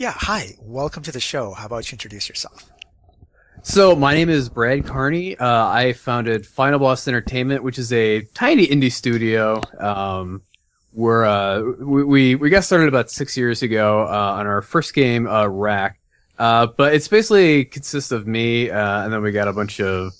Yeah, 0.00 0.14
hi. 0.16 0.54
Welcome 0.62 1.02
to 1.02 1.12
the 1.12 1.20
show. 1.20 1.52
How 1.52 1.66
about 1.66 1.92
you 1.92 1.96
introduce 1.96 2.26
yourself? 2.26 2.70
So 3.62 3.94
my 3.94 4.14
name 4.14 4.30
is 4.30 4.48
Brad 4.48 4.86
Carney. 4.86 5.36
Uh, 5.36 5.66
I 5.66 5.92
founded 5.92 6.46
Final 6.46 6.78
Boss 6.78 7.06
Entertainment, 7.06 7.62
which 7.62 7.78
is 7.78 7.92
a 7.92 8.22
tiny 8.32 8.66
indie 8.66 8.90
studio. 8.90 9.60
Um, 9.78 10.40
we're 10.94 11.26
uh, 11.26 11.60
we 11.84 12.34
we 12.34 12.48
got 12.48 12.64
started 12.64 12.88
about 12.88 13.10
six 13.10 13.36
years 13.36 13.62
ago 13.62 14.04
uh, 14.04 14.36
on 14.38 14.46
our 14.46 14.62
first 14.62 14.94
game, 14.94 15.26
uh, 15.26 15.46
Wrack. 15.46 16.00
Uh, 16.38 16.68
but 16.78 16.94
it's 16.94 17.06
basically 17.06 17.66
consists 17.66 18.10
of 18.10 18.26
me, 18.26 18.70
uh, 18.70 19.04
and 19.04 19.12
then 19.12 19.20
we 19.20 19.32
got 19.32 19.48
a 19.48 19.52
bunch 19.52 19.82
of 19.82 20.14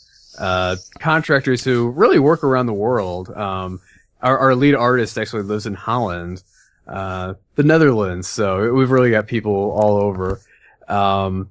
contractors 0.99 1.65
who 1.65 1.89
really 1.89 2.19
work 2.19 2.45
around 2.45 2.67
the 2.67 2.75
world. 2.75 3.31
Um, 3.31 3.81
our, 4.21 4.37
our 4.37 4.55
lead 4.55 4.75
artist 4.75 5.17
actually 5.17 5.45
lives 5.45 5.65
in 5.65 5.73
Holland, 5.73 6.43
uh, 6.87 7.35
the 7.55 7.63
Netherlands. 7.63 8.29
So 8.29 8.73
we've 8.73 8.91
really 8.91 9.11
got 9.11 9.27
people 9.27 9.53
all 9.73 9.97
over. 9.97 10.41
Um, 10.89 11.51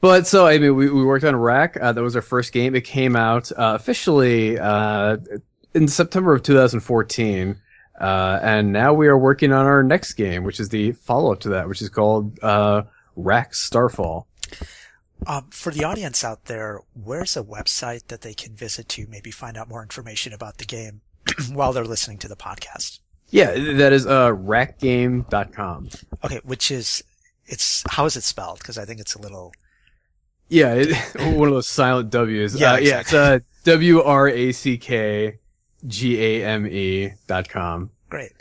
but 0.00 0.26
so 0.26 0.46
I 0.46 0.58
mean, 0.58 0.74
we, 0.74 0.90
we 0.90 1.04
worked 1.04 1.24
on 1.24 1.36
Wrack. 1.36 1.76
Uh, 1.80 1.92
that 1.92 2.02
was 2.02 2.16
our 2.16 2.22
first 2.22 2.52
game. 2.52 2.74
It 2.74 2.84
came 2.84 3.14
out 3.14 3.52
uh, 3.52 3.76
officially 3.78 4.58
uh, 4.58 5.18
in 5.74 5.86
September 5.86 6.34
of 6.34 6.42
2014, 6.42 7.56
uh, 8.00 8.40
and 8.42 8.72
now 8.72 8.92
we 8.92 9.06
are 9.06 9.16
working 9.16 9.52
on 9.52 9.66
our 9.66 9.84
next 9.84 10.14
game, 10.14 10.42
which 10.42 10.58
is 10.58 10.70
the 10.70 10.92
follow 10.92 11.32
up 11.32 11.40
to 11.40 11.50
that, 11.50 11.68
which 11.68 11.80
is 11.80 11.88
called 11.88 12.38
uh, 12.42 12.82
Wrack 13.14 13.54
Starfall. 13.54 14.26
Um, 15.24 15.46
for 15.50 15.70
the 15.70 15.84
audience 15.84 16.24
out 16.24 16.46
there, 16.46 16.80
where's 16.94 17.36
a 17.36 17.44
website 17.44 18.08
that 18.08 18.22
they 18.22 18.34
can 18.34 18.56
visit 18.56 18.88
to 18.90 19.06
maybe 19.06 19.30
find 19.30 19.56
out 19.56 19.68
more 19.68 19.82
information 19.82 20.32
about 20.32 20.58
the 20.58 20.64
game 20.64 21.00
while 21.52 21.72
they're 21.72 21.84
listening 21.84 22.18
to 22.18 22.28
the 22.28 22.34
podcast? 22.34 22.98
Yeah, 23.32 23.50
that 23.50 23.92
is 23.92 24.06
uh, 24.06 24.28
wrackgame.com. 24.30 25.88
Okay, 26.22 26.40
which 26.44 26.70
is 26.70 27.02
it's 27.46 27.82
how 27.88 28.04
is 28.04 28.16
it 28.16 28.22
spelled? 28.22 28.58
Because 28.58 28.78
I 28.78 28.84
think 28.84 29.00
it's 29.00 29.16
a 29.16 29.20
little 29.20 29.52
yeah, 30.52 30.74
it, 30.74 30.94
one 31.34 31.48
of 31.48 31.54
those 31.54 31.66
silent 31.66 32.10
W's. 32.10 32.54
Yeah, 32.54 32.72
uh, 32.72 32.76
exactly. 32.76 32.90
yeah, 32.90 33.00
it's 33.00 33.14
uh, 33.14 33.38
W 33.64 34.02
R 34.02 34.28
A 34.28 34.52
C 34.52 34.76
K 34.76 35.38
G 35.86 36.22
A 36.22 36.46
M 36.46 36.66
E 36.66 37.14
dot 37.26 37.48
com. 37.48 37.90
great. 38.10 38.32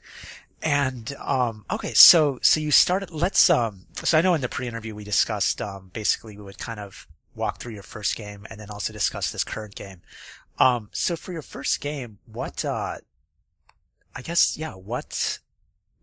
And 0.64 1.16
um, 1.20 1.66
okay, 1.72 1.94
so 1.94 2.38
so 2.44 2.60
you 2.60 2.70
started. 2.70 3.12
Let's 3.12 3.50
um. 3.50 3.86
So 3.96 4.18
I 4.18 4.22
know 4.22 4.34
in 4.34 4.42
the 4.42 4.50
pre-interview 4.50 4.94
we 4.94 5.04
discussed 5.04 5.62
um. 5.62 5.90
Basically, 5.94 6.38
we 6.38 6.44
would 6.44 6.60
kind 6.60 6.80
of 6.80 7.08
walk 7.34 7.60
through 7.60 7.74
your 7.74 7.84
first 7.84 8.16
game 8.18 8.46
and 8.50 8.60
then 8.60 8.70
also 8.70 8.92
discuss 8.92 9.32
this 9.32 9.46
current 9.46 9.76
game. 9.76 10.02
Um. 10.60 10.90
So 10.92 11.16
for 11.16 11.32
your 11.32 11.42
first 11.42 11.80
game, 11.80 12.20
what 12.26 12.66
uh. 12.66 12.98
I 14.16 14.22
guess 14.22 14.58
yeah. 14.58 14.74
What. 14.74 15.40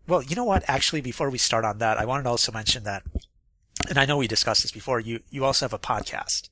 Well, 0.07 0.23
you 0.23 0.35
know 0.35 0.43
what? 0.45 0.63
Actually, 0.67 1.01
before 1.01 1.29
we 1.29 1.37
start 1.37 1.65
on 1.65 1.77
that, 1.77 1.97
I 1.99 2.05
wanted 2.05 2.23
to 2.23 2.29
also 2.29 2.51
mention 2.51 2.83
that 2.83 3.03
and 3.87 3.97
I 3.97 4.05
know 4.05 4.17
we 4.17 4.27
discussed 4.27 4.63
this 4.63 4.71
before, 4.71 4.99
you, 4.99 5.21
you 5.29 5.45
also 5.45 5.65
have 5.65 5.73
a 5.73 5.79
podcast. 5.79 6.49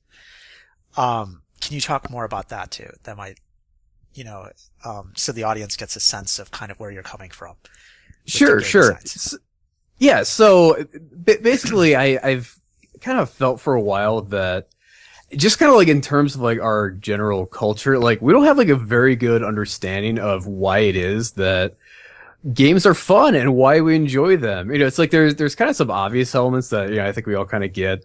Um, 0.96 1.42
can 1.60 1.74
you 1.74 1.80
talk 1.80 2.10
more 2.10 2.24
about 2.24 2.48
that 2.48 2.70
too? 2.70 2.90
That 3.02 3.16
might, 3.16 3.38
you 4.14 4.24
know, 4.24 4.48
um, 4.84 5.12
so 5.16 5.32
the 5.32 5.42
audience 5.42 5.76
gets 5.76 5.96
a 5.96 6.00
sense 6.00 6.38
of 6.38 6.50
kind 6.50 6.70
of 6.70 6.80
where 6.80 6.90
you're 6.90 7.02
coming 7.02 7.30
from. 7.30 7.56
Sure, 8.26 8.60
sure. 8.60 8.98
designs. 9.02 9.34
S- 9.34 9.38
Yeah, 9.98 10.22
so 10.22 10.86
basically, 11.22 11.94
I, 11.96 12.18
I've 12.22 12.58
kind 13.00 13.18
of 13.18 13.30
felt 13.30 13.60
for 13.60 13.74
a 13.74 13.80
while 13.80 14.22
that 14.22 14.68
just 15.36 15.58
kind 15.58 15.70
of 15.70 15.76
like 15.76 15.88
in 15.88 16.00
terms 16.00 16.34
of 16.34 16.40
like 16.40 16.60
our 16.60 16.90
general 16.90 17.46
culture, 17.46 17.98
like 17.98 18.22
we 18.22 18.32
don't 18.32 18.44
have 18.44 18.58
like 18.58 18.68
a 18.68 18.76
very 18.76 19.16
good 19.16 19.42
understanding 19.42 20.18
of 20.18 20.46
why 20.46 20.78
it 20.80 20.96
is 20.96 21.32
that 21.32 21.76
games 22.54 22.86
are 22.86 22.94
fun 22.94 23.34
and 23.34 23.54
why 23.54 23.80
we 23.80 23.94
enjoy 23.96 24.36
them. 24.36 24.70
You 24.72 24.78
know, 24.78 24.86
it's 24.86 24.98
like 24.98 25.10
there's 25.10 25.34
there's 25.36 25.54
kind 25.54 25.68
of 25.70 25.76
some 25.76 25.90
obvious 25.90 26.34
elements 26.34 26.68
that 26.70 26.90
you 26.90 26.96
know 26.96 27.06
I 27.06 27.12
think 27.12 27.26
we 27.26 27.34
all 27.34 27.46
kind 27.46 27.64
of 27.64 27.72
get. 27.72 28.04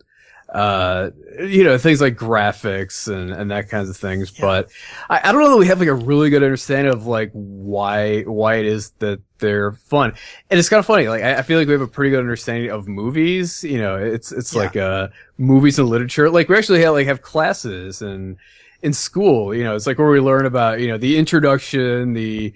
Uh, 0.54 1.10
you 1.40 1.64
know, 1.64 1.80
things 1.80 2.00
like 2.00 2.16
graphics 2.16 3.12
and, 3.12 3.32
and 3.32 3.50
that 3.50 3.70
kinds 3.70 3.90
of 3.90 3.98
things. 3.98 4.32
Yeah. 4.38 4.42
But 4.46 4.70
I, 5.10 5.30
I 5.30 5.32
don't 5.32 5.42
know 5.42 5.50
that 5.50 5.58
we 5.58 5.66
have 5.66 5.80
like 5.80 5.90
a 5.90 5.96
really 5.96 6.30
good 6.30 6.44
understanding 6.44 6.94
of 6.94 7.08
like 7.08 7.32
why, 7.34 8.22
why 8.24 8.56
it 8.58 8.68
is 8.68 8.92
that 9.00 9.20
they're 9.40 9.72
fun. 9.72 10.14
And 10.52 10.60
it's 10.60 10.70
kind 10.70 10.80
of 10.80 10.86
funny. 10.86 11.08
Like, 11.08 11.24
I, 11.24 11.38
I 11.38 11.42
feel 11.42 11.58
like 11.58 11.66
we 11.68 11.74
have 11.74 11.82
a 11.82 11.88
pretty 11.88 12.12
good 12.12 12.20
understanding 12.20 12.70
of 12.70 12.88
movies. 12.88 13.64
You 13.64 13.80
know, 13.80 13.96
it's, 13.96 14.32
it's 14.32 14.54
Yeah. 14.54 14.62
like, 14.62 14.76
uh, 14.76 15.08
movies 15.38 15.80
and 15.80 15.90
literature. 15.90 16.30
Like, 16.30 16.50
we 16.50 16.58
actually 16.58 16.82
have, 16.82 16.94
like, 16.94 17.08
have 17.08 17.22
classes 17.22 18.02
and 18.02 18.38
in 18.84 18.92
school, 18.92 19.56
you 19.56 19.64
know, 19.64 19.76
it's 19.76 19.88
like 19.88 19.98
where 19.98 20.10
we 20.10 20.20
learn 20.20 20.46
about, 20.46 20.82
you 20.82 20.90
know, 20.90 20.98
the 20.98 21.18
introduction, 21.18 22.14
the 22.14 22.54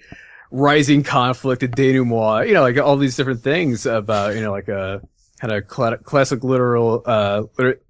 rising 0.50 1.02
conflict, 1.02 1.62
the 1.62 1.68
denouement, 1.68 2.46
you 2.46 2.54
know, 2.54 2.60
like 2.60 2.76
all 2.76 2.98
these 2.98 3.16
different 3.16 3.42
things 3.42 3.86
about, 3.86 4.34
you 4.34 4.42
know, 4.42 4.50
like 4.50 4.68
a 4.68 5.00
kind 5.40 5.54
of 5.54 5.66
cla- 5.66 5.96
classic 5.96 6.44
literal, 6.44 7.02
uh, 7.06 7.44
liter- 7.56 7.80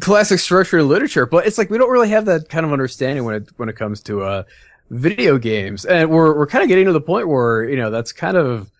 classic 0.00 0.38
structure 0.38 0.78
in 0.78 0.88
literature, 0.88 1.24
but 1.24 1.46
it's 1.46 1.56
like 1.56 1.70
we 1.70 1.78
don't 1.78 1.90
really 1.90 2.10
have 2.10 2.26
that 2.26 2.50
kind 2.50 2.66
of 2.66 2.72
understanding 2.72 3.24
when 3.24 3.36
it 3.36 3.48
when 3.56 3.70
it 3.70 3.76
comes 3.76 4.02
to 4.02 4.22
uh 4.22 4.42
video 4.90 5.38
games. 5.38 5.86
And 5.86 6.10
we're 6.10 6.36
we're 6.36 6.46
kind 6.46 6.62
of 6.62 6.68
getting 6.68 6.84
to 6.86 6.92
the 6.92 7.00
point 7.00 7.26
where, 7.26 7.64
you 7.64 7.76
know, 7.76 7.90
that's 7.90 8.12
kind 8.12 8.36
of 8.36 8.70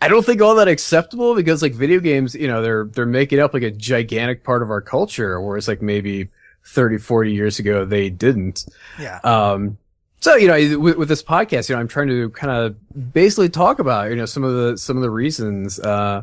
I 0.00 0.08
don't 0.08 0.24
think 0.24 0.40
all 0.40 0.54
that 0.56 0.68
acceptable 0.68 1.34
because 1.34 1.62
like 1.62 1.74
video 1.74 2.00
games, 2.00 2.34
you 2.34 2.48
know, 2.48 2.62
they're 2.62 2.84
they're 2.86 3.06
making 3.06 3.38
up 3.38 3.52
like 3.52 3.62
a 3.62 3.70
gigantic 3.70 4.44
part 4.44 4.62
of 4.62 4.70
our 4.70 4.80
culture 4.80 5.40
whereas 5.40 5.68
like 5.68 5.82
maybe 5.82 6.28
30 6.64 6.98
40 6.98 7.32
years 7.32 7.58
ago 7.58 7.84
they 7.84 8.08
didn't. 8.10 8.66
Yeah. 8.98 9.20
Um, 9.24 9.78
so 10.20 10.36
you 10.36 10.48
know, 10.48 10.78
with, 10.78 10.96
with 10.96 11.08
this 11.08 11.22
podcast, 11.22 11.68
you 11.68 11.74
know, 11.74 11.80
I'm 11.80 11.88
trying 11.88 12.08
to 12.08 12.30
kind 12.30 12.52
of 12.52 13.12
basically 13.12 13.48
talk 13.48 13.78
about 13.78 14.10
you 14.10 14.16
know 14.16 14.26
some 14.26 14.44
of 14.44 14.54
the 14.54 14.76
some 14.76 14.96
of 14.96 15.02
the 15.02 15.10
reasons 15.10 15.80
uh, 15.80 16.22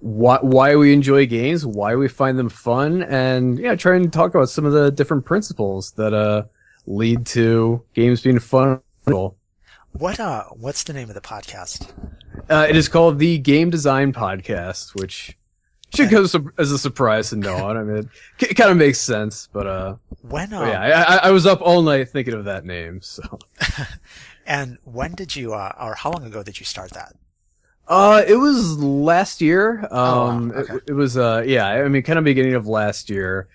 why 0.00 0.38
why 0.40 0.76
we 0.76 0.92
enjoy 0.92 1.26
games, 1.26 1.64
why 1.64 1.94
we 1.94 2.08
find 2.08 2.38
them 2.38 2.48
fun, 2.48 3.02
and 3.04 3.58
you 3.58 3.64
know, 3.64 3.76
try 3.76 3.96
and 3.96 4.12
talk 4.12 4.34
about 4.34 4.48
some 4.48 4.64
of 4.64 4.72
the 4.72 4.90
different 4.90 5.24
principles 5.24 5.92
that 5.92 6.12
uh 6.12 6.44
lead 6.86 7.26
to 7.26 7.82
games 7.94 8.22
being 8.22 8.38
fun. 8.40 8.80
What, 9.92 10.20
uh, 10.20 10.44
what's 10.50 10.82
the 10.84 10.92
name 10.92 11.08
of 11.08 11.14
the 11.14 11.20
podcast? 11.20 11.90
Uh, 12.48 12.66
it 12.68 12.76
is 12.76 12.88
called 12.88 13.18
the 13.18 13.38
Game 13.38 13.70
Design 13.70 14.12
Podcast, 14.12 14.94
which 14.98 15.36
should 15.94 16.10
come 16.10 16.24
as 16.58 16.70
a- 16.70 16.78
surprise 16.78 17.30
to 17.30 17.36
no 17.36 17.62
one. 17.64 17.76
I 17.76 17.82
mean, 17.82 18.10
it, 18.40 18.54
kind 18.56 18.70
of 18.70 18.76
makes 18.76 18.98
sense, 19.00 19.48
but 19.52 19.66
uh, 19.66 19.94
When, 20.22 20.52
um, 20.52 20.66
yeah, 20.68 20.80
I, 20.80 21.14
I, 21.14 21.16
I 21.28 21.30
was 21.30 21.46
up 21.46 21.60
all 21.60 21.82
night 21.82 22.08
thinking 22.10 22.34
of 22.34 22.44
that 22.44 22.64
name, 22.64 23.00
so. 23.02 23.22
and 24.46 24.78
when 24.84 25.14
did 25.14 25.34
you, 25.36 25.54
uh, 25.54 25.72
or 25.80 25.94
how 25.94 26.10
long 26.10 26.24
ago 26.24 26.42
did 26.42 26.60
you 26.60 26.66
start 26.66 26.90
that? 26.90 27.14
Uh, 27.86 28.22
it 28.26 28.36
was 28.36 28.76
last 28.78 29.40
year. 29.40 29.80
Um, 29.90 29.90
Oh, 29.90 30.54
wow. 30.54 30.60
Okay. 30.62 30.74
it, 30.74 30.82
it 30.88 30.92
was, 30.92 31.16
uh, 31.16 31.42
yeah, 31.46 31.66
I 31.68 31.88
mean, 31.88 32.02
kind 32.02 32.18
of 32.18 32.24
beginning 32.24 32.54
of 32.54 32.66
last 32.66 33.08
year. 33.08 33.48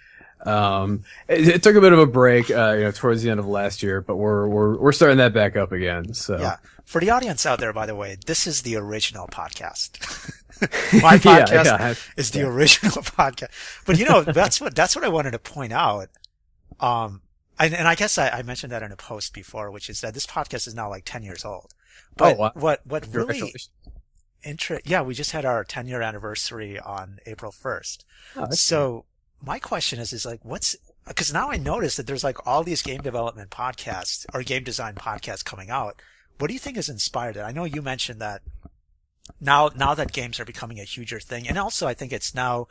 Um, 0.45 1.03
it, 1.27 1.47
it 1.47 1.63
took 1.63 1.75
a 1.75 1.81
bit 1.81 1.93
of 1.93 1.99
a 1.99 2.05
break, 2.07 2.49
uh, 2.51 2.73
you 2.77 2.83
know, 2.83 2.91
towards 2.91 3.21
the 3.23 3.29
end 3.29 3.39
of 3.39 3.47
last 3.47 3.81
year, 3.83 4.01
but 4.01 4.15
we're, 4.17 4.47
we're, 4.47 4.77
we're 4.77 4.91
starting 4.91 5.17
that 5.19 5.33
back 5.33 5.55
up 5.55 5.71
again. 5.71 6.13
So, 6.15 6.37
Yeah. 6.39 6.57
For 6.85 6.99
the 7.01 7.09
audience 7.09 7.45
out 7.45 7.59
there, 7.59 7.73
by 7.73 7.85
the 7.85 7.95
way, 7.95 8.17
this 8.25 8.45
is 8.45 8.61
the 8.61 8.75
original 8.75 9.27
podcast. 9.27 9.99
My 11.01 11.13
Yeah, 11.15 11.19
podcast 11.45 11.65
yeah. 11.65 11.93
is 12.17 12.31
the 12.31 12.47
original 12.47 12.91
podcast. 13.03 13.49
But 13.85 13.97
you 13.97 14.05
know, 14.05 14.21
that's 14.21 14.61
what, 14.61 14.75
that's 14.75 14.95
what 14.95 15.03
I 15.05 15.09
wanted 15.09 15.31
to 15.31 15.39
point 15.39 15.73
out. 15.73 16.09
Um, 16.79 17.21
and, 17.59 17.73
and 17.73 17.87
I 17.87 17.95
guess 17.95 18.17
I, 18.17 18.29
I 18.29 18.41
mentioned 18.43 18.71
that 18.71 18.83
in 18.83 18.91
a 18.91 18.95
post 18.97 19.33
before, 19.33 19.71
which 19.71 19.89
is 19.89 20.01
that 20.01 20.13
this 20.13 20.25
podcast 20.27 20.67
is 20.67 20.75
now 20.75 20.89
like 20.89 21.03
10 21.05 21.23
years 21.23 21.45
old. 21.45 21.71
But 22.17 22.35
Oh, 22.35 22.39
wow. 22.39 22.51
what, 22.55 22.81
what 22.85 23.05
really 23.07 23.25
Congratulations. 23.39 23.69
inter- 24.43 24.81
yeah, 24.83 25.01
we 25.01 25.13
just 25.13 25.31
had 25.31 25.45
our 25.45 25.63
10 25.63 25.87
year 25.87 26.01
anniversary 26.01 26.79
on 26.79 27.19
April 27.25 27.51
1st. 27.51 28.03
Oh, 28.35 28.49
So 28.51 29.05
my 29.41 29.59
question 29.59 29.99
is, 29.99 30.13
is 30.13 30.25
like, 30.25 30.39
what's, 30.43 30.75
because 31.07 31.33
now 31.33 31.49
I 31.49 31.57
notice 31.57 31.95
that 31.97 32.07
there's 32.07 32.23
like 32.23 32.45
all 32.47 32.63
these 32.63 32.81
game 32.81 33.01
development 33.01 33.49
podcasts 33.49 34.25
or 34.33 34.43
game 34.43 34.63
design 34.63 34.95
podcasts 34.95 35.43
coming 35.45 35.69
out. 35.69 36.01
What 36.39 36.47
do 36.47 36.53
you 36.53 36.59
think 36.59 36.75
has 36.75 36.89
inspired 36.89 37.37
it? 37.37 37.41
I 37.41 37.51
know 37.51 37.63
you 37.63 37.81
mentioned 37.81 38.19
that 38.21 38.41
now, 39.39 39.69
now 39.75 39.93
that 39.93 40.11
games 40.11 40.39
are 40.39 40.45
becoming 40.45 40.79
a 40.79 40.83
huger 40.83 41.19
thing. 41.19 41.47
And 41.47 41.57
also 41.57 41.87
I 41.87 41.93
think 41.93 42.11
it's 42.11 42.33
now, 42.35 42.67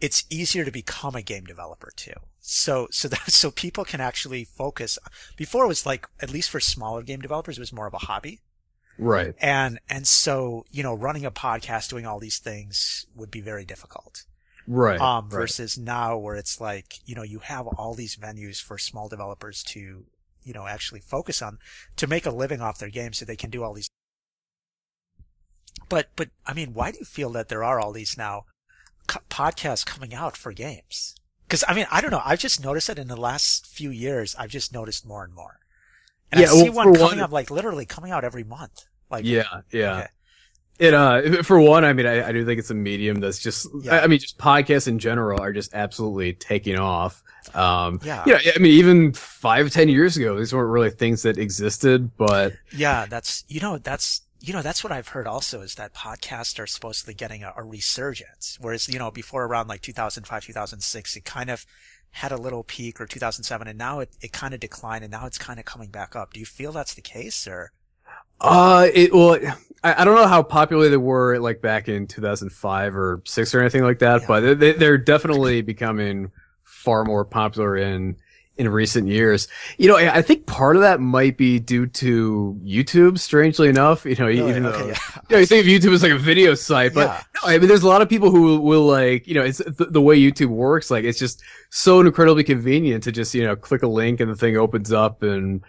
it's 0.00 0.24
easier 0.30 0.64
to 0.64 0.70
become 0.70 1.14
a 1.14 1.22
game 1.22 1.44
developer 1.44 1.90
too. 1.94 2.14
So, 2.40 2.88
so 2.90 3.08
that, 3.08 3.30
so 3.30 3.50
people 3.50 3.84
can 3.84 4.00
actually 4.00 4.44
focus. 4.44 4.98
Before 5.36 5.64
it 5.64 5.68
was 5.68 5.86
like, 5.86 6.08
at 6.20 6.30
least 6.30 6.50
for 6.50 6.60
smaller 6.60 7.02
game 7.02 7.20
developers, 7.20 7.58
it 7.58 7.60
was 7.60 7.72
more 7.72 7.86
of 7.86 7.94
a 7.94 7.98
hobby. 7.98 8.40
right. 8.98 9.34
And, 9.40 9.80
and 9.88 10.06
so, 10.06 10.64
you 10.70 10.82
know, 10.82 10.94
running 10.94 11.24
a 11.24 11.30
podcast, 11.30 11.90
doing 11.90 12.06
all 12.06 12.20
these 12.20 12.38
things 12.38 13.06
would 13.14 13.30
be 13.30 13.40
very 13.40 13.64
difficult. 13.64 14.24
Right. 14.66 15.00
Um, 15.00 15.24
right. 15.24 15.32
versus 15.32 15.76
now 15.76 16.16
where 16.16 16.36
it's 16.36 16.60
like, 16.60 17.00
you 17.04 17.14
know, 17.14 17.22
you 17.22 17.40
have 17.40 17.66
all 17.66 17.94
these 17.94 18.16
venues 18.16 18.62
for 18.62 18.78
small 18.78 19.08
developers 19.08 19.62
to, 19.64 20.04
you 20.44 20.52
know, 20.52 20.66
actually 20.66 21.00
focus 21.00 21.42
on 21.42 21.58
to 21.96 22.06
make 22.06 22.26
a 22.26 22.30
living 22.30 22.60
off 22.60 22.78
their 22.78 22.90
games 22.90 23.18
so 23.18 23.24
they 23.24 23.36
can 23.36 23.50
do 23.50 23.62
all 23.64 23.74
these. 23.74 23.88
But, 25.88 26.08
but, 26.16 26.28
I 26.46 26.54
mean, 26.54 26.72
why 26.74 26.90
do 26.92 26.98
you 26.98 27.04
feel 27.04 27.30
that 27.30 27.48
there 27.48 27.64
are 27.64 27.80
all 27.80 27.92
these 27.92 28.16
now 28.16 28.44
co- 29.06 29.20
podcasts 29.30 29.84
coming 29.84 30.14
out 30.14 30.36
for 30.36 30.52
games? 30.52 31.14
Cause 31.48 31.62
I 31.68 31.74
mean, 31.74 31.86
I 31.90 32.00
don't 32.00 32.10
know. 32.10 32.22
I've 32.24 32.38
just 32.38 32.62
noticed 32.64 32.88
it 32.88 32.98
in 32.98 33.08
the 33.08 33.16
last 33.16 33.66
few 33.66 33.90
years. 33.90 34.34
I've 34.38 34.50
just 34.50 34.72
noticed 34.72 35.06
more 35.06 35.24
and 35.24 35.34
more. 35.34 35.58
And 36.32 36.40
Yeah, 36.40 36.46
I 36.46 36.50
see 36.50 36.70
well, 36.70 36.86
one 36.86 36.94
coming 36.94 37.00
one- 37.18 37.20
up 37.20 37.32
like 37.32 37.50
literally 37.50 37.84
coming 37.86 38.10
out 38.12 38.24
every 38.24 38.44
month. 38.44 38.86
Like, 39.10 39.24
Yeah. 39.26 39.60
Yeah. 39.70 39.96
okay. 39.98 40.06
It 40.78 40.92
uh, 40.92 41.42
for 41.42 41.60
one, 41.60 41.84
I 41.84 41.92
mean, 41.92 42.06
I, 42.06 42.28
I 42.28 42.32
do 42.32 42.44
think 42.44 42.58
it's 42.58 42.70
a 42.70 42.74
medium 42.74 43.20
that's 43.20 43.38
just, 43.38 43.68
Yeah. 43.80 43.94
I, 43.94 44.04
I 44.04 44.06
mean, 44.08 44.18
just 44.18 44.38
podcasts 44.38 44.88
in 44.88 44.98
general 44.98 45.40
are 45.40 45.52
just 45.52 45.72
absolutely 45.74 46.32
taking 46.32 46.76
off. 46.76 47.22
Um, 47.54 48.00
Yeah. 48.02 48.24
yeah, 48.26 48.38
I 48.54 48.58
mean, 48.58 48.72
even 48.72 49.12
five, 49.12 49.70
ten 49.70 49.88
years 49.88 50.16
ago, 50.16 50.36
these 50.38 50.52
weren't 50.52 50.70
really 50.70 50.90
things 50.90 51.22
that 51.22 51.38
existed, 51.38 52.16
but 52.16 52.54
Yeah, 52.72 53.06
that's 53.06 53.44
you 53.48 53.60
know 53.60 53.78
that's 53.78 54.22
you 54.40 54.52
know 54.52 54.62
that's 54.62 54.82
what 54.82 54.92
I've 54.92 55.08
heard 55.08 55.26
also 55.26 55.60
is 55.60 55.76
that 55.76 55.94
podcasts 55.94 56.58
are 56.58 56.66
supposedly 56.66 57.14
getting 57.14 57.44
a, 57.44 57.52
a 57.56 57.62
resurgence. 57.62 58.58
Whereas 58.60 58.88
you 58.88 58.98
know 58.98 59.10
before 59.10 59.44
around 59.44 59.68
like 59.68 59.80
2005, 59.82 60.44
2006, 60.44 61.16
it 61.16 61.24
kind 61.24 61.50
of 61.50 61.64
had 62.10 62.32
a 62.32 62.36
little 62.36 62.62
peak 62.64 63.00
or 63.00 63.06
2007, 63.06 63.66
and 63.68 63.78
now 63.78 64.00
it, 64.00 64.10
it 64.20 64.32
kind 64.32 64.54
of 64.54 64.60
declined, 64.60 65.04
and 65.04 65.10
now 65.10 65.26
it's 65.26 65.38
kind 65.38 65.58
of 65.58 65.64
coming 65.64 65.90
back 65.90 66.14
up. 66.16 66.32
Do 66.32 66.40
you 66.40 66.46
feel 66.46 66.72
that's 66.72 66.94
the 66.94 67.02
case, 67.02 67.46
or 67.46 67.72
Uh, 68.40 68.88
it 68.92 69.12
well, 69.14 69.38
I, 69.82 70.02
I 70.02 70.04
don't 70.04 70.14
know 70.14 70.26
how 70.26 70.42
popular 70.42 70.88
they 70.88 70.96
were 70.96 71.38
like 71.38 71.60
back 71.62 71.88
in 71.88 72.06
2005 72.06 72.96
or 72.96 73.22
six 73.24 73.54
or 73.54 73.60
anything 73.60 73.82
like 73.82 73.98
that, 74.00 74.22
Yeah. 74.22 74.26
but 74.26 74.40
they- 74.40 74.54
they, 74.54 74.72
they're 74.72 74.98
definitely 74.98 75.62
becoming 75.62 76.30
far 76.62 77.04
more 77.04 77.24
popular 77.24 77.76
in 77.76 78.16
in 78.56 78.68
recent 78.68 79.08
years. 79.08 79.48
You 79.78 79.88
know, 79.88 79.96
I 79.96 80.22
think 80.22 80.46
part 80.46 80.76
of 80.76 80.82
that 80.82 81.00
might 81.00 81.36
be 81.36 81.58
due 81.58 81.86
to 81.88 82.56
YouTube. 82.64 83.18
Strangely 83.18 83.68
enough, 83.68 84.04
you 84.06 84.14
know, 84.14 84.26
Really? 84.26 84.48
even 84.48 84.62
though 84.62 84.68
Okay, 84.68 84.80
you, 84.84 84.88
yeah. 84.90 85.20
know, 85.28 85.38
you 85.38 85.46
think 85.46 85.66
of 85.66 85.72
YouTube 85.72 85.92
as 85.92 86.04
like 86.04 86.12
a 86.12 86.18
video 86.18 86.54
site, 86.54 86.94
but 86.94 87.08
Yeah. 87.08 87.22
no, 87.42 87.48
I 87.50 87.58
mean, 87.58 87.66
there's 87.66 87.82
a 87.82 87.88
lot 87.88 88.00
of 88.00 88.08
people 88.08 88.30
who 88.30 88.42
will, 88.42 88.58
will 88.60 88.86
like, 88.86 89.26
you 89.26 89.34
know, 89.34 89.42
it's 89.42 89.58
the, 89.58 89.86
the 89.90 90.00
way 90.00 90.16
YouTube 90.20 90.50
works. 90.50 90.88
Like, 90.88 91.02
it's 91.02 91.18
just 91.18 91.42
so 91.70 91.98
incredibly 91.98 92.44
convenient 92.44 93.02
to 93.04 93.10
just, 93.10 93.34
you 93.34 93.42
know, 93.42 93.56
click 93.56 93.82
a 93.82 93.88
link 93.88 94.20
and 94.20 94.30
the 94.30 94.36
thing 94.36 94.56
opens 94.56 94.92
up 94.92 95.24
and 95.24 95.60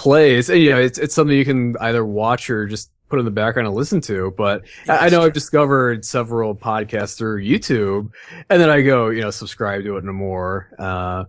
plays. 0.00 0.48
And, 0.48 0.62
you 0.62 0.70
know, 0.70 0.80
it's, 0.80 0.98
it's 0.98 1.14
something 1.14 1.36
you 1.36 1.44
can 1.44 1.76
either 1.78 2.02
watch 2.06 2.48
or 2.48 2.66
just 2.66 2.90
put 3.10 3.18
in 3.18 3.26
the 3.26 3.30
background 3.30 3.66
and 3.66 3.76
listen 3.76 4.00
to. 4.00 4.32
But 4.34 4.62
Yeah, 4.86 4.94
I, 4.94 4.96
I 4.96 5.08
know 5.10 5.18
true. 5.18 5.26
I've 5.26 5.32
discovered 5.34 6.06
several 6.06 6.54
podcasts 6.54 7.18
through 7.18 7.44
YouTube 7.44 8.10
and 8.48 8.62
then 8.62 8.70
I 8.70 8.80
go, 8.80 9.10
you 9.10 9.20
know, 9.20 9.30
subscribe 9.30 9.84
to 9.84 9.96
it 9.96 10.02
in 10.02 10.08
a 10.08 10.12
more, 10.14 10.70
uh, 10.78 11.24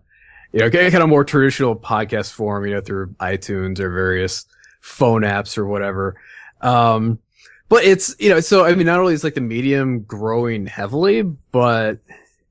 you 0.53 0.62
know, 0.62 0.69
kind 0.69 0.95
of 0.95 1.09
more 1.09 1.25
traditional 1.25 1.75
podcast 1.75 2.31
form, 2.31 2.65
you 2.65 2.75
know, 2.75 2.81
through 2.81 3.07
iTunes 3.19 3.79
or 3.79 3.91
various 3.91 4.45
phone 4.79 5.23
apps 5.23 5.57
or 5.57 5.65
whatever. 5.65 6.15
Um, 6.62 7.19
but 7.68 7.83
it's, 7.83 8.15
you 8.19 8.29
know, 8.29 8.39
so, 8.39 8.63
I 8.63 8.73
mean, 8.73 8.85
not 8.85 9.01
only 9.01 9.13
is 9.13 9.25
like 9.25 9.33
the 9.33 9.41
medium 9.41 10.03
growing 10.03 10.65
heavily, 10.65 11.23
but 11.23 12.00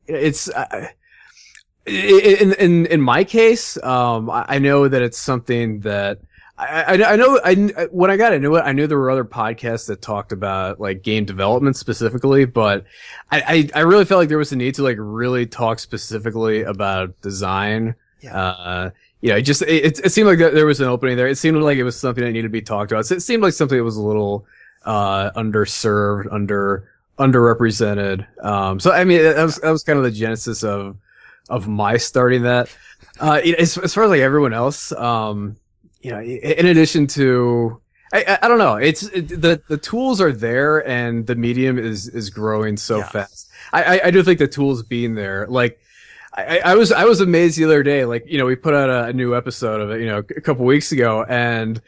it's, 0.06 0.50
uh, 0.50 0.88
in, 1.90 2.52
in, 2.54 2.86
in 2.86 3.00
my 3.00 3.24
case, 3.24 3.82
um, 3.82 4.30
I, 4.30 4.58
know 4.58 4.88
that 4.88 5.02
it's 5.02 5.18
something 5.18 5.80
that 5.80 6.18
I, 6.56 6.82
I, 6.82 7.12
I 7.12 7.16
know, 7.16 7.40
I, 7.44 7.54
when 7.90 8.10
I 8.10 8.16
got 8.16 8.32
into 8.32 8.54
it, 8.56 8.60
I 8.60 8.72
knew 8.72 8.86
there 8.86 8.98
were 8.98 9.10
other 9.10 9.24
podcasts 9.24 9.86
that 9.86 10.02
talked 10.02 10.32
about 10.32 10.80
like 10.80 11.02
game 11.02 11.24
development 11.24 11.76
specifically, 11.76 12.44
but 12.44 12.84
I, 13.30 13.70
I, 13.74 13.80
I 13.80 13.80
really 13.80 14.04
felt 14.04 14.20
like 14.20 14.28
there 14.28 14.38
was 14.38 14.52
a 14.52 14.56
need 14.56 14.74
to 14.76 14.82
like 14.82 14.96
really 14.98 15.46
talk 15.46 15.78
specifically 15.78 16.62
about 16.62 17.18
design. 17.22 17.94
Yeah. 18.20 18.36
Uh, 18.36 18.90
you 19.22 19.30
know, 19.30 19.36
it 19.36 19.42
just, 19.42 19.62
it, 19.62 19.98
it 20.04 20.12
seemed 20.12 20.28
like 20.28 20.38
there 20.38 20.50
there 20.50 20.66
was 20.66 20.80
an 20.80 20.88
opening 20.88 21.16
there. 21.16 21.28
It 21.28 21.36
seemed 21.36 21.56
like 21.58 21.78
it 21.78 21.84
was 21.84 21.98
something 21.98 22.24
that 22.24 22.32
needed 22.32 22.48
to 22.48 22.48
be 22.50 22.62
talked 22.62 22.92
about. 22.92 23.06
So 23.06 23.14
it 23.14 23.22
seemed 23.22 23.42
like 23.42 23.54
something 23.54 23.78
that 23.78 23.84
was 23.84 23.96
a 23.96 24.02
little, 24.02 24.46
uh, 24.84 25.30
underserved, 25.32 26.32
under, 26.32 26.88
underrepresented. 27.18 28.26
Um, 28.44 28.80
so 28.80 28.92
I 28.92 29.04
mean, 29.04 29.22
that 29.22 29.42
was, 29.42 29.56
that 29.56 29.70
was 29.70 29.82
kind 29.82 29.98
of 29.98 30.04
the 30.04 30.10
genesis 30.10 30.62
of, 30.62 30.96
of 31.50 31.68
my 31.68 31.98
starting 31.98 32.42
that. 32.44 32.74
Uh, 33.18 33.40
as, 33.58 33.76
as 33.76 33.92
far 33.92 34.04
as 34.04 34.10
like 34.10 34.20
everyone 34.20 34.54
else, 34.54 34.92
um, 34.92 35.56
you 36.00 36.10
know, 36.10 36.20
in 36.22 36.66
addition 36.66 37.06
to, 37.08 37.80
I, 38.14 38.38
I, 38.42 38.48
don't 38.48 38.58
know, 38.58 38.76
it's 38.76 39.02
it, 39.02 39.28
the 39.28 39.60
the 39.68 39.76
tools 39.76 40.20
are 40.22 40.32
there 40.32 40.86
and 40.88 41.26
the 41.26 41.34
medium 41.34 41.78
is 41.78 42.08
is 42.08 42.30
growing 42.30 42.76
so 42.78 42.98
Yeah. 42.98 43.08
fast. 43.08 43.50
I, 43.72 43.82
I 43.82 44.00
I 44.06 44.10
do 44.10 44.22
think 44.22 44.38
the 44.38 44.48
tools 44.48 44.82
being 44.82 45.14
there, 45.14 45.46
like. 45.48 45.78
I, 46.32 46.42
I 46.58 46.60
I 46.72 46.74
was 46.76 46.92
I 46.92 47.04
was 47.06 47.20
amazed 47.20 47.58
the 47.58 47.64
other 47.64 47.82
day. 47.82 48.04
Like 48.04 48.24
you 48.26 48.38
know, 48.38 48.46
we 48.46 48.54
put 48.54 48.72
out 48.72 48.88
a, 48.88 49.06
a 49.06 49.12
new 49.12 49.36
episode 49.36 49.80
of 49.80 49.90
it, 49.90 50.00
you 50.00 50.06
know, 50.06 50.18
a 50.18 50.40
couple 50.40 50.64
weeks 50.64 50.92
ago, 50.92 51.24
and 51.28 51.82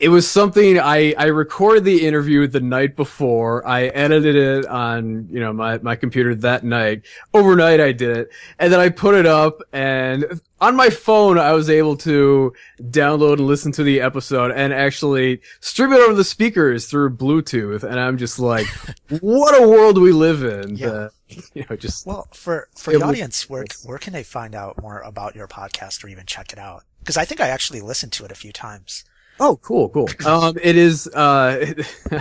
it 0.00 0.08
was 0.08 0.28
something 0.28 0.78
I 0.78 1.14
I 1.16 1.26
recorded 1.26 1.84
the 1.84 2.06
interview 2.06 2.46
the 2.48 2.60
night 2.60 2.96
before. 2.96 3.66
I 3.66 3.84
edited 3.86 4.34
it 4.34 4.66
on 4.66 5.28
you 5.30 5.38
know 5.38 5.52
my 5.52 5.78
my 5.78 5.94
computer 5.94 6.34
that 6.36 6.64
night. 6.64 7.02
Overnight, 7.32 7.80
I 7.80 7.92
did 7.92 8.16
it, 8.16 8.30
and 8.58 8.72
then 8.72 8.80
I 8.80 8.88
put 8.88 9.14
it 9.14 9.24
up. 9.24 9.62
And 9.72 10.40
on 10.60 10.74
my 10.74 10.90
phone, 10.90 11.38
I 11.38 11.52
was 11.52 11.70
able 11.70 11.96
to 11.98 12.52
download 12.80 13.34
and 13.34 13.46
listen 13.46 13.70
to 13.72 13.84
the 13.84 14.00
episode 14.00 14.50
and 14.50 14.72
actually 14.72 15.40
stream 15.60 15.92
it 15.92 16.00
over 16.00 16.14
the 16.14 16.24
speakers 16.24 16.86
through 16.86 17.16
Bluetooth. 17.16 17.84
And 17.84 18.00
I'm 18.00 18.18
just 18.18 18.38
like, 18.40 18.66
what 19.20 19.60
a 19.62 19.66
world 19.66 19.98
we 19.98 20.10
live 20.10 20.42
in. 20.42 20.76
Yeah. 20.76 20.88
that, 20.88 21.10
you 21.54 21.64
know, 21.70 21.76
just 21.76 22.04
well 22.04 22.26
for 22.32 22.68
for 22.76 22.92
the 22.92 23.04
audience, 23.04 23.48
where 23.48 23.64
where 23.84 23.98
can 23.98 24.12
they 24.12 24.24
find 24.24 24.56
out 24.56 24.82
more 24.82 24.98
about 25.00 25.36
your 25.36 25.46
podcast 25.46 26.02
or 26.02 26.08
even 26.08 26.26
check 26.26 26.52
it 26.52 26.58
out? 26.58 26.82
Because 26.98 27.16
I 27.16 27.24
think 27.24 27.40
I 27.40 27.48
actually 27.48 27.80
listened 27.80 28.12
to 28.14 28.24
it 28.24 28.32
a 28.32 28.34
few 28.34 28.52
times. 28.52 29.04
Oh, 29.40 29.56
cool, 29.56 29.88
cool. 29.88 30.08
Um, 30.24 30.56
it 30.62 30.76
is, 30.76 31.08
uh, 31.08 31.74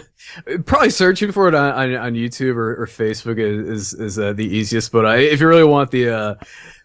probably 0.66 0.90
searching 0.90 1.32
for 1.32 1.48
it 1.48 1.54
on, 1.56 1.74
on, 1.74 1.96
on 1.96 2.14
YouTube 2.14 2.56
or, 2.56 2.82
or 2.82 2.88
Facebook 2.88 3.38
is, 3.38 3.94
is, 3.94 4.00
is 4.00 4.18
uh, 4.20 4.34
the 4.34 4.46
easiest, 4.46 4.92
but 4.92 5.06
I, 5.06 5.18
if 5.18 5.40
you 5.40 5.48
really 5.48 5.64
want 5.64 5.92
the, 5.92 6.10
uh, 6.10 6.36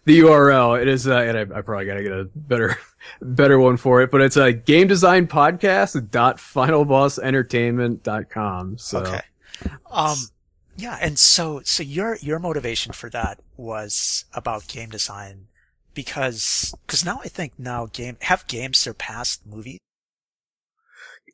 the 0.05 0.19
URL, 0.19 0.79
it 0.81 0.87
is, 0.87 1.07
uh, 1.07 1.17
and 1.17 1.37
I, 1.37 1.41
I 1.57 1.61
probably 1.61 1.85
gotta 1.85 2.03
get 2.03 2.11
a 2.11 2.29
better, 2.35 2.77
better 3.21 3.59
one 3.59 3.77
for 3.77 4.01
it, 4.01 4.11
but 4.11 4.21
it's 4.21 4.37
a 4.37 4.53
game 4.53 4.87
design 4.87 5.27
podcast 5.27 6.11
dot 6.11 6.37
finalbossentertainment.com. 6.37 8.77
So, 8.77 8.99
Okay. 8.99 9.21
Um, 9.91 10.17
yeah, 10.79 10.97
and 11.01 11.19
so 11.19 11.61
so 11.65 11.83
your 11.83 12.15
your 12.21 12.39
motivation 12.39 12.93
for 12.93 13.09
that 13.09 13.39
was 13.57 14.23
about 14.33 14.67
game 14.69 14.89
design 14.89 15.47
because 15.93 16.73
because 16.85 17.03
now 17.03 17.19
I 17.23 17.27
think 17.27 17.51
now 17.57 17.87
game 17.87 18.15
have 18.21 18.47
games 18.47 18.77
surpassed 18.77 19.45
movies. 19.45 19.79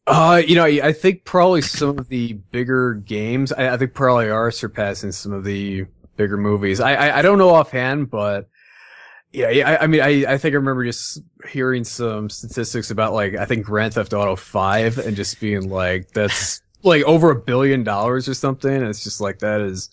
Uh, 0.07 0.41
you 0.45 0.55
know, 0.55 0.65
I 0.65 0.93
think 0.93 1.23
probably 1.25 1.61
some 1.61 1.97
of 1.97 2.09
the 2.09 2.33
bigger 2.33 2.93
games, 2.93 3.51
I, 3.51 3.73
I 3.73 3.77
think 3.77 3.93
probably 3.95 4.29
are 4.29 4.51
surpassing 4.51 5.11
some 5.11 5.31
of 5.31 5.43
the 5.43 5.85
bigger 6.15 6.37
movies. 6.37 6.79
I, 6.79 6.93
I, 6.93 7.19
I 7.19 7.21
don't 7.23 7.39
know 7.39 7.49
offhand, 7.49 8.11
but 8.11 8.47
yeah, 9.31 9.49
yeah, 9.49 9.69
I, 9.71 9.83
I 9.83 9.87
mean, 9.87 10.01
I, 10.01 10.33
I 10.33 10.37
think 10.37 10.53
I 10.53 10.57
remember 10.57 10.85
just 10.85 11.23
hearing 11.49 11.83
some 11.83 12.29
statistics 12.29 12.91
about 12.91 13.13
like, 13.13 13.35
I 13.35 13.45
think 13.45 13.65
Grand 13.65 13.95
Theft 13.95 14.13
Auto 14.13 14.35
5 14.35 14.99
and 14.99 15.15
just 15.15 15.39
being 15.39 15.69
like, 15.69 16.11
that's 16.11 16.61
like 16.83 17.03
over 17.03 17.31
a 17.31 17.35
billion 17.35 17.83
dollars 17.83 18.29
or 18.29 18.35
something. 18.35 18.71
And 18.73 18.85
it's 18.87 19.03
just 19.03 19.19
like, 19.19 19.39
that 19.39 19.59
is, 19.61 19.89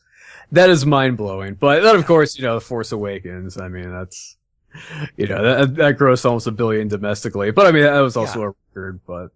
that 0.53 0.69
is 0.69 0.85
mind 0.85 1.17
blowing. 1.17 1.55
But 1.55 1.83
then 1.83 1.97
of 1.97 2.05
course, 2.05 2.37
you 2.37 2.45
know, 2.45 2.55
The 2.57 2.61
Force 2.61 2.93
Awakens, 2.93 3.57
I 3.59 3.69
mean, 3.69 3.91
that's, 3.91 4.37
you 5.17 5.27
know, 5.27 5.43
that, 5.43 5.75
that 5.77 5.99
grossed 5.99 6.27
almost 6.27 6.47
a 6.47 6.53
billion 6.53 6.89
domestically. 6.89 7.51
But 7.51 7.67
I 7.67 7.73
mean, 7.73 7.85
that 7.85 7.99
was 8.01 8.17
also 8.19 8.41
Yeah. 8.41 8.47
a 8.49 8.53
record, 8.77 9.01
but. 9.07 9.29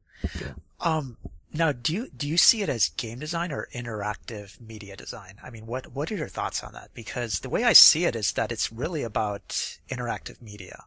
Um, 0.80 1.16
now 1.52 1.72
do 1.72 1.92
you 1.92 2.08
do 2.10 2.28
you 2.28 2.36
see 2.36 2.62
it 2.62 2.68
as 2.68 2.88
game 2.90 3.18
design 3.18 3.52
or 3.52 3.68
interactive 3.74 4.60
media 4.60 4.96
design? 4.96 5.36
I 5.42 5.50
mean, 5.50 5.66
what 5.66 5.92
what 5.92 6.10
are 6.12 6.16
your 6.16 6.28
thoughts 6.28 6.62
on 6.62 6.72
that? 6.74 6.92
Because 6.94 7.40
the 7.40 7.48
way 7.50 7.64
I 7.64 7.72
see 7.72 8.04
it 8.04 8.16
is 8.16 8.32
that 8.32 8.52
it's 8.52 8.72
really 8.72 9.02
about 9.02 9.48
interactive 9.90 10.40
media. 10.42 10.84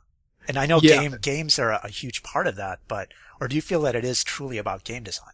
And 0.48 0.58
I 0.58 0.66
know 0.66 0.82
Yeah. 0.82 0.82
game 0.82 1.18
games 1.22 1.60
are 1.60 1.72
a, 1.72 1.82
a 1.84 1.90
huge 1.90 2.24
part 2.24 2.48
of 2.48 2.56
that, 2.56 2.80
but 2.88 3.10
or 3.40 3.48
do 3.48 3.56
you 3.56 3.62
feel 3.62 3.82
that 3.82 3.96
it 3.96 4.06
is 4.06 4.24
truly 4.24 4.58
about 4.58 4.84
game 4.84 5.04
design? 5.04 5.34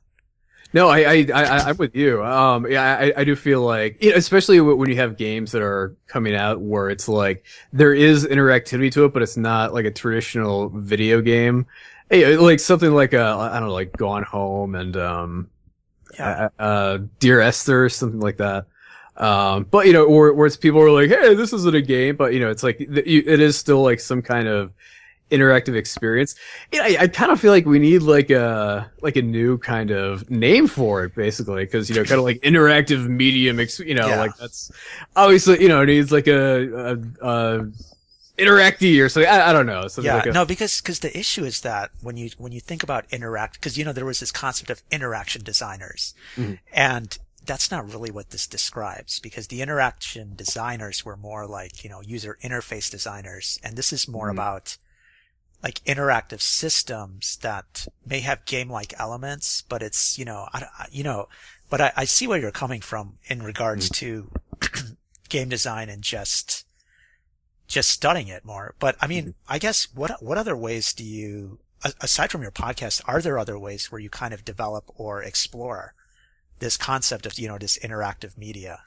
No, 0.74 0.90
I, 0.90 1.00
I, 1.00 1.26
I, 1.34 1.70
I'm 1.70 1.78
with 1.78 1.96
you. 1.96 2.22
Um, 2.24 2.70
yeah, 2.70 2.98
I, 3.00 3.14
I 3.18 3.24
do 3.24 3.36
feel 3.38 3.62
like, 3.62 4.02
especially 4.04 4.60
when 4.60 4.90
you 4.90 4.98
have 4.98 5.16
games 5.16 5.54
that 5.54 5.62
are 5.62 5.96
coming 6.08 6.36
out 6.36 6.60
where 6.60 6.90
it's 6.90 7.08
like 7.08 7.46
there 7.72 7.94
is 7.94 8.26
interactivity 8.26 8.92
to 8.94 9.06
it, 9.06 9.14
but 9.14 9.22
it's 9.22 9.38
not 9.38 9.74
like 9.74 9.86
a 9.86 9.92
traditional 9.92 10.70
video 10.70 11.22
game. 11.22 11.66
Hey, 12.10 12.38
like 12.38 12.60
something 12.60 12.92
like 12.94 13.14
uh, 13.14 13.38
I 13.38 13.60
don't 13.60 13.70
know, 13.70 13.74
like 13.74 13.94
Gone 13.98 14.24
Home 14.24 14.76
and 14.76 14.96
um, 14.96 15.50
Yeah. 16.18 16.50
uh, 16.60 16.62
uh, 16.62 16.98
Dear 17.20 17.42
Esther, 17.42 17.90
something 17.90 18.20
like 18.20 18.38
that. 18.38 18.68
Um, 19.18 19.64
but 19.72 19.88
you 19.88 19.94
know, 19.94 20.08
where, 20.08 20.34
where 20.34 20.46
it's 20.46 20.58
people 20.58 20.82
are 20.82 20.92
like, 20.92 21.10
hey, 21.10 21.34
this 21.36 21.54
isn't 21.54 21.76
a 21.76 21.82
game, 21.82 22.16
but 22.16 22.34
you 22.34 22.40
know, 22.40 22.50
it's 22.50 22.64
like 22.64 22.78
it 22.80 23.08
is 23.40 23.58
still 23.58 23.82
like 23.82 24.00
some 24.00 24.22
kind 24.22 24.48
of 24.48 24.72
interactive 25.32 25.76
experience. 25.76 26.36
You 26.72 26.80
know, 26.80 26.86
I, 26.86 26.98
I 27.04 27.08
kind 27.08 27.32
of 27.32 27.40
feel 27.40 27.52
like 27.52 27.66
we 27.66 27.80
need 27.80 28.04
like 28.04 28.30
a 28.30 28.92
like 29.02 29.16
a 29.16 29.22
new 29.22 29.58
kind 29.58 29.90
of 29.90 30.30
name 30.30 30.68
for 30.68 31.06
it, 31.06 31.16
basically, 31.16 31.64
because 31.66 31.90
you 31.90 31.96
know, 31.96 32.04
kind 32.04 32.20
of 32.20 32.26
like 32.26 32.42
interactive 32.42 33.08
medium. 33.08 33.60
Ex- 33.60 33.80
you 33.80 33.96
know, 33.96 34.08
Yeah. 34.08 34.20
like 34.20 34.36
that's 34.38 34.70
obviously 35.16 35.62
you 35.62 35.70
know 35.70 35.82
it 35.82 35.88
needs 35.88 36.12
like 36.12 36.28
a, 36.28 37.00
a, 37.22 37.28
a 37.28 37.66
interacty 38.38 39.04
or 39.04 39.10
something. 39.10 39.30
I, 39.32 39.50
I 39.50 39.54
don't 39.54 39.66
know. 39.66 39.88
Something 39.88 40.06
Yeah, 40.06 40.16
like 40.18 40.26
a, 40.28 40.32
no, 40.32 40.46
because 40.46 40.82
because 40.82 41.00
the 41.00 41.18
issue 41.18 41.44
is 41.44 41.62
that 41.62 41.92
when 42.02 42.18
you 42.18 42.30
when 42.38 42.52
you 42.52 42.60
think 42.60 42.84
about 42.84 43.06
interact, 43.12 43.56
because 43.56 43.78
you 43.78 43.86
know 43.86 43.94
there 43.94 44.06
was 44.06 44.20
this 44.20 44.32
concept 44.32 44.70
of 44.70 44.82
interaction 44.92 45.44
designers, 45.44 46.14
Mhm. 46.36 46.60
and 46.74 47.18
that's 47.46 47.70
not 47.70 47.92
really 47.92 48.10
what 48.12 48.32
this 48.32 48.48
describes 48.48 49.20
because 49.20 49.48
the 49.48 49.62
interaction 49.62 50.34
designers 50.36 51.06
were 51.06 51.16
more 51.18 51.46
like 51.48 51.84
you 51.84 51.90
know 51.90 52.02
user 52.02 52.38
interface 52.44 52.90
designers, 52.90 53.60
and 53.64 53.76
this 53.76 53.94
is 53.94 54.08
more 54.08 54.28
Mhm. 54.30 54.34
about 54.34 54.78
like 55.64 55.84
interactive 55.86 56.42
systems 56.42 57.38
that 57.38 57.88
may 58.06 58.20
have 58.20 58.46
game-like 58.46 58.94
elements, 59.00 59.64
but 59.68 59.82
it's 59.82 60.18
you 60.20 60.26
know 60.26 60.48
I, 60.54 60.68
you 60.92 61.04
know 61.04 61.28
but 61.70 61.82
I, 61.82 61.94
I 61.96 62.06
see 62.06 62.28
where 62.28 62.38
you're 62.40 62.52
coming 62.52 62.82
from 62.82 63.18
in 63.26 63.42
regards 63.42 63.90
to 63.90 64.30
game 65.30 65.50
design 65.50 65.90
and 65.90 66.02
just 66.04 66.65
just 67.68 67.90
studying 67.90 68.28
it 68.28 68.46
more. 68.46 68.76
But 68.80 68.96
I 69.02 69.08
mean, 69.08 69.34
I 69.48 69.60
guess 69.60 69.88
what 69.94 70.24
what 70.24 70.38
other 70.38 70.56
ways 70.56 70.94
do 70.94 71.04
you 71.04 71.60
aside 72.02 72.32
from 72.32 72.42
your 72.42 72.52
podcast, 72.52 73.02
are 73.06 73.22
there 73.22 73.38
other 73.38 73.58
ways 73.60 73.92
where 73.92 74.00
you 74.00 74.10
kind 74.10 74.34
of 74.34 74.46
develop 74.46 74.86
or 74.96 75.22
explore 75.22 75.94
this 76.60 76.78
concept 76.78 77.26
of, 77.26 77.38
you 77.38 77.48
know, 77.48 77.58
this 77.58 77.78
interactive 77.80 78.38
media? 78.38 78.82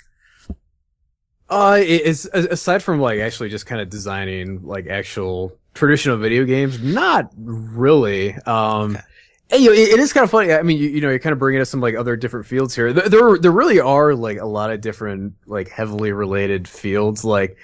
Uh, 1.51 1.79
it's 1.81 2.27
aside 2.27 2.83
from 2.83 3.01
like 3.01 3.21
actually 3.21 3.49
just 3.49 3.67
kind 3.67 3.81
of 3.81 3.89
designing 3.89 4.63
like 4.65 4.87
actual 4.87 5.57
traditional 5.75 6.19
video 6.19 6.45
games, 6.45 6.79
not 6.83 7.33
really. 7.39 8.35
Um, 8.35 8.97
okay. 8.97 9.05
And, 9.51 9.63
you 9.63 9.71
know, 9.71 9.75
it, 9.75 9.89
it 9.91 9.99
is 9.99 10.13
kind 10.13 10.25
of 10.25 10.31
funny. 10.31 10.53
I 10.53 10.61
mean, 10.63 10.77
you, 10.77 10.91
you 10.91 11.01
know, 11.01 11.09
you're 11.09 11.19
kind 11.19 11.33
of 11.33 11.39
bringing 11.39 11.63
us 11.63 11.71
some 11.71 11.81
like 11.81 11.95
other 11.95 12.17
different 12.17 12.45
fields 12.45 12.75
here. 12.75 12.93
There, 12.93 13.09
there, 13.09 13.39
there 13.39 13.53
really 13.53 13.81
are 13.81 14.15
like 14.15 14.39
a 14.39 14.47
lot 14.47 14.71
of 14.71 14.83
different 14.83 15.35
like 15.47 15.71
heavily 15.71 16.13
related 16.13 16.69
fields. 16.69 17.25
Like, 17.25 17.57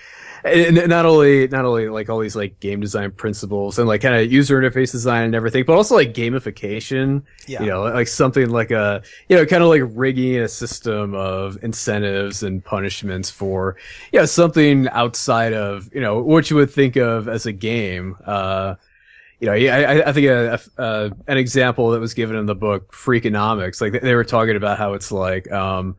and 0.45 0.89
not 0.89 1.07
only 1.07 1.49
not 1.49 1.65
only 1.65 1.89
like 1.89 2.11
all 2.11 2.19
these 2.19 2.37
like 2.37 2.61
game 2.61 2.81
design 2.81 3.11
principles 3.13 3.79
and 3.79 3.89
like 3.89 4.03
kind 4.03 4.15
of 4.15 4.31
user 4.31 4.61
interface 4.61 4.93
design 4.93 5.25
and 5.25 5.35
everything, 5.35 5.65
but 5.65 5.75
also 5.75 5.95
like 5.95 6.13
gamification. 6.13 7.23
Yeah. 7.47 7.63
You 7.63 7.69
know, 7.69 7.83
like 7.85 8.09
something 8.09 8.51
like 8.51 8.71
a 8.71 9.03
you 9.29 9.37
know 9.37 9.47
kind 9.47 9.63
of 9.63 9.71
like 9.71 9.83
rigging 9.85 10.37
a 10.37 10.49
system 10.49 11.15
of 11.15 11.59
incentives 11.63 12.43
and 12.43 12.63
punishments 12.63 13.31
for 13.31 13.77
you 14.13 14.21
know 14.21 14.27
something 14.27 14.89
outside 14.91 15.55
of 15.55 15.89
you 15.95 16.01
know 16.01 16.21
what 16.21 16.51
you 16.51 16.57
would 16.57 16.71
think 16.71 16.97
of 16.97 17.27
as 17.29 17.47
a 17.47 17.53
game. 17.53 18.17
Uh, 18.27 18.75
you 19.41 19.47
know, 19.47 19.53
I, 19.53 20.09
I 20.09 20.13
think 20.13 20.27
a, 20.27 20.61
a, 20.79 21.13
an 21.27 21.37
example 21.37 21.91
that 21.91 22.01
was 22.01 22.15
given 22.15 22.37
in 22.37 22.47
the 22.47 22.55
book 22.55 22.93
Freakonomics, 22.93 23.81
like 23.81 24.01
they 24.01 24.15
were 24.15 24.25
talking 24.25 24.57
about 24.57 24.79
how 24.79 24.95
it's 24.95 25.13
like, 25.13 25.51
um, 25.53 25.97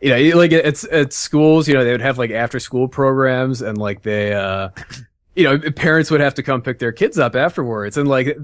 you 0.00 0.10
know, 0.10 0.36
like 0.38 0.52
it's 0.52 0.84
at 0.84 1.12
schools, 1.12 1.68
you 1.68 1.74
know, 1.74 1.84
they 1.84 1.92
would 1.92 2.00
have 2.00 2.18
like 2.18 2.30
after 2.30 2.58
school 2.58 2.88
programs 2.88 3.60
and 3.60 3.76
like 3.76 4.02
they, 4.02 4.32
uh, 4.32 4.70
you 5.34 5.44
know, 5.44 5.58
parents 5.72 6.10
would 6.10 6.20
have 6.20 6.34
to 6.34 6.42
come 6.42 6.62
pick 6.62 6.78
their 6.78 6.92
kids 6.92 7.18
up 7.18 7.36
afterwards. 7.36 7.96
And 7.96 8.08
like 8.08 8.36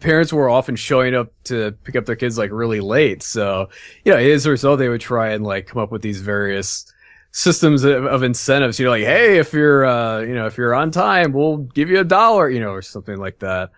parents 0.00 0.32
were 0.32 0.48
often 0.48 0.74
showing 0.74 1.14
up 1.14 1.32
to 1.44 1.72
pick 1.84 1.96
up 1.96 2.06
their 2.06 2.16
kids 2.16 2.38
like 2.38 2.50
really 2.50 2.80
late. 2.80 3.22
So, 3.22 3.68
you 4.04 4.12
know, 4.12 4.18
as 4.18 4.46
a 4.46 4.50
result, 4.50 4.78
they 4.78 4.88
would 4.88 5.00
try 5.00 5.32
and 5.32 5.44
like 5.44 5.66
come 5.66 5.82
up 5.82 5.92
with 5.92 6.02
these 6.02 6.20
various 6.20 6.90
systems 7.30 7.84
of, 7.84 8.04
of 8.06 8.22
incentives. 8.22 8.78
You 8.78 8.86
know, 8.86 8.90
like, 8.90 9.04
hey, 9.04 9.38
if 9.38 9.52
you're, 9.52 9.84
uh, 9.84 10.20
you 10.20 10.34
know, 10.34 10.46
if 10.46 10.56
you're 10.56 10.74
on 10.74 10.90
time, 10.90 11.32
we'll 11.32 11.58
give 11.58 11.90
you 11.90 12.00
a 12.00 12.04
dollar, 12.04 12.48
you 12.48 12.60
know, 12.60 12.70
or 12.70 12.82
something 12.82 13.18
like 13.18 13.38
that. 13.40 13.70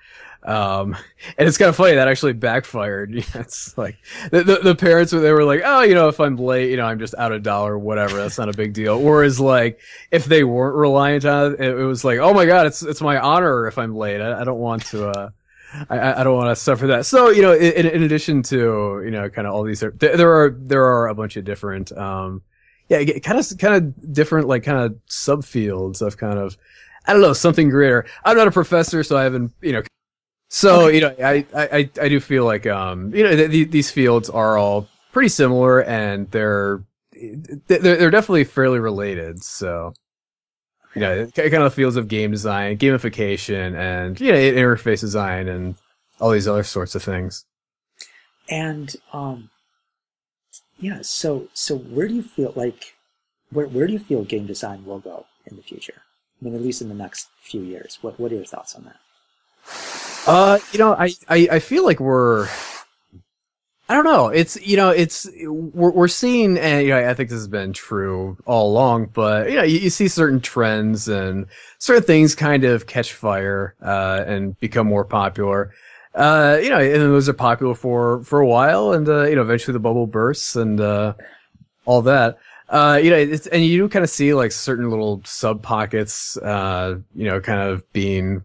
Um, 0.44 0.94
and 1.38 1.48
it's 1.48 1.56
kind 1.56 1.70
of 1.70 1.76
funny 1.76 1.94
that 1.94 2.06
actually 2.06 2.34
backfired. 2.34 3.14
it's 3.34 3.76
like 3.78 3.96
the, 4.30 4.42
the, 4.42 4.58
the 4.62 4.74
parents 4.74 5.12
were 5.12 5.20
they 5.20 5.32
were 5.32 5.44
like, 5.44 5.62
oh, 5.64 5.82
you 5.82 5.94
know, 5.94 6.08
if 6.08 6.20
I'm 6.20 6.36
late, 6.36 6.70
you 6.70 6.76
know, 6.76 6.84
I'm 6.84 6.98
just 6.98 7.14
out 7.16 7.32
a 7.32 7.40
dollar, 7.40 7.78
whatever. 7.78 8.16
That's 8.16 8.38
not 8.38 8.48
a 8.48 8.56
big 8.56 8.74
deal. 8.74 9.00
Whereas 9.00 9.40
like 9.40 9.80
if 10.10 10.26
they 10.26 10.44
weren't 10.44 10.76
reliant 10.76 11.24
on 11.24 11.54
it, 11.54 11.60
it 11.60 11.84
was 11.84 12.04
like, 12.04 12.18
oh 12.18 12.34
my 12.34 12.44
god, 12.44 12.66
it's 12.66 12.82
it's 12.82 13.00
my 13.00 13.18
honor 13.18 13.66
if 13.66 13.78
I'm 13.78 13.94
late. 13.96 14.20
I, 14.20 14.40
I 14.40 14.44
don't 14.44 14.58
want 14.58 14.84
to. 14.86 15.08
uh 15.08 15.30
I, 15.90 16.20
I 16.20 16.24
don't 16.24 16.36
want 16.36 16.56
to 16.56 16.62
suffer 16.62 16.86
that. 16.88 17.04
So 17.04 17.30
you 17.30 17.42
know, 17.42 17.52
in, 17.52 17.86
in 17.86 18.02
addition 18.04 18.42
to 18.44 19.02
you 19.04 19.10
know, 19.10 19.28
kind 19.28 19.46
of 19.46 19.54
all 19.54 19.64
these, 19.64 19.80
there, 19.80 19.90
there 19.90 20.32
are 20.32 20.50
there 20.50 20.84
are 20.84 21.08
a 21.08 21.14
bunch 21.14 21.36
of 21.36 21.44
different, 21.44 21.90
um, 21.98 22.42
yeah, 22.88 23.02
kind 23.18 23.40
of 23.40 23.58
kind 23.58 23.74
of 23.74 24.12
different 24.12 24.46
like 24.46 24.62
kind 24.62 24.78
of 24.78 24.96
subfields 25.08 26.00
of 26.00 26.16
kind 26.16 26.38
of 26.38 26.56
I 27.06 27.12
don't 27.12 27.22
know 27.22 27.32
something 27.32 27.70
greater. 27.70 28.06
I'm 28.24 28.36
not 28.36 28.46
a 28.46 28.52
professor, 28.52 29.02
so 29.02 29.16
I 29.16 29.24
haven't 29.24 29.52
you 29.62 29.72
know 29.72 29.82
so 30.54 30.82
okay. 30.82 30.94
you 30.94 31.00
know, 31.00 31.14
I, 31.20 31.44
I 31.52 31.90
I 32.00 32.08
do 32.08 32.20
feel 32.20 32.44
like 32.44 32.64
um 32.64 33.12
you 33.12 33.24
know 33.24 33.34
th- 33.34 33.50
th- 33.50 33.70
these 33.72 33.90
fields 33.90 34.30
are 34.30 34.56
all 34.56 34.86
pretty 35.12 35.28
similar 35.28 35.80
and 35.82 36.30
they're 36.30 36.84
they're 37.66 37.80
they're 37.80 38.10
definitely 38.12 38.44
fairly 38.44 38.78
related. 38.78 39.42
So 39.42 39.94
you 40.94 41.00
know, 41.00 41.26
kind 41.26 41.54
of 41.54 41.74
fields 41.74 41.96
of 41.96 42.06
game 42.06 42.30
design, 42.30 42.78
gamification, 42.78 43.74
and 43.76 44.20
you 44.20 44.30
know 44.30 44.38
interface 44.38 45.00
design 45.00 45.48
and 45.48 45.74
all 46.20 46.30
these 46.30 46.46
other 46.46 46.62
sorts 46.62 46.94
of 46.94 47.02
things. 47.02 47.44
And 48.48 48.94
um, 49.12 49.50
yeah. 50.78 51.00
So 51.02 51.48
so 51.52 51.76
where 51.76 52.06
do 52.06 52.14
you 52.14 52.22
feel 52.22 52.52
like 52.54 52.94
where 53.50 53.66
where 53.66 53.88
do 53.88 53.92
you 53.92 53.98
feel 53.98 54.22
game 54.22 54.46
design 54.46 54.84
will 54.84 55.00
go 55.00 55.26
in 55.46 55.56
the 55.56 55.62
future? 55.62 56.02
I 56.40 56.44
mean, 56.44 56.54
at 56.54 56.62
least 56.62 56.80
in 56.80 56.88
the 56.88 56.94
next 56.94 57.26
few 57.40 57.62
years. 57.62 57.98
What 58.02 58.20
what 58.20 58.30
are 58.30 58.36
your 58.36 58.44
thoughts 58.44 58.76
on 58.76 58.84
that? 58.84 59.00
Uh, 60.26 60.58
you 60.72 60.78
know, 60.78 60.94
I, 60.94 61.12
I, 61.28 61.48
I 61.52 61.58
feel 61.58 61.84
like 61.84 62.00
we're, 62.00 62.48
I 63.88 63.94
don't 63.94 64.04
know. 64.04 64.28
It's 64.28 64.56
you 64.66 64.78
know, 64.78 64.88
it's 64.88 65.28
we're 65.44 65.90
we're 65.90 66.08
seeing, 66.08 66.56
and 66.56 66.82
you 66.82 66.88
know, 66.88 67.08
I 67.08 67.12
think 67.12 67.28
this 67.28 67.38
has 67.38 67.48
been 67.48 67.74
true 67.74 68.38
all 68.46 68.70
along. 68.70 69.10
But 69.12 69.50
you 69.50 69.56
know, 69.56 69.62
you, 69.62 69.78
you 69.78 69.90
see 69.90 70.08
certain 70.08 70.40
trends 70.40 71.08
and 71.08 71.46
certain 71.78 72.02
things 72.04 72.34
kind 72.34 72.64
of 72.64 72.86
catch 72.86 73.12
fire 73.12 73.74
uh, 73.82 74.24
and 74.26 74.58
become 74.60 74.86
more 74.86 75.04
popular. 75.04 75.74
Uh, 76.14 76.58
you 76.62 76.70
know, 76.70 76.78
and 76.78 76.94
those 76.94 77.28
are 77.28 77.34
popular 77.34 77.74
for 77.74 78.22
for 78.24 78.40
a 78.40 78.46
while, 78.46 78.94
and 78.94 79.06
uh, 79.06 79.24
you 79.24 79.36
know, 79.36 79.42
eventually 79.42 79.74
the 79.74 79.80
bubble 79.80 80.06
bursts 80.06 80.56
and 80.56 80.80
uh, 80.80 81.12
all 81.84 82.00
that. 82.00 82.38
Uh, 82.70 82.98
you 83.02 83.10
know, 83.10 83.16
it's, 83.16 83.46
and 83.48 83.62
you 83.62 83.82
do 83.82 83.88
kind 83.90 84.02
of 84.02 84.08
see 84.08 84.32
like 84.32 84.52
certain 84.52 84.88
little 84.88 85.20
sub 85.26 85.62
pockets, 85.62 86.38
uh, 86.38 86.96
you 87.14 87.24
know, 87.24 87.38
kind 87.38 87.60
of 87.60 87.92
being 87.92 88.42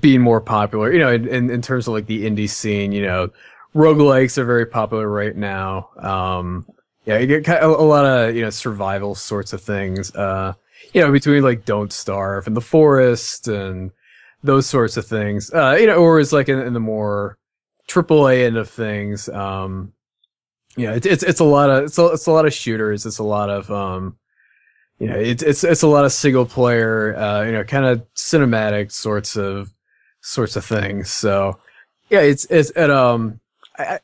being 0.00 0.20
more 0.20 0.40
popular. 0.40 0.92
You 0.92 0.98
know, 0.98 1.12
in, 1.12 1.28
in, 1.28 1.50
in 1.50 1.62
terms 1.62 1.86
of 1.86 1.94
like 1.94 2.06
the 2.06 2.24
indie 2.24 2.48
scene, 2.48 2.92
you 2.92 3.02
know, 3.02 3.30
roguelikes 3.74 4.38
are 4.38 4.44
very 4.44 4.66
popular 4.66 5.08
right 5.08 5.36
now. 5.36 5.90
Um, 5.98 6.66
yeah, 7.06 7.18
you 7.18 7.26
get 7.26 7.62
a, 7.62 7.66
a 7.66 7.68
lot 7.68 8.04
of, 8.04 8.34
you 8.36 8.42
know, 8.42 8.50
survival 8.50 9.14
sorts 9.14 9.52
of 9.52 9.60
things. 9.62 10.14
Uh, 10.14 10.54
you 10.92 11.00
know, 11.00 11.10
between 11.12 11.42
like 11.42 11.64
Don't 11.64 11.92
Starve 11.92 12.46
and 12.46 12.56
The 12.56 12.60
Forest 12.60 13.48
and 13.48 13.90
those 14.42 14.66
sorts 14.66 14.96
of 14.96 15.06
things. 15.06 15.52
Uh, 15.52 15.76
you 15.78 15.86
know, 15.86 15.96
or 15.96 16.18
is 16.18 16.32
like 16.32 16.48
in, 16.48 16.58
in 16.58 16.72
the 16.72 16.80
more 16.80 17.38
AAA 17.88 18.46
end 18.46 18.56
of 18.56 18.68
things. 18.68 19.28
Um, 19.28 19.92
yeah, 20.76 20.92
it's, 20.92 21.06
it's, 21.06 21.22
it's 21.22 21.40
a 21.40 21.44
lot 21.44 21.70
of, 21.70 21.84
it's 21.84 21.98
a, 21.98 22.06
it's 22.06 22.26
a 22.26 22.32
lot 22.32 22.46
of 22.46 22.54
shooters. 22.54 23.06
It's 23.06 23.18
a 23.18 23.24
lot 23.24 23.50
of, 23.50 23.70
um, 23.70 24.16
you 25.00 25.06
know, 25.06 25.16
it's 25.16 25.42
it's 25.42 25.64
it's 25.64 25.82
a 25.82 25.88
lot 25.88 26.04
of 26.04 26.12
single 26.12 26.44
player, 26.44 27.16
uh, 27.16 27.42
you 27.42 27.52
know, 27.52 27.64
kind 27.64 27.86
of 27.86 28.06
cinematic 28.14 28.92
sorts 28.92 29.34
of 29.34 29.72
sorts 30.20 30.56
of 30.56 30.64
things. 30.64 31.10
So, 31.10 31.58
yeah, 32.10 32.20
it's 32.20 32.44
it's 32.50 32.70
at 32.76 32.90
um, 32.90 33.40
I, 33.78 33.98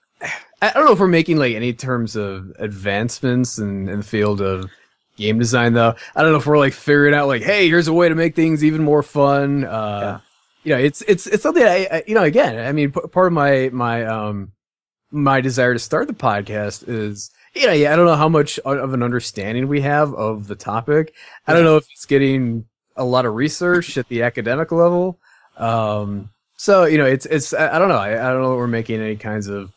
I 0.63 0.73
don't 0.73 0.87
know 0.87 0.93
if 0.93 0.99
we're 0.99 1.07
making 1.07 1.37
like 1.37 1.55
any 1.55 1.75
terms 1.75 2.17
of 2.17 2.51
advancements 2.59 3.59
in, 3.59 3.91
in 3.91 3.99
the 3.99 4.05
field 4.05 4.41
of 4.41 4.71
game 5.19 5.39
design 5.39 5.75
though. 5.75 5.95
I 6.15 6.23
don't 6.23 6.33
know 6.33 6.39
if 6.39 6.47
we're 6.47 6.59
like 6.59 6.73
figuring 6.73 7.15
out 7.15 7.29
like, 7.29 7.43
hey, 7.43 7.69
here's 7.69 7.89
a 7.89 7.93
way 7.93 8.09
to 8.09 8.15
make 8.15 8.35
things 8.35 8.65
even 8.65 8.83
more 8.83 9.03
fun. 9.03 9.65
Uh, 9.65 10.01
yeah. 10.01 10.21
you 10.65 10.75
know, 10.75 10.83
it's 10.83 11.03
it's 11.03 11.27
it's 11.27 11.43
something 11.43 11.63
I, 11.63 11.89
I 11.93 12.03
you 12.07 12.15
know, 12.15 12.25
again, 12.25 12.67
I 12.67 12.73
mean, 12.73 12.91
p- 12.93 13.07
part 13.13 13.27
of 13.27 13.33
my 13.35 13.69
my 13.71 14.07
um 14.07 14.53
my 15.11 15.43
desire 15.43 15.75
to 15.75 15.79
start 15.79 16.07
the 16.07 16.15
podcast 16.15 16.89
is 16.89 17.31
you 17.57 17.67
know, 17.67 17.73
yeah, 17.73 17.93
I 17.93 17.97
don't 17.97 18.07
know 18.07 18.17
how 18.17 18.29
much 18.29 18.59
of 18.61 18.93
an 18.93 19.03
understanding 19.03 19.67
we 19.67 19.81
have 19.81 20.13
of 20.15 20.47
the 20.47 20.55
topic. 20.55 21.15
I 21.47 21.55
don't 21.55 21.65
know 21.65 21.77
if 21.77 21.87
it's 21.91 22.07
getting 22.07 22.67
a 22.97 23.05
lot 23.05 23.27
of 23.27 23.35
research 23.35 23.97
at 23.97 24.09
the 24.09 24.23
academic 24.23 24.73
level. 24.73 25.19
Um, 25.57 26.31
so 26.57 26.85
you 26.85 26.99
know, 26.99 27.07
it's 27.07 27.27
it's 27.27 27.55
I 27.55 27.79
don't 27.79 27.89
know. 27.89 27.97
I, 27.97 28.13
I 28.13 28.33
don't 28.33 28.43
know 28.43 28.53
if 28.53 28.59
we're 28.59 28.67
making 28.67 29.01
any 29.01 29.17
kinds 29.17 29.49
of 29.49 29.73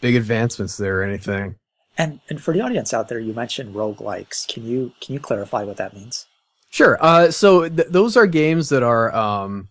big 0.00 0.14
advancements 0.14 0.76
there 0.76 1.00
or 1.00 1.02
anything. 1.02 1.56
And 1.98 2.20
and 2.28 2.40
for 2.40 2.52
the 2.54 2.60
audience 2.60 2.94
out 2.94 3.08
there, 3.08 3.18
you 3.18 3.32
mentioned 3.32 3.74
roguelikes. 3.74 4.46
Can 4.46 4.64
you 4.64 4.92
can 5.00 5.14
you 5.14 5.20
clarify 5.20 5.64
what 5.64 5.78
that 5.78 5.94
means? 5.94 6.26
Sure. 6.70 6.98
Uh, 7.00 7.30
so 7.30 7.68
th- 7.68 7.88
those 7.88 8.16
are 8.16 8.26
games 8.26 8.68
that 8.68 8.82
are 8.82 9.14
um, 9.14 9.68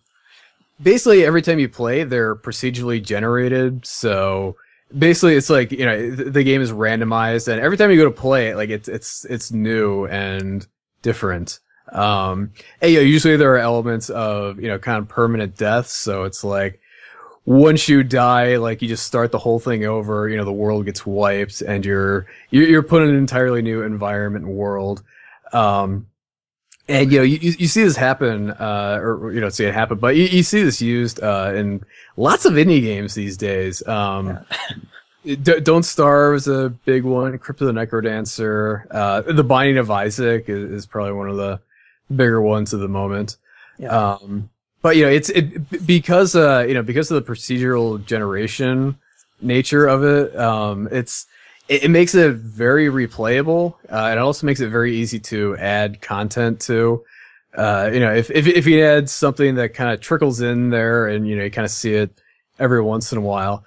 basically 0.82 1.24
every 1.24 1.42
time 1.42 1.58
you 1.58 1.68
play, 1.68 2.04
they're 2.04 2.34
procedurally 2.34 3.02
generated. 3.02 3.86
So 3.86 4.56
basically 4.96 5.34
it's 5.34 5.50
like 5.50 5.72
you 5.72 5.84
know 5.84 6.10
the 6.10 6.44
game 6.44 6.60
is 6.60 6.72
randomized 6.72 7.48
and 7.48 7.60
every 7.60 7.76
time 7.76 7.90
you 7.90 7.96
go 7.96 8.04
to 8.04 8.10
play 8.10 8.48
it 8.48 8.56
like 8.56 8.70
it's 8.70 8.88
it's 8.88 9.24
it's 9.26 9.50
new 9.52 10.06
and 10.06 10.66
different. 11.02 11.60
Um 11.92 12.52
and 12.80 12.92
you 12.92 12.98
know, 12.98 13.04
usually 13.04 13.36
there 13.36 13.54
are 13.54 13.58
elements 13.58 14.10
of 14.10 14.60
you 14.60 14.68
know 14.68 14.78
kind 14.78 14.98
of 14.98 15.08
permanent 15.08 15.56
deaths 15.56 15.92
so 15.92 16.24
it's 16.24 16.42
like 16.42 16.80
once 17.44 17.88
you 17.88 18.02
die 18.02 18.56
like 18.56 18.82
you 18.82 18.88
just 18.88 19.06
start 19.06 19.30
the 19.30 19.38
whole 19.38 19.60
thing 19.60 19.84
over 19.84 20.28
you 20.28 20.36
know 20.36 20.44
the 20.44 20.52
world 20.52 20.84
gets 20.84 21.06
wiped 21.06 21.60
and 21.62 21.84
you're 21.84 22.26
you're, 22.50 22.66
you're 22.66 22.82
put 22.82 23.02
in 23.02 23.10
an 23.10 23.16
entirely 23.16 23.62
new 23.62 23.82
environment 23.82 24.44
and 24.44 24.54
world. 24.54 25.02
Um 25.52 26.06
and 26.88 27.10
you 27.12 27.18
know 27.18 27.24
you, 27.24 27.38
you 27.58 27.66
see 27.66 27.82
this 27.82 27.96
happen 27.96 28.50
uh 28.52 28.98
or 29.00 29.32
you 29.32 29.40
know 29.40 29.48
see 29.48 29.64
it 29.64 29.74
happen 29.74 29.98
but 29.98 30.16
you, 30.16 30.24
you 30.24 30.42
see 30.42 30.62
this 30.62 30.80
used 30.80 31.22
uh 31.22 31.52
in 31.54 31.82
lots 32.16 32.44
of 32.44 32.54
indie 32.54 32.80
games 32.80 33.14
these 33.14 33.36
days 33.36 33.86
um 33.86 34.28
yeah. 34.28 34.42
D- 35.42 35.58
don't 35.58 35.82
starve 35.82 36.36
is 36.36 36.46
a 36.46 36.68
big 36.84 37.02
one 37.02 37.36
Crypt 37.38 37.60
of 37.60 37.66
the 37.66 37.72
NecroDancer 37.72 38.86
uh 38.90 39.22
the 39.22 39.44
binding 39.44 39.78
of 39.78 39.90
isaac 39.90 40.48
is, 40.48 40.70
is 40.70 40.86
probably 40.86 41.12
one 41.12 41.28
of 41.28 41.36
the 41.36 41.60
bigger 42.14 42.40
ones 42.40 42.72
at 42.72 42.80
the 42.80 42.88
moment 42.88 43.36
yeah. 43.78 43.88
um 43.88 44.48
but 44.82 44.96
you 44.96 45.04
know 45.04 45.10
it's 45.10 45.30
it 45.30 45.86
because 45.86 46.36
uh 46.36 46.64
you 46.68 46.74
know 46.74 46.82
because 46.82 47.10
of 47.10 47.24
the 47.24 47.32
procedural 47.32 48.04
generation 48.04 48.96
nature 49.40 49.86
of 49.86 50.04
it 50.04 50.36
um 50.36 50.88
it's 50.92 51.26
it, 51.68 51.84
it 51.84 51.88
makes 51.88 52.14
it 52.14 52.34
very 52.34 52.86
replayable. 52.86 53.74
Uh, 53.90 54.06
and 54.06 54.18
it 54.18 54.22
also 54.22 54.46
makes 54.46 54.60
it 54.60 54.68
very 54.68 54.96
easy 54.96 55.18
to 55.20 55.56
add 55.56 56.00
content 56.00 56.60
to. 56.62 57.04
Uh, 57.56 57.90
you 57.92 58.00
know, 58.00 58.12
if, 58.14 58.30
if, 58.30 58.46
if 58.46 58.66
you 58.66 58.84
add 58.84 59.08
something 59.08 59.54
that 59.54 59.72
kind 59.72 59.90
of 59.90 60.00
trickles 60.00 60.40
in 60.40 60.70
there 60.70 61.06
and, 61.06 61.26
you 61.26 61.36
know, 61.36 61.44
you 61.44 61.50
kind 61.50 61.64
of 61.64 61.70
see 61.70 61.94
it 61.94 62.10
every 62.58 62.82
once 62.82 63.12
in 63.12 63.18
a 63.18 63.22
while, 63.22 63.64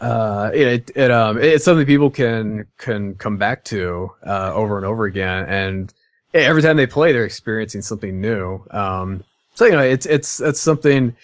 uh, 0.00 0.50
it, 0.54 0.90
it, 0.94 1.10
um, 1.10 1.38
it's 1.38 1.64
something 1.64 1.86
people 1.86 2.10
can, 2.10 2.66
can 2.78 3.14
come 3.14 3.36
back 3.36 3.64
to, 3.64 4.10
uh, 4.26 4.52
over 4.54 4.76
and 4.78 4.86
over 4.86 5.04
again. 5.04 5.44
And 5.44 5.92
every 6.32 6.62
time 6.62 6.76
they 6.78 6.86
play, 6.86 7.12
they're 7.12 7.24
experiencing 7.24 7.82
something 7.82 8.20
new. 8.20 8.64
Um, 8.70 9.24
so, 9.56 9.64
you 9.64 9.72
know, 9.72 9.82
it's, 9.82 10.06
it's, 10.06 10.40
it's 10.40 10.60
something, 10.60 11.16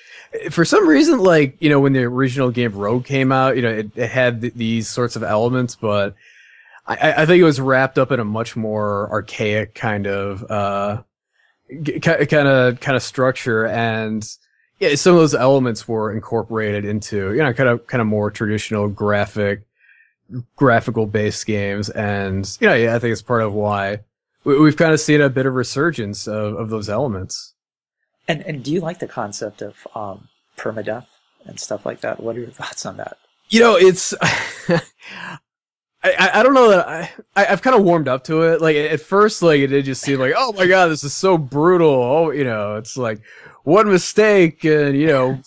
for 0.50 0.64
some 0.64 0.88
reason, 0.88 1.20
like, 1.20 1.56
you 1.60 1.70
know, 1.70 1.78
when 1.78 1.92
the 1.92 2.02
original 2.02 2.50
game 2.50 2.72
Rogue 2.72 3.04
came 3.04 3.30
out, 3.30 3.54
you 3.54 3.62
know, 3.62 3.70
it, 3.70 3.90
it 3.94 4.10
had 4.10 4.40
th- 4.40 4.54
these 4.54 4.88
sorts 4.88 5.14
of 5.14 5.22
elements, 5.22 5.76
but 5.76 6.16
I, 6.86 7.22
I 7.22 7.26
think 7.26 7.40
it 7.40 7.44
was 7.44 7.60
wrapped 7.60 7.98
up 7.98 8.10
in 8.10 8.18
a 8.18 8.24
much 8.24 8.56
more 8.56 9.08
archaic 9.10 9.74
kind 9.74 10.08
of, 10.08 10.50
uh, 10.50 11.02
kind 12.02 12.48
of 12.48 12.80
kind 12.80 12.96
of 12.96 13.02
structure. 13.02 13.66
And 13.66 14.28
yeah 14.82 14.96
some 14.96 15.14
of 15.14 15.20
those 15.20 15.34
elements 15.34 15.86
were 15.86 16.12
incorporated 16.12 16.84
into 16.84 17.32
you 17.32 17.38
know 17.38 17.52
kind 17.52 17.68
of 17.68 17.86
kind 17.86 18.00
of 18.00 18.06
more 18.06 18.30
traditional 18.30 18.88
graphic 18.88 19.62
graphical 20.56 21.06
based 21.06 21.46
games. 21.46 21.88
And 21.88 22.44
you 22.60 22.66
know 22.68 22.74
yeah, 22.74 22.94
i 22.94 22.98
think 22.98 23.12
it's 23.12 23.22
part 23.22 23.42
of 23.42 23.54
why 23.54 24.00
we, 24.44 24.66
have 24.66 24.76
kind 24.76 24.92
of 24.92 25.00
seen 25.00 25.20
a 25.20 25.30
bit 25.30 25.46
of 25.46 25.54
resurgence 25.54 26.26
of, 26.26 26.54
of 26.56 26.68
those 26.68 26.88
elements 26.88 27.51
and 28.28 28.42
and 28.42 28.62
do 28.62 28.72
you 28.72 28.80
like 28.80 28.98
the 28.98 29.08
concept 29.08 29.62
of 29.62 29.86
um, 29.94 30.28
permadeath 30.56 31.06
and 31.44 31.58
stuff 31.58 31.84
like 31.84 32.00
that 32.00 32.20
what 32.20 32.36
are 32.36 32.40
your 32.40 32.50
thoughts 32.50 32.86
on 32.86 32.96
that 32.96 33.18
you 33.48 33.60
know 33.60 33.76
it's 33.76 34.14
I, 36.04 36.30
I 36.34 36.42
don't 36.42 36.54
know 36.54 36.68
that 36.70 36.88
I, 36.88 37.10
I 37.36 37.44
have 37.44 37.62
kind 37.62 37.76
of 37.76 37.84
warmed 37.84 38.08
up 38.08 38.24
to 38.24 38.42
it. 38.42 38.60
Like 38.60 38.76
at 38.76 39.00
first, 39.00 39.40
like 39.42 39.60
it 39.60 39.68
did 39.68 39.84
just 39.84 40.02
seem 40.02 40.18
like, 40.18 40.34
oh 40.36 40.52
my 40.52 40.66
god, 40.66 40.88
this 40.88 41.04
is 41.04 41.14
so 41.14 41.38
brutal. 41.38 41.88
Oh, 41.88 42.30
you 42.30 42.44
know, 42.44 42.76
it's 42.76 42.96
like 42.96 43.20
one 43.62 43.88
mistake 43.88 44.64
and 44.64 44.98
you 44.98 45.06
know, 45.06 45.38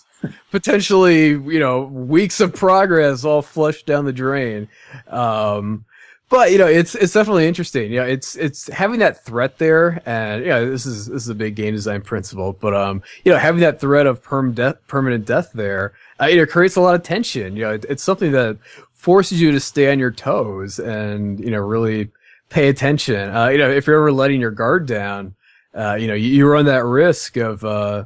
potentially 0.50 1.28
you 1.28 1.58
know 1.58 1.82
weeks 1.82 2.40
of 2.40 2.54
progress 2.54 3.24
all 3.24 3.42
flushed 3.42 3.86
down 3.86 4.06
the 4.06 4.12
drain. 4.12 4.68
Um, 5.08 5.84
but 6.28 6.50
you 6.50 6.58
know, 6.58 6.66
it's 6.66 6.94
it's 6.96 7.12
definitely 7.12 7.46
interesting. 7.46 7.92
You 7.92 8.00
know, 8.00 8.06
it's 8.06 8.34
it's 8.34 8.66
having 8.68 8.98
that 8.98 9.24
threat 9.24 9.58
there, 9.58 10.02
and 10.06 10.44
yeah, 10.44 10.60
this 10.60 10.84
is 10.84 11.06
this 11.06 11.22
is 11.22 11.28
a 11.28 11.34
big 11.34 11.54
game 11.54 11.74
design 11.74 12.02
principle. 12.02 12.52
But 12.52 12.74
um, 12.74 13.02
you 13.24 13.32
know, 13.32 13.38
having 13.38 13.60
that 13.60 13.80
threat 13.80 14.06
of 14.06 14.22
perm 14.22 14.52
death, 14.52 14.76
permanent 14.88 15.24
death 15.24 15.52
there, 15.54 15.92
uh, 16.20 16.26
you 16.26 16.36
know, 16.36 16.46
creates 16.46 16.74
a 16.74 16.80
lot 16.80 16.96
of 16.96 17.04
tension. 17.04 17.54
You 17.54 17.62
know, 17.62 17.72
it, 17.74 17.86
it's 17.88 18.02
something 18.02 18.32
that 18.32 18.58
forces 18.92 19.40
you 19.40 19.52
to 19.52 19.60
stay 19.60 19.92
on 19.92 20.00
your 20.00 20.10
toes 20.10 20.80
and 20.80 21.38
you 21.38 21.50
know 21.50 21.60
really 21.60 22.10
pay 22.48 22.68
attention. 22.68 23.30
Uh, 23.34 23.46
you 23.48 23.58
know, 23.58 23.70
if 23.70 23.86
you're 23.86 23.96
ever 23.96 24.10
letting 24.10 24.40
your 24.40 24.50
guard 24.50 24.86
down, 24.86 25.36
uh, 25.74 25.94
you 25.94 26.08
know 26.08 26.14
you, 26.14 26.28
you, 26.28 26.48
run 26.48 26.64
that 26.64 26.84
risk 26.84 27.36
of 27.36 27.64
uh, 27.64 28.04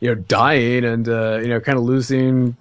you 0.00 0.08
know 0.08 0.14
dying 0.14 0.86
and 0.86 1.06
uh, 1.06 1.38
you 1.42 1.48
know 1.48 1.60
kind 1.60 1.76
of 1.76 1.84
losing 1.84 2.56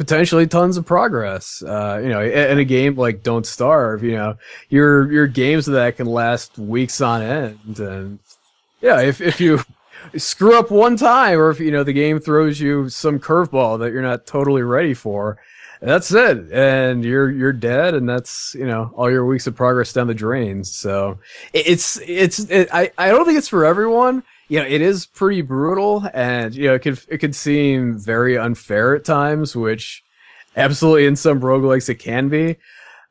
potentially 0.00 0.46
tons 0.46 0.78
of 0.78 0.86
progress. 0.86 1.62
Uh, 1.62 2.00
you 2.02 2.08
know, 2.08 2.22
in 2.22 2.58
a 2.58 2.64
game 2.64 2.96
like 2.96 3.22
Don't 3.22 3.44
Starve, 3.44 4.02
you 4.02 4.12
know 4.12 4.38
your 4.70 5.12
your 5.12 5.26
games 5.26 5.66
that 5.66 5.98
can 5.98 6.06
last 6.06 6.56
weeks 6.56 7.02
on 7.02 7.20
end, 7.20 7.78
and 7.78 8.18
yeah, 8.80 9.02
if 9.02 9.20
if 9.20 9.42
you 9.42 9.60
screw 10.16 10.58
up 10.58 10.70
one 10.70 10.96
time 10.96 11.38
or 11.38 11.50
if 11.50 11.60
you 11.60 11.70
know 11.70 11.84
the 11.84 11.92
game 11.92 12.18
throws 12.18 12.58
you 12.58 12.88
some 12.88 13.20
curveball 13.20 13.78
that 13.80 13.92
you're 13.92 14.00
not 14.00 14.24
totally 14.26 14.62
ready 14.62 14.94
for 14.94 15.38
that's 15.82 16.12
it. 16.12 16.50
And 16.50 17.04
you're 17.04 17.30
you're 17.30 17.52
dead 17.52 17.94
and 17.94 18.08
that's 18.08 18.54
you 18.54 18.66
know 18.66 18.90
all 18.96 19.10
your 19.10 19.26
weeks 19.26 19.46
of 19.46 19.54
progress 19.54 19.92
down 19.92 20.06
the 20.06 20.14
drain. 20.14 20.64
So 20.64 21.18
it's 21.52 22.00
it's 22.06 22.38
it, 22.38 22.68
i 22.72 22.90
i 22.96 23.08
don't 23.08 23.26
think 23.26 23.36
it's 23.36 23.48
for 23.48 23.66
everyone 23.66 24.22
you 24.50 24.58
know 24.58 24.66
it 24.66 24.80
is 24.80 25.06
pretty 25.06 25.42
brutal 25.42 26.04
and 26.12 26.54
you 26.56 26.66
know 26.66 26.74
it 26.74 26.80
could 26.80 27.00
it 27.08 27.18
could 27.18 27.36
seem 27.36 27.96
very 27.96 28.36
unfair 28.36 28.96
at 28.96 29.04
times 29.04 29.54
which 29.54 30.02
absolutely 30.56 31.06
in 31.06 31.14
some 31.14 31.40
roguelikes 31.40 31.88
it 31.88 31.94
can 31.94 32.28
be. 32.28 32.56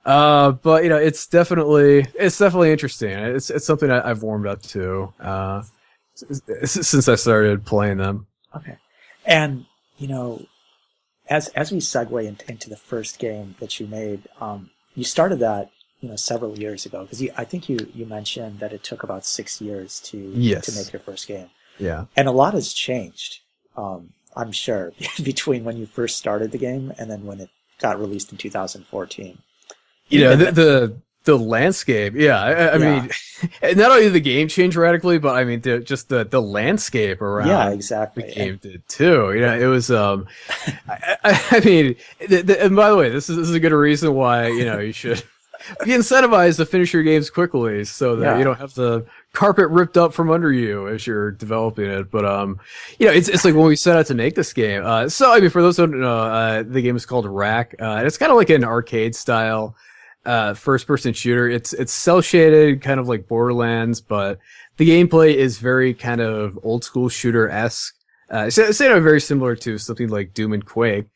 Uh 0.06 0.52
but 0.52 0.84
you 0.84 0.90
know 0.90 0.98
it's 0.98 1.26
definitely 1.28 2.06
it's 2.14 2.38
definitely 2.38 2.72
interesting. 2.72 3.12
It's 3.12 3.50
it's 3.50 3.66
something 3.66 3.90
I, 3.90 4.10
i've 4.10 4.22
warmed 4.22 4.48
up 4.48 4.62
to 4.64 5.14
uh 5.20 5.64
since 6.66 7.08
i 7.08 7.16
started 7.16 7.66
playing 7.66 7.98
them. 7.98 8.28
Okay. 8.54 8.76
And 9.26 9.66
you 9.98 10.10
know 10.10 10.46
as 11.30 11.48
as 11.50 11.72
we 11.72 11.78
segue 11.78 12.26
into, 12.26 12.52
into 12.52 12.70
the 12.70 12.76
first 12.76 13.18
game 13.18 13.56
that 13.60 13.80
you 13.80 13.88
made, 13.88 14.28
um, 14.42 14.72
you 14.94 15.06
started 15.06 15.40
that 15.40 15.70
you 16.00 16.10
know 16.10 16.16
several 16.16 16.58
years 16.58 16.86
ago 16.86 17.04
because 17.04 17.22
I 17.38 17.44
think 17.44 17.70
you 17.70 17.78
you 17.94 18.06
mentioned 18.06 18.60
that 18.60 18.74
it 18.74 18.84
took 18.84 19.04
about 19.04 19.26
six 19.26 19.62
years 19.62 20.00
to 20.02 20.18
yes. 20.18 20.66
to 20.66 20.72
make 20.72 20.94
your 20.94 21.00
first 21.00 21.28
game. 21.28 21.50
Yeah, 21.78 22.06
and 22.16 22.28
a 22.28 22.32
lot 22.32 22.54
has 22.54 22.74
changed. 22.74 23.40
Um, 23.76 24.14
I'm 24.36 24.52
sure 24.52 24.94
between 25.24 25.64
when 25.64 25.78
you 25.78 25.86
first 25.86 26.18
started 26.18 26.52
the 26.52 26.58
game 26.58 26.94
and 26.98 27.10
then 27.10 27.26
when 27.26 27.40
it 27.40 27.50
got 27.80 28.00
released 28.00 28.32
in 28.32 28.38
2014. 28.38 29.40
You 30.10 30.22
know 30.22 30.36
the, 30.36 30.52
the 30.52 30.96
the 31.26 31.38
landscape 31.38 32.14
yeah 32.16 32.42
i, 32.42 32.52
I 32.52 32.78
yeah. 32.78 33.02
mean 33.02 33.10
not 33.78 33.92
only 33.92 34.04
did 34.04 34.14
the 34.14 34.22
game 34.22 34.48
changed 34.48 34.76
radically 34.78 35.20
but 35.20 35.36
i 35.36 35.44
mean 35.44 35.60
the, 35.62 35.80
just 35.80 36.10
the 36.10 36.24
the 36.24 36.42
landscape 36.42 37.22
around 37.22 37.50
yeah 37.50 37.70
exactly 37.70 38.24
the 38.24 38.34
game 38.34 38.58
did 38.58 38.88
too 38.88 39.34
you 39.34 39.42
know 39.42 39.56
it 39.56 39.66
was 39.66 39.92
um 39.92 40.28
I, 40.88 41.46
I, 41.52 41.60
mean 41.60 41.96
the, 42.26 42.42
the, 42.42 42.64
and 42.64 42.76
by 42.76 42.90
the 42.90 42.96
way 42.96 43.10
this 43.10 43.30
is 43.30 43.36
this 43.36 43.50
is 43.50 43.54
a 43.54 43.60
good 43.60 43.74
reason 43.74 44.14
why 44.16 44.48
you 44.48 44.66
know 44.66 44.80
you 44.80 44.94
should 44.94 45.22
be 45.84 45.92
incentivized 45.92 46.58
to 46.58 46.66
finish 46.66 46.94
your 46.94 47.04
games 47.04 47.30
quickly 47.30 47.84
so 47.86 48.16
that 48.16 48.26
yeah. 48.26 48.38
you 48.38 48.44
don't 48.44 48.58
have 48.58 48.74
the 48.74 49.06
carpet 49.34 49.70
ripped 49.70 49.98
up 49.98 50.14
from 50.14 50.32
under 50.32 50.52
you 50.52 50.88
as 50.88 51.06
you're 51.06 51.32
developing 51.32 51.86
it. 51.86 52.10
But 52.12 52.26
um, 52.26 52.60
you 53.00 53.08
know, 53.08 53.14
it's 53.14 53.28
it's 53.28 53.46
like 53.46 53.56
when 53.56 53.66
we 53.66 53.76
set 53.76 53.98
out 53.98 54.06
to 54.08 54.16
make 54.16 54.36
this 54.36 54.54
game. 54.54 54.86
Uh, 54.86 55.10
so 55.10 55.32
I 55.32 55.40
mean, 55.40 55.50
for 55.50 55.62
those 55.62 55.78
who 55.78 55.88
don't 55.88 56.02
know, 56.02 56.20
uh, 56.20 56.64
the 56.64 56.82
game 56.82 56.96
is 56.96 57.06
called 57.06 57.26
Wrack. 57.26 57.76
Uh, 57.80 57.96
and 57.96 58.08
it's 58.08 58.18
kind 58.18 58.32
of 58.32 58.38
like 58.38 58.50
an 58.50 58.64
arcade 58.64 59.16
style 59.16 59.76
uh, 60.26 60.54
first 60.54 60.88
person 60.88 61.14
shooter. 61.14 61.50
It's 61.50 61.74
it's 61.74 61.94
cell 61.94 62.22
shaded, 62.22 62.82
kind 62.82 63.00
of 63.00 63.08
like 63.08 63.28
Borderlands, 63.28 64.02
but 64.02 64.40
the 64.78 64.90
gameplay 64.90 65.36
is 65.36 65.58
very 65.58 65.94
kind 65.94 66.22
of 66.22 66.58
old 66.64 66.84
school 66.84 67.10
shooter 67.10 67.50
esque. 67.50 67.96
Uh, 68.30 68.50
so, 68.50 68.72
so 68.72 69.02
very 69.02 69.20
similar 69.20 69.56
to 69.56 69.78
something 69.78 70.08
like 70.08 70.34
Doom 70.34 70.54
and 70.54 70.64
Quake. 70.64 71.08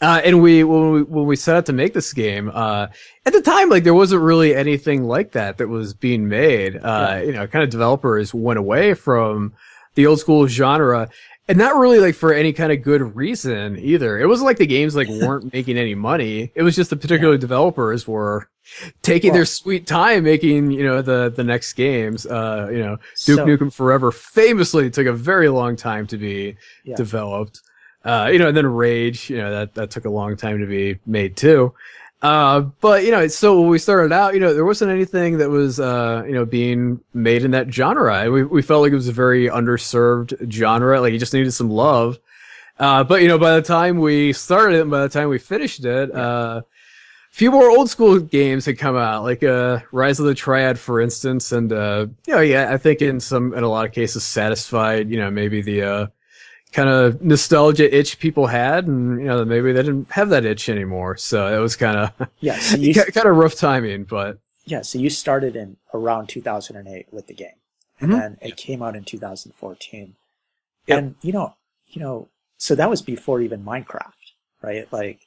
Uh, 0.00 0.20
and 0.24 0.42
we 0.42 0.62
when 0.62 0.92
we 0.92 1.02
when 1.04 1.26
we 1.26 1.36
set 1.36 1.56
out 1.56 1.66
to 1.66 1.72
make 1.72 1.94
this 1.94 2.12
game, 2.12 2.50
uh, 2.52 2.86
at 3.24 3.32
the 3.32 3.40
time, 3.40 3.70
like 3.70 3.82
there 3.82 3.94
wasn't 3.94 4.20
really 4.20 4.54
anything 4.54 5.04
like 5.04 5.32
that 5.32 5.56
that 5.56 5.68
was 5.68 5.94
being 5.94 6.28
made. 6.28 6.76
Uh, 6.76 6.80
yeah. 6.80 7.20
you 7.22 7.32
know, 7.32 7.46
kind 7.46 7.64
of 7.64 7.70
developers 7.70 8.34
went 8.34 8.58
away 8.58 8.92
from 8.92 9.54
the 9.94 10.06
old 10.06 10.20
school 10.20 10.46
genre 10.46 11.08
and 11.48 11.58
not 11.58 11.76
really 11.76 11.98
like 11.98 12.14
for 12.14 12.32
any 12.32 12.52
kind 12.52 12.72
of 12.72 12.82
good 12.82 13.16
reason 13.16 13.78
either. 13.78 14.18
It 14.18 14.26
wasn't 14.26 14.46
like 14.46 14.58
the 14.58 14.66
games 14.66 14.96
like 14.96 15.08
weren't 15.22 15.52
making 15.52 15.78
any 15.78 15.94
money. 15.94 16.52
It 16.54 16.62
was 16.62 16.76
just 16.76 16.90
the 16.90 16.96
particular 16.96 17.34
yeah. 17.34 17.40
developers 17.40 18.06
were 18.06 18.48
taking 19.02 19.30
well, 19.30 19.38
their 19.38 19.44
sweet 19.46 19.86
time 19.86 20.24
making, 20.24 20.72
you 20.72 20.82
know, 20.82 21.02
the 21.02 21.32
the 21.34 21.44
next 21.44 21.74
games. 21.74 22.26
Uh, 22.26 22.68
you 22.70 22.78
know, 22.78 22.96
Duke 23.24 23.38
so, 23.38 23.46
Nukem 23.46 23.72
Forever 23.72 24.12
famously 24.12 24.90
took 24.90 25.06
a 25.06 25.12
very 25.12 25.48
long 25.48 25.76
time 25.76 26.06
to 26.08 26.16
be 26.18 26.56
yeah. 26.84 26.96
developed. 26.96 27.62
Uh, 28.06 28.30
you 28.32 28.38
know, 28.38 28.48
and 28.48 28.56
then 28.56 28.66
Rage, 28.66 29.28
you 29.28 29.38
know, 29.38 29.50
that 29.50 29.74
that 29.74 29.90
took 29.90 30.04
a 30.04 30.10
long 30.10 30.36
time 30.36 30.60
to 30.60 30.66
be 30.66 30.98
made 31.06 31.36
too. 31.36 31.74
Uh, 32.22 32.60
but 32.80 33.04
you 33.04 33.10
know, 33.10 33.26
so 33.26 33.60
when 33.60 33.68
we 33.68 33.78
started 33.78 34.12
out, 34.12 34.32
you 34.34 34.40
know, 34.40 34.54
there 34.54 34.64
wasn't 34.64 34.90
anything 34.90 35.38
that 35.38 35.50
was, 35.50 35.80
uh, 35.80 36.22
you 36.24 36.32
know, 36.32 36.44
being 36.44 37.00
made 37.12 37.44
in 37.44 37.50
that 37.50 37.72
genre. 37.72 38.30
We, 38.30 38.44
we 38.44 38.62
felt 38.62 38.82
like 38.82 38.92
it 38.92 38.96
was 38.96 39.08
a 39.08 39.12
very 39.12 39.48
underserved 39.48 40.50
genre. 40.50 41.00
Like 41.00 41.14
it 41.14 41.18
just 41.18 41.34
needed 41.34 41.52
some 41.52 41.68
love. 41.68 42.18
Uh, 42.78 43.02
but 43.04 43.22
you 43.22 43.28
know, 43.28 43.38
by 43.38 43.56
the 43.56 43.62
time 43.62 43.98
we 43.98 44.32
started 44.32 44.76
it 44.76 44.82
and 44.82 44.90
by 44.90 45.02
the 45.02 45.08
time 45.08 45.28
we 45.28 45.38
finished 45.38 45.84
it, 45.84 46.14
uh, 46.14 46.62
a 46.64 47.34
few 47.36 47.50
more 47.50 47.68
old 47.68 47.90
school 47.90 48.18
games 48.18 48.64
had 48.66 48.78
come 48.78 48.96
out, 48.96 49.22
like, 49.22 49.42
uh, 49.42 49.80
Rise 49.92 50.20
of 50.20 50.26
the 50.26 50.34
Triad, 50.34 50.78
for 50.78 51.00
instance. 51.00 51.52
And, 51.52 51.72
uh, 51.72 52.06
you 52.26 52.34
know, 52.34 52.40
yeah, 52.40 52.72
I 52.72 52.78
think 52.78 53.02
in 53.02 53.20
some, 53.20 53.52
in 53.52 53.62
a 53.62 53.68
lot 53.68 53.86
of 53.86 53.92
cases 53.92 54.24
satisfied, 54.24 55.10
you 55.10 55.18
know, 55.18 55.30
maybe 55.30 55.60
the, 55.60 55.82
uh, 55.82 56.06
kind 56.72 56.88
of 56.88 57.22
nostalgia 57.22 57.94
itch 57.94 58.18
people 58.18 58.46
had, 58.46 58.86
and 58.86 59.20
you 59.20 59.26
know 59.26 59.44
maybe 59.44 59.72
they 59.72 59.82
didn't 59.82 60.10
have 60.10 60.28
that 60.30 60.44
itch 60.44 60.68
anymore. 60.68 61.16
So 61.16 61.54
it 61.54 61.60
was 61.60 61.76
kind 61.76 61.96
of 61.96 62.28
yeah, 62.40 62.58
so 62.58 62.76
kind 62.76 63.26
of 63.26 63.36
rough 63.36 63.54
timing. 63.54 64.04
But 64.04 64.38
yeah, 64.64 64.82
so 64.82 64.98
you 64.98 65.10
started 65.10 65.56
in 65.56 65.76
around 65.94 66.28
2008 66.28 67.06
with 67.10 67.26
the 67.26 67.34
game, 67.34 67.48
and 68.00 68.10
mm-hmm. 68.10 68.20
then 68.20 68.38
it 68.40 68.56
came 68.56 68.82
out 68.82 68.96
in 68.96 69.04
2014. 69.04 70.16
Yep. 70.86 70.98
And 70.98 71.14
you 71.22 71.32
know, 71.32 71.54
you 71.88 72.00
know, 72.00 72.28
so 72.58 72.74
that 72.74 72.90
was 72.90 73.02
before 73.02 73.40
even 73.40 73.64
Minecraft, 73.64 74.12
right? 74.62 74.90
Like, 74.92 75.20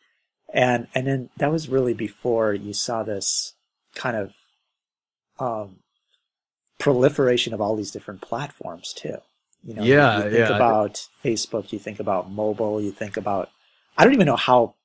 and 0.53 0.87
and 0.93 1.07
then 1.07 1.29
that 1.37 1.51
was 1.51 1.69
really 1.69 1.93
before 1.93 2.53
you 2.53 2.73
saw 2.73 3.03
this 3.03 3.53
kind 3.95 4.15
of 4.15 4.33
um, 5.39 5.77
proliferation 6.77 7.53
of 7.53 7.61
all 7.61 7.75
these 7.75 7.91
different 7.91 8.21
platforms 8.21 8.93
too. 8.93 9.17
You 9.63 9.73
know, 9.75 9.83
yeah, 9.83 10.17
you 10.17 10.23
think 10.23 10.33
yeah. 10.49 10.55
about 10.55 11.07
Facebook, 11.23 11.71
you 11.73 11.79
think 11.79 11.99
about 11.99 12.31
mobile, 12.31 12.81
you 12.81 12.91
think 12.91 13.17
about. 13.17 13.49
I 13.97 14.05
don't 14.05 14.13
even 14.13 14.25
know 14.27 14.37
how 14.37 14.75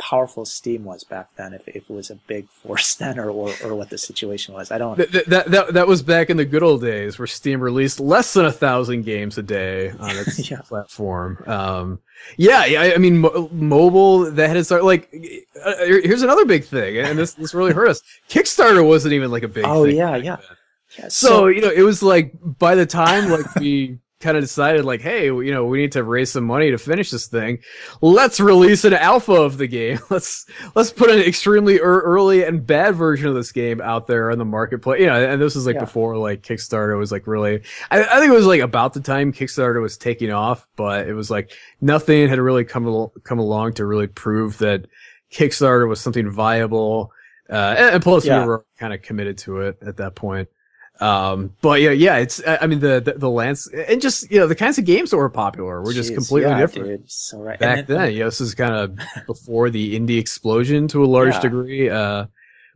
powerful 0.00 0.44
Steam 0.44 0.84
was 0.84 1.04
back 1.04 1.28
then. 1.36 1.52
If, 1.54 1.66
if 1.68 1.88
it 1.88 1.90
was 1.90 2.10
a 2.10 2.14
big 2.16 2.48
force 2.62 2.94
then, 2.94 3.18
or, 3.18 3.28
or 3.30 3.52
or 3.64 3.74
what 3.74 3.90
the 3.90 3.98
situation 3.98 4.54
was, 4.54 4.70
I 4.70 4.78
don't. 4.78 4.96
That, 4.98 5.26
that 5.26 5.50
that 5.50 5.74
that 5.74 5.86
was 5.88 6.02
back 6.02 6.30
in 6.30 6.36
the 6.36 6.44
good 6.44 6.62
old 6.62 6.80
days 6.80 7.18
where 7.18 7.26
Steam 7.26 7.60
released 7.60 7.98
less 7.98 8.32
than 8.34 8.44
a 8.44 8.52
thousand 8.52 9.02
games 9.02 9.36
a 9.36 9.42
day 9.42 9.90
on 9.90 10.10
its 10.16 10.48
Yeah. 10.50 10.60
platform. 10.60 11.42
Um, 11.46 11.98
yeah, 12.36 12.64
yeah. 12.66 12.82
I- 12.82 12.94
I 12.94 12.98
mean, 12.98 13.18
mo- 13.18 13.48
mobile 13.52 14.30
that 14.30 14.64
started. 14.64 14.84
Like, 14.84 15.12
uh, 15.64 15.74
here's 15.86 16.22
another 16.22 16.44
big 16.44 16.64
thing, 16.64 16.98
and 16.98 17.18
this 17.18 17.34
this 17.34 17.52
really 17.52 17.72
hurt 17.72 17.88
us. 17.88 18.00
Kickstarter 18.30 18.86
wasn't 18.86 19.14
even 19.14 19.30
like 19.32 19.42
a 19.42 19.48
big. 19.48 19.64
Oh 19.66 19.84
thing 19.86 19.96
yeah, 19.96 20.14
yeah. 20.16 20.36
then. 20.36 20.56
yeah 20.98 21.08
So, 21.08 21.48
you 21.48 21.60
know, 21.60 21.70
it 21.70 21.82
was 21.82 22.00
like 22.02 22.32
by 22.40 22.76
the 22.76 22.86
time 22.86 23.28
like 23.28 23.52
we 23.56 23.98
kind 24.24 24.36
of 24.36 24.42
decided 24.42 24.84
like, 24.84 25.02
hey, 25.02 25.26
you 25.26 25.52
know, 25.52 25.66
we 25.66 25.78
need 25.78 25.92
to 25.92 26.02
raise 26.02 26.32
some 26.32 26.44
money 26.44 26.70
to 26.70 26.78
finish 26.78 27.10
this 27.10 27.26
thing. 27.26 27.58
Let's 28.00 28.40
release 28.40 28.84
an 28.84 28.94
alpha 28.94 29.32
of 29.34 29.58
the 29.58 29.66
game. 29.66 30.00
Let's 30.10 30.46
let's 30.74 30.90
put 30.90 31.10
an 31.10 31.18
extremely 31.20 31.74
ear 31.74 32.00
early 32.00 32.42
and 32.42 32.66
bad 32.66 32.94
version 32.94 33.28
of 33.28 33.34
this 33.34 33.52
game 33.52 33.80
out 33.80 34.06
there 34.06 34.30
in 34.30 34.38
the 34.38 34.44
marketplace. 34.44 35.00
You 35.00 35.06
know, 35.06 35.22
and 35.22 35.40
this 35.40 35.54
was 35.54 35.66
like 35.66 35.74
Yeah. 35.74 35.80
before 35.80 36.16
like 36.16 36.42
Kickstarter 36.42 36.98
was 36.98 37.12
like 37.12 37.26
really. 37.26 37.62
I, 37.90 38.02
I 38.04 38.18
think 38.18 38.32
it 38.32 38.36
was 38.36 38.46
like 38.46 38.60
about 38.62 38.94
the 38.94 39.00
time 39.00 39.32
Kickstarter 39.32 39.80
was 39.82 39.96
taking 39.98 40.30
off, 40.32 40.66
but 40.76 41.06
it 41.06 41.14
was 41.14 41.30
like 41.30 41.52
nothing 41.80 42.28
had 42.28 42.38
really 42.40 42.64
come 42.64 42.86
al- 42.86 43.12
come 43.24 43.38
along 43.38 43.74
to 43.74 43.84
really 43.86 44.06
prove 44.08 44.58
that 44.58 44.86
Kickstarter 45.32 45.88
was 45.88 46.00
something 46.00 46.30
viable. 46.30 47.12
Uh, 47.50 47.74
and, 47.76 47.94
and 47.96 48.02
plus 48.02 48.24
Yeah. 48.24 48.40
we 48.40 48.46
were 48.46 48.64
kind 48.78 48.94
of 48.94 49.02
committed 49.02 49.36
to 49.38 49.60
it 49.60 49.78
at 49.86 49.98
that 49.98 50.14
point. 50.14 50.48
Um, 51.00 51.52
but 51.60 51.80
yeah, 51.80 51.90
yeah, 51.90 52.16
it's, 52.18 52.40
I 52.46 52.66
mean, 52.66 52.78
the, 52.78 53.00
the, 53.00 53.14
the 53.14 53.28
lance 53.28 53.68
and 53.68 54.00
just, 54.00 54.30
you 54.30 54.38
know, 54.38 54.46
the 54.46 54.54
kinds 54.54 54.78
of 54.78 54.84
games 54.84 55.10
that 55.10 55.16
were 55.16 55.28
popular 55.28 55.82
were 55.82 55.92
just 55.92 56.12
Jeez, 56.12 56.14
completely 56.14 56.50
yeah, 56.50 56.58
different 56.60 56.88
Dude, 56.88 57.10
so 57.10 57.40
right. 57.42 57.58
back 57.58 57.78
And 57.78 57.86
then. 57.88 58.12
You 58.12 58.20
know, 58.20 58.24
this 58.26 58.40
is 58.40 58.54
kind 58.54 58.74
of 58.74 58.98
before 59.26 59.70
the 59.70 59.98
indie 59.98 60.18
explosion 60.20 60.86
to 60.88 61.04
a 61.04 61.06
large 61.06 61.34
Yeah. 61.34 61.40
degree, 61.40 61.90
uh, 61.90 62.26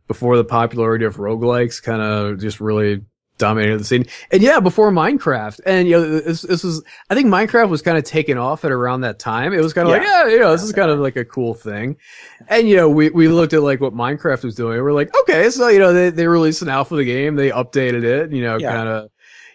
before 0.07 0.35
the 0.37 0.43
popularity 0.43 1.05
of 1.05 1.15
roguelikes 1.17 1.81
kind 1.81 2.01
of 2.01 2.39
just 2.39 2.59
really 2.59 3.01
dominated 3.39 3.79
the 3.79 3.83
scene. 3.83 4.05
And 4.29 4.43
yeah, 4.43 4.59
before 4.59 4.91
Minecraft. 4.91 5.61
And, 5.65 5.87
you 5.87 5.95
know, 5.95 6.19
this, 6.19 6.43
this 6.43 6.63
was, 6.63 6.83
I 7.09 7.15
think 7.15 7.27
Minecraft 7.27 7.69
was 7.69 7.81
kind 7.81 7.97
of 7.97 8.03
taken 8.03 8.37
off 8.37 8.63
at 8.63 8.71
around 8.71 9.01
that 9.01 9.17
time. 9.17 9.53
It 9.53 9.61
was 9.61 9.73
kind 9.73 9.87
of 9.87 9.91
like, 9.91 10.03
Yeah. 10.03 10.25
yeah, 10.25 10.31
you 10.31 10.39
know, 10.39 10.51
this 10.51 10.61
is 10.61 10.71
kind 10.73 10.91
of 10.91 10.99
like 10.99 11.15
a 11.15 11.25
cool 11.25 11.55
thing. 11.55 11.97
And, 12.47 12.69
you 12.69 12.75
know, 12.75 12.87
we, 12.89 13.09
we 13.09 13.27
looked 13.27 13.53
at 13.53 13.63
like 13.63 13.81
what 13.81 13.95
Minecraft 13.95 14.43
was 14.43 14.53
doing. 14.53 14.79
We're 14.83 14.93
like, 14.93 15.09
okay, 15.21 15.49
so, 15.49 15.67
you 15.69 15.79
know, 15.79 15.91
they, 15.91 16.11
they 16.11 16.27
released 16.27 16.61
an 16.61 16.69
alpha 16.69 16.93
of 16.93 16.99
the 16.99 17.05
game. 17.05 17.35
They 17.35 17.49
updated 17.49 18.03
it, 18.03 18.31
you 18.31 18.43
know, 18.43 18.57
Yeah. 18.57 18.71
kind 18.71 18.87
of, 18.89 19.09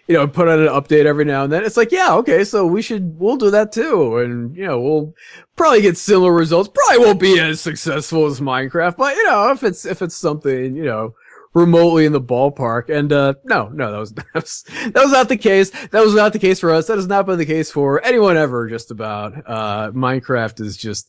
you 0.07 0.13
know, 0.13 0.27
put 0.27 0.47
out 0.47 0.59
an 0.59 0.67
update 0.67 1.05
every 1.05 1.25
now 1.25 1.45
and 1.45 1.51
then. 1.53 1.63
It's 1.63 1.77
like, 1.77 1.91
yeah, 1.91 2.13
okay, 2.17 2.43
so 2.43 2.67
we 2.67 2.83
should, 2.83 3.19
we'll 3.19 3.37
do 3.37 3.49
that 3.49 3.71
too. 3.71 4.17
And, 4.17 4.55
you 4.55 4.65
know, 4.65 4.79
we'll 4.79 5.15
probably 5.55 5.81
get 5.81 5.97
similar 5.97 6.31
results. 6.31 6.69
Probably 6.71 7.05
won't 7.05 7.19
be 7.19 7.39
as 7.39 7.59
successful 7.59 8.25
as 8.27 8.39
Minecraft, 8.39 8.97
but, 8.97 9.15
you 9.15 9.23
know, 9.25 9.51
if 9.51 9.63
it's, 9.63 9.83
if 9.85 10.03
it's 10.03 10.15
something, 10.15 10.75
you 10.75 10.83
know, 10.85 11.15
remotely 11.55 12.05
in 12.05 12.11
the 12.11 12.21
ballpark. 12.21 12.89
And, 12.89 13.11
uh, 13.11 13.33
no, 13.43 13.69
no, 13.69 13.91
that 13.91 13.97
was, 13.99 14.11
that 14.13 14.25
was, 14.35 14.63
that 14.67 14.93
was 15.03 15.11
not 15.11 15.29
the 15.29 15.37
case. 15.37 15.71
That 15.71 16.03
was 16.03 16.13
not 16.13 16.33
the 16.33 16.39
case 16.39 16.59
for 16.59 16.71
us. 16.71 16.85
That 16.87 16.97
has 16.97 17.07
not 17.07 17.25
been 17.25 17.39
the 17.39 17.45
case 17.47 17.71
for 17.71 18.03
anyone 18.03 18.37
ever, 18.37 18.69
just 18.69 18.91
about. 18.91 19.33
Uh, 19.47 19.91
Minecraft 19.91 20.61
is 20.61 20.77
just, 20.77 21.07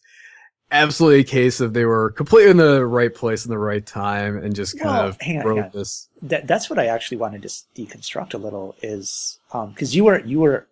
absolutely 0.72 1.20
a 1.20 1.24
case 1.24 1.60
of 1.60 1.72
they 1.74 1.84
were 1.84 2.10
completely 2.10 2.50
in 2.50 2.56
the 2.56 2.84
right 2.84 3.14
place 3.14 3.44
in 3.44 3.50
the 3.50 3.58
right 3.58 3.86
time 3.86 4.36
and 4.36 4.54
just 4.54 4.76
kind 4.78 4.90
Well, 4.90 5.06
of 5.08 5.20
hang 5.20 5.38
on, 5.38 5.46
wrote 5.46 5.62
hang 5.62 5.70
this. 5.72 6.08
that 6.22 6.48
that's 6.48 6.68
what 6.68 6.78
I 6.78 6.86
actually 6.86 7.18
wanted 7.18 7.42
to 7.42 7.48
deconstruct 7.48 8.34
a 8.34 8.38
little 8.38 8.74
is 8.82 9.38
because 9.52 9.94
you 9.94 10.04
were 10.04 10.18
you 10.20 10.40
were 10.40 10.66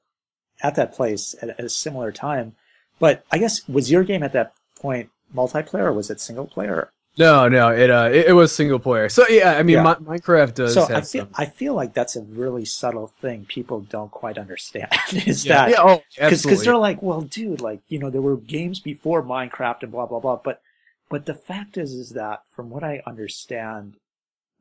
at 0.62 0.74
that 0.74 0.94
place 0.94 1.34
at, 1.40 1.50
at 1.50 1.60
a 1.60 1.68
similar 1.68 2.10
time, 2.10 2.56
but 2.98 3.24
I 3.30 3.38
guess 3.38 3.68
was 3.68 3.88
your 3.90 4.02
game 4.02 4.24
at 4.24 4.32
that 4.32 4.54
point 4.80 5.10
multiplayer 5.32 5.84
or 5.84 5.92
was 5.92 6.10
it 6.10 6.20
single 6.20 6.46
player? 6.48 6.90
No, 7.16 7.48
no, 7.48 7.68
it 7.70 7.90
uh, 7.90 8.10
it, 8.12 8.26
it 8.26 8.32
was 8.32 8.52
single 8.54 8.78
player. 8.80 9.08
So 9.08 9.26
yeah, 9.28 9.52
I 9.52 9.62
mean, 9.62 9.76
Yeah. 9.76 9.96
Mi- 10.00 10.18
Minecraft 10.18 10.54
does. 10.54 10.74
so 10.74 10.86
have 10.86 10.90
I 10.96 11.00
feel 11.02 11.22
some- 11.24 11.34
I 11.36 11.46
feel 11.46 11.74
like 11.74 11.94
that's 11.94 12.16
a 12.16 12.22
really 12.22 12.64
subtle 12.64 13.06
thing 13.20 13.44
people 13.44 13.80
don't 13.80 14.10
quite 14.10 14.36
understand 14.36 14.88
is 15.12 15.46
yeah, 15.46 15.66
that 15.66 15.70
yeah, 15.70 15.76
oh, 15.82 16.02
because 16.16 16.64
they're 16.64 16.76
like, 16.76 17.02
well, 17.02 17.22
dude, 17.22 17.60
like 17.60 17.80
you 17.88 17.98
know, 17.98 18.10
there 18.10 18.22
were 18.22 18.36
games 18.36 18.80
before 18.80 19.22
Minecraft 19.22 19.84
and 19.84 19.92
blah 19.92 20.06
blah 20.06 20.18
blah, 20.20 20.36
but 20.36 20.60
but 21.08 21.26
the 21.26 21.34
fact 21.34 21.76
is, 21.76 21.92
is 21.92 22.10
that 22.10 22.42
from 22.50 22.70
what 22.70 22.82
I 22.82 23.00
understand, 23.06 23.94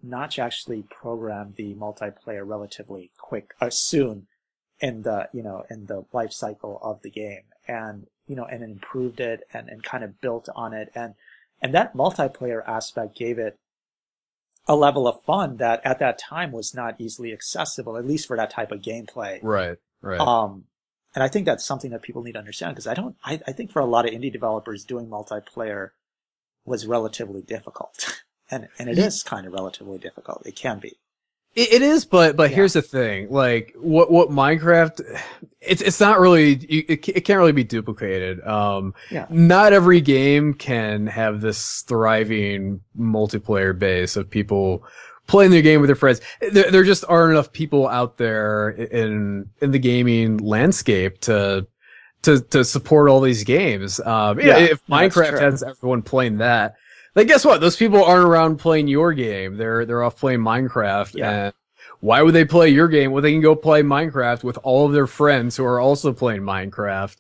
Notch 0.03 0.37
actually 0.37 0.83
programmed 0.83 1.55
the 1.55 1.73
multiplayer 1.73 2.47
relatively 2.47 3.09
quick, 3.17 3.55
uh, 3.61 3.71
soon, 3.71 4.27
in 4.79 5.01
the 5.01 5.27
you 5.33 5.41
know 5.41 5.65
in 5.71 5.87
the 5.87 6.05
life 6.13 6.33
cycle 6.33 6.79
of 6.83 7.01
the 7.01 7.09
game, 7.09 7.43
and 7.67 8.05
you 8.27 8.35
know, 8.35 8.45
and 8.45 8.61
improved 8.63 9.19
it 9.19 9.41
and 9.51 9.69
and 9.69 9.81
kind 9.83 10.03
of 10.03 10.21
built 10.21 10.49
on 10.55 10.73
it, 10.73 10.91
and 10.93 11.15
and 11.63 11.73
that 11.73 11.95
multiplayer 11.95 12.61
aspect 12.67 13.17
gave 13.17 13.39
it 13.39 13.57
a 14.67 14.75
level 14.75 15.07
of 15.07 15.23
fun 15.23 15.57
that 15.57 15.81
at 15.85 15.99
that 15.99 16.19
time 16.19 16.51
was 16.51 16.75
not 16.75 16.99
easily 16.99 17.33
accessible, 17.33 17.97
at 17.97 18.05
least 18.05 18.27
for 18.27 18.37
that 18.37 18.49
type 18.49 18.71
of 18.71 18.81
gameplay. 18.81 19.39
right, 19.41 19.77
right. 20.01 20.19
Um, 20.19 20.65
and 21.15 21.23
I 21.23 21.27
think 21.27 21.45
that's 21.45 21.65
something 21.65 21.91
that 21.91 22.01
people 22.01 22.23
need 22.23 22.33
to 22.33 22.39
understand 22.39 22.73
because 22.73 22.87
I 22.87 22.93
don't, 22.93 23.15
I, 23.23 23.39
I 23.47 23.51
think 23.51 23.71
for 23.71 23.79
a 23.79 23.85
lot 23.85 24.07
of 24.07 24.13
indie 24.13 24.31
developers 24.31 24.83
doing 24.83 25.07
multiplayer 25.07 25.91
was 26.65 26.85
relatively 26.85 27.41
difficult. 27.41 28.21
And, 28.51 28.67
and 28.77 28.87
it 28.87 28.99
is 28.99 29.23
kind 29.23 29.47
of 29.47 29.53
relatively 29.53 29.97
difficult. 29.97 30.45
It 30.45 30.55
can 30.55 30.77
be. 30.77 30.99
It, 31.55 31.73
it 31.73 31.81
is, 31.81 32.05
but 32.05 32.35
but 32.35 32.49
Yeah. 32.49 32.55
here's 32.57 32.73
the 32.73 32.81
thing: 32.81 33.29
like 33.29 33.73
what 33.77 34.11
what 34.11 34.29
Minecraft, 34.29 35.01
it's 35.61 35.81
it's 35.81 35.99
not 35.99 36.19
really 36.19 36.55
you, 36.67 36.83
it, 36.87 37.07
it 37.09 37.21
can't 37.25 37.37
really 37.37 37.51
be 37.51 37.63
duplicated. 37.63 38.41
Um, 38.45 38.93
Yeah. 39.11 39.25
not 39.29 39.73
every 39.73 40.01
game 40.01 40.53
can 40.53 41.07
have 41.07 41.41
this 41.41 41.83
thriving 41.87 42.81
multiplayer 42.99 43.77
base 43.77 44.15
of 44.15 44.29
people 44.29 44.83
playing 45.27 45.51
the 45.51 45.61
game 45.61 45.79
with 45.79 45.87
their 45.87 45.95
friends. 45.95 46.19
There, 46.41 46.69
there 46.69 46.83
just 46.83 47.05
aren't 47.07 47.31
enough 47.33 47.51
people 47.53 47.87
out 47.87 48.17
there 48.17 48.69
in 48.71 49.49
in 49.61 49.71
the 49.71 49.79
gaming 49.79 50.37
landscape 50.37 51.19
to. 51.21 51.67
To, 52.23 52.39
to 52.39 52.63
support 52.63 53.09
all 53.09 53.19
these 53.19 53.43
games, 53.43 53.99
um, 53.99 54.39
Yeah, 54.39 54.57
if 54.57 54.79
Minecraft 54.87 55.41
has 55.41 55.61
everyone 55.61 56.03
playing 56.03 56.37
that, 56.37 56.75
like 57.15 57.27
guess 57.27 57.45
what? 57.45 57.61
Those 57.61 57.75
people 57.75 58.03
aren't 58.03 58.27
around 58.27 58.57
playing 58.57 58.87
your 58.87 59.13
game. 59.13 59.57
They're 59.57 59.85
they're 59.85 60.03
off 60.03 60.17
playing 60.17 60.39
Minecraft. 60.39 61.15
Yeah. 61.15 61.31
And 61.31 61.53
why 61.99 62.21
would 62.21 62.33
they 62.33 62.43
play 62.43 62.67
your 62.67 62.89
game? 62.89 63.11
Well, 63.11 63.21
they 63.21 63.31
can 63.31 63.39
go 63.39 63.55
play 63.55 63.81
Minecraft 63.81 64.43
with 64.43 64.57
all 64.63 64.85
of 64.85 64.91
their 64.91 65.07
friends 65.07 65.55
who 65.55 65.63
are 65.63 65.79
also 65.79 66.11
playing 66.11 66.41
Minecraft. 66.41 67.15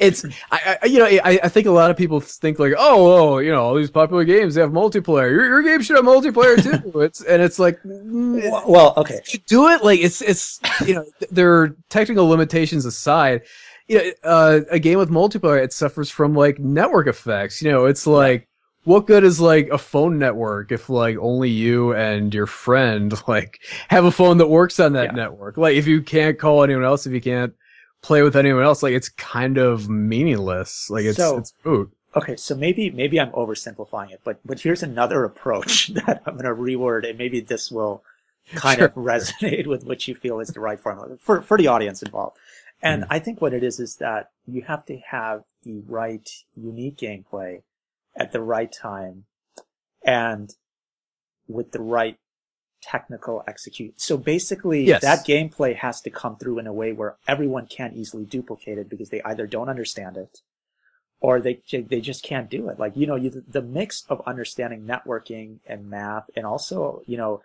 It's 0.00 0.24
I, 0.50 0.78
I 0.82 0.86
you 0.86 0.98
know 0.98 1.06
I, 1.06 1.38
I 1.44 1.48
think 1.48 1.68
a 1.68 1.70
lot 1.70 1.90
of 1.90 1.96
people 1.96 2.18
think 2.18 2.58
like 2.58 2.72
oh 2.76 3.34
oh 3.34 3.38
you 3.38 3.52
know 3.52 3.62
all 3.62 3.76
these 3.76 3.92
popular 3.92 4.24
games 4.24 4.54
they 4.54 4.60
have 4.60 4.72
multiplayer. 4.72 5.30
Your 5.30 5.46
your 5.46 5.62
game 5.62 5.82
should 5.82 5.96
have 5.96 6.04
multiplayer 6.04 6.60
too. 6.60 6.98
it's 7.00 7.22
and 7.22 7.40
it's 7.40 7.58
like 7.58 7.80
mm, 7.82 8.42
Well, 8.66 8.94
okay. 8.96 9.20
you 9.28 9.38
do 9.46 9.68
it 9.68 9.84
like 9.84 10.00
it's 10.00 10.20
it's 10.20 10.58
you 10.84 10.94
know 10.94 11.04
there 11.30 11.54
are 11.60 11.76
technical 11.90 12.26
limitations 12.26 12.86
aside 12.86 13.42
you 13.86 13.98
know 13.98 14.10
uh, 14.24 14.60
a 14.70 14.80
game 14.80 14.98
with 14.98 15.10
multiplayer 15.10 15.62
it 15.62 15.72
suffers 15.72 16.10
from 16.10 16.34
like 16.34 16.58
network 16.58 17.06
effects 17.06 17.62
you 17.62 17.70
know 17.70 17.84
it's 17.86 18.06
like 18.06 18.48
what 18.84 19.06
good 19.06 19.24
is 19.24 19.40
like 19.40 19.68
a 19.70 19.78
phone 19.78 20.18
network 20.18 20.70
if 20.72 20.88
like 20.88 21.16
only 21.18 21.50
you 21.50 21.94
and 21.94 22.34
your 22.34 22.46
friend 22.46 23.14
like 23.28 23.60
have 23.88 24.04
a 24.04 24.10
phone 24.10 24.38
that 24.38 24.48
works 24.48 24.78
on 24.80 24.92
that 24.92 25.06
Yeah. 25.06 25.22
network 25.22 25.56
like 25.56 25.76
if 25.76 25.86
you 25.86 26.02
can't 26.02 26.38
call 26.38 26.62
anyone 26.62 26.84
else 26.84 27.06
if 27.06 27.12
you 27.12 27.20
can't 27.20 27.54
play 28.02 28.22
with 28.22 28.36
anyone 28.36 28.62
else 28.62 28.82
like 28.82 28.92
it's 28.92 29.08
kind 29.08 29.56
of 29.58 29.88
meaningless 29.88 30.88
like 30.90 31.04
it's 31.04 31.16
So- 31.16 31.38
it's 31.38 31.54
moot 31.64 31.90
Okay, 32.16 32.36
so 32.36 32.54
maybe 32.54 32.90
maybe 32.90 33.20
I'm 33.20 33.32
oversimplifying 33.32 34.12
it, 34.12 34.20
but 34.22 34.38
but 34.44 34.60
here's 34.60 34.84
another 34.84 35.24
approach 35.24 35.88
that 35.94 36.22
I'm 36.26 36.34
going 36.34 36.44
to 36.44 36.54
reword, 36.54 37.08
and 37.08 37.18
maybe 37.18 37.40
this 37.40 37.72
will 37.72 38.04
kind 38.54 38.78
Sure. 38.78 38.86
of 38.86 38.94
resonate 38.94 39.66
with 39.66 39.84
what 39.84 40.06
you 40.06 40.14
feel 40.14 40.38
is 40.38 40.48
the 40.50 40.60
right 40.60 40.78
formula 40.78 41.16
for 41.18 41.42
for 41.42 41.58
the 41.58 41.66
audience 41.66 42.02
involved. 42.02 42.36
And 42.80 43.04
hmm. 43.04 43.12
I 43.12 43.18
think 43.18 43.40
what 43.40 43.52
it 43.52 43.64
is 43.64 43.80
is 43.80 43.96
that 43.96 44.30
you 44.46 44.62
have 44.62 44.84
to 44.86 44.98
have 44.98 45.42
the 45.64 45.82
right 45.88 46.28
unique 46.54 46.98
gameplay 46.98 47.62
at 48.16 48.32
the 48.32 48.40
right 48.42 48.72
time, 48.72 49.24
and 50.04 50.54
with 51.48 51.72
the 51.72 51.80
right 51.80 52.18
technical 52.82 53.42
execute. 53.46 54.00
So 54.00 54.16
basically, 54.16 54.84
Yes. 54.84 55.02
that 55.02 55.26
gameplay 55.26 55.74
has 55.76 56.00
to 56.02 56.10
come 56.10 56.36
through 56.36 56.58
in 56.58 56.66
a 56.66 56.72
way 56.72 56.92
where 56.92 57.16
everyone 57.26 57.66
can't 57.66 57.94
easily 57.94 58.24
duplicate 58.24 58.78
it 58.78 58.88
because 58.90 59.08
they 59.10 59.22
either 59.22 59.46
don't 59.46 59.68
understand 59.70 60.16
it 60.16 60.40
or 61.20 61.40
they 61.40 61.62
they 61.70 62.00
just 62.02 62.22
can't 62.22 62.50
do 62.50 62.68
it. 62.68 62.78
Like 62.78 62.96
you 62.96 63.06
know, 63.06 63.16
you, 63.16 63.42
the 63.48 63.62
mix 63.62 64.04
of 64.10 64.20
understanding 64.26 64.86
networking 64.86 65.60
and 65.66 65.88
math, 65.88 66.28
and 66.36 66.44
also 66.44 67.02
you 67.06 67.16
know, 67.16 67.42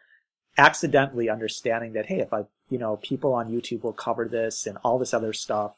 accidentally 0.58 1.30
understanding 1.30 1.94
that 1.94 2.08
hey, 2.08 2.20
if 2.20 2.34
I 2.34 2.44
you 2.70 2.78
know 2.78 2.98
people 2.98 3.34
on 3.34 3.50
YouTube 3.50 3.84
will 3.84 3.94
cover 3.94 4.28
this 4.28 4.66
and 4.68 4.78
all 4.84 5.00
this 5.00 5.14
other 5.14 5.32
stuff 5.32 5.78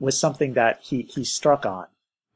was 0.00 0.18
something 0.18 0.54
that 0.54 0.80
he 0.82 1.02
he 1.02 1.22
struck 1.22 1.64
on, 1.64 1.86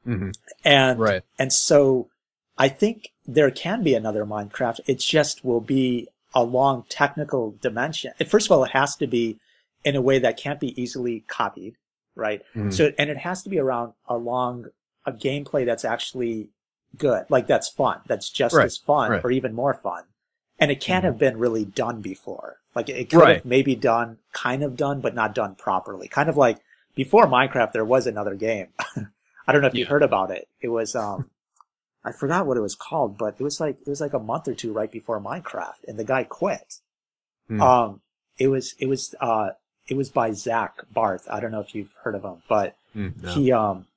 hmm 0.05 0.29
and 0.63 0.99
right 0.99 1.23
and 1.39 1.51
so 1.51 2.09
I 2.57 2.69
think 2.69 3.09
there 3.25 3.51
can 3.51 3.83
be 3.83 3.95
another 3.95 4.25
Minecraft. 4.25 4.79
It 4.85 4.99
just 4.99 5.43
will 5.43 5.59
be 5.59 6.07
a 6.33 6.41
long 6.43 6.85
technical 6.87 7.55
dimension. 7.61 8.13
First 8.27 8.47
of 8.47 8.51
all, 8.53 8.63
it 8.63 8.71
has 8.71 8.95
to 8.97 9.07
be 9.07 9.39
in 9.83 9.95
a 9.97 10.01
way 10.01 10.19
that 10.19 10.37
can't 10.37 10.59
be 10.59 10.79
easily 10.81 11.25
copied, 11.27 11.75
right? 12.15 12.41
Mhm. 12.55 12.71
So, 12.73 12.91
and 12.97 13.09
it 13.09 13.17
has 13.17 13.43
to 13.43 13.49
be 13.49 13.59
around 13.59 13.93
a 14.07 14.15
long, 14.17 14.67
a 15.05 15.11
gameplay 15.11 15.65
that's 15.65 15.83
actually 15.83 16.49
good, 16.97 17.25
like 17.29 17.47
that's 17.47 17.67
fun, 17.69 17.99
that's 18.07 18.29
just 18.29 18.55
Right, 18.55 18.65
as 18.65 18.77
fun 18.77 19.11
right. 19.11 19.25
or 19.25 19.31
even 19.31 19.53
more 19.53 19.73
fun. 19.73 20.03
And 20.57 20.71
it 20.71 20.79
can't 20.79 21.03
Mhm. 21.03 21.07
have 21.07 21.17
been 21.17 21.37
really 21.37 21.65
done 21.65 21.99
before. 22.01 22.59
Like 22.73 22.87
it 22.87 23.09
could 23.09 23.19
Right. 23.19 23.35
have 23.37 23.45
maybe 23.45 23.75
done, 23.75 24.19
kind 24.31 24.63
of 24.63 24.77
done, 24.77 25.01
but 25.01 25.13
not 25.13 25.35
done 25.35 25.55
properly. 25.55 26.07
Kind 26.07 26.29
of 26.29 26.37
like 26.37 26.59
before 26.95 27.27
Minecraft, 27.27 27.73
there 27.73 27.83
was 27.83 28.07
another 28.07 28.35
game. 28.35 28.67
I 29.47 29.51
don't 29.51 29.61
know 29.61 29.67
if 29.67 29.73
you 29.75 29.83
Yeah. 29.83 29.89
heard 29.89 30.03
about 30.03 30.31
it. 30.31 30.47
It 30.61 30.69
was, 30.69 30.95
um, 30.95 31.29
I 32.03 32.11
forgot 32.11 32.45
what 32.45 32.57
it 32.57 32.61
was 32.61 32.75
called, 32.75 33.17
but 33.17 33.35
it 33.39 33.43
was 33.43 33.59
like, 33.59 33.79
it 33.81 33.87
was 33.87 34.01
like 34.01 34.13
a 34.13 34.19
month 34.19 34.47
or 34.47 34.53
two 34.53 34.71
right 34.73 34.91
before 34.91 35.19
Minecraft 35.19 35.83
and 35.87 35.97
the 35.99 36.03
guy 36.03 36.23
quit. 36.23 36.79
Hmm. 37.47 37.61
Um, 37.61 38.01
it 38.37 38.47
was, 38.47 38.75
it 38.79 38.87
was, 38.87 39.13
uh, 39.21 39.51
it 39.87 39.95
was 39.95 40.09
by 40.09 40.31
Zach 40.31 40.77
Barth. 40.91 41.27
I 41.29 41.39
don't 41.39 41.51
know 41.51 41.59
if 41.61 41.73
you've 41.75 41.93
heard 42.03 42.15
of 42.15 42.23
him, 42.23 42.41
but 42.49 42.75
Mm, 42.95 43.21
no. 43.21 43.33
he, 43.33 43.51
um, 43.51 43.87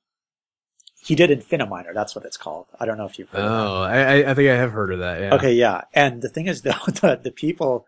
he 1.01 1.15
did 1.15 1.29
Infiniminer. 1.29 1.93
That's 1.93 2.13
what 2.15 2.25
it's 2.25 2.35
called. 2.37 2.65
I 2.79 2.85
don't 2.85 2.97
know 2.97 3.05
if 3.05 3.17
you've 3.17 3.29
heard 3.29 3.39
of 3.41 3.49
that. 3.49 3.67
Oh, 3.67 3.81
I, 3.83 3.97
I- 4.01 4.31
I 4.31 4.33
think 4.33 4.49
I 4.49 4.55
have 4.55 4.71
heard 4.71 4.91
of 4.91 4.99
that. 4.99 5.21
Yeah. 5.21 5.33
Okay, 5.35 5.53
yeah. 5.53 5.81
And 5.93 6.21
the 6.21 6.29
thing 6.29 6.47
is, 6.47 6.61
though, 6.63 6.71
the, 6.87 7.19
the 7.23 7.31
people 7.31 7.87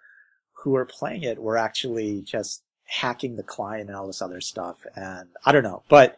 who 0.64 0.72
were 0.72 0.86
playing 0.86 1.24
it 1.24 1.40
were 1.40 1.58
actually 1.58 2.22
just 2.22 2.64
hacking 2.86 3.36
the 3.36 3.44
client 3.44 3.90
and 3.90 3.98
all 3.98 4.08
this 4.08 4.22
other 4.22 4.40
stuff. 4.42 4.78
And 4.96 5.30
I 5.46 5.52
don't 5.52 5.64
know, 5.64 5.84
but 5.90 6.18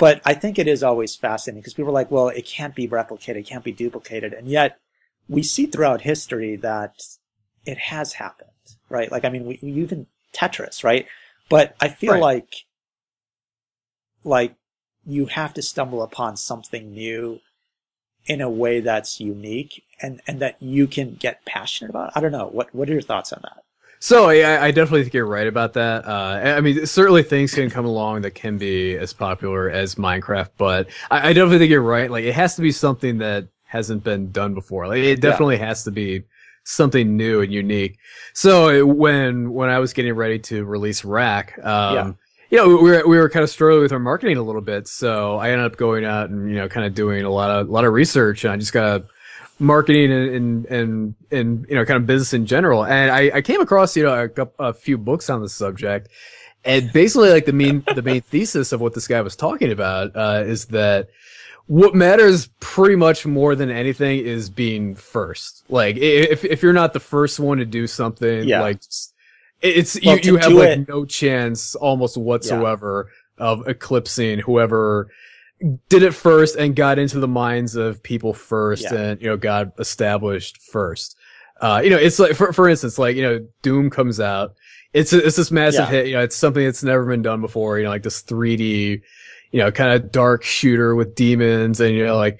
but 0.00 0.22
I 0.24 0.32
think 0.32 0.58
it 0.58 0.66
is 0.66 0.82
always 0.82 1.14
fascinating 1.14 1.60
because 1.60 1.74
people 1.74 1.90
are 1.90 1.92
like, 1.92 2.10
well, 2.10 2.28
it 2.28 2.46
can't 2.46 2.74
be 2.74 2.88
replicated, 2.88 3.36
it 3.36 3.46
can't 3.46 3.62
be 3.62 3.70
duplicated, 3.70 4.32
and 4.32 4.48
yet 4.48 4.78
we 5.28 5.42
see 5.42 5.66
throughout 5.66 6.00
history 6.00 6.56
that 6.56 6.94
it 7.66 7.76
has 7.76 8.14
happened, 8.14 8.48
right? 8.88 9.12
Like, 9.12 9.26
I 9.26 9.28
mean, 9.28 9.44
we, 9.44 9.58
even 9.62 10.06
Tetris, 10.32 10.82
right? 10.82 11.06
But 11.50 11.76
I 11.80 11.88
feel 11.88 12.14
Right. 12.14 12.20
like 12.20 12.54
like 14.24 14.54
you 15.04 15.26
have 15.26 15.52
to 15.54 15.62
stumble 15.62 16.02
upon 16.02 16.36
something 16.36 16.92
new 16.92 17.40
in 18.26 18.40
a 18.40 18.50
way 18.50 18.80
that's 18.80 19.20
unique 19.20 19.84
and, 20.00 20.20
and 20.26 20.40
that 20.40 20.60
you 20.62 20.86
can 20.86 21.14
get 21.14 21.44
passionate 21.44 21.90
about. 21.90 22.12
I 22.14 22.20
don't 22.20 22.32
know. 22.32 22.48
What 22.48 22.74
what 22.74 22.88
are 22.88 22.92
your 22.92 23.02
thoughts 23.02 23.32
on 23.32 23.40
that? 23.42 23.64
So 24.02 24.30
yeah, 24.30 24.58
I 24.62 24.70
definitely 24.70 25.02
think 25.02 25.12
you're 25.14 25.26
right 25.26 25.46
about 25.46 25.74
that. 25.74 26.06
Uh, 26.06 26.56
I 26.56 26.60
mean, 26.62 26.86
certainly 26.86 27.22
things 27.22 27.54
can 27.54 27.68
come 27.68 27.84
along 27.84 28.22
that 28.22 28.30
can 28.30 28.56
be 28.56 28.96
as 28.96 29.12
popular 29.12 29.68
as 29.70 29.96
Minecraft, 29.96 30.48
but 30.56 30.88
I, 31.10 31.28
I 31.28 31.32
definitely 31.34 31.58
think 31.58 31.70
you're 31.70 31.82
right. 31.82 32.10
Like, 32.10 32.24
it 32.24 32.34
has 32.34 32.56
to 32.56 32.62
be 32.62 32.72
something 32.72 33.18
that 33.18 33.48
hasn't 33.64 34.02
been 34.02 34.32
done 34.32 34.54
before. 34.54 34.88
Like, 34.88 34.98
it 35.00 35.08
Yeah. 35.08 35.14
definitely 35.30 35.58
has 35.58 35.84
to 35.84 35.90
be 35.90 36.22
something 36.64 37.14
new 37.16 37.42
and 37.42 37.52
unique. 37.52 37.98
So 38.32 38.86
when 38.86 39.52
when 39.52 39.68
I 39.68 39.78
was 39.80 39.92
getting 39.92 40.14
ready 40.14 40.38
to 40.40 40.64
release 40.64 41.04
Wrack, 41.04 41.58
um, 41.62 41.94
Yeah. 41.94 42.12
you 42.50 42.56
know, 42.58 42.68
we 42.82 42.90
were 42.90 43.06
we 43.06 43.18
were 43.18 43.28
kind 43.28 43.42
of 43.44 43.50
struggling 43.50 43.82
with 43.82 43.92
our 43.92 43.98
marketing 43.98 44.38
a 44.38 44.42
little 44.42 44.62
bit. 44.62 44.88
So 44.88 45.36
I 45.36 45.50
ended 45.50 45.66
up 45.66 45.76
going 45.76 46.06
out 46.06 46.30
and 46.30 46.48
you 46.48 46.56
know, 46.56 46.68
kind 46.70 46.86
of 46.86 46.94
doing 46.94 47.24
a 47.26 47.30
lot 47.30 47.50
of 47.50 47.68
a 47.68 47.70
lot 47.70 47.84
of 47.84 47.92
research, 47.92 48.44
and 48.44 48.52
I 48.54 48.56
just 48.56 48.72
got 48.72 49.02
marketing 49.60 50.10
and, 50.10 50.30
and, 50.34 50.66
and, 50.66 51.14
and, 51.30 51.66
you 51.68 51.74
know, 51.74 51.84
kind 51.84 51.98
of 51.98 52.06
business 52.06 52.32
in 52.32 52.46
general. 52.46 52.84
And 52.84 53.10
I, 53.10 53.30
I 53.36 53.42
came 53.42 53.60
across, 53.60 53.96
you 53.96 54.04
know, 54.04 54.28
a, 54.36 54.48
a 54.58 54.72
few 54.72 54.98
books 54.98 55.28
on 55.30 55.42
the 55.42 55.48
subject. 55.48 56.08
And 56.64 56.92
basically 56.92 57.30
like 57.30 57.46
the 57.46 57.52
main, 57.52 57.84
the 57.94 58.02
main 58.02 58.20
thesis 58.22 58.72
of 58.72 58.80
what 58.80 58.94
this 58.94 59.06
guy 59.06 59.20
was 59.20 59.36
talking 59.36 59.70
about, 59.70 60.14
uh, 60.16 60.42
is 60.46 60.66
that 60.66 61.08
what 61.66 61.94
matters 61.94 62.48
pretty 62.58 62.96
much 62.96 63.24
more 63.24 63.54
than 63.54 63.70
anything 63.70 64.18
is 64.18 64.50
being 64.50 64.94
first. 64.94 65.62
Like 65.68 65.96
if, 65.96 66.44
if 66.44 66.62
you're 66.62 66.72
not 66.72 66.92
the 66.92 67.00
first 67.00 67.38
one 67.38 67.58
to 67.58 67.64
do 67.64 67.86
something, 67.86 68.48
Yeah. 68.48 68.60
like 68.60 68.78
it's, 69.62 69.98
Well, 70.04 70.18
you, 70.18 70.32
you 70.32 70.36
have 70.38 70.52
like 70.52 70.68
it- 70.70 70.88
no 70.88 71.04
chance 71.04 71.74
almost 71.74 72.16
whatsoever 72.16 73.10
of 73.38 73.66
eclipsing 73.68 74.40
whoever 74.40 75.08
did 75.88 76.02
it 76.02 76.14
first 76.14 76.56
and 76.56 76.74
got 76.74 76.98
into 76.98 77.20
the 77.20 77.28
minds 77.28 77.76
of 77.76 78.02
people 78.02 78.32
first 78.32 78.84
Yeah. 78.84 78.94
and 78.94 79.20
you 79.20 79.28
know 79.28 79.36
got 79.36 79.72
established 79.78 80.60
first 80.62 81.16
uh 81.60 81.80
you 81.84 81.90
know 81.90 81.98
it's 81.98 82.18
like 82.18 82.34
for 82.34 82.52
for 82.52 82.68
instance 82.68 82.98
like 82.98 83.14
you 83.16 83.22
know 83.22 83.46
doom 83.62 83.90
comes 83.90 84.20
out 84.20 84.54
it's 84.94 85.12
it's 85.12 85.36
this 85.36 85.50
massive 85.50 85.80
Yeah. 85.86 85.90
hit 85.90 86.06
you 86.06 86.14
know 86.14 86.22
it's 86.22 86.36
something 86.36 86.64
that's 86.64 86.82
never 86.82 87.04
been 87.04 87.22
done 87.22 87.40
before 87.42 87.76
you 87.78 87.84
know 87.84 87.90
like 87.90 88.02
this 88.02 88.22
3d 88.22 89.02
you 89.52 89.58
know 89.58 89.70
kind 89.70 89.92
of 89.92 90.10
dark 90.10 90.42
shooter 90.44 90.94
with 90.94 91.14
demons 91.14 91.78
and 91.80 91.94
you 91.94 92.06
know 92.06 92.16
like 92.16 92.38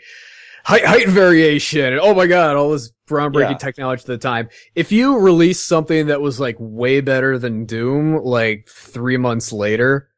height 0.64 0.85
height 0.87 1.09
variation 1.09 1.85
and 1.92 2.00
oh 2.00 2.14
my 2.14 2.26
god 2.26 2.56
all 2.56 2.70
this 2.70 2.90
groundbreaking 3.09 3.50
Yeah. 3.50 3.56
technology 3.59 4.00
at 4.02 4.06
the 4.06 4.16
time 4.18 4.48
if 4.74 4.90
you 4.92 5.18
release 5.18 5.61
something 5.62 6.06
that 6.06 6.20
was 6.22 6.40
like 6.40 6.56
way 6.59 7.00
better 7.02 7.38
than 7.38 7.66
doom 7.66 8.16
like 8.24 8.66
3 8.68 9.16
months 9.18 9.52
later 9.52 10.09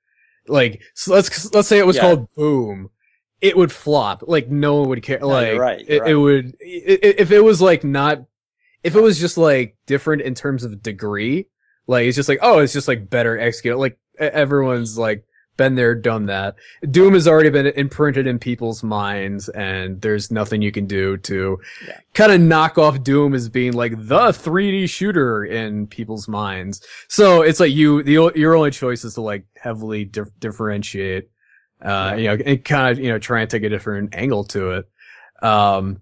like 0.46 0.80
so 0.94 1.14
let's 1.14 1.52
let's 1.54 1.66
say 1.68 1.78
it 1.78 1.86
was 1.86 1.96
Yeah. 1.96 2.02
called 2.02 2.28
boom 2.36 2.90
it 3.42 3.56
would 3.56 3.70
flop. 3.72 4.22
Like 4.26 4.48
no 4.48 4.76
one 4.76 4.88
would 4.88 5.02
care. 5.02 5.18
No, 5.20 5.28
like 5.28 5.48
you're 5.52 5.60
right, 5.60 5.80
it, 5.80 5.88
you're 5.88 5.96
it 5.98 6.00
right. 6.02 6.14
would 6.14 6.46
i- 6.62 6.98
i- 7.06 7.14
if 7.18 7.30
it 7.30 7.40
was 7.44 7.60
like 7.60 7.84
not 7.84 8.24
if 8.82 8.94
it 8.96 9.00
was 9.02 9.20
just 9.20 9.36
like 9.36 9.76
different 9.86 10.22
in 10.22 10.34
terms 10.34 10.64
of 10.64 10.82
degree 10.82 11.46
like 11.86 12.06
it's 12.06 12.16
just 12.16 12.28
like 12.28 12.38
oh 12.42 12.60
it's 12.60 12.72
just 12.72 12.88
like 12.88 13.10
better 13.10 13.38
executed. 13.38 13.76
Like 13.76 13.98
everyone's 14.18 14.96
like 14.96 15.24
been 15.58 15.74
there 15.74 15.94
done 15.94 16.26
that. 16.26 16.54
Doom 16.90 17.12
has 17.12 17.28
already 17.28 17.50
been 17.50 17.66
imprinted 17.66 18.26
in 18.26 18.38
people's 18.38 18.82
minds 18.82 19.50
and 19.50 20.00
there's 20.00 20.30
nothing 20.30 20.62
you 20.62 20.72
can 20.72 20.86
do 20.86 21.18
to 21.18 21.58
Yeah. 21.86 21.98
kind 22.14 22.32
of 22.32 22.40
knock 22.40 22.78
off 22.78 23.02
doom 23.02 23.34
as 23.34 23.50
being 23.50 23.74
like 23.74 23.92
the 23.98 24.28
3d 24.32 24.88
shooter 24.88 25.44
in 25.44 25.86
people's 25.88 26.26
minds. 26.26 26.80
So 27.08 27.42
it's 27.42 27.60
like 27.60 27.72
you 27.72 28.02
the 28.02 28.32
your 28.34 28.54
only 28.56 28.70
choice 28.70 29.04
is 29.04 29.14
to 29.14 29.20
like 29.20 29.44
heavily 29.56 30.04
dif- 30.06 30.30
differentiate 30.40 31.28
uh 31.84 32.14
you 32.16 32.24
know 32.24 32.36
and 32.44 32.64
kind 32.64 32.90
of 32.92 33.04
you 33.04 33.10
know 33.10 33.18
try 33.18 33.40
and 33.40 33.50
take 33.50 33.62
a 33.62 33.68
different 33.68 34.14
angle 34.14 34.44
to 34.44 34.70
it 34.72 34.88
um 35.42 36.00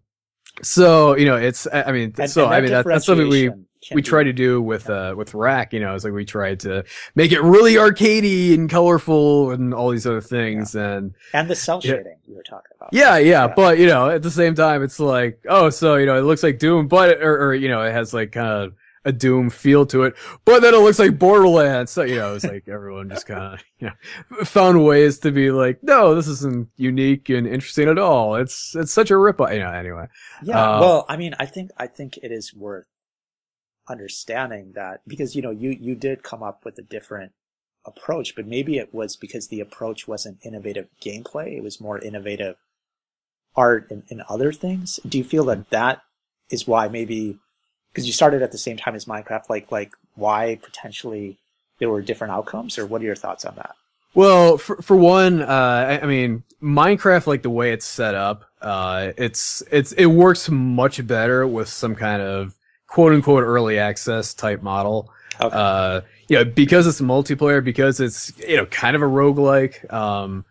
so 0.62 1.16
you 1.16 1.24
know 1.26 1.36
it's 1.36 1.66
i 1.72 1.90
mean 1.92 2.12
And- 2.18 2.30
so 2.30 2.44
and 2.46 2.54
i 2.54 2.60
mean 2.60 2.70
that, 2.70 2.84
that's 2.84 3.06
something 3.06 3.28
we 3.28 3.50
we 3.94 4.02
try 4.02 4.22
to 4.22 4.32
do 4.34 4.60
with 4.60 4.90
uh 4.90 5.14
with 5.16 5.32
wrack 5.32 5.72
you 5.72 5.80
know 5.80 5.94
it's 5.94 6.04
like 6.04 6.12
we 6.12 6.26
tried 6.26 6.60
to 6.60 6.84
make 7.14 7.32
it 7.32 7.40
really 7.40 7.74
arcadey 7.76 8.52
and 8.52 8.68
colorful 8.68 9.52
and 9.52 9.72
all 9.72 9.88
these 9.88 10.06
other 10.06 10.20
things 10.20 10.74
and 10.74 11.14
and 11.32 11.48
the 11.48 11.56
cell 11.56 11.80
Yeah. 11.82 11.92
shading 11.94 12.18
you 12.26 12.34
were 12.36 12.42
talking 12.42 12.70
about. 12.76 12.90
yeah, 12.92 13.16
yeah, 13.16 13.46
Yeah. 13.46 13.54
but 13.56 13.78
you 13.78 13.86
know, 13.86 14.10
at 14.10 14.22
the 14.22 14.30
same 14.30 14.54
time, 14.54 14.82
it's 14.84 15.00
like, 15.00 15.40
oh, 15.48 15.68
so 15.70 15.96
you 15.96 16.06
know, 16.06 16.16
it 16.16 16.22
looks 16.22 16.42
like 16.44 16.58
Doom, 16.60 16.86
but 16.88 17.20
or, 17.22 17.48
or 17.48 17.54
you 17.54 17.68
know, 17.68 17.80
it 17.82 17.90
has 17.92 18.14
like 18.14 18.30
kind 18.32 18.46
of 18.48 18.74
a 19.04 19.12
Doom 19.12 19.50
feel 19.50 19.86
to 19.86 20.02
it, 20.02 20.14
but 20.44 20.60
then 20.60 20.74
it 20.74 20.78
looks 20.78 20.98
like 20.98 21.18
Borderlands. 21.18 21.90
So 21.90 22.02
you 22.02 22.16
know, 22.16 22.34
it's 22.34 22.44
like 22.44 22.68
everyone 22.68 23.08
just 23.08 23.26
kind 23.26 23.54
of 23.54 23.64
you 23.78 23.88
know 23.88 24.44
found 24.44 24.84
ways 24.84 25.18
to 25.20 25.30
be 25.30 25.50
like, 25.50 25.82
no, 25.82 26.14
this 26.14 26.28
isn't 26.28 26.68
unique 26.76 27.28
and 27.28 27.46
interesting 27.46 27.88
at 27.88 27.98
all. 27.98 28.34
It's 28.36 28.74
it's 28.76 28.92
such 28.92 29.10
a 29.10 29.16
rip. 29.16 29.40
You 29.40 29.60
know, 29.60 29.72
anyway. 29.72 30.06
Yeah. 30.42 30.76
Uh, 30.76 30.80
well, 30.80 31.06
I 31.08 31.16
mean, 31.16 31.34
I 31.38 31.46
think 31.46 31.70
I 31.76 31.86
think 31.86 32.18
it 32.18 32.30
is 32.30 32.54
worth 32.54 32.86
understanding 33.88 34.72
that 34.74 35.00
because 35.06 35.34
you 35.34 35.42
know 35.42 35.50
you 35.50 35.70
you 35.70 35.94
did 35.94 36.22
come 36.22 36.42
up 36.42 36.64
with 36.64 36.78
a 36.78 36.82
different 36.82 37.32
approach, 37.86 38.34
but 38.36 38.46
maybe 38.46 38.76
it 38.76 38.92
was 38.92 39.16
because 39.16 39.48
the 39.48 39.60
approach 39.60 40.06
wasn't 40.06 40.44
innovative 40.44 40.88
gameplay; 41.02 41.56
it 41.56 41.62
was 41.62 41.80
more 41.80 41.98
innovative 41.98 42.56
art 43.56 43.90
and, 43.90 44.04
and 44.10 44.22
other 44.28 44.52
things. 44.52 45.00
Do 45.06 45.18
you 45.18 45.24
feel 45.24 45.44
that 45.46 45.70
that 45.70 46.02
is 46.50 46.66
why 46.66 46.88
maybe 46.88 47.38
because 47.92 48.06
you 48.06 48.12
started 48.12 48.42
at 48.42 48.52
the 48.52 48.58
same 48.58 48.76
time 48.76 48.94
as 48.94 49.04
Minecraft, 49.04 49.48
like 49.48 49.70
like 49.70 49.92
why 50.14 50.58
potentially 50.62 51.38
there 51.78 51.90
were 51.90 52.02
different 52.02 52.32
outcomes, 52.32 52.78
or 52.78 52.86
what 52.86 53.02
are 53.02 53.04
your 53.04 53.16
thoughts 53.16 53.44
on 53.44 53.54
that? 53.56 53.74
Well, 54.14 54.58
for 54.58 54.76
for 54.82 54.96
one, 54.96 55.42
uh, 55.42 55.46
I, 55.46 56.00
I 56.00 56.06
mean, 56.06 56.42
Minecraft, 56.62 57.26
like 57.26 57.42
the 57.42 57.50
way 57.50 57.72
it's 57.72 57.86
set 57.86 58.14
up, 58.14 58.44
uh, 58.60 59.12
it's 59.16 59.62
it's 59.70 59.92
it 59.92 60.06
works 60.06 60.48
much 60.50 61.06
better 61.06 61.46
with 61.46 61.68
some 61.68 61.94
kind 61.94 62.22
of 62.22 62.56
quote 62.86 63.12
unquote 63.12 63.44
early 63.44 63.78
access 63.78 64.34
type 64.34 64.62
model. 64.62 65.12
Okay. 65.40 65.56
Uh, 65.56 66.00
you 66.28 66.36
know, 66.36 66.44
because 66.44 66.86
it's 66.86 67.00
multiplayer, 67.00 67.64
because 67.64 68.00
it's 68.00 68.32
you 68.38 68.56
know 68.56 68.66
kind 68.66 68.94
of 68.94 69.02
a 69.02 69.06
roguelike, 69.06 69.90
um, 69.92 70.44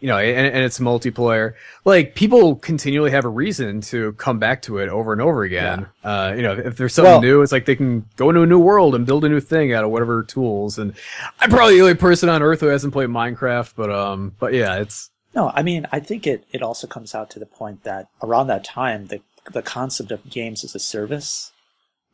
you 0.00 0.08
know, 0.08 0.18
and, 0.18 0.46
and 0.46 0.64
it's 0.64 0.78
multiplayer. 0.80 1.54
Like 1.84 2.14
people 2.14 2.56
continually 2.56 3.10
have 3.10 3.24
a 3.24 3.28
reason 3.28 3.80
to 3.82 4.12
come 4.14 4.38
back 4.38 4.60
to 4.62 4.78
it 4.78 4.88
over 4.88 5.12
and 5.12 5.22
over 5.22 5.44
again. 5.44 5.86
Uh, 6.02 6.34
you 6.36 6.42
know, 6.42 6.52
if 6.52 6.76
there's 6.76 6.92
something 6.94 7.12
Well- 7.12 7.22
new, 7.22 7.42
it's 7.42 7.52
like 7.52 7.64
they 7.64 7.76
can 7.76 8.04
go 8.16 8.28
into 8.28 8.42
a 8.42 8.46
new 8.46 8.58
world 8.58 8.94
and 8.94 9.06
build 9.06 9.24
a 9.24 9.28
new 9.28 9.40
thing 9.40 9.72
out 9.72 9.84
of 9.84 9.90
whatever 9.90 10.22
tools. 10.22 10.78
And 10.78 10.94
I'm 11.40 11.48
probably 11.48 11.76
the 11.76 11.82
only 11.82 11.94
person 11.94 12.28
on 12.28 12.42
earth 12.42 12.60
who 12.60 12.66
hasn't 12.66 12.92
played 12.92 13.08
Minecraft, 13.08 13.72
but 13.76 13.90
um, 13.90 14.34
but 14.38 14.52
yeah, 14.52 14.76
it's 14.76 15.10
No, 15.34 15.52
I 15.54 15.62
mean, 15.62 15.86
I 15.90 16.00
think 16.00 16.26
it, 16.26 16.44
it 16.52 16.62
also 16.62 16.86
comes 16.86 17.14
out 17.14 17.30
to 17.30 17.38
the 17.38 17.46
point 17.46 17.84
that 17.84 18.08
around 18.22 18.48
that 18.48 18.64
time, 18.64 19.06
the, 19.06 19.20
the 19.50 19.62
concept 19.62 20.10
of 20.10 20.28
games 20.28 20.64
as 20.64 20.74
a 20.74 20.78
service 20.78 21.52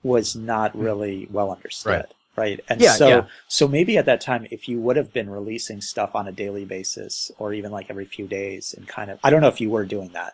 was 0.03 0.35
not 0.37 0.77
really 0.79 1.27
well 1.31 1.51
understood. 1.51 1.93
Right. 1.93 2.07
Right. 2.40 2.61
And 2.68 2.81
Yeah, 2.81 2.92
so, 2.92 3.09
yeah. 3.09 3.24
so 3.48 3.68
maybe 3.68 3.98
at 3.98 4.07
that 4.07 4.20
time, 4.20 4.46
if 4.50 4.68
you 4.68 4.81
would 4.81 4.96
have 4.96 5.12
been 5.12 5.29
releasing 5.29 5.81
stuff 5.81 6.14
on 6.14 6.26
a 6.26 6.33
daily 6.33 6.64
basis 6.64 7.31
or 7.38 7.53
even 7.53 7.70
like 7.70 7.87
every 7.90 8.07
few 8.07 8.26
days 8.26 8.74
and 8.76 8.88
kind 8.88 9.11
of, 9.11 9.18
I 9.22 9.29
don't 9.31 9.42
know 9.42 9.48
if 9.48 9.61
you 9.61 9.68
were 9.70 9.85
doing 9.85 10.11
that. 10.20 10.33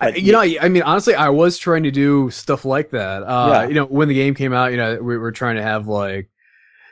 I, 0.00 0.12
But 0.12 0.22
you 0.22 0.32
know, 0.32 0.40
I 0.40 0.68
mean, 0.68 0.82
honestly, 0.82 1.14
I 1.16 1.30
was 1.30 1.58
trying 1.58 1.82
to 1.82 1.90
do 1.90 2.30
stuff 2.30 2.64
like 2.64 2.90
that. 2.90 3.22
Uh, 3.24 3.48
Yeah. 3.52 3.68
you 3.68 3.74
know, 3.74 3.86
when 3.86 4.06
the 4.08 4.14
game 4.14 4.34
came 4.34 4.52
out, 4.52 4.70
you 4.70 4.76
know, 4.76 4.98
we 5.02 5.18
were 5.18 5.32
trying 5.32 5.56
to 5.56 5.62
have 5.62 5.88
like, 5.88 6.28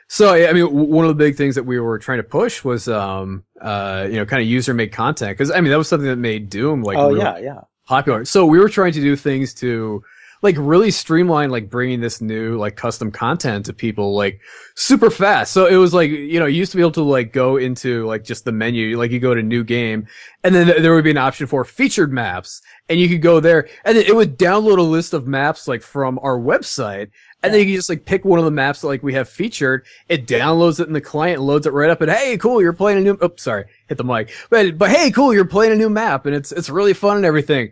so 0.09 0.33
I 0.33 0.51
mean, 0.53 0.65
one 0.73 1.05
of 1.05 1.09
the 1.09 1.15
big 1.25 1.35
things 1.35 1.55
that 1.55 1.63
we 1.63 1.79
were 1.79 1.99
trying 1.99 2.19
to 2.19 2.23
push 2.23 2.63
was, 2.63 2.87
um, 2.87 3.43
uh, 3.61 4.07
you 4.09 4.15
know, 4.17 4.25
kind 4.25 4.41
of 4.41 4.47
user 4.47 4.73
made 4.73 4.91
content 4.91 5.31
because 5.31 5.51
I 5.51 5.59
mean 5.61 5.71
that 5.71 5.77
was 5.77 5.87
something 5.89 6.07
that 6.07 6.15
made 6.17 6.49
Doom 6.49 6.81
like 6.81 6.97
oh, 6.97 7.09
real- 7.09 7.17
yeah, 7.17 7.37
yeah. 7.39 7.61
popular. 7.85 8.23
So 8.25 8.45
we 8.45 8.57
were 8.59 8.69
trying 8.69 8.93
to 8.93 9.01
do 9.01 9.15
things 9.15 9.53
to 9.55 10.03
like 10.41 10.55
really 10.57 10.91
streamline 10.91 11.49
like 11.49 11.69
bringing 11.69 11.99
this 11.99 12.21
new 12.21 12.57
like 12.57 12.75
custom 12.75 13.11
content 13.11 13.65
to 13.65 13.73
people 13.73 14.15
like 14.15 14.39
super 14.75 15.09
fast. 15.09 15.51
So 15.51 15.65
it 15.65 15.77
was 15.77 15.93
like, 15.93 16.09
you 16.09 16.39
know, 16.39 16.45
you 16.45 16.57
used 16.57 16.71
to 16.71 16.77
be 16.77 16.83
able 16.83 16.91
to 16.91 17.03
like 17.03 17.33
go 17.33 17.57
into 17.57 18.05
like 18.05 18.23
just 18.23 18.45
the 18.45 18.51
menu, 18.51 18.97
like 18.97 19.11
you 19.11 19.19
go 19.19 19.33
to 19.33 19.41
new 19.41 19.63
game 19.63 20.07
and 20.43 20.53
then 20.53 20.67
there 20.81 20.93
would 20.93 21.03
be 21.03 21.11
an 21.11 21.17
option 21.17 21.47
for 21.47 21.65
featured 21.65 22.11
maps 22.11 22.61
and 22.89 22.99
you 22.99 23.09
could 23.09 23.21
go 23.21 23.39
there 23.39 23.67
and 23.85 23.97
it 23.97 24.15
would 24.15 24.37
download 24.37 24.77
a 24.77 24.81
list 24.81 25.13
of 25.13 25.27
maps 25.27 25.67
like 25.67 25.81
from 25.81 26.19
our 26.19 26.37
website 26.37 27.09
and 27.43 27.53
then 27.53 27.59
you 27.59 27.67
can 27.67 27.75
just 27.75 27.89
like 27.89 28.05
pick 28.05 28.25
one 28.25 28.39
of 28.39 28.45
the 28.45 28.51
maps 28.51 28.81
that 28.81 28.87
like 28.87 29.03
we 29.03 29.13
have 29.13 29.29
featured. 29.29 29.85
It 30.09 30.25
downloads 30.25 30.79
it 30.79 30.87
in 30.87 30.93
the 30.93 31.01
client, 31.01 31.41
loads 31.41 31.67
it 31.67 31.73
right 31.73 31.89
up, 31.89 32.01
and 32.01 32.11
hey, 32.11 32.37
cool, 32.37 32.61
you're 32.61 32.73
playing 32.73 32.97
a 32.97 33.01
new. 33.01 33.17
Oops, 33.23 33.41
sorry, 33.41 33.65
hit 33.87 33.97
the 33.97 34.03
mic. 34.03 34.31
But 34.49 34.77
but 34.77 34.89
hey, 34.89 35.11
cool, 35.11 35.33
you're 35.33 35.45
playing 35.45 35.71
a 35.71 35.75
new 35.75 35.89
map, 35.89 36.25
and 36.25 36.35
it's 36.35 36.51
it's 36.51 36.69
really 36.69 36.93
fun 36.93 37.17
and 37.17 37.25
everything. 37.25 37.71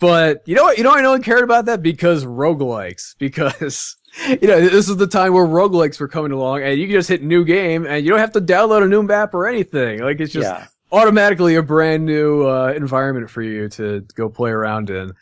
But 0.00 0.42
you 0.46 0.54
know 0.54 0.64
what? 0.64 0.78
You 0.78 0.84
know 0.84 0.92
I 0.92 1.00
no 1.02 1.10
one 1.12 1.22
cared 1.22 1.44
about 1.44 1.66
that? 1.66 1.82
Because 1.82 2.24
roguelikes. 2.24 3.14
Because, 3.18 3.96
you 4.28 4.48
know, 4.48 4.60
this 4.60 4.88
is 4.88 4.96
the 4.96 5.06
time 5.06 5.32
where 5.32 5.46
roguelikes 5.46 6.00
were 6.00 6.08
coming 6.08 6.32
along 6.32 6.62
and 6.62 6.78
you 6.78 6.86
can 6.86 6.94
just 6.94 7.08
hit 7.08 7.22
new 7.22 7.44
game 7.44 7.86
and 7.86 8.04
you 8.04 8.10
don't 8.10 8.18
have 8.20 8.32
to 8.32 8.40
download 8.40 8.82
a 8.82 8.88
new 8.88 9.02
map 9.02 9.34
or 9.34 9.46
anything. 9.46 10.00
Like 10.00 10.20
it's 10.20 10.32
just 10.32 10.48
Yeah. 10.50 10.66
automatically 10.92 11.54
a 11.54 11.62
brand 11.62 12.04
new, 12.04 12.46
uh, 12.46 12.72
environment 12.76 13.30
for 13.30 13.42
you 13.42 13.68
to 13.70 14.00
go 14.14 14.28
play 14.28 14.50
around 14.50 14.90
in. 14.90 15.12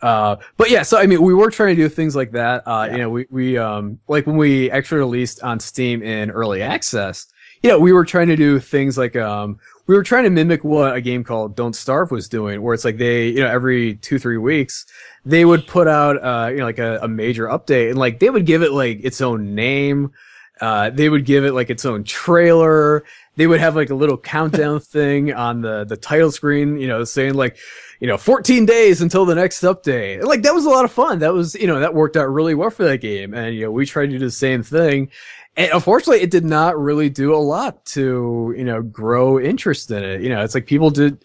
Uh, 0.00 0.36
but 0.56 0.68
yeah, 0.70 0.82
so 0.82 0.98
I 0.98 1.06
mean, 1.06 1.22
we 1.22 1.32
were 1.34 1.50
trying 1.50 1.76
to 1.76 1.82
do 1.82 1.88
things 1.88 2.16
like 2.16 2.32
that. 2.32 2.62
Uh, 2.66 2.86
Yeah. 2.88 2.92
you 2.92 2.98
know, 3.02 3.10
we, 3.10 3.26
we, 3.30 3.58
um, 3.58 3.98
like 4.08 4.26
when 4.26 4.36
we 4.36 4.70
actually 4.70 4.98
released 4.98 5.42
on 5.42 5.60
Steam 5.60 6.02
in 6.02 6.30
early 6.30 6.60
access, 6.62 7.26
you 7.62 7.70
know, 7.70 7.78
we 7.78 7.92
were 7.92 8.04
trying 8.04 8.28
to 8.28 8.36
do 8.36 8.58
things 8.58 8.98
like, 8.98 9.16
um, 9.16 9.58
we 9.86 9.94
were 9.94 10.02
trying 10.02 10.24
to 10.24 10.30
mimic 10.30 10.64
what 10.64 10.94
a 10.94 11.00
game 11.00 11.24
called 11.24 11.56
Don't 11.56 11.74
Starve 11.74 12.10
was 12.10 12.28
doing, 12.28 12.62
where 12.62 12.74
it's 12.74 12.84
like 12.84 12.98
they, 12.98 13.28
you 13.28 13.40
know, 13.40 13.48
every 13.48 13.94
two, 13.96 14.18
three 14.18 14.38
weeks, 14.38 14.86
they 15.24 15.44
would 15.44 15.66
put 15.66 15.88
out, 15.88 16.22
uh, 16.22 16.48
you 16.50 16.58
know, 16.58 16.64
like 16.64 16.78
a, 16.78 16.98
a 17.02 17.08
major 17.08 17.46
update 17.46 17.90
and 17.90 17.98
like 17.98 18.18
they 18.18 18.30
would 18.30 18.46
give 18.46 18.62
it 18.62 18.72
like 18.72 19.00
its 19.02 19.20
own 19.20 19.54
name. 19.54 20.12
Uh, 20.60 20.90
they 20.90 21.08
would 21.08 21.24
give 21.24 21.44
it 21.44 21.52
like 21.52 21.70
its 21.70 21.84
own 21.84 22.04
trailer. 22.04 23.04
They 23.36 23.46
would 23.46 23.60
have 23.60 23.74
like 23.74 23.90
a 23.90 23.94
little 23.94 24.18
countdown 24.18 24.80
thing 24.80 25.32
on 25.32 25.60
the, 25.60 25.84
the 25.84 25.96
title 25.96 26.30
screen, 26.30 26.78
you 26.78 26.86
know, 26.86 27.04
saying 27.04 27.34
like, 27.34 27.56
you 27.98 28.08
know, 28.08 28.16
14 28.16 28.66
days 28.66 29.00
until 29.00 29.24
the 29.24 29.34
next 29.34 29.62
update. 29.62 30.18
And, 30.18 30.28
Like 30.28 30.42
that 30.42 30.54
was 30.54 30.64
a 30.64 30.70
lot 30.70 30.84
of 30.84 30.92
fun. 30.92 31.20
That 31.20 31.32
was, 31.32 31.54
you 31.54 31.66
know, 31.66 31.80
that 31.80 31.94
worked 31.94 32.16
out 32.16 32.28
really 32.28 32.54
well 32.54 32.70
for 32.70 32.84
that 32.84 32.98
game. 32.98 33.34
And, 33.34 33.54
you 33.54 33.62
know, 33.62 33.70
we 33.70 33.86
tried 33.86 34.06
to 34.06 34.12
do 34.12 34.18
the 34.18 34.30
same 34.30 34.62
thing. 34.62 35.10
And 35.56 35.70
unfortunately, 35.72 36.22
it 36.22 36.30
did 36.30 36.44
not 36.44 36.78
really 36.78 37.10
do 37.10 37.34
a 37.34 37.36
lot 37.36 37.84
to, 37.86 38.54
you 38.56 38.64
know, 38.64 38.80
grow 38.80 39.38
interest 39.38 39.90
in 39.90 40.02
it. 40.02 40.22
You 40.22 40.30
know, 40.30 40.42
it's 40.42 40.54
like 40.54 40.66
people 40.66 40.88
did, 40.90 41.18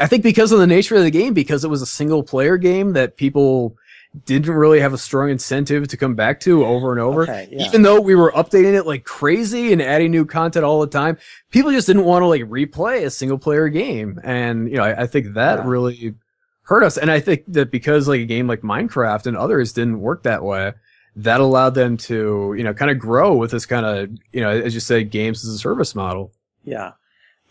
I 0.00 0.08
think 0.08 0.24
because 0.24 0.50
of 0.50 0.58
the 0.58 0.66
nature 0.66 0.96
of 0.96 1.04
the 1.04 1.10
game, 1.12 1.32
because 1.32 1.64
it 1.64 1.70
was 1.70 1.80
a 1.80 1.86
single 1.86 2.24
player 2.24 2.56
game 2.56 2.94
that 2.94 3.16
people 3.16 3.76
didn't 4.24 4.52
really 4.52 4.80
have 4.80 4.92
a 4.94 4.98
strong 4.98 5.30
incentive 5.30 5.86
to 5.86 5.96
come 5.96 6.16
back 6.16 6.40
to 6.40 6.64
over 6.64 6.90
and 6.90 7.00
over. 7.00 7.22
Okay, 7.22 7.48
yeah. 7.52 7.66
Even 7.66 7.82
though 7.82 8.00
we 8.00 8.16
were 8.16 8.32
updating 8.32 8.74
it 8.74 8.84
like 8.84 9.04
crazy 9.04 9.72
and 9.72 9.80
adding 9.80 10.10
new 10.10 10.24
content 10.24 10.64
all 10.64 10.80
the 10.80 10.86
time, 10.88 11.16
people 11.50 11.70
just 11.70 11.86
didn't 11.86 12.04
want 12.04 12.22
to 12.22 12.26
like 12.26 12.42
replay 12.42 13.04
a 13.04 13.10
single 13.10 13.38
player 13.38 13.68
game. 13.68 14.18
And, 14.24 14.68
you 14.68 14.78
know, 14.78 14.82
I, 14.84 15.02
I 15.02 15.06
think 15.06 15.34
that 15.34 15.58
Yeah. 15.58 15.64
really 15.66 16.14
hurt 16.62 16.82
us. 16.82 16.96
And 16.98 17.10
I 17.12 17.20
think 17.20 17.44
that 17.48 17.70
because 17.70 18.08
like 18.08 18.20
a 18.22 18.26
game 18.26 18.48
like 18.48 18.62
Minecraft 18.62 19.26
and 19.26 19.36
others 19.36 19.72
didn't 19.72 20.00
work 20.00 20.24
that 20.24 20.42
way, 20.42 20.72
that 21.18 21.40
allowed 21.40 21.70
them 21.74 21.96
to, 21.96 22.54
you 22.56 22.62
know, 22.64 22.72
kind 22.74 22.90
of 22.90 22.98
grow 22.98 23.34
with 23.34 23.50
this 23.50 23.66
kind 23.66 23.84
of, 23.84 24.10
you 24.32 24.40
know, 24.40 24.50
as 24.50 24.72
you 24.74 24.80
said, 24.80 25.10
games 25.10 25.44
as 25.46 25.52
a 25.54 25.58
service 25.58 25.94
model. 25.94 26.32
Yeah. 26.64 26.92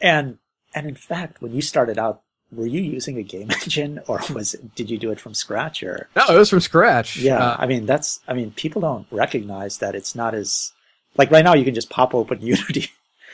And 0.01 0.38
and 0.75 0.88
in 0.88 0.95
fact, 0.95 1.41
when 1.41 1.53
you 1.53 1.62
started 1.62 1.97
out, 1.97 2.21
were 2.51 2.67
you 2.67 2.82
using 2.82 3.17
a 3.17 3.23
game 3.23 3.49
engine 3.63 3.99
or 4.08 4.21
was 4.34 4.56
did 4.75 4.89
you 4.89 4.97
do 4.97 5.12
it 5.12 5.19
from 5.19 5.34
scratch 5.34 5.84
or 5.84 6.08
No, 6.15 6.25
it 6.30 6.38
was 6.38 6.49
from 6.49 6.62
scratch. 6.62 7.17
Yeah, 7.17 7.39
Uh, 7.43 7.56
I 7.60 7.65
mean 7.67 7.86
that's 7.86 8.19
I 8.27 8.34
mean 8.34 8.51
people 8.51 8.82
don't 8.82 9.08
recognize 9.12 9.80
that 9.80 9.95
it's 9.95 10.15
not 10.15 10.34
as 10.34 10.71
like 11.17 11.30
right 11.32 11.43
now 11.43 11.53
you 11.56 11.65
can 11.65 11.75
just 11.75 11.89
pop 11.89 12.13
open 12.15 12.41
Unity 12.53 12.89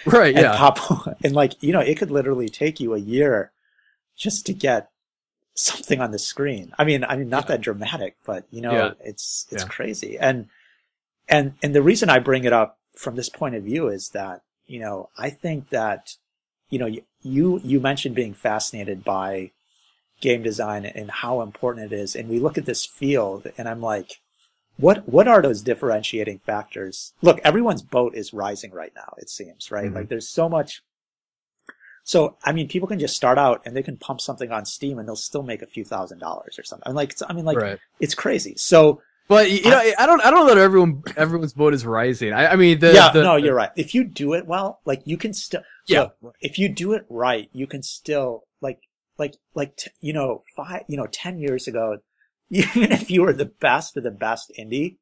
right. 0.06 0.34
and 0.36 0.44
Yeah. 0.46 0.58
pop 0.58 0.80
and 1.24 1.34
like 1.36 1.54
you 1.62 1.74
know 1.74 1.80
it 1.82 1.98
could 1.98 2.10
literally 2.12 2.50
take 2.50 2.80
you 2.80 2.94
a 2.96 2.98
year 3.00 3.52
just 4.18 4.46
to 4.48 4.54
get 4.54 4.90
something 5.56 6.02
on 6.02 6.12
the 6.12 6.20
screen. 6.20 6.74
I 6.78 6.84
mean 6.84 7.04
I 7.04 7.16
mean 7.16 7.30
not 7.30 7.48
that 7.48 7.62
dramatic, 7.62 8.18
but 8.26 8.46
you 8.50 8.62
know 8.62 8.74
Yeah. 8.74 8.92
it's 9.04 9.48
it's 9.52 9.64
Yeah. 9.64 9.70
crazy. 9.70 10.18
And 10.18 10.48
and 11.30 11.54
and 11.62 11.74
the 11.76 11.82
reason 11.82 12.10
I 12.10 12.20
bring 12.20 12.44
it 12.44 12.54
up 12.54 12.80
from 12.96 13.16
this 13.16 13.30
point 13.30 13.56
of 13.56 13.64
view 13.64 13.88
is 13.88 14.10
that 14.10 14.42
you 14.66 14.80
know 14.80 15.10
I 15.18 15.30
think 15.30 15.70
that 15.70 16.16
you 16.70 16.80
know 16.80 16.88
you 17.22 17.60
you, 17.64 17.80
mentioned 17.80 18.16
being 18.16 18.34
fascinated 18.34 19.04
by 19.04 19.52
game 20.20 20.44
design 20.44 20.86
and 20.86 21.10
how 21.10 21.42
important 21.42 21.92
it 21.92 21.96
is 21.96 22.16
and 22.16 22.30
we 22.30 22.40
look 22.40 22.58
at 22.58 22.66
this 22.66 22.86
field 22.86 23.48
and 23.58 23.68
I'm 23.70 23.82
like 23.82 24.22
what 24.78 25.08
what 25.08 25.28
are 25.28 25.42
those 25.42 25.62
differentiating 25.62 26.40
factors? 26.40 27.14
Look, 27.22 27.40
everyone's 27.44 27.84
boat 27.84 28.16
is 28.16 28.34
rising 28.34 28.72
right 28.72 28.92
now, 28.96 29.14
it 29.18 29.30
seems, 29.30 29.70
right? 29.72 29.92
Mhm. 29.92 29.96
Like 29.96 30.10
there's 30.10 30.28
so 30.28 30.50
much 30.50 30.82
so 32.04 32.38
I 32.44 32.52
mean 32.52 32.68
people 32.68 32.88
can 32.88 33.00
just 33.00 33.16
start 33.16 33.38
out 33.38 33.62
and 33.66 33.76
they 33.76 33.84
can 33.84 33.98
pump 33.98 34.22
something 34.22 34.52
on 34.52 34.66
Steam 34.66 35.00
and 35.00 35.08
they'll 35.08 35.16
still 35.16 35.44
make 35.44 35.62
a 35.62 35.68
few 35.68 35.84
thousand 35.86 36.20
dollars 36.20 36.58
or 36.60 36.64
something. 36.64 36.84
I'm 36.88 36.96
like 36.96 37.16
I 37.28 37.34
mean 37.34 37.46
like 37.46 37.58
right. 37.58 37.80
it's 38.00 38.16
crazy. 38.16 38.56
So 38.58 39.02
But 39.28 39.50
you 39.52 39.70
know, 39.70 39.80
I 39.98 40.06
don't, 40.06 40.22
I 40.24 40.30
don't 40.30 40.46
know 40.46 40.54
that 40.54 40.62
everyone, 40.62 41.02
everyone's 41.16 41.54
boat 41.54 41.74
is 41.74 41.86
rising. 41.86 42.34
I, 42.34 42.48
I 42.54 42.56
mean, 42.58 42.80
the, 42.80 42.94
yeah, 42.94 43.10
the- 43.12 43.24
no, 43.24 43.38
you're 43.38 43.56
right. 43.56 43.72
If 43.78 43.96
you 43.96 44.04
do 44.04 44.34
it 44.34 44.46
well, 44.46 44.82
like 44.86 45.02
you 45.06 45.16
can 45.18 45.34
still 45.34 45.62
Yeah. 45.88 46.10
look, 46.22 46.36
if 46.42 46.60
you 46.60 46.68
do 46.68 46.92
it 46.94 47.06
right, 47.10 47.50
you 47.54 47.66
can 47.68 47.84
still 47.84 48.44
like 48.60 48.82
like 49.18 49.36
like 49.56 49.78
t- 49.78 49.92
you 50.02 50.12
know 50.12 50.44
five 50.58 50.82
you 50.88 50.98
know 50.98 51.08
ten 51.08 51.40
years 51.40 51.68
ago, 51.68 52.00
even 52.50 52.92
if 52.92 53.10
you 53.10 53.22
were 53.22 53.34
the 53.34 53.46
best 53.46 53.96
of 53.96 54.04
the 54.04 54.12
best 54.12 54.52
indie, 54.60 54.98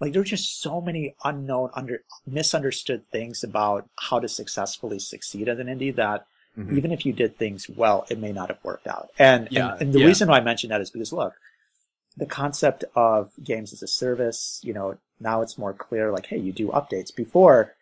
like 0.00 0.12
there 0.12 0.20
were 0.20 0.26
just 0.26 0.60
so 0.60 0.80
many 0.80 1.14
unknown 1.24 1.70
under 1.74 2.02
misunderstood 2.26 3.02
things 3.10 3.42
about 3.42 3.88
how 4.08 4.18
to 4.20 4.28
successfully 4.28 4.98
succeed 4.98 5.48
as 5.48 5.58
an 5.58 5.66
indie 5.68 5.94
that 5.94 6.26
Mhm. 6.56 6.76
even 6.78 6.90
if 6.90 7.04
you 7.04 7.12
did 7.12 7.36
things 7.36 7.68
well, 7.68 8.06
it 8.08 8.18
may 8.18 8.32
not 8.32 8.48
have 8.48 8.64
worked 8.64 8.86
out. 8.86 9.10
And 9.18 9.48
Yeah, 9.50 9.72
and, 9.72 9.82
and 9.82 9.92
the 9.92 10.00
yeah. 10.00 10.06
reason 10.06 10.28
why 10.28 10.38
I 10.38 10.40
mention 10.40 10.70
that 10.70 10.80
is 10.80 10.90
because 10.90 11.12
look, 11.12 11.34
the 12.16 12.24
concept 12.26 12.82
of 12.94 13.30
games 13.44 13.72
as 13.74 13.82
a 13.82 13.86
service, 13.86 14.60
you 14.62 14.72
know, 14.72 14.96
now 15.20 15.42
it's 15.42 15.58
more 15.58 15.74
clear. 15.74 16.10
Like, 16.10 16.26
hey, 16.26 16.38
you 16.38 16.52
do 16.52 16.68
updates. 16.68 17.14
Before, 17.14 17.74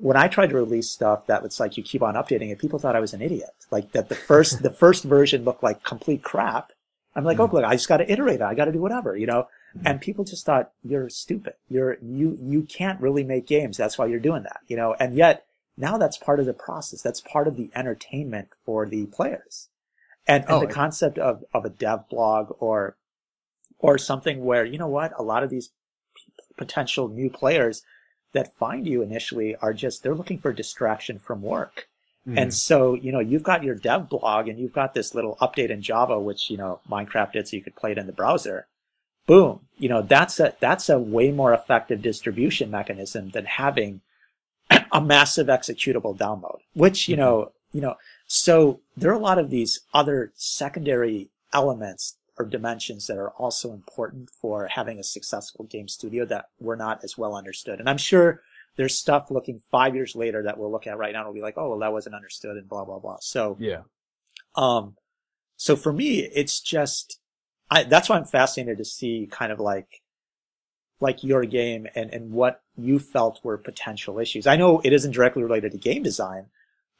when 0.00 0.16
I 0.16 0.28
tried 0.28 0.48
to 0.50 0.56
release 0.56 0.88
stuff 0.90 1.26
that 1.26 1.42
was 1.42 1.60
like 1.60 1.76
you 1.76 1.82
keep 1.82 2.02
on 2.02 2.14
updating 2.14 2.50
it, 2.50 2.58
people 2.58 2.78
thought 2.78 2.96
I 2.96 3.00
was 3.00 3.12
an 3.14 3.20
idiot. 3.22 3.50
Like 3.70 3.92
that 3.92 4.08
the 4.08 4.14
first 4.14 4.62
the 4.66 4.70
first 4.70 5.04
version 5.04 5.44
looked 5.44 5.62
like 5.62 5.82
complete 5.82 6.22
crap. 6.22 6.72
I'm 7.14 7.24
like, 7.24 7.38
oh, 7.38 7.48
look, 7.52 7.64
I 7.64 7.74
just 7.74 7.88
got 7.88 7.98
to 7.98 8.10
iterate. 8.10 8.36
it. 8.40 8.42
I 8.42 8.54
got 8.54 8.64
to 8.64 8.72
do 8.72 8.80
whatever, 8.80 9.16
you 9.16 9.26
know. 9.26 9.48
And 9.84 10.00
people 10.00 10.24
just 10.24 10.46
thought 10.46 10.70
you're 10.82 11.08
stupid. 11.08 11.54
You're 11.68 11.98
you 12.00 12.38
you 12.40 12.62
can't 12.62 13.00
really 13.00 13.24
make 13.24 13.46
games. 13.46 13.76
That's 13.76 13.98
why 13.98 14.06
you're 14.06 14.20
doing 14.20 14.44
that, 14.44 14.60
you 14.68 14.76
know. 14.76 14.94
And 15.00 15.16
yet 15.16 15.46
now 15.76 15.98
that's 15.98 16.16
part 16.16 16.38
of 16.38 16.46
the 16.46 16.52
process. 16.52 17.02
That's 17.02 17.20
part 17.20 17.48
of 17.48 17.56
the 17.56 17.70
entertainment 17.74 18.48
for 18.64 18.86
the 18.86 19.06
players. 19.06 19.68
And, 20.26 20.44
and 20.44 20.52
Oh, 20.52 20.60
the 20.60 20.66
concept 20.72 21.18
of 21.18 21.44
of 21.52 21.64
a 21.64 21.70
dev 21.70 22.08
blog 22.08 22.54
or 22.60 22.96
or 23.78 23.98
something 23.98 24.44
where 24.44 24.64
you 24.64 24.78
know 24.78 24.86
what 24.88 25.12
a 25.18 25.22
lot 25.22 25.42
of 25.42 25.50
these 25.50 25.68
p- 26.16 26.44
potential 26.56 27.08
new 27.08 27.28
players 27.28 27.82
that 28.32 28.54
find 28.56 28.86
you 28.86 29.02
initially 29.02 29.56
are 29.56 29.72
just 29.72 30.02
they're 30.02 30.14
looking 30.14 30.38
for 30.38 30.52
distraction 30.52 31.18
from 31.18 31.42
work. 31.42 31.88
Mhm. 32.26 32.40
And 32.40 32.54
so, 32.54 32.94
you 32.94 33.12
know, 33.12 33.20
you've 33.20 33.42
got 33.42 33.62
your 33.64 33.74
dev 33.74 34.08
blog 34.08 34.48
and 34.48 34.58
you've 34.58 34.72
got 34.72 34.94
this 34.94 35.14
little 35.14 35.36
update 35.42 35.68
in 35.70 35.82
Java, 35.82 36.18
which, 36.18 36.48
you 36.48 36.56
know, 36.56 36.80
Minecraft 36.88 37.32
did 37.32 37.48
so 37.48 37.56
you 37.56 37.62
could 37.62 37.76
play 37.76 37.92
it 37.92 37.98
in 37.98 38.06
the 38.06 38.12
browser. 38.12 38.66
Boom. 39.26 39.60
You 39.76 39.88
know, 39.88 40.02
that's 40.02 40.38
a, 40.38 40.54
that's 40.60 40.88
a 40.88 40.98
way 40.98 41.30
more 41.30 41.52
effective 41.52 42.02
distribution 42.02 42.70
mechanism 42.70 43.30
than 43.30 43.44
having 43.44 44.00
a 44.92 45.00
massive 45.00 45.48
executable 45.48 46.16
download, 46.16 46.58
which, 46.74 47.08
you 47.08 47.16
know, 47.16 47.52
you 47.72 47.80
know, 47.80 47.96
so 48.26 48.80
there 48.96 49.10
are 49.10 49.14
a 49.14 49.18
lot 49.18 49.38
of 49.38 49.50
these 49.50 49.80
other 49.92 50.32
secondary 50.36 51.30
elements 51.52 52.16
or 52.38 52.44
dimensions 52.44 53.06
that 53.06 53.18
are 53.18 53.30
also 53.30 53.72
important 53.72 54.30
for 54.30 54.68
having 54.68 54.98
a 54.98 55.04
successful 55.04 55.64
game 55.64 55.88
studio 55.88 56.24
that 56.24 56.46
were 56.58 56.76
not 56.76 57.02
as 57.04 57.18
well 57.18 57.34
understood. 57.34 57.80
And 57.80 57.88
I'm 57.88 57.98
sure 57.98 58.42
there's 58.76 58.98
stuff 58.98 59.30
looking 59.30 59.60
five 59.70 59.94
years 59.94 60.16
later 60.16 60.42
that 60.44 60.58
we'll 60.58 60.72
look 60.72 60.86
at 60.86 60.98
right 60.98 61.12
now 61.12 61.20
and 61.20 61.26
we'll 61.26 61.34
be 61.34 61.42
like, 61.42 61.58
oh, 61.58 61.70
well, 61.70 61.78
that 61.80 61.92
wasn't 61.92 62.14
understood 62.14 62.56
and 62.56 62.68
blah, 62.68 62.84
blah, 62.84 62.98
blah. 62.98 63.18
So, 63.20 63.56
yeah. 63.60 63.82
um, 64.56 64.96
so 65.56 65.76
for 65.76 65.92
me, 65.92 66.20
it's 66.20 66.60
just, 66.60 67.20
I, 67.74 67.82
that's 67.82 68.08
why 68.08 68.16
I'm 68.16 68.24
fascinated 68.24 68.78
to 68.78 68.84
see 68.84 69.28
kind 69.28 69.50
of 69.50 69.58
like, 69.58 70.02
like 71.00 71.24
your 71.24 71.44
game 71.44 71.88
and, 71.96 72.08
and 72.14 72.30
what 72.30 72.62
you 72.76 73.00
felt 73.00 73.40
were 73.42 73.58
potential 73.58 74.20
issues. 74.20 74.46
I 74.46 74.54
know 74.54 74.80
it 74.84 74.92
isn't 74.92 75.10
directly 75.10 75.42
related 75.42 75.72
to 75.72 75.78
game 75.78 76.04
design, 76.04 76.46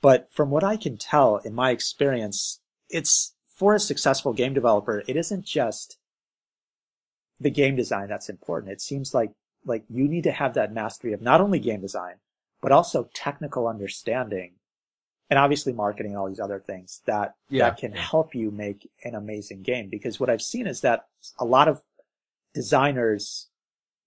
but 0.03 0.29
from 0.33 0.51
what 0.51 0.64
I 0.64 0.77
can 0.77 0.97
tell 0.97 1.37
in 1.37 1.55
my 1.55 1.70
experience, 1.70 2.61
it's 2.91 3.37
for 3.47 3.77
a 3.77 3.81
successful 3.81 4.33
game 4.33 4.53
developer, 4.53 5.05
it 5.07 5.16
isn't 5.16 5.47
just 5.47 5.97
the 7.39 7.51
game 7.51 7.77
design 7.77 8.09
that's 8.09 8.29
important. 8.29 8.72
It 8.72 8.81
seems 8.81 9.14
like, 9.14 9.31
like 9.64 9.85
you 9.89 10.09
need 10.09 10.25
to 10.25 10.33
have 10.33 10.55
that 10.55 10.75
mastery 10.75 11.12
of 11.12 11.22
not 11.22 11.41
only 11.41 11.61
game 11.61 11.83
design, 11.83 12.16
but 12.61 12.72
also 12.72 13.09
technical 13.14 13.68
understanding 13.68 14.55
and 15.31 15.39
obviously 15.39 15.72
marketing 15.72 16.12
and 16.12 16.18
all 16.18 16.29
these 16.29 16.41
other 16.41 16.61
things 16.61 17.01
that 17.07 17.35
Yeah. 17.49 17.70
that 17.70 17.79
can 17.79 17.93
help 17.93 18.35
you 18.35 18.51
make 18.51 18.91
an 19.05 19.14
amazing 19.14 19.62
game. 19.62 19.89
Because 19.89 20.20
what 20.20 20.31
I've 20.31 20.43
seen 20.43 20.66
is 20.66 20.81
that 20.83 21.07
a 21.39 21.45
lot 21.45 21.68
of 21.68 21.83
designers 22.53 23.49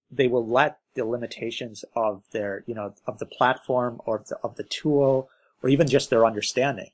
they 0.09 0.27
will 0.27 0.45
let 0.47 0.79
the 0.93 1.03
limitations 1.03 1.83
of 1.95 2.23
their 2.31 2.63
you 2.65 2.73
know 2.73 2.93
of 3.05 3.19
the 3.19 3.25
platform 3.25 4.01
or 4.05 4.17
of 4.17 4.27
the, 4.27 4.37
of 4.41 4.55
the 4.55 4.63
tool 4.63 5.29
or 5.61 5.69
even 5.69 5.85
just 5.87 6.09
their 6.09 6.25
understanding 6.25 6.91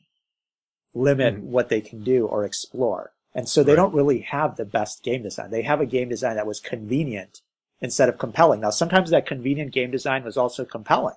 limit 0.95 1.36
Mhm. 1.36 1.41
what 1.43 1.69
they 1.69 1.82
can 1.82 2.03
do 2.03 2.26
or 2.28 2.43
explore. 2.45 3.13
And 3.36 3.49
so 3.49 3.63
they 3.63 3.71
Right. 3.71 3.78
don't 3.78 3.93
really 3.95 4.19
have 4.19 4.55
the 4.57 4.65
best 4.65 5.03
game 5.03 5.24
design. 5.24 5.49
They 5.51 5.63
have 5.63 5.82
a 5.82 5.86
game 5.88 6.09
design 6.09 6.36
that 6.36 6.45
was 6.47 6.59
convenient 6.59 7.41
instead 7.82 8.09
of 8.09 8.17
compelling. 8.19 8.61
Now, 8.61 8.69
sometimes 8.69 9.09
that 9.09 9.26
convenient 9.26 9.71
game 9.71 9.89
design 9.91 10.24
was 10.24 10.38
also 10.38 10.65
compelling 10.65 11.15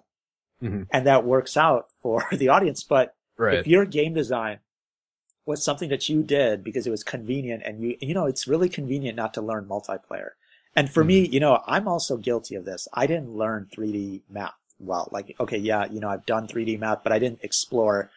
Mhm. 0.63 0.87
and 0.91 1.07
that 1.07 1.25
works 1.25 1.57
out 1.57 1.89
for 2.01 2.25
the 2.33 2.49
audience. 2.49 2.83
But 2.83 3.15
Right. 3.39 3.59
if 3.59 3.67
your 3.67 3.85
game 3.85 4.15
design 4.15 4.61
was 5.45 5.63
something 5.63 5.89
that 5.91 6.09
you 6.09 6.23
did 6.23 6.65
because 6.65 6.87
it 6.87 6.91
was 6.91 7.05
convenient 7.05 7.63
and 7.65 7.81
you, 7.83 7.97
you 8.01 8.15
know, 8.15 8.27
it's 8.27 8.49
really 8.49 8.69
convenient 8.69 9.17
not 9.17 9.33
to 9.35 9.43
learn 9.43 9.67
multiplayer. 9.67 10.31
And 10.75 10.91
for 10.91 11.05
me, 11.05 11.27
you 11.27 11.41
know, 11.41 11.63
I'm 11.67 11.87
also 11.89 12.17
guilty 12.17 12.55
of 12.55 12.65
this. 12.65 12.89
I 12.93 13.07
didn't 13.07 13.31
learn 13.35 13.69
3D 13.73 14.23
math 14.29 14.55
well. 14.79 15.09
Like, 15.13 15.35
okay, 15.41 15.57
yeah, 15.57 15.87
you 15.91 16.01
know, 16.01 16.09
I've 16.09 16.27
done 16.27 16.47
3D 16.49 16.77
math, 16.79 17.03
but 17.03 17.13
I 17.13 17.19
didn't 17.19 17.41
explore 17.43 18.11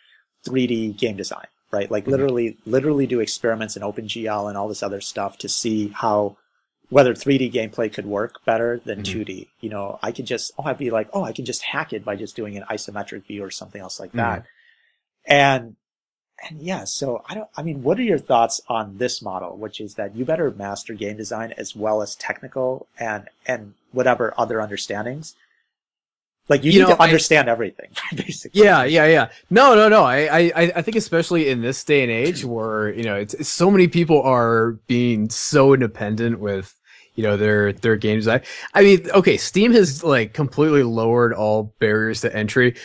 3D 0.46 0.98
game 0.98 1.16
design, 1.16 1.48
right? 1.72 1.90
Like 1.92 2.06
Mhm. 2.06 2.12
literally, 2.12 2.58
literally 2.66 3.08
do 3.08 3.20
experiments 3.20 3.78
in 3.78 3.84
OpenGL 3.84 4.48
and 4.50 4.58
all 4.58 4.68
this 4.68 4.84
other 4.84 5.00
stuff 5.02 5.38
to 5.40 5.48
see 5.50 5.90
how, 5.90 6.38
whether 6.90 7.14
3D 7.14 7.52
gameplay 7.54 7.92
could 7.94 8.06
work 8.06 8.44
better 8.46 8.82
than 8.84 9.02
Mhm. 9.04 9.06
2D. 9.06 9.48
You 9.62 9.70
know, 9.70 10.00
I 10.02 10.12
could 10.12 10.26
just, 10.26 10.52
oh, 10.58 10.64
I'd 10.64 10.78
be 10.78 10.90
like, 10.90 11.08
oh, 11.14 11.24
I 11.24 11.32
can 11.34 11.46
just 11.46 11.62
hack 11.62 11.94
it 11.94 12.04
by 12.04 12.16
just 12.16 12.36
doing 12.36 12.58
an 12.58 12.64
isometric 12.70 13.26
view 13.28 13.44
or 13.44 13.52
something 13.52 13.80
else 13.82 14.00
like 14.00 14.12
that. 14.14 14.46
And, 15.26 15.76
and 16.50 16.62
yeah, 16.62 16.86
so 16.86 17.22
I 17.30 17.36
don't, 17.36 17.50
I 17.56 17.62
mean, 17.62 17.84
what 17.84 18.00
are 18.00 18.04
your 18.04 18.18
thoughts 18.18 18.62
on 18.68 18.98
this 18.98 19.22
model, 19.22 19.56
which 19.58 19.80
is 19.80 19.96
that 19.96 20.16
you 20.16 20.26
better 20.26 20.50
master 20.52 20.94
game 20.96 21.18
design 21.18 21.54
as 21.58 21.76
well 21.76 22.02
as 22.02 22.16
technical 22.16 22.88
and, 23.00 23.28
and 23.46 23.76
whatever 23.92 24.34
other 24.38 24.60
understandings? 24.60 25.36
Like 26.48 26.64
you, 26.64 26.72
You 26.72 26.80
need 26.80 26.88
know, 26.90 26.96
to 26.96 27.02
I- 27.04 27.06
understand 27.06 27.48
everything, 27.50 27.90
basically. 28.16 28.64
Yeah, 28.64 28.84
yeah, 28.84 29.06
yeah. 29.06 29.30
No, 29.52 29.76
no, 29.76 29.88
no. 29.90 30.04
I, 30.06 30.50
I, 30.56 30.72
I 30.78 30.82
think 30.82 30.98
especially 30.98 31.50
in 31.50 31.62
this 31.62 31.84
day 31.84 32.02
and 32.02 32.12
age 32.12 32.44
where, 32.44 32.92
you 32.92 33.04
know, 33.04 33.14
it's, 33.16 33.36
it's 33.36 33.50
so 33.50 33.70
many 33.70 33.88
people 33.88 34.20
are 34.24 34.72
being 34.88 35.30
so 35.30 35.74
independent 35.76 36.40
with, 36.40 36.74
you 37.20 37.24
know, 37.24 37.36
their, 37.36 37.74
their 37.74 37.98
games. 37.98 38.30
I, 38.30 38.40
I 38.74 38.82
mean, 38.82 39.12
okay, 39.12 39.36
Steam 39.36 39.74
has 39.74 40.06
like 40.06 40.34
completely 40.34 40.84
lowered 40.84 41.34
all 41.34 41.76
barriers 41.78 42.22
to 42.22 42.34
entry. 42.34 42.78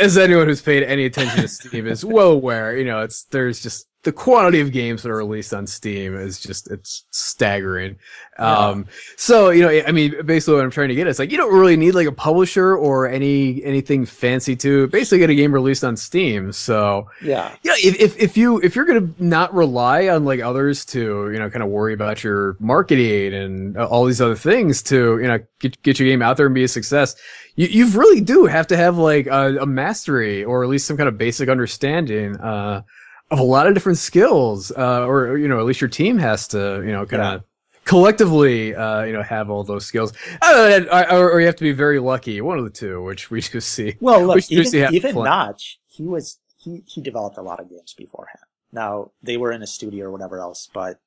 As 0.00 0.18
anyone 0.18 0.48
who's 0.48 0.60
paid 0.60 0.82
any 0.82 1.04
attention 1.04 1.42
to 1.42 1.46
Steam 1.46 1.86
is 1.86 2.04
well 2.04 2.32
aware, 2.32 2.76
you 2.76 2.84
know, 2.84 3.02
it's, 3.02 3.22
there's 3.26 3.62
just 3.62 3.86
the 4.06 4.12
quantity 4.12 4.60
of 4.60 4.72
games 4.72 5.02
that 5.02 5.10
are 5.10 5.16
released 5.16 5.52
on 5.52 5.66
Steam 5.66 6.16
is 6.16 6.40
just, 6.40 6.70
it's 6.70 7.04
staggering. 7.10 7.98
Um, 8.38 8.86
so, 9.16 9.50
you 9.50 9.62
know, 9.62 9.82
I 9.86 9.90
mean, 9.92 10.14
basically 10.24 10.54
what 10.54 10.64
I'm 10.64 10.70
trying 10.70 10.88
to 10.90 10.94
get 10.94 11.06
is 11.08 11.18
like, 11.18 11.30
you 11.30 11.36
don't 11.36 11.52
really 11.52 11.76
need 11.76 11.92
like 11.92 12.06
a 12.06 12.12
publisher 12.12 12.76
or 12.76 13.08
any, 13.08 13.64
anything 13.64 14.06
fancy 14.06 14.54
to 14.56 14.86
basically 14.88 15.18
get 15.18 15.30
a 15.30 15.34
game 15.34 15.52
released 15.52 15.82
on 15.82 15.96
Steam. 15.96 16.52
So, 16.52 17.08
Yeah. 17.20 17.52
yeah, 17.62 17.72
if, 17.82 18.00
if, 18.00 18.16
if 18.18 18.36
you, 18.36 18.60
if 18.60 18.76
you're 18.76 18.84
going 18.84 19.14
to 19.14 19.24
not 19.24 19.52
rely 19.52 20.08
on 20.08 20.24
like 20.24 20.40
others 20.40 20.84
to, 20.86 21.30
you 21.32 21.38
know, 21.38 21.50
kind 21.50 21.62
of 21.62 21.68
worry 21.68 21.92
about 21.92 22.22
your 22.22 22.56
marketing 22.60 23.34
and 23.34 23.76
all 23.76 24.04
these 24.04 24.20
other 24.20 24.36
things 24.36 24.82
to, 24.84 25.18
you 25.18 25.26
know, 25.26 25.40
get, 25.58 25.82
get 25.82 25.98
your 25.98 26.08
game 26.08 26.22
out 26.22 26.36
there 26.36 26.46
and 26.46 26.54
be 26.54 26.64
a 26.64 26.68
success, 26.68 27.16
you, 27.56 27.66
you 27.66 27.86
really 27.88 28.20
do 28.20 28.46
have 28.46 28.68
to 28.68 28.76
have 28.76 28.96
like 28.98 29.26
a, 29.26 29.56
a 29.60 29.66
mastery 29.66 30.44
or 30.44 30.62
at 30.62 30.68
least 30.68 30.86
some 30.86 30.96
kind 30.96 31.08
of 31.08 31.18
basic 31.18 31.48
understanding, 31.48 32.36
uh, 32.36 32.82
of 33.30 33.38
a 33.38 33.42
lot 33.42 33.66
of 33.66 33.74
different 33.74 33.98
skills, 33.98 34.70
uh, 34.70 35.06
or, 35.06 35.36
you 35.38 35.48
know, 35.48 35.58
at 35.58 35.64
least 35.66 35.80
your 35.80 35.90
team 35.90 36.18
has 36.18 36.48
to, 36.48 36.82
you 36.84 36.92
know, 36.92 37.04
kind 37.06 37.22
of 37.22 37.44
collectively, 37.84 38.74
uh, 38.74 39.02
you 39.04 39.12
know, 39.12 39.22
have 39.22 39.50
all 39.50 39.64
those 39.64 39.86
skills. 39.86 40.12
Uh, 40.42 40.82
or, 41.10 41.32
or 41.32 41.40
you 41.40 41.46
have 41.46 41.56
to 41.56 41.64
be 41.64 41.72
very 41.72 41.98
lucky. 41.98 42.40
One 42.40 42.58
of 42.58 42.64
the 42.64 42.70
two, 42.70 43.02
which 43.02 43.30
we 43.30 43.40
do 43.40 43.60
see. 43.60 43.96
Well, 44.00 44.24
look, 44.24 44.34
Which 44.36 44.52
even, 44.52 44.94
even. 44.94 45.14
Notch, 45.14 45.80
he 45.86 46.04
was 46.04 46.38
he 46.58 46.82
he 46.86 47.00
developed 47.00 47.38
a 47.38 47.42
lot 47.42 47.60
of 47.60 47.70
games 47.70 47.94
beforehand. 47.94 48.44
Now 48.72 49.12
they 49.22 49.36
were 49.36 49.52
in 49.52 49.62
a 49.62 49.66
studio 49.66 50.06
or 50.06 50.10
whatever 50.10 50.40
else, 50.40 50.68
but 50.72 51.00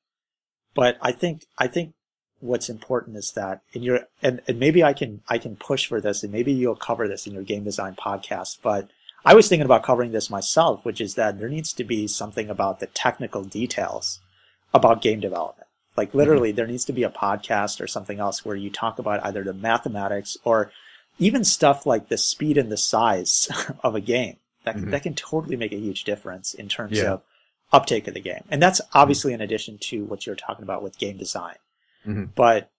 but 0.74 0.98
I 1.00 1.12
think 1.12 1.46
I 1.58 1.68
think 1.68 1.94
what's 2.40 2.70
important 2.70 3.16
is 3.16 3.32
that 3.32 3.60
in 3.72 3.82
your 3.82 4.00
and, 4.22 4.40
and 4.48 4.58
maybe 4.58 4.82
I 4.82 4.92
can 4.92 5.22
I 5.28 5.38
can 5.38 5.56
push 5.56 5.86
for 5.86 6.00
this 6.00 6.22
and 6.22 6.32
maybe 6.32 6.52
you'll 6.52 6.74
cover 6.74 7.06
this 7.06 7.26
in 7.26 7.34
your 7.34 7.42
game 7.42 7.64
design 7.64 7.94
podcast, 7.94 8.58
but 8.62 8.90
I 9.24 9.34
was 9.34 9.48
thinking 9.48 9.64
about 9.66 9.82
covering 9.82 10.12
this 10.12 10.30
myself, 10.30 10.84
which 10.84 11.00
is 11.00 11.14
that 11.14 11.38
there 11.38 11.48
needs 11.48 11.72
to 11.74 11.84
be 11.84 12.06
something 12.06 12.48
about 12.48 12.80
the 12.80 12.86
technical 12.86 13.44
details 13.44 14.20
about 14.72 15.02
game 15.02 15.20
development. 15.20 15.66
Like 15.96 16.14
literally, 16.14 16.52
there 16.52 16.66
needs 16.66 16.84
to 16.86 16.92
be 16.92 17.02
a 17.02 17.10
podcast 17.10 17.80
or 17.80 17.86
something 17.86 18.18
else 18.20 18.44
where 18.44 18.56
you 18.56 18.70
talk 18.70 18.98
about 18.98 19.24
either 19.24 19.44
the 19.44 19.52
mathematics 19.52 20.36
or 20.44 20.70
even 21.18 21.44
stuff 21.44 21.84
like 21.84 22.08
the 22.08 22.16
speed 22.16 22.56
and 22.56 22.70
the 22.72 22.76
size 22.78 23.48
of 23.82 23.94
a 23.94 24.00
game. 24.00 24.36
That 24.64 24.76
Mhm. 24.76 24.90
that 24.90 25.02
can 25.02 25.14
totally 25.14 25.56
make 25.56 25.72
a 25.72 25.76
huge 25.78 26.04
difference 26.04 26.54
in 26.54 26.68
terms 26.68 26.98
Yeah. 26.98 27.12
of 27.14 27.22
uptake 27.72 28.08
of 28.08 28.14
the 28.14 28.20
game. 28.20 28.44
And 28.50 28.62
that's 28.62 28.80
obviously 28.94 29.32
in 29.32 29.40
addition 29.40 29.78
to 29.78 30.04
what 30.04 30.26
you're 30.26 30.36
talking 30.36 30.62
about 30.62 30.82
with 30.82 30.98
game 30.98 31.16
design. 31.18 31.56
Mhm. 32.06 32.30
But 32.34 32.70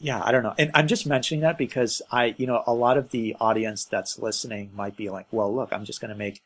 yeah, 0.00 0.20
I 0.24 0.32
don't 0.32 0.42
know. 0.42 0.54
And 0.58 0.70
I'm 0.74 0.88
just 0.88 1.06
mentioning 1.06 1.42
that 1.42 1.58
because 1.58 2.00
I, 2.10 2.34
you 2.38 2.46
know, 2.46 2.62
a 2.66 2.72
lot 2.72 2.96
of 2.96 3.10
the 3.10 3.36
audience 3.38 3.84
that's 3.84 4.18
listening 4.18 4.70
might 4.74 4.96
be 4.96 5.10
like, 5.10 5.26
well, 5.30 5.54
look, 5.54 5.72
I'm 5.72 5.84
just 5.84 6.00
going 6.00 6.10
to 6.10 6.16
make 6.16 6.42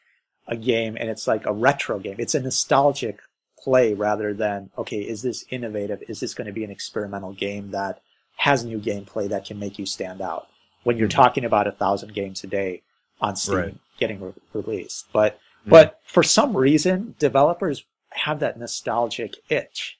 a 0.46 0.56
game 0.56 0.96
and 0.98 1.08
it's 1.08 1.26
like 1.26 1.46
a 1.46 1.52
retro 1.52 1.98
game. 2.00 2.16
It's 2.18 2.34
a 2.34 2.40
nostalgic 2.40 3.20
play 3.58 3.94
rather 3.94 4.34
than, 4.34 4.70
okay, 4.76 4.98
is 4.98 5.22
this 5.22 5.44
innovative? 5.50 6.02
Is 6.08 6.20
this 6.20 6.34
going 6.34 6.48
to 6.48 6.52
be 6.52 6.64
an 6.64 6.70
experimental 6.70 7.32
game 7.32 7.70
that 7.70 8.00
has 8.38 8.64
new 8.64 8.80
gameplay 8.80 9.28
that 9.28 9.44
can 9.46 9.58
make 9.58 9.78
you 9.78 9.86
stand 9.86 10.20
out? 10.20 10.48
When 10.82 10.98
you're 10.98 11.08
Mhm. 11.08 11.12
talking 11.12 11.44
about 11.44 11.66
a 11.68 11.72
thousand 11.72 12.12
games 12.12 12.42
a 12.44 12.48
day 12.48 12.82
on 13.20 13.36
Steam 13.36 13.56
Right. 13.56 13.78
getting 13.98 14.20
re- 14.20 14.32
released. 14.52 15.06
But, 15.12 15.38
Mhm. 15.64 15.70
but 15.70 16.00
for 16.04 16.22
some 16.24 16.56
reason, 16.56 17.14
developers 17.20 17.84
have 18.10 18.40
that 18.40 18.58
nostalgic 18.58 19.36
itch. 19.48 19.98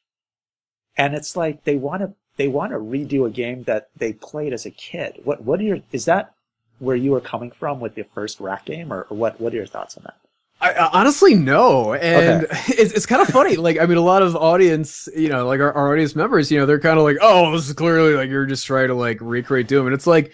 And 0.97 1.15
it's 1.15 1.37
like 1.37 1.65
they 1.65 1.77
want 1.77 2.03
to, 2.03 2.15
they 2.37 2.49
want 2.49 2.73
to 2.73 2.79
redo 2.79 3.27
a 3.27 3.31
game 3.31 3.65
that 3.65 3.89
they 3.97 4.13
played 4.13 4.53
as 4.53 4.67
a 4.67 4.71
kid. 4.71 5.21
What, 5.25 5.43
what 5.43 5.61
are 5.61 5.65
your, 5.65 5.81
is 5.93 6.05
that 6.07 6.35
where 6.79 6.97
you 6.97 7.13
were 7.13 7.21
coming 7.21 7.51
from 7.51 7.81
with 7.81 7.95
the 7.95 8.03
first 8.03 8.41
wrack 8.41 8.65
game 8.65 8.93
or, 8.93 9.03
or 9.11 9.17
what, 9.17 9.41
what 9.41 9.53
are 9.53 9.57
your 9.57 9.67
thoughts 9.67 9.97
on 9.97 10.05
that? 10.05 10.17
I, 10.61 10.91
honestly 10.93 11.35
no, 11.35 11.95
and 11.95 12.47
it's 12.69 12.93
it's 12.93 13.07
kind 13.07 13.21
of 13.21 13.29
funny. 13.29 13.57
Like 13.57 13.79
I 13.79 13.87
mean, 13.87 13.99
a 13.99 14.03
lot 14.03 14.23
of 14.23 14.35
audience, 14.35 15.09
you 15.15 15.29
know, 15.29 15.47
like 15.47 15.61
our, 15.61 15.73
our 15.73 15.93
audience 15.93 16.17
members, 16.17 16.51
you 16.51 16.59
know, 16.59 16.65
they're 16.65 16.81
kind 16.81 16.99
of 16.99 17.05
like, 17.05 17.19
oh, 17.21 17.53
this 17.53 17.69
is 17.69 17.75
clearly 17.75 18.15
like 18.15 18.31
you're 18.31 18.47
just 18.47 18.65
trying 18.65 18.89
to 18.89 18.95
like 18.95 19.19
recreate 19.21 19.69
Doom, 19.69 19.87
and 19.87 19.95
it's 19.95 20.07
like 20.07 20.33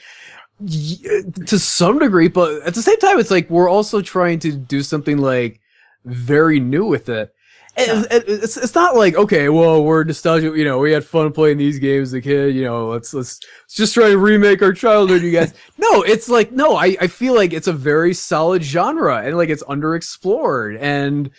to 1.47 1.59
some 1.59 1.99
degree, 1.99 2.29
but 2.29 2.63
at 2.63 2.75
the 2.75 2.83
same 2.83 2.99
time, 2.99 3.19
it's 3.19 3.31
like 3.31 3.49
we're 3.49 3.69
also 3.69 4.03
trying 4.03 4.39
to 4.41 4.53
do 4.53 4.83
something 4.83 5.19
like 5.19 5.61
very 6.05 6.61
new 6.61 6.85
with 6.85 7.09
it. 7.09 7.35
And 7.77 8.07
it's 8.11 8.57
it's 8.57 8.75
not 8.75 8.97
like 8.97 9.15
okay, 9.15 9.49
well, 9.49 9.85
we're 9.85 10.05
nostalgic. 10.05 10.55
You 10.57 10.65
know, 10.65 10.79
we 10.79 10.93
had 10.93 11.05
fun 11.05 11.33
playing 11.33 11.59
these 11.59 11.79
games 11.79 12.09
as 12.09 12.15
a 12.15 12.21
kid. 12.21 12.55
You 12.55 12.65
know, 12.65 12.89
let's 12.89 13.15
let's, 13.15 13.41
let's 13.63 13.75
just 13.75 13.95
try 13.95 14.09
to 14.09 14.19
remake 14.19 14.61
our 14.61 14.73
childhood, 14.73 15.23
you 15.23 15.31
guys. 15.31 15.55
no, 15.79 16.03
it's 16.03 16.29
like 16.29 16.53
no, 16.53 16.77
I 16.77 16.97
I 17.01 17.07
feel 17.07 17.35
like 17.35 17.53
it's 17.53 17.69
a 17.69 17.73
very 17.73 18.13
solid 18.13 18.63
genre 18.63 19.23
and 19.23 19.37
like 19.37 19.49
it's 19.49 19.63
underexplored 19.65 20.79
and 20.81 21.31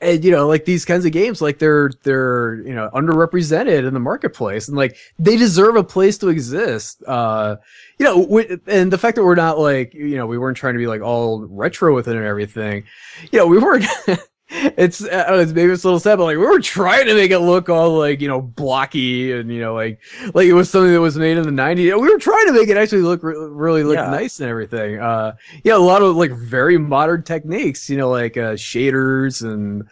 and 0.00 0.24
you 0.24 0.30
know 0.30 0.46
like 0.46 0.64
these 0.64 0.84
kinds 0.84 1.04
of 1.04 1.12
games 1.12 1.42
like 1.42 1.58
they're 1.58 1.90
they're 2.02 2.62
you 2.66 2.74
know 2.74 2.88
underrepresented 2.94 3.86
in 3.86 3.94
the 3.94 4.00
marketplace 4.00 4.68
and 4.68 4.76
like 4.76 4.96
they 5.18 5.36
deserve 5.36 5.76
a 5.76 5.84
place 5.84 6.16
to 6.18 6.28
exist 6.28 7.02
uh 7.06 7.56
you 7.98 8.04
know 8.04 8.18
we, 8.18 8.58
and 8.66 8.92
the 8.92 8.98
fact 8.98 9.16
that 9.16 9.24
we're 9.24 9.34
not 9.34 9.58
like 9.58 9.92
you 9.94 10.16
know 10.16 10.26
we 10.26 10.38
weren't 10.38 10.56
trying 10.56 10.74
to 10.74 10.78
be 10.78 10.86
like 10.86 11.02
all 11.02 11.46
retro 11.46 11.94
with 11.94 12.08
it 12.08 12.16
and 12.16 12.24
everything 12.24 12.84
you 13.30 13.38
know 13.38 13.46
we 13.46 13.58
weren't 13.58 13.84
it's, 14.52 15.02
I 15.04 15.06
know, 15.28 15.38
it's 15.38 15.52
maybe 15.52 15.72
it's 15.72 15.84
a 15.84 15.86
little 15.86 16.00
sad, 16.00 16.16
but 16.16 16.24
like 16.24 16.36
we 16.36 16.44
were 16.44 16.60
trying 16.60 17.06
to 17.06 17.14
make 17.14 17.30
it 17.30 17.38
look 17.38 17.68
all 17.68 17.96
like 17.98 18.20
you 18.20 18.28
know 18.28 18.40
blocky 18.40 19.32
and 19.32 19.52
you 19.52 19.60
know 19.60 19.74
like 19.74 20.00
like 20.34 20.46
it 20.46 20.54
was 20.54 20.68
something 20.68 20.92
that 20.92 21.00
was 21.00 21.16
made 21.16 21.36
in 21.36 21.44
the 21.44 21.50
'90s. 21.62 22.00
We 22.00 22.10
were 22.12 22.18
trying 22.18 22.46
to 22.46 22.52
make 22.52 22.68
it 22.68 22.76
actually 22.76 23.02
look 23.02 23.22
re- 23.22 23.34
really 23.36 23.84
look 23.84 23.96
Yeah. 23.96 24.10
nice 24.10 24.40
and 24.40 24.48
everything. 24.50 24.98
Uh, 24.98 25.36
yeah, 25.64 25.76
a 25.76 25.78
lot 25.78 26.02
of 26.02 26.16
like 26.16 26.32
very 26.32 26.78
modern 26.78 27.22
techniques, 27.22 27.88
you 27.88 27.96
know, 27.96 28.10
like 28.10 28.36
uh, 28.36 28.54
shaders 28.54 29.42
and 29.42 29.88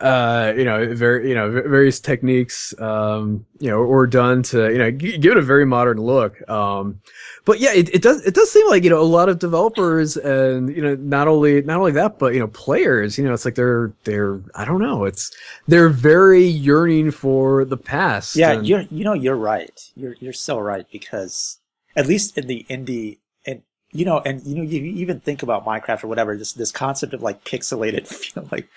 uh, 0.00 0.52
you 0.56 0.64
know, 0.64 0.94
very 0.94 1.28
you 1.28 1.34
know 1.34 1.50
various 1.50 1.98
techniques, 1.98 2.72
um, 2.80 3.44
you 3.58 3.68
know, 3.70 3.80
were 3.80 4.06
done 4.06 4.42
to 4.44 4.70
you 4.70 4.78
know 4.78 4.90
g- 4.90 5.18
give 5.18 5.32
it 5.32 5.38
a 5.38 5.42
very 5.42 5.64
modern 5.66 5.98
look. 5.98 6.48
Um, 6.48 7.00
but 7.48 7.58
yeah, 7.60 7.72
it, 7.72 7.88
it 7.94 8.02
does 8.02 8.24
it 8.24 8.34
does 8.34 8.52
seem 8.52 8.68
like 8.68 8.84
you 8.84 8.90
know 8.90 9.00
a 9.00 9.12
lot 9.18 9.28
of 9.28 9.38
developers 9.40 10.16
and 10.16 10.68
you 10.76 10.82
know 10.82 10.94
not 10.96 11.26
only 11.26 11.62
not 11.62 11.78
only 11.78 11.92
that 11.92 12.18
but 12.18 12.34
you 12.34 12.40
know 12.40 12.46
players 12.48 13.16
you 13.18 13.24
know 13.24 13.32
it's 13.32 13.44
like 13.44 13.54
they're 13.56 13.92
they're 14.04 14.38
I 14.54 14.64
don't 14.66 14.80
know 14.80 15.04
it's 15.06 15.34
they're 15.66 15.88
very 15.88 16.44
yearning 16.44 17.10
for 17.10 17.64
the 17.64 17.76
past. 17.78 18.36
Yeah, 18.36 18.52
and- 18.52 18.66
you're 18.68 18.82
you 18.82 19.02
know 19.02 19.14
you're 19.14 19.36
right. 19.52 19.76
You're 19.96 20.14
you're 20.20 20.32
so 20.48 20.58
right 20.58 20.86
because 20.92 21.58
at 21.96 22.06
least 22.06 22.36
in 22.38 22.46
the 22.46 22.64
indie 22.68 23.18
and 23.46 23.62
you 23.90 24.04
know, 24.04 24.18
and 24.20 24.42
you 24.46 24.54
know, 24.56 24.62
you 24.62 24.82
even 24.84 25.18
think 25.18 25.42
about 25.42 25.64
Minecraft 25.64 26.04
or 26.04 26.08
whatever, 26.08 26.36
this 26.36 26.52
this 26.52 26.70
concept 26.70 27.14
of 27.14 27.22
like 27.22 27.42
pixelated 27.44 28.06
feel 28.22 28.46
like 28.52 28.68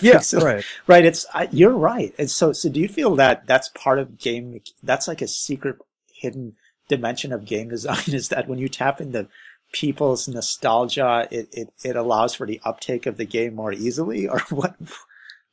Yeah, 0.00 0.18
pixel- 0.18 0.42
right. 0.44 0.64
right. 0.86 1.04
It's 1.04 1.26
I, 1.34 1.48
you're 1.50 1.76
right. 1.76 2.14
And 2.16 2.30
so, 2.30 2.52
so 2.52 2.68
do 2.68 2.78
you 2.78 2.86
feel 2.88 3.16
that 3.16 3.46
that's 3.48 3.68
part 3.70 3.98
of 3.98 4.18
game? 4.18 4.60
That's 4.80 5.08
like 5.08 5.20
a 5.20 5.26
secret 5.26 5.78
hidden 6.14 6.54
dimension 6.96 7.32
of 7.32 7.44
game 7.44 7.68
design 7.68 8.04
is 8.20 8.28
that 8.28 8.48
when 8.48 8.58
you 8.58 8.68
tap 8.68 9.00
into 9.00 9.28
people's 9.72 10.28
nostalgia, 10.28 11.26
it, 11.30 11.48
it, 11.52 11.68
it 11.82 11.96
allows 11.96 12.34
for 12.34 12.46
the 12.46 12.60
uptake 12.64 13.06
of 13.06 13.16
the 13.16 13.24
game 13.24 13.54
more 13.54 13.72
easily 13.72 14.28
or 14.28 14.40
what? 14.50 14.74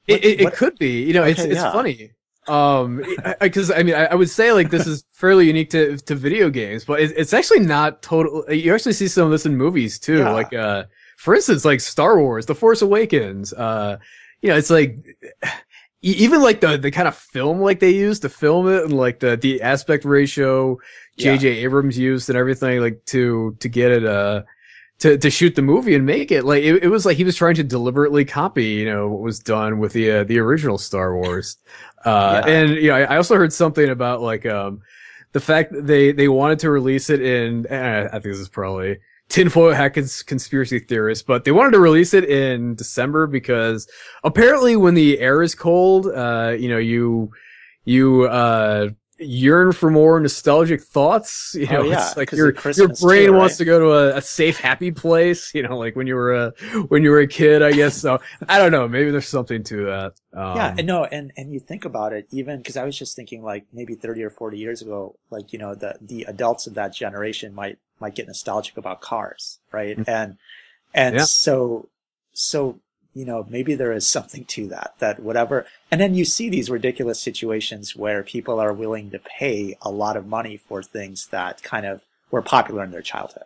It, 0.08 0.24
it, 0.26 0.42
it 0.42 0.44
what- 0.46 0.54
could 0.54 0.78
be. 0.78 1.04
You 1.04 1.14
know, 1.14 1.24
it's 1.24 1.40
Okay, 1.40 1.52
it's 1.52 1.62
yeah. 1.62 1.72
funny. 1.72 2.12
Um, 2.48 3.04
because 3.40 3.70
I, 3.70 3.84
mean, 3.84 3.94
I, 3.94 4.06
I 4.06 4.16
would 4.16 4.30
say 4.30 4.52
like 4.54 4.72
this 4.72 4.88
is 4.88 5.04
fairly 5.12 5.46
unique 5.46 5.70
to 5.70 5.98
to 5.98 6.16
video 6.16 6.50
games, 6.50 6.84
but 6.84 7.00
it, 7.00 7.12
it's 7.16 7.34
actually 7.34 7.60
not 7.60 8.02
total. 8.02 8.44
You 8.52 8.74
actually 8.74 8.94
see 8.94 9.08
some 9.08 9.26
of 9.26 9.32
this 9.32 9.46
in 9.46 9.56
movies 9.56 10.00
too. 10.00 10.20
Yeah. 10.20 10.32
Like, 10.32 10.52
uh, 10.54 10.86
for 11.18 11.36
instance, 11.36 11.64
like 11.64 11.80
Star 11.80 12.20
Wars, 12.20 12.48
The 12.48 12.56
Force 12.56 12.82
Awakens. 12.82 13.54
Uh, 13.54 13.98
you 14.42 14.50
know, 14.50 14.56
it's 14.58 14.72
like 14.72 14.98
even 16.02 16.42
like 16.42 16.62
the 16.62 16.78
the 16.78 16.92
kind 16.92 17.08
of 17.08 17.16
film 17.16 17.60
like 17.60 17.80
they 17.80 17.92
use 17.92 18.20
to 18.22 18.30
film 18.30 18.68
it 18.68 18.84
and 18.84 18.94
like 18.94 19.20
the 19.20 19.36
the 19.38 19.62
aspect 19.62 20.06
ratio 20.06 20.78
Yeah. 21.20 21.36
J.J. 21.36 21.48
Abrams 21.66 21.98
used 21.98 22.30
and 22.30 22.38
everything 22.38 22.80
like 22.82 23.04
to 23.08 23.56
to 23.60 23.70
get 23.70 23.92
it 23.92 24.06
uh 24.06 24.44
to 25.00 25.18
to 25.18 25.30
shoot 25.30 25.56
the 25.56 25.62
movie 25.62 25.96
and 25.96 26.06
make 26.06 26.32
it 26.32 26.44
like 26.44 26.64
it, 26.64 26.84
it 26.84 26.88
was 26.90 27.06
like 27.06 27.18
he 27.18 27.24
was 27.24 27.36
trying 27.36 27.56
to 27.56 27.64
deliberately 27.64 28.26
copy 28.26 28.66
you 28.66 28.86
know 28.86 29.08
what 29.10 29.22
was 29.22 29.40
done 29.40 29.80
with 29.80 29.94
the 29.94 30.12
uh, 30.12 30.24
the 30.26 30.40
original 30.40 30.78
Star 30.78 31.16
Wars. 31.16 31.58
Uh, 32.06 32.42
Yeah. 32.46 32.54
and 32.54 32.70
you 32.76 32.88
know, 32.88 32.96
I 32.96 33.02
I 33.02 33.18
also 33.18 33.36
heard 33.36 33.52
something 33.52 33.90
about 33.90 34.22
like 34.22 34.46
um 34.46 34.80
the 35.34 35.42
fact 35.42 35.74
that 35.74 35.86
they 35.86 36.14
they 36.14 36.30
wanted 36.30 36.60
to 36.60 36.72
release 36.72 37.10
it 37.10 37.22
in 37.22 37.68
eh, 37.68 38.06
I 38.08 38.12
think 38.12 38.24
this 38.24 38.40
is 38.40 38.48
probably 38.48 39.00
tinfoil 39.28 39.74
hat 39.74 39.94
cons- 39.96 40.24
conspiracy 40.24 40.80
theorists, 40.80 41.26
but 41.28 41.44
they 41.44 41.52
wanted 41.52 41.72
to 41.72 41.80
release 41.82 42.14
it 42.14 42.24
in 42.24 42.74
December 42.76 43.28
because 43.28 43.86
apparently 44.24 44.78
when 44.78 44.94
the 44.94 45.20
air 45.20 45.44
is 45.44 45.54
cold, 45.56 46.08
uh, 46.08 46.56
you 46.58 46.70
know, 46.70 46.78
you 46.78 47.32
you 47.84 48.24
uh 48.24 48.90
yearn 49.20 49.72
for 49.74 49.90
more 49.92 50.20
nostalgic 50.20 50.82
thoughts. 50.82 51.56
You 51.60 51.68
Oh, 51.68 51.82
know, 51.84 51.84
yeah, 51.84 52.16
it's 52.16 52.18
like 52.18 52.32
your 52.32 52.56
your 52.76 52.88
brain 52.90 52.94
too, 52.94 53.34
wants 53.36 53.58
right? 53.58 53.58
to 53.58 53.66
go 53.66 53.80
to 53.80 53.92
a, 53.92 54.18
a 54.18 54.22
safe, 54.22 54.60
happy 54.60 54.92
place. 54.92 55.54
You 55.54 55.64
know, 55.64 55.78
like 55.78 55.96
when 55.96 56.08
you 56.08 56.16
were 56.16 56.34
a 56.34 56.54
when 56.88 57.04
you 57.04 57.12
were 57.12 57.20
a 57.20 57.28
kid, 57.28 57.62
I 57.62 57.74
guess. 57.74 57.98
So 57.98 58.20
I 58.48 58.58
don't 58.60 58.72
know. 58.72 58.88
Maybe 58.88 59.12
there's 59.12 59.28
something 59.28 59.64
to 59.66 59.86
that. 59.86 60.40
Um, 60.40 60.50
yeah, 60.52 60.74
and 60.78 60.88
no, 60.88 61.06
and 61.06 61.32
and 61.38 61.54
you 61.54 61.60
think 61.60 61.86
about 61.86 62.12
it, 62.14 62.28
even 62.32 62.58
because 62.58 62.76
I 62.76 62.84
was 62.84 62.98
just 62.98 63.16
thinking 63.16 63.44
like 63.44 63.66
maybe 63.72 63.94
thirty 63.94 64.24
or 64.24 64.32
forty 64.32 64.58
years 64.58 64.82
ago, 64.82 65.16
like 65.30 65.54
you 65.54 65.60
know 65.60 65.76
the 65.76 65.96
the 66.02 66.24
adults 66.24 66.66
of 66.66 66.74
that 66.74 66.94
generation 66.94 67.54
might 67.54 67.78
might 68.00 68.16
get 68.16 68.28
nostalgic 68.28 68.76
about 68.78 69.02
cars, 69.02 69.60
right? 69.72 70.00
And 70.08 70.38
and 70.94 71.20
Yeah. 71.20 71.22
so 71.22 71.90
so 72.34 72.80
you 73.20 73.26
know 73.26 73.46
maybe 73.50 73.76
there 73.76 73.92
is 73.92 74.08
something 74.08 74.46
to 74.46 74.68
that 74.70 74.94
that 75.00 75.20
whatever, 75.20 75.66
and 75.92 76.00
then 76.00 76.14
you 76.14 76.24
see 76.24 76.50
these 76.50 76.70
ridiculous 76.70 77.20
situations 77.20 77.94
where 77.94 78.24
people 78.24 78.62
are 78.62 78.72
willing 78.72 79.12
to 79.12 79.20
pay 79.20 79.76
a 79.82 79.92
lot 79.92 80.16
of 80.16 80.26
money 80.26 80.56
for 80.56 80.82
things 80.82 81.28
that 81.28 81.62
kind 81.62 81.86
of 81.86 82.02
were 82.32 82.42
popular 82.42 82.82
in 82.86 82.92
their 82.92 83.02
childhood. 83.02 83.44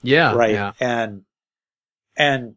Yeah, 0.00 0.32
right? 0.32 0.52
Yeah. 0.52 0.72
and 0.78 1.24
and 2.16 2.54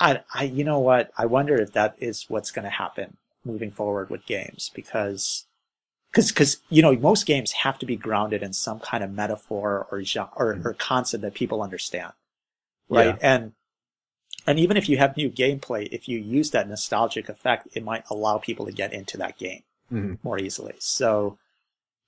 i 0.00 0.22
i 0.34 0.44
you 0.44 0.64
know 0.64 0.78
what? 0.78 1.10
I 1.18 1.26
wonder 1.26 1.60
if 1.60 1.72
that 1.74 1.94
is 1.98 2.24
what's 2.28 2.50
going 2.50 2.64
to 2.64 2.70
happen 2.70 3.18
moving 3.44 3.70
forward 3.70 4.08
with 4.08 4.24
games 4.24 4.70
because 4.74 5.44
because 6.10 6.32
because 6.32 6.56
you 6.70 6.80
know 6.80 6.96
most 6.96 7.26
games 7.26 7.52
have 7.52 7.78
to 7.80 7.86
be 7.86 7.96
grounded 7.96 8.42
in 8.42 8.54
some 8.54 8.80
kind 8.80 9.04
of 9.04 9.12
metaphor 9.12 9.86
or 9.90 10.02
genre, 10.04 10.32
or, 10.36 10.54
hmm. 10.54 10.66
or 10.66 10.72
concept 10.72 11.20
that 11.20 11.34
people 11.34 11.60
understand. 11.60 12.14
Right? 12.88 13.16
And 13.20 13.52
and 14.50 14.58
even 14.64 14.76
if 14.76 14.88
you 14.88 14.96
have 15.02 15.16
new 15.16 15.30
gameplay 15.42 15.82
if 15.98 16.02
you 16.10 16.18
use 16.38 16.50
that 16.50 16.68
nostalgic 16.68 17.28
effect 17.34 17.62
it 17.76 17.82
might 17.90 18.04
allow 18.10 18.36
people 18.38 18.64
to 18.66 18.72
get 18.72 18.92
into 18.92 19.16
that 19.22 19.34
game 19.38 19.62
Mhm. 19.92 20.18
more 20.22 20.38
easily 20.38 20.74
so 20.78 21.36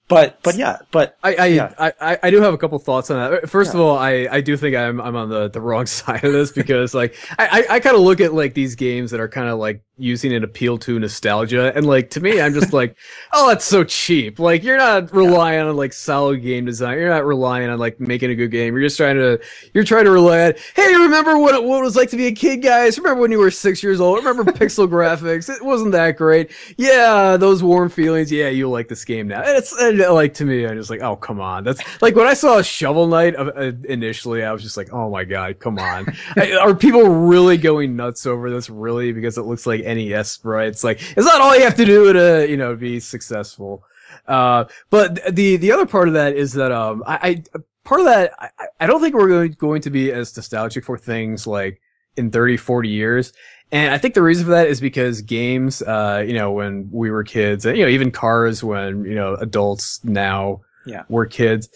but 0.09 0.39
but 0.43 0.57
yeah 0.57 0.79
but 0.91 1.17
I 1.23 1.31
I, 1.35 1.47
Yeah. 1.47 1.75
I 1.79 1.93
I 2.11 2.19
I 2.25 2.31
do 2.31 2.41
have 2.43 2.53
a 2.55 2.59
couple 2.59 2.79
thoughts 2.79 3.09
on 3.11 3.17
that. 3.19 3.49
First 3.49 3.73
of 3.73 3.81
all, 3.81 3.97
I, 3.97 4.29
I 4.31 4.41
do 4.49 4.57
think 4.57 4.77
I'm 4.77 5.01
I'm 5.01 5.17
on 5.17 5.29
the, 5.31 5.49
the 5.49 5.61
wrong 5.61 5.87
side 6.01 6.25
of 6.25 6.33
this 6.33 6.51
because 6.53 6.93
like 6.95 7.15
I, 7.39 7.45
I, 7.71 7.75
I 7.77 7.81
kind 7.81 7.97
of 7.97 8.03
look 8.03 8.21
at 8.21 8.35
like 8.35 8.53
these 8.55 8.75
games 8.75 9.13
that 9.13 9.21
are 9.21 9.29
kind 9.29 9.49
of 9.49 9.59
like 9.59 9.83
using 10.03 10.33
an 10.33 10.43
appeal 10.43 10.77
to 10.77 10.99
nostalgia. 10.99 11.73
And 11.77 11.87
like 11.87 12.11
to 12.11 12.21
me 12.21 12.41
I'm 12.41 12.53
just 12.53 12.73
like 12.73 12.97
oh 13.33 13.49
that's 13.49 13.65
so 13.65 13.85
cheap. 13.85 14.39
Like 14.39 14.63
you're 14.63 14.77
not 14.77 15.15
relying 15.15 15.61
on 15.61 15.77
like 15.77 15.93
solid 15.93 16.43
game 16.43 16.65
design. 16.65 16.99
You're 16.99 17.09
not 17.09 17.25
relying 17.25 17.71
on 17.71 17.79
like 17.79 18.01
making 18.01 18.31
a 18.31 18.35
good 18.35 18.51
game. 18.51 18.75
You're 18.75 18.83
just 18.83 18.97
trying 18.97 19.17
to 19.17 19.41
you're 19.73 19.85
trying 19.85 20.05
to 20.05 20.11
rely 20.11 20.47
on 20.47 20.55
hey 20.75 20.95
remember 20.95 21.39
what 21.39 21.55
it, 21.55 21.63
what 21.63 21.81
it 21.81 21.85
was 21.85 21.97
like 21.97 22.11
to 22.11 22.17
be 22.17 22.27
a 22.27 22.33
kid 22.33 22.59
guys? 22.59 22.99
Remember 22.99 23.21
when 23.21 23.31
you 23.31 23.39
were 23.39 23.51
six 23.51 23.83
years 23.83 24.01
old? 24.01 24.19
Remember 24.19 24.45
pixel 24.51 24.89
graphics? 24.91 25.49
It 25.49 25.65
wasn't 25.65 25.93
that 25.93 26.17
great. 26.17 26.51
Yeah 26.77 27.37
those 27.37 27.63
warm 27.63 27.89
feelings. 27.89 28.33
Yeah 28.33 28.49
you 28.49 28.69
like 28.69 28.89
this 28.89 29.05
game 29.05 29.29
now. 29.29 29.43
And 29.43 29.57
it's 29.57 29.73
and, 29.73 29.99
like 29.99 30.35
to 30.35 30.45
me 30.45 30.67
I'm 30.67 30.77
just 30.77 30.91
like 30.91 31.01
oh 31.03 31.17
come 31.17 31.41
on. 31.41 31.63
That's 31.63 31.81
like 32.03 32.17
when 32.17 32.27
I 32.27 32.35
saw 32.35 32.61
Shovel 32.61 33.07
Knight 33.07 33.37
uh, 33.37 33.53
uh, 33.55 33.73
initially 33.85 34.43
I 34.43 34.53
was 34.53 34.63
just 34.63 34.77
like 34.77 34.93
oh 34.93 35.11
my 35.11 35.25
god 35.25 35.61
come 35.61 35.79
on. 35.79 36.07
Are 36.61 36.75
people 36.75 37.09
really 37.09 37.57
going 37.57 37.95
nuts 37.95 38.27
over 38.27 38.51
this 38.51 38.69
really? 38.69 39.13
Because 39.13 39.39
it 39.39 39.43
looks 39.43 39.67
like 39.67 39.83
NES 39.97 40.31
sprites 40.31 40.83
like 40.85 41.01
it's 41.01 41.27
not 41.27 41.41
all 41.41 41.55
you 41.57 41.63
have 41.65 41.77
to 41.77 41.85
do 41.85 42.13
to 42.13 42.47
you 42.49 42.57
know 42.57 42.75
be 42.77 43.01
successful. 43.01 43.85
Uh 44.27 44.65
but 44.91 45.35
the 45.35 45.57
the 45.57 45.73
other 45.73 45.87
part 45.87 46.09
of 46.09 46.15
that 46.15 46.35
is 46.37 46.53
that 46.53 46.71
um 46.73 47.03
I, 47.07 47.43
I 47.57 47.61
part 47.85 48.01
of 48.01 48.07
that 48.07 48.33
I, 48.39 48.49
I 48.81 48.87
don't 48.87 49.01
think 49.01 49.15
we're 49.15 49.29
going 49.29 49.53
going 49.53 49.83
to 49.83 49.91
be 49.91 50.13
as 50.13 50.37
nostalgic 50.37 50.85
for 50.85 50.99
things 50.99 51.47
like 51.47 51.81
in 52.17 52.31
30 52.31 52.57
40 52.57 52.89
years. 52.89 53.33
And 53.73 53.95
I 53.95 53.97
think 53.97 54.13
the 54.13 54.23
reason 54.23 54.45
for 54.45 54.51
that 54.51 54.67
is 54.69 54.81
because 54.81 55.23
games 55.23 55.81
uh 55.83 56.23
you 56.27 56.35
know 56.35 56.53
when 56.53 56.89
we 56.93 57.11
were 57.11 57.25
kids 57.25 57.65
and 57.67 57.77
you 57.77 57.85
know 57.85 57.91
even 57.91 58.11
cars 58.11 58.63
when 58.63 59.05
you 59.05 59.15
know 59.15 59.35
adults 59.37 60.05
now 60.05 60.61
Yeah. 60.85 61.05
were 61.09 61.27
kids 61.27 61.69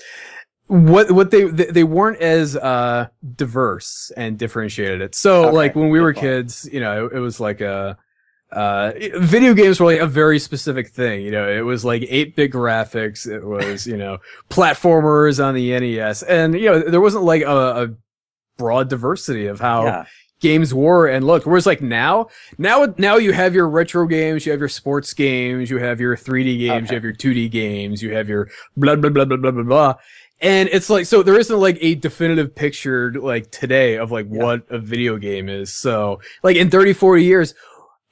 what 0.69 1.11
what 1.13 1.31
they 1.31 1.45
they 1.45 1.85
weren't 1.85 2.21
as 2.21 2.57
uh 2.57 3.07
diverse 3.37 4.11
and 4.17 4.37
differentiated. 4.37 5.01
It 5.01 5.15
so 5.15 5.45
Okay, 5.47 5.57
like 5.57 5.77
when 5.77 5.91
we 5.91 6.01
were 6.01 6.13
point. 6.13 6.25
kids 6.27 6.69
you 6.73 6.81
know 6.81 7.07
it, 7.07 7.13
it 7.15 7.21
was 7.21 7.39
like 7.41 7.61
a 7.61 7.97
uh 8.53 8.93
video 9.19 9.53
games 9.55 9.81
were 9.81 9.87
like 9.87 10.01
a 10.01 10.07
very 10.07 10.39
specific 10.39 10.89
thing 10.89 11.21
you 11.23 11.33
know 11.33 11.49
it 11.51 11.63
was 11.63 11.85
like 11.85 12.03
8-bit 12.03 12.53
graphics 12.53 13.27
it 13.27 13.45
was 13.45 13.87
you 13.89 13.97
know 13.97 14.19
platformers 14.51 15.45
on 15.45 15.55
the 15.55 15.79
NES 15.81 16.23
and 16.23 16.55
you 16.55 16.71
know 16.71 16.79
there 16.81 17.01
wasn't 17.01 17.25
like 17.25 17.43
a, 17.43 17.49
a 17.85 17.89
broad 18.57 18.89
diversity 18.89 19.47
of 19.47 19.59
how 19.61 19.85
yeah 19.85 20.05
games 20.39 20.75
were 20.75 21.07
and 21.09 21.27
looked. 21.27 21.47
Whereas 21.47 21.65
like 21.65 21.81
now, 21.81 22.29
now, 22.59 22.93
now 22.99 23.17
you 23.17 23.33
have 23.33 23.55
your 23.55 23.67
retro 23.71 24.07
games, 24.07 24.45
you 24.45 24.53
have 24.53 24.61
your 24.61 24.69
sports 24.69 25.15
games, 25.15 25.71
you 25.71 25.79
have 25.79 25.99
your 25.99 26.15
3D 26.15 26.59
games, 26.59 26.89
Okay. 26.89 26.93
you 26.93 26.95
have 26.97 27.05
your 27.05 27.15
2D 27.15 27.51
games, 27.51 28.03
you 28.03 28.13
have 28.13 28.29
your 28.29 28.51
blah, 28.77 28.97
blah, 28.97 29.09
blah, 29.09 29.25
blah, 29.25 29.39
blah, 29.39 29.51
blah, 29.51 29.63
blah. 29.63 29.95
And 30.43 30.69
it's 30.71 30.91
like, 30.91 31.07
so 31.07 31.23
there 31.23 31.39
isn't 31.39 31.59
like 31.59 31.79
a 31.81 31.95
definitive 31.95 32.55
picture 32.55 33.13
like 33.15 33.51
today 33.51 33.97
of 33.97 34.13
like 34.13 34.27
Yeah. 34.31 34.45
what 34.45 34.67
a 34.69 34.79
video 34.79 35.17
game 35.17 35.49
is. 35.49 35.73
So 35.73 36.21
like 36.43 36.57
in 36.57 36.69
30, 36.69 36.93
40 36.93 37.25
years, 37.25 37.55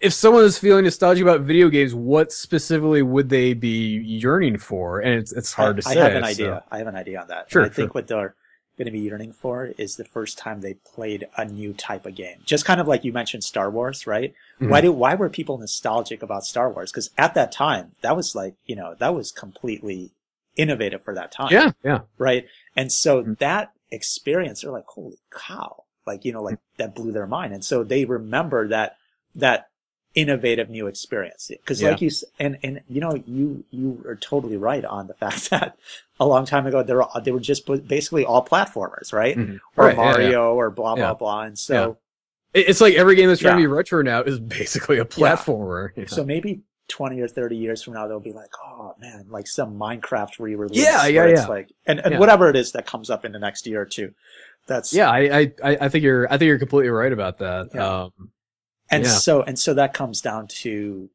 if 0.04 0.12
someone 0.12 0.44
is 0.44 0.58
feeling 0.58 0.84
nostalgic 0.84 1.22
about 1.22 1.40
video 1.40 1.68
games, 1.68 1.94
what 1.94 2.32
specifically 2.32 3.02
would 3.02 3.28
they 3.28 3.54
be 3.54 3.98
yearning 3.98 4.58
for? 4.58 5.00
And 5.00 5.18
it's, 5.20 5.32
it's 5.32 5.52
hard 5.52 5.78
I, 5.78 5.80
to 5.80 5.88
I 5.88 5.94
say. 5.94 6.00
I 6.00 6.04
have 6.04 6.14
an 6.14 6.22
so- 6.22 6.28
idea. 6.28 6.64
I 6.70 6.78
have 6.78 6.86
an 6.86 6.96
idea 6.96 7.20
on 7.20 7.28
that. 7.28 7.50
Sure, 7.50 7.62
And 7.62 7.70
I 7.70 7.74
think 7.74 7.88
sure. 7.88 7.92
what 7.94 8.06
they're 8.06 8.34
going 8.76 8.86
to 8.86 8.92
be 8.92 8.98
yearning 9.00 9.32
for 9.32 9.66
is 9.78 9.96
the 9.96 10.04
first 10.04 10.36
time 10.36 10.60
they 10.60 10.74
played 10.74 11.28
a 11.36 11.44
new 11.44 11.72
type 11.72 12.06
of 12.06 12.14
game. 12.16 12.38
Just 12.44 12.64
kind 12.64 12.80
of 12.80 12.88
like 12.88 13.04
you 13.04 13.12
mentioned 13.12 13.44
Star 13.44 13.70
Wars, 13.70 14.04
right? 14.06 14.34
Mhm. 14.60 14.68
Why 14.68 14.80
do 14.80 14.90
why 14.92 15.14
were 15.14 15.30
people 15.30 15.58
nostalgic 15.58 16.22
about 16.24 16.44
Star 16.44 16.68
Wars? 16.70 16.90
Because 16.90 17.10
at 17.16 17.34
that 17.34 17.52
time, 17.52 17.92
that 18.02 18.16
was 18.16 18.34
like 18.34 18.54
you 18.66 18.74
know 18.74 18.96
that 18.98 19.14
was 19.14 19.30
completely 19.30 20.10
innovative 20.56 21.02
for 21.04 21.14
that 21.14 21.30
time. 21.32 21.48
Yeah, 21.52 21.70
yeah. 21.84 22.00
Right. 22.18 22.46
And 22.76 22.90
so 22.92 23.22
Mhm. 23.22 23.38
that 23.38 23.72
experience, 23.92 24.62
they're 24.62 24.72
like, 24.72 24.86
holy 24.86 25.18
cow. 25.32 25.84
Like, 26.06 26.24
you 26.24 26.32
know, 26.32 26.42
like 26.42 26.58
that 26.76 26.94
blew 26.94 27.12
their 27.12 27.26
mind. 27.26 27.52
And 27.54 27.64
so 27.64 27.82
they 27.84 28.04
remember 28.04 28.68
that, 28.68 28.96
that 29.36 29.68
innovative 30.14 30.70
new 30.70 30.86
experience. 30.86 31.50
Cause 31.66 31.82
Yeah. 31.82 31.90
like 31.90 32.00
you, 32.00 32.10
and, 32.38 32.58
and, 32.62 32.80
you 32.88 33.00
know, 33.00 33.14
you, 33.26 33.64
you 33.70 34.02
are 34.06 34.16
totally 34.16 34.56
right 34.56 34.84
on 34.84 35.06
the 35.08 35.14
fact 35.22 35.50
that 35.50 35.76
a 36.20 36.26
long 36.26 36.46
time 36.46 36.66
ago, 36.66 36.82
they 36.82 36.94
were, 36.94 37.06
they 37.22 37.32
were 37.32 37.40
just 37.40 37.66
basically 37.88 38.24
all 38.24 38.44
platformers, 38.44 39.12
right? 39.12 39.36
Mhm. 39.36 39.58
Or 39.76 39.86
Right, 39.86 39.96
yeah, 39.96 40.02
yeah. 40.04 40.10
Mario 40.12 40.54
or 40.54 40.70
blah, 40.70 40.94
blah, 40.94 41.04
Yeah. 41.08 41.14
blah. 41.14 41.40
And 41.42 41.58
so, 41.58 41.98
It- 42.52 42.68
It's 42.68 42.80
like 42.80 42.94
every 42.94 43.16
game 43.16 43.28
that's 43.28 43.40
trying 43.40 43.56
to 43.56 43.62
be 43.62 43.66
retro 43.66 44.02
now 44.02 44.22
is 44.22 44.38
basically 44.38 44.98
a 44.98 45.04
platformer. 45.04 46.08
so 46.08 46.24
maybe 46.24 46.60
20 46.86 47.20
or 47.20 47.26
30 47.26 47.56
years 47.56 47.82
from 47.82 47.94
now, 47.94 48.06
they'll 48.06 48.20
be 48.20 48.32
like, 48.32 48.50
oh 48.64 48.94
man, 49.00 49.24
like 49.28 49.48
some 49.48 49.76
Minecraft 49.76 50.38
re-release. 50.38 50.80
Yeah, 50.80 51.06
yeah, 51.06 51.24
it's 51.24 51.40
yeah. 51.40 51.46
Like, 51.48 51.72
and, 51.86 51.98
and 51.98 52.12
Yeah. 52.12 52.18
whatever 52.20 52.48
it 52.50 52.54
is 52.56 52.70
that 52.72 52.86
comes 52.86 53.10
up 53.10 53.24
in 53.24 53.32
the 53.32 53.38
next 53.40 53.66
year 53.66 53.80
or 53.80 53.86
two. 53.86 54.12
That's, 54.66 54.94
Yeah, 54.94 55.10
I, 55.10 55.52
I, 55.62 55.76
I 55.80 55.88
think 55.88 56.04
you're, 56.04 56.26
I 56.32 56.38
think 56.38 56.46
you're 56.46 56.58
completely 56.60 56.90
right 56.90 57.12
about 57.12 57.38
that. 57.38 57.70
Yeah. 57.74 58.02
Um, 58.04 58.12
And 58.94 59.04
Yeah. 59.04 59.10
so, 59.10 59.42
and 59.42 59.58
so 59.58 59.74
that 59.74 59.92
comes 59.94 60.20
down 60.20 60.46
to 60.62 61.10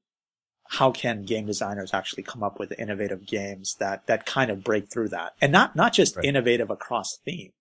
how 0.78 0.92
can 0.92 1.24
game 1.24 1.46
designers 1.46 1.94
actually 1.94 2.24
come 2.24 2.44
up 2.44 2.60
with 2.60 2.80
innovative 2.80 3.26
games 3.26 3.76
that, 3.80 4.06
that 4.08 4.26
kind 4.26 4.52
of 4.52 4.64
break 4.64 4.90
through 4.92 5.10
that 5.10 5.34
and 5.42 5.52
not, 5.52 5.76
not 5.76 5.94
just 5.94 6.16
Right. 6.16 6.26
innovative 6.26 6.70
across 6.70 7.18
theme, 7.26 7.52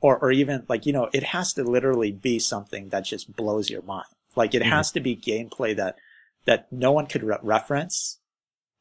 or 0.00 0.18
or 0.18 0.30
even 0.30 0.64
like 0.68 0.86
you 0.86 0.92
know 0.92 1.08
it 1.12 1.22
has 1.22 1.52
to 1.54 1.64
literally 1.64 2.12
be 2.12 2.38
something 2.38 2.90
that 2.90 3.04
just 3.04 3.34
blows 3.34 3.70
your 3.70 3.82
mind 3.82 4.06
like 4.34 4.54
it 4.54 4.62
Mhm. 4.62 4.66
has 4.68 4.92
to 4.92 5.00
be 5.00 5.16
gameplay 5.16 5.74
that 5.74 5.96
that 6.44 6.70
no 6.70 6.92
one 6.92 7.06
could 7.06 7.24
re- 7.24 7.38
reference 7.42 8.20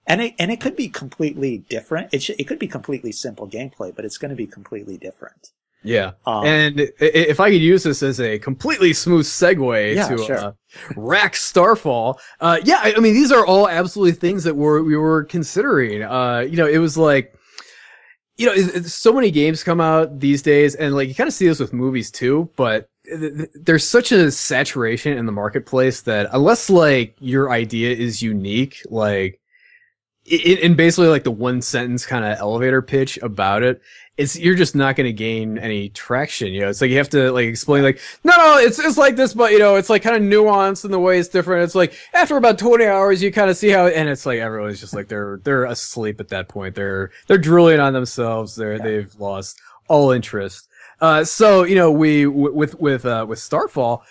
and 0.05 0.21
it 0.21 0.35
and 0.37 0.51
it 0.51 0.59
could 0.59 0.75
be 0.75 0.89
completely 0.89 1.57
different 1.57 2.13
it 2.13 2.21
should, 2.21 2.39
it 2.39 2.43
could 2.45 2.59
be 2.59 2.67
completely 2.67 3.11
simple 3.11 3.47
gameplay 3.47 3.95
but 3.95 4.05
it's 4.05 4.17
going 4.17 4.29
to 4.29 4.35
be 4.35 4.47
completely 4.47 4.97
different 4.97 5.51
Yeah. 5.86 6.11
um, 6.25 6.45
And 6.45 6.79
if 6.99 7.39
I 7.39 7.51
could 7.51 7.61
use 7.61 7.83
this 7.83 8.01
as 8.03 8.19
a 8.19 8.39
completely 8.39 8.93
smooth 8.93 9.25
segue 9.25 9.95
Yeah, 9.95 10.07
to 10.09 10.17
sure. 10.17 10.38
uh, 10.38 10.51
Wrack 10.97 11.36
Starfall, 11.36 12.19
uh, 12.41 12.59
yeah, 12.63 12.79
I, 12.83 12.95
I 12.97 12.99
mean 12.99 13.13
these 13.13 13.31
are 13.31 13.45
all 13.45 13.69
absolutely 13.69 14.13
things 14.13 14.43
that 14.43 14.55
we're, 14.55 14.81
we 14.83 14.97
were 14.97 15.23
considering. 15.23 16.03
Uh, 16.03 16.39
you 16.39 16.57
know, 16.57 16.67
it 16.67 16.79
was 16.79 16.97
like, 16.97 17.33
you 18.38 18.45
know, 18.45 18.53
it, 18.53 18.75
it- 18.75 18.86
so 18.89 19.13
many 19.13 19.31
games 19.31 19.63
come 19.63 19.79
out 19.79 20.19
these 20.19 20.41
days, 20.41 20.75
and 20.75 20.93
like 20.95 21.07
you 21.07 21.15
kind 21.15 21.27
of 21.29 21.33
see 21.33 21.47
this 21.47 21.59
with 21.59 21.71
movies 21.71 22.11
too. 22.11 22.49
But 22.57 22.89
th- 23.05 23.38
th- 23.38 23.49
there's 23.53 23.88
such 23.88 24.11
a 24.11 24.29
saturation 24.31 25.17
in 25.17 25.25
the 25.25 25.31
marketplace 25.31 26.01
that 26.01 26.27
unless 26.33 26.69
like 26.69 27.15
your 27.19 27.51
idea 27.51 27.95
is 27.95 28.21
unique, 28.21 28.81
like 28.89 29.39
in 30.25 30.73
basically 30.75 31.07
like 31.07 31.23
the 31.23 31.29
one 31.31 31.61
sentence 31.61 32.05
kind 32.05 32.25
of 32.25 32.38
elevator 32.39 32.81
pitch 32.81 33.17
about 33.21 33.61
it, 33.63 33.79
it's 34.18 34.38
you're 34.39 34.55
just 34.55 34.76
not 34.76 34.95
going 34.95 35.05
to 35.07 35.13
gain 35.13 35.57
any 35.57 35.89
traction. 35.89 36.53
You 36.53 36.61
know, 36.61 36.70
it's 36.70 36.80
like 36.80 36.89
you 36.89 36.97
have 36.97 37.09
to 37.09 37.32
like 37.32 37.45
explain 37.47 37.84
like, 37.84 37.99
no, 38.24 38.32
no, 38.38 38.57
it's 38.57 38.80
it's 38.80 38.97
like 38.97 39.16
this, 39.18 39.34
but 39.34 39.51
you 39.51 39.59
know, 39.59 39.76
it's 39.76 39.89
like 39.89 40.03
kind 40.03 40.16
of 40.16 40.22
nuanced 40.22 40.86
in 40.86 40.91
the 40.91 40.99
way 40.99 41.20
it's 41.20 41.28
different. 41.30 41.63
It's 41.63 41.76
like 41.76 41.93
after 42.13 42.38
about 42.38 42.57
20 42.57 42.86
hours, 42.86 43.22
you 43.22 43.32
kind 43.32 43.49
of 43.49 43.57
see 43.57 43.70
how, 43.70 43.88
and 43.88 44.07
it's 44.07 44.26
like 44.26 44.39
everyone's 44.39 44.80
just 44.80 44.93
like 44.95 45.07
they're 45.09 45.41
they're 45.43 45.66
asleep 45.66 46.20
at 46.22 46.30
that 46.30 46.47
point. 46.47 46.76
They're 46.76 47.11
they're 47.28 47.38
drooling 47.38 47.80
on 47.80 47.91
themselves. 47.93 48.55
They're 48.55 48.78
Yeah. 48.78 48.84
they've 48.84 49.16
lost 49.20 49.59
all 49.89 50.11
interest. 50.11 50.68
Uh, 51.01 51.26
so 51.26 51.63
you 51.63 51.76
know, 51.76 51.91
we 51.91 52.24
w- 52.24 52.53
with 52.53 52.80
with 52.80 53.05
uh 53.05 53.26
with 53.28 53.39
Starfall 53.39 54.03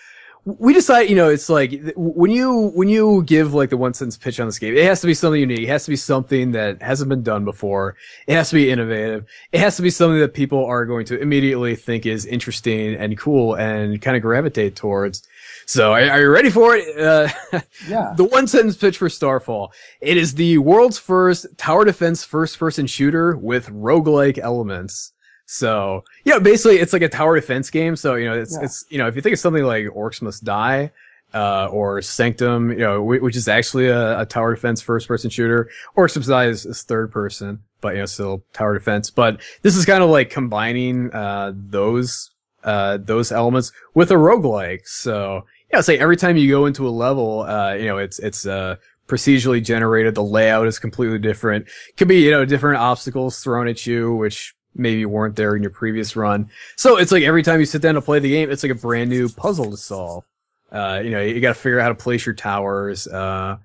we 0.45 0.73
decide, 0.73 1.09
you 1.09 1.15
know, 1.15 1.27
it's 1.27 1.49
like 1.49 1.81
when 1.95 2.29
you 2.29 2.69
when 2.75 2.87
you 2.87 3.23
give 3.23 3.55
like 3.55 3.71
the 3.71 3.77
one 3.77 3.95
sentence 3.95 4.15
pitch 4.15 4.39
on 4.39 4.45
this 4.45 4.59
game, 4.59 4.77
it 4.77 4.85
has 4.85 5.01
to 5.01 5.07
be 5.07 5.15
something 5.15 5.41
unique. 5.41 5.61
It 5.61 5.69
has 5.69 5.85
to 5.85 5.89
be 5.89 5.95
something 5.95 6.51
that 6.51 6.83
hasn't 6.83 7.09
been 7.09 7.23
done 7.23 7.45
before. 7.45 7.95
It 8.27 8.35
has 8.35 8.49
to 8.49 8.55
be 8.55 8.69
innovative. 8.69 9.25
It 9.51 9.59
has 9.59 9.75
to 9.77 9.81
be 9.81 9.89
something 9.89 10.19
that 10.19 10.35
people 10.35 10.63
are 10.63 10.85
going 10.85 11.05
to 11.07 11.19
immediately 11.19 11.75
think 11.75 12.05
is 12.05 12.27
interesting 12.27 12.93
and 12.93 13.17
cool 13.17 13.55
and 13.55 13.99
kind 13.99 14.15
of 14.15 14.21
gravitate 14.21 14.75
towards. 14.75 15.23
So, 15.65 15.93
are, 15.93 16.09
are 16.11 16.21
you 16.21 16.29
ready 16.29 16.51
for 16.51 16.75
it? 16.75 16.99
Uh, 16.99 17.29
yeah 17.87 18.13
the 18.15 18.25
one 18.25 18.45
sentence 18.45 18.77
pitch 18.77 18.99
for 18.99 19.09
Starfall. 19.09 19.73
It 19.99 20.15
is 20.15 20.35
the 20.35 20.59
world's 20.59 20.99
first 20.99 21.47
tower 21.57 21.85
defense 21.85 22.23
first 22.23 22.59
person 22.59 22.85
shooter 22.85 23.35
with 23.35 23.69
roguelike 23.69 24.37
elements. 24.37 25.13
So, 25.45 26.03
you 26.23 26.33
know, 26.33 26.39
basically 26.39 26.77
it's 26.77 26.93
like 26.93 27.01
a 27.01 27.09
tower 27.09 27.35
defense 27.35 27.69
game. 27.69 27.95
So, 27.95 28.15
you 28.15 28.25
know, 28.25 28.33
it's, 28.33 28.53
Yeah. 28.57 28.65
it's, 28.65 28.85
you 28.89 28.97
know, 28.97 29.07
if 29.07 29.15
you 29.15 29.21
think 29.21 29.33
of 29.33 29.39
something 29.39 29.63
like 29.63 29.85
Orcs 29.85 30.21
Must 30.21 30.43
Die, 30.43 30.91
uh, 31.33 31.67
or 31.67 32.01
Sanctum, 32.01 32.71
you 32.71 32.77
know, 32.77 33.03
which 33.03 33.35
is 33.35 33.47
actually 33.47 33.87
a, 33.87 34.21
a 34.21 34.25
tower 34.25 34.55
defense 34.55 34.81
first 34.81 35.07
person 35.07 35.29
shooter, 35.29 35.69
Orcs 35.97 36.15
Must 36.15 36.29
Die 36.29 36.45
is, 36.47 36.65
is 36.65 36.83
third 36.83 37.11
person, 37.11 37.59
but, 37.81 37.93
you 37.93 37.99
know, 37.99 38.05
still 38.05 38.43
tower 38.53 38.73
defense. 38.73 39.09
But 39.09 39.41
this 39.61 39.75
is 39.75 39.85
kind 39.85 40.03
of 40.03 40.09
like 40.09 40.29
combining, 40.29 41.11
uh, 41.13 41.51
those, 41.55 42.31
uh, 42.63 42.97
those 42.97 43.31
elements 43.31 43.71
with 43.93 44.11
a 44.11 44.15
roguelike. 44.15 44.87
So, 44.87 45.45
yeah, 45.71 45.81
like 45.87 45.99
every 45.99 46.17
time 46.17 46.37
you 46.37 46.49
go 46.49 46.65
into 46.65 46.87
a 46.87 46.89
level, 46.89 47.41
uh, 47.41 47.73
you 47.73 47.85
know, 47.85 47.97
it's, 47.97 48.17
it's, 48.17 48.47
uh, 48.47 48.77
procedurally 49.07 49.63
generated. 49.63 50.15
The 50.15 50.23
layout 50.23 50.65
is 50.65 50.79
completely 50.79 51.19
different. 51.19 51.67
Could 51.95 52.07
be, 52.07 52.21
you 52.21 52.31
know, 52.31 52.43
different 52.43 52.79
obstacles 52.79 53.39
thrown 53.43 53.67
at 53.67 53.85
you, 53.85 54.15
which 54.15 54.54
maybe 54.75 55.05
weren't 55.05 55.35
there 55.35 55.55
in 55.55 55.63
your 55.63 55.71
previous 55.71 56.15
run. 56.15 56.49
So 56.75 56.97
it's 56.97 57.11
like 57.11 57.23
every 57.23 57.43
time 57.43 57.59
you 57.59 57.65
sit 57.65 57.81
down 57.81 57.95
to 57.95 58.01
play 58.01 58.19
the 58.19 58.29
game, 58.29 58.51
it's 58.51 58.63
like 58.63 58.71
a 58.71 58.75
brand 58.75 59.09
new 59.09 59.29
puzzle 59.29 59.71
to 59.71 59.77
solve. 59.77 60.23
Uh, 60.71 61.01
you 61.03 61.09
know, 61.09 61.21
you 61.21 61.39
got 61.39 61.49
to 61.49 61.59
figure 61.59 61.79
out 61.79 61.83
how 61.83 61.89
to 61.89 61.95
place 61.95 62.25
your 62.25 62.35
towers, 62.35 63.07
uh, 63.07 63.57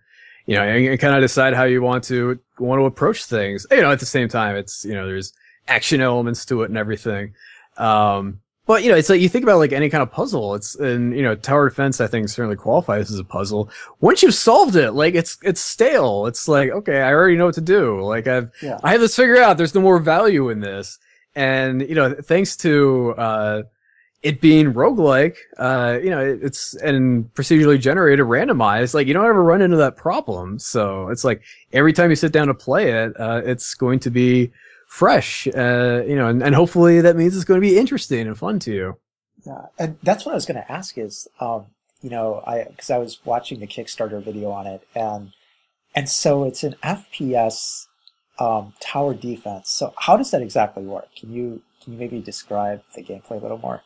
you 0.47 0.55
know, 0.55 0.63
and, 0.63 0.87
and 0.87 1.01
kind 1.01 1.15
of 1.15 1.21
decide 1.21 1.55
how 1.55 1.65
you 1.65 1.83
want 1.83 2.05
to, 2.05 2.39
want 2.59 2.81
to 2.81 2.85
approach 2.85 3.25
things. 3.25 3.67
You 3.71 3.81
know, 3.81 3.91
at 3.91 4.01
the 4.01 4.07
same 4.07 4.29
time, 4.29 4.57
it's, 4.57 4.85
you 4.85 4.95
know, 4.95 5.07
there's 5.07 5.33
action 5.67 6.01
elements 6.01 6.45
to 6.47 6.63
it 6.63 6.71
and 6.71 6.79
everything. 6.79 7.35
Um, 7.77 8.41
but 8.71 8.85
you 8.85 8.89
know, 8.93 8.97
it's 8.97 9.09
like 9.09 9.21
you 9.21 9.29
think 9.29 9.43
about 9.43 9.59
like 9.59 9.73
any 9.73 9.91
kind 9.91 10.01
of 10.01 10.13
puzzle. 10.13 10.55
It's 10.55 10.77
and 10.77 11.13
you 11.13 11.25
know, 11.25 11.35
tower 11.35 11.69
defense 11.69 12.01
I 12.01 12.07
think 12.07 12.29
certainly 12.29 12.55
qualifies 12.55 13.11
as 13.11 13.19
a 13.19 13.25
puzzle. 13.25 13.69
Once 13.99 14.23
you've 14.23 14.33
solved 14.33 14.77
it, 14.77 14.93
like 14.93 15.17
it's 15.17 15.39
it's 15.43 15.61
stale. 15.61 16.27
It's 16.27 16.47
like 16.47 16.71
okay, 16.71 17.01
I 17.01 17.13
already 17.13 17.37
know 17.37 17.47
what 17.47 17.57
to 17.57 17.61
do. 17.61 18.01
Like 18.01 18.29
I've 18.29 18.53
Yeah. 18.63 18.79
I 18.85 18.93
have 18.93 19.01
this 19.01 19.17
figured 19.17 19.39
out. 19.39 19.57
There's 19.57 19.75
no 19.75 19.81
more 19.81 19.99
value 19.99 20.51
in 20.51 20.61
this. 20.61 21.01
And 21.35 21.81
you 21.81 21.97
know, 21.97 22.15
thanks 22.15 22.57
to 22.59 23.13
uh 23.19 23.63
it 24.23 24.41
being 24.41 24.73
roguelike, 24.73 25.35
uh, 25.59 25.99
you 26.01 26.11
know, 26.11 26.21
it, 26.21 26.39
it's 26.41 26.75
and 26.77 27.25
procedurally 27.35 27.81
generated, 27.81 28.25
randomized, 28.25 28.95
like 28.95 29.09
you 29.09 29.15
don't 29.15 29.27
ever 29.27 29.43
run 29.43 29.63
into 29.63 29.79
that 29.79 29.97
problem. 29.97 30.61
So 30.61 31.09
it's 31.09 31.25
like 31.25 31.43
every 31.73 31.93
time 31.93 32.11
you 32.11 32.15
sit 32.17 32.31
down 32.31 32.47
to 32.47 32.55
play 32.55 32.93
it, 32.93 33.19
uh, 33.19 33.43
it's 33.45 33.75
going 33.75 33.99
to 33.99 34.11
be 34.11 34.53
fresh, 34.91 35.47
uh, 35.47 36.03
you 36.05 36.17
know, 36.17 36.27
and, 36.27 36.43
and 36.43 36.53
hopefully 36.53 37.01
that 37.01 37.15
means 37.17 37.37
it's 37.37 37.45
going 37.45 37.61
to 37.61 37.67
be 37.67 37.79
interesting 37.79 38.27
and 38.27 38.37
fun 38.37 38.59
to 38.59 38.73
you. 38.73 38.99
Yeah, 39.47 39.67
and 39.79 39.97
that's 40.03 40.27
what 40.27 40.33
I 40.33 40.35
was 40.35 40.47
going 40.47 40.61
to 40.61 40.71
ask 40.71 40.99
is, 40.99 41.29
um, 41.41 41.67
you 42.03 42.11
know, 42.11 42.43
I 42.45 42.65
because 42.65 42.91
I 42.91 42.99
was 42.99 43.21
watching 43.25 43.61
the 43.61 43.69
Kickstarter 43.69 44.23
video 44.23 44.51
on 44.51 44.67
it, 44.67 44.87
and 44.95 45.33
and 45.95 46.09
so 46.09 46.45
it's 46.45 46.65
an 46.65 46.75
FPS 46.83 47.87
um, 48.41 48.75
tower 48.81 49.15
defense. 49.15 49.71
So 49.71 49.95
how 49.97 50.17
does 50.17 50.33
that 50.33 50.43
exactly 50.43 50.83
work? 50.83 51.09
Can 51.17 51.33
you 51.33 51.63
can 51.83 51.93
you 51.93 51.99
maybe 51.99 52.21
describe 52.21 52.83
the 52.97 53.03
gameplay 53.03 53.39
a 53.39 53.43
little 53.43 53.59
more? 53.59 53.83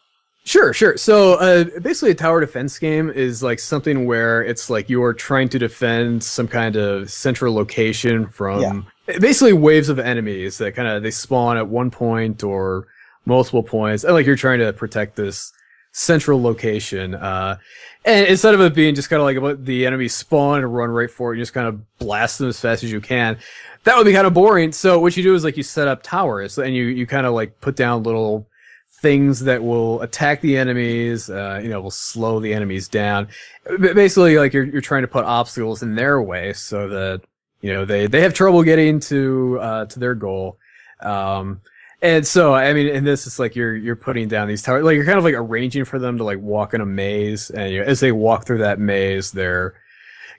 Sure, 0.47 0.75
sure. 0.75 0.97
So, 0.99 1.35
uh, 1.35 1.65
basically 1.81 2.11
a 2.11 2.15
tower 2.15 2.41
defense 2.41 2.79
game 2.79 3.09
is 3.09 3.43
like 3.43 3.59
something 3.59 4.05
where 4.05 4.43
it's 4.43 4.69
like 4.69 4.91
you're 4.91 5.15
trying 5.15 5.49
to 5.51 5.59
defend 5.59 6.23
some 6.23 6.49
kind 6.49 6.77
of 6.77 7.11
central 7.11 7.55
location 7.55 8.27
from 8.29 8.61
Yeah. 9.07 9.19
basically 9.21 9.55
waves 9.55 9.89
of 9.89 9.99
enemies 9.99 10.59
that 10.59 10.75
kind 10.77 10.87
of 10.87 11.03
they 11.03 11.11
spawn 11.11 11.57
at 11.57 11.69
one 11.69 11.91
point 11.91 12.45
or 12.45 12.87
multiple 13.25 13.63
points. 13.63 14.05
And 14.05 14.13
like 14.13 14.27
you're 14.27 14.37
trying 14.37 14.59
to 14.59 14.75
protect 14.75 15.17
this 15.17 15.51
central 15.93 16.43
location. 16.43 17.15
Uh, 17.15 17.57
and 18.05 18.27
instead 18.27 18.53
of 18.53 18.61
it 18.61 18.75
being 18.75 18.95
just 18.95 19.09
kind 19.09 19.21
of 19.23 19.25
like 19.25 19.39
about 19.39 19.65
the 19.65 19.87
enemy 19.87 20.09
spawn 20.09 20.59
and 20.63 20.75
run 20.75 20.91
right 20.91 21.11
for 21.11 21.33
it, 21.33 21.39
you 21.39 21.43
just 21.43 21.55
kind 21.55 21.69
of 21.69 21.99
blast 21.99 22.39
them 22.39 22.49
as 22.51 22.61
fast 22.61 22.85
as 22.85 22.93
you 22.93 23.01
can. 23.01 23.39
That 23.85 23.97
would 23.97 24.05
be 24.05 24.13
kind 24.13 24.27
of 24.27 24.35
boring. 24.35 24.73
So 24.73 24.99
what 24.99 25.17
you 25.17 25.23
do 25.23 25.35
is 25.35 25.43
like 25.43 25.57
you 25.57 25.63
set 25.63 25.89
up 25.89 26.03
towers 26.03 26.59
and 26.59 26.75
you, 26.75 26.85
you 26.85 27.07
kind 27.07 27.25
of 27.27 27.33
like 27.33 27.63
put 27.63 27.77
down 27.77 28.03
little 28.03 28.47
things 29.05 29.41
that 29.41 29.63
will 29.63 30.01
attack 30.01 30.41
the 30.41 30.57
enemies, 30.57 31.29
uh, 31.29 31.61
you 31.63 31.69
know, 31.69 31.79
will 31.79 31.91
slow 31.91 32.41
the 32.41 32.55
enemies 32.55 32.89
down. 32.89 33.29
Basically, 33.79 34.39
like 34.39 34.55
you're, 34.55 34.65
you're 34.65 34.81
trying 34.81 35.03
to 35.03 35.09
put 35.09 35.27
obstacles 35.27 35.83
in 35.83 35.95
their 35.95 36.23
way 36.23 36.55
so 36.55 36.89
that, 36.89 37.21
you 37.61 37.71
know, 37.71 37.85
they, 37.85 38.07
they 38.07 38.23
have 38.23 38.33
trouble 38.33 38.63
getting 38.63 39.01
to, 39.01 39.59
uh, 39.61 39.85
to 39.85 39.99
their 39.99 40.15
goal. 40.15 40.57
Um, 41.01 41.61
and 42.01 42.27
so, 42.27 42.55
I 42.55 42.73
mean, 42.73 42.87
in 42.87 43.05
this, 43.05 43.27
it's 43.27 43.39
like 43.39 43.55
you're, 43.55 43.77
you're 43.77 43.95
putting 43.95 44.27
down 44.27 44.49
these 44.49 44.63
towers, 44.63 44.85
like 44.85 44.95
you're 44.95 45.05
kind 45.05 45.19
of 45.19 45.25
like 45.25 45.35
arranging 45.35 45.85
for 45.85 45.99
them 45.99 46.17
to 46.17 46.25
like 46.25 46.39
walk 46.39 46.73
in 46.73 46.81
a 46.81 46.87
maze. 46.87 47.51
And 47.51 47.75
you 47.75 47.81
know, 47.81 47.85
as 47.85 48.01
they 48.01 48.11
walk 48.11 48.47
through 48.47 48.59
that 48.59 48.81
maze, 48.81 49.33
they're, 49.33 49.75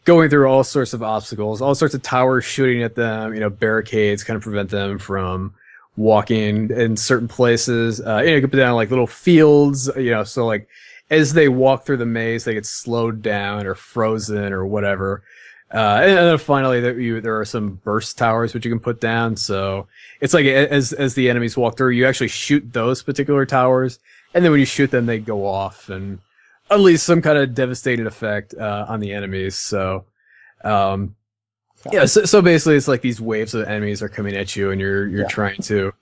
going 0.05 0.29
through 0.29 0.47
all 0.47 0.63
sorts 0.63 0.93
of 0.93 1.01
obstacles, 1.01 1.61
all 1.63 1.73
sorts 1.73 1.95
of 1.95 2.01
towers 2.03 2.45
shooting 2.45 2.83
at 2.83 2.93
them, 2.93 3.33
you 3.33 3.39
know, 3.39 3.49
barricades 3.49 4.23
kind 4.23 4.37
of 4.37 4.43
prevent 4.43 4.69
them 4.69 4.99
from 4.99 5.55
walking 5.97 6.69
in 6.71 6.97
certain 6.97 7.27
places. 7.27 8.01
Uh, 8.01 8.17
you 8.17 8.29
know, 8.29 8.35
you 8.35 8.41
can 8.41 8.49
put 8.49 8.57
down 8.57 8.75
like 8.75 8.89
little 8.89 9.07
fields, 9.07 9.89
you 9.95 10.11
know, 10.11 10.23
so 10.23 10.45
like 10.45 10.67
as 11.09 11.33
they 11.33 11.47
walk 11.47 11.85
through 11.85 11.97
the 11.97 12.05
maze, 12.05 12.43
they 12.43 12.53
get 12.53 12.65
slowed 12.65 13.21
down 13.21 13.65
or 13.65 13.75
frozen 13.75 14.51
or 14.51 14.65
whatever. 14.65 15.23
Uh, 15.73 15.99
and 16.03 16.17
then 16.17 16.37
finally 16.37 16.79
there, 16.79 16.99
you, 16.99 17.21
there 17.21 17.39
are 17.39 17.45
some 17.45 17.75
burst 17.83 18.17
towers 18.17 18.53
which 18.53 18.65
you 18.65 18.71
can 18.71 18.79
put 18.79 19.01
down. 19.01 19.35
So 19.35 19.87
it's 20.21 20.33
like 20.33 20.45
as, 20.45 20.93
as 20.93 21.15
the 21.15 21.29
enemies 21.29 21.57
walk 21.57 21.77
through, 21.77 21.91
you 21.91 22.05
actually 22.05 22.27
shoot 22.27 22.71
those 22.71 23.01
particular 23.03 23.45
towers. 23.45 23.99
And 24.33 24.43
then 24.43 24.51
when 24.51 24.59
you 24.59 24.65
shoot 24.65 24.91
them, 24.91 25.05
they 25.05 25.19
go 25.19 25.45
off 25.45 25.89
and 25.89 26.19
unleash 26.69 27.01
some 27.01 27.21
kind 27.21 27.37
of 27.37 27.55
devastating 27.55 28.05
effect, 28.05 28.53
uh, 28.53 28.85
on 28.87 28.99
the 28.99 29.13
enemies. 29.13 29.55
So, 29.55 30.05
um, 30.63 31.14
yeah, 31.91 32.05
so, 32.05 32.25
so 32.25 32.41
basically 32.41 32.75
it's 32.75 32.87
like 32.87 33.01
these 33.01 33.21
waves 33.21 33.53
of 33.53 33.67
enemies 33.67 34.01
are 34.01 34.09
coming 34.09 34.35
at 34.35 34.55
you 34.55 34.71
and 34.71 34.79
you're, 34.81 35.07
you're 35.07 35.21
Yeah. 35.21 35.27
trying 35.27 35.61
to, 35.63 35.85
and 35.85 35.93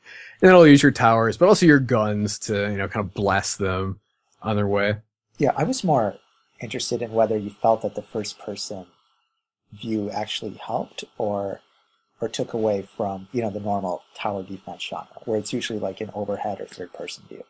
then 0.50 0.54
will 0.54 0.68
use 0.68 0.84
your 0.84 0.92
towers, 0.92 1.38
but 1.38 1.48
also 1.48 1.66
your 1.66 1.80
guns 1.80 2.40
to, 2.40 2.70
you 2.72 2.78
know, 2.78 2.88
kind 2.88 3.06
of 3.06 3.14
blast 3.14 3.60
them 3.60 4.00
on 4.42 4.56
their 4.56 4.68
way. 4.68 4.96
Yeah, 5.38 5.52
I 5.56 5.64
was 5.64 5.84
more 5.84 6.16
interested 6.62 7.02
in 7.02 7.12
whether 7.12 7.38
you 7.38 7.50
felt 7.50 7.82
that 7.82 7.96
the 7.96 8.02
first 8.02 8.40
person 8.40 8.86
view 9.74 10.10
actually 10.12 10.54
helped 10.54 11.04
or 11.18 11.60
or 12.22 12.30
took 12.30 12.54
away 12.54 12.82
from 12.82 13.28
you 13.32 13.42
know 13.42 13.50
the 13.50 13.60
normal 13.60 14.04
tower 14.16 14.44
defense 14.44 14.84
genre 14.84 15.08
where 15.26 15.38
it's 15.40 15.52
usually 15.52 15.80
like 15.80 16.00
an 16.00 16.12
overhead 16.14 16.62
or 16.62 16.66
third 16.66 16.94
person 16.94 17.24
view. 17.28 17.44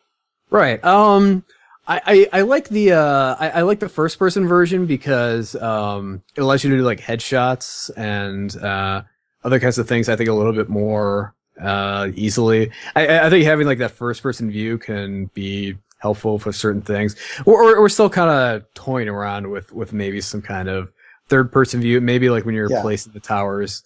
Right. 0.50 0.82
Um, 0.84 1.44
I, 1.86 2.28
I, 2.32 2.38
I 2.38 2.40
like 2.42 2.68
the, 2.68 2.92
uh, 2.92 3.36
I, 3.38 3.50
I 3.50 3.62
like 3.62 3.78
the 3.80 3.88
first 3.88 4.18
person 4.18 4.46
version 4.48 4.86
because, 4.86 5.54
um, 5.56 6.22
it 6.36 6.40
allows 6.40 6.64
you 6.64 6.70
to 6.70 6.76
do 6.78 6.82
like 6.82 7.00
headshots 7.00 7.90
and, 7.96 8.56
uh, 8.56 9.02
other 9.44 9.60
kinds 9.60 9.76
of 9.78 9.86
things. 9.86 10.08
I 10.08 10.16
think 10.16 10.30
a 10.30 10.32
little 10.32 10.54
bit 10.54 10.68
more, 10.70 11.34
uh, 11.60 12.08
easily. 12.14 12.70
I, 12.96 13.26
I 13.26 13.30
think 13.30 13.44
having 13.44 13.66
like 13.66 13.78
that 13.78 13.90
first 13.90 14.22
person 14.22 14.50
view 14.50 14.78
can 14.78 15.26
be 15.34 15.76
helpful 15.98 16.38
for 16.38 16.52
certain 16.52 16.80
things. 16.82 17.16
Or, 17.44 17.62
or 17.76 17.80
we're 17.80 17.88
still 17.90 18.08
kind 18.10 18.30
of 18.30 18.72
toying 18.74 19.08
around 19.08 19.50
with, 19.50 19.70
with 19.72 19.92
maybe 19.92 20.20
some 20.22 20.40
kind 20.42 20.68
of 20.70 20.90
third 21.28 21.52
person 21.52 21.80
view, 21.80 22.00
maybe 22.00 22.30
like 22.30 22.44
when 22.46 22.54
you're 22.54 22.70
Yeah. 22.70 22.80
placing 22.82 23.12
the 23.12 23.20
towers. 23.20 23.82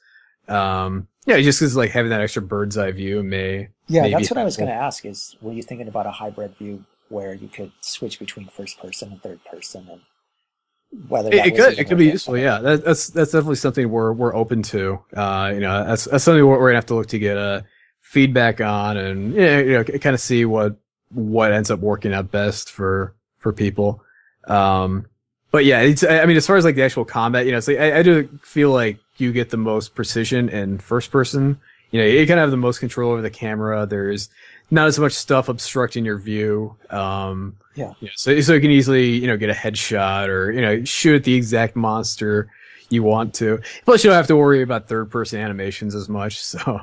Um, 0.49 1.09
yeah, 1.27 1.41
just 1.41 1.61
cause 1.61 1.77
like 1.77 1.91
having 1.91 2.11
that 2.11 2.21
extra 2.21 2.43
bird's 2.43 2.79
eye 2.79 2.91
view 2.93 3.23
may, 3.23 3.69
Yeah, 3.89 4.03
may 4.03 4.13
that's 4.13 4.31
what 4.31 4.39
I 4.39 4.45
was 4.45 4.57
going 4.57 4.69
to 4.69 4.75
ask. 4.75 5.05
Is 5.05 5.37
were 5.41 5.53
you 5.53 5.63
thinking 5.63 5.89
about 5.89 6.07
a 6.07 6.11
hybrid 6.11 6.57
view 6.57 6.85
where 7.09 7.35
you 7.35 7.49
could 7.49 7.73
switch 7.81 8.19
between 8.19 8.49
first 8.49 8.79
person 8.79 9.13
and 9.13 9.23
third 9.23 9.41
person, 9.45 9.89
and 9.91 10.01
whether 11.09 11.29
It, 11.33 11.47
it 11.47 11.57
could 11.57 11.79
it 11.79 11.85
could 11.85 11.99
be 11.99 12.07
useful. 12.07 12.37
Yeah, 12.37 12.59
that, 12.61 12.85
that's 12.85 13.09
that's 13.09 13.33
definitely 13.33 13.57
something 13.57 13.91
we're 13.91 14.13
we're 14.13 14.35
open 14.35 14.63
to. 14.65 15.01
Uh, 15.15 15.51
you 15.55 15.61
know, 15.61 15.85
that's 15.85 16.05
that's 16.05 16.25
something 16.25 16.47
we're, 16.47 16.59
we're 16.59 16.69
gonna 16.69 16.77
have 16.77 16.87
to 16.87 16.95
look 16.95 17.09
to 17.09 17.19
get 17.19 17.37
uh, 17.37 17.63
feedback 18.01 18.61
on, 18.61 18.97
and 18.97 19.35
you 19.35 19.41
know, 19.41 19.59
you 19.59 19.73
know 19.73 19.85
kind 19.85 20.15
of 20.15 20.21
see 20.21 20.45
what 20.45 20.77
what 21.11 21.53
ends 21.53 21.71
up 21.71 21.81
working 21.81 22.13
out 22.13 22.31
best 22.31 22.71
for 22.71 23.15
for 23.39 23.53
people. 23.53 24.03
Um, 24.47 25.07
but 25.51 25.65
yeah, 25.65 25.81
it's 25.81 26.05
I 26.05 26.21
I 26.21 26.27
mean, 26.27 26.37
as 26.37 26.47
far 26.47 26.57
as 26.57 26.65
like 26.65 26.75
the 26.75 26.83
actual 26.83 27.05
combat, 27.05 27.47
you 27.47 27.53
know, 27.53 27.59
it's 27.59 27.69
like, 27.69 27.79
I, 27.79 27.99
I 27.99 28.03
do 28.03 28.29
feel 28.43 28.71
like 28.71 28.99
you 29.17 29.33
get 29.33 29.51
the 29.51 29.57
most 29.57 29.95
precision 29.95 30.49
in 30.49 30.79
first 30.79 31.11
person. 31.11 31.61
You 31.91 32.01
know, 32.01 32.07
you 32.07 32.27
kind 32.27 32.39
of 32.39 32.45
have 32.45 32.51
the 32.51 32.59
most 32.59 32.81
control 32.81 33.13
over 33.13 33.23
the 33.23 33.31
camera. 33.31 33.87
There's 33.87 34.29
not 34.71 34.87
as 34.87 34.99
much 34.99 35.13
stuff 35.13 35.49
obstructing 35.49 36.05
your 36.05 36.19
view. 36.19 36.77
Um, 36.91 37.57
Yeah. 37.75 37.95
yeah, 38.01 38.11
so 38.17 38.41
so 38.41 38.55
you 38.55 38.61
can 38.61 38.71
easily 38.71 39.09
you 39.11 39.27
know 39.27 39.37
get 39.37 39.51
a 39.51 39.55
headshot 39.55 40.29
or 40.29 40.51
you 40.53 40.61
know 40.61 40.85
shoot 40.85 41.15
at 41.17 41.25
the 41.25 41.35
exact 41.35 41.77
monster 41.77 42.51
you 42.91 43.03
want 43.03 43.35
to. 43.35 43.61
Plus, 43.85 44.03
you 44.03 44.09
don't 44.11 44.17
have 44.17 44.27
to 44.29 44.37
worry 44.37 44.63
about 44.63 44.89
third 44.89 45.11
person 45.11 45.41
animations 45.41 45.95
as 45.95 46.09
much. 46.09 46.39
So 46.45 46.81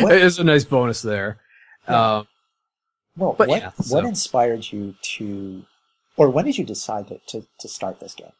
What- 0.00 0.12
it's 0.16 0.38
a 0.38 0.44
nice 0.44 0.64
bonus 0.64 1.02
there. 1.02 1.38
Yeah. 1.88 2.16
Um, 2.18 2.28
Well, 3.16 3.32
what 3.32 3.48
yeah, 3.48 3.72
what 3.88 4.04
inspired 4.04 4.70
you 4.72 4.94
to, 5.16 5.64
or 6.16 6.30
when 6.30 6.44
did 6.46 6.56
you 6.58 6.64
decide 6.64 7.08
to 7.08 7.18
to, 7.28 7.46
to 7.60 7.68
start 7.68 7.98
this 8.00 8.14
game? 8.14 8.32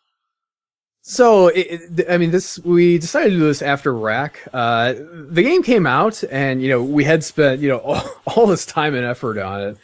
So, 1.04 1.48
it, 1.48 2.06
I 2.08 2.16
mean, 2.16 2.30
this 2.30 2.60
we 2.60 2.96
decided 2.96 3.30
to 3.30 3.36
do 3.36 3.44
this 3.44 3.60
after 3.60 3.92
Wrack. 3.92 4.38
Uh, 4.52 4.94
the 4.94 5.42
game 5.42 5.64
came 5.64 5.84
out, 5.84 6.22
and 6.30 6.62
you 6.62 6.68
know 6.68 6.80
we 6.80 7.02
had 7.02 7.24
spent 7.24 7.60
you 7.60 7.68
know 7.70 7.78
all, 7.84 8.02
all 8.26 8.46
this 8.46 8.64
time 8.64 8.94
and 8.94 9.04
effort 9.04 9.36
on 9.36 9.60
it, 9.62 9.78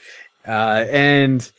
uh, 0.46 0.86
and 0.88 1.50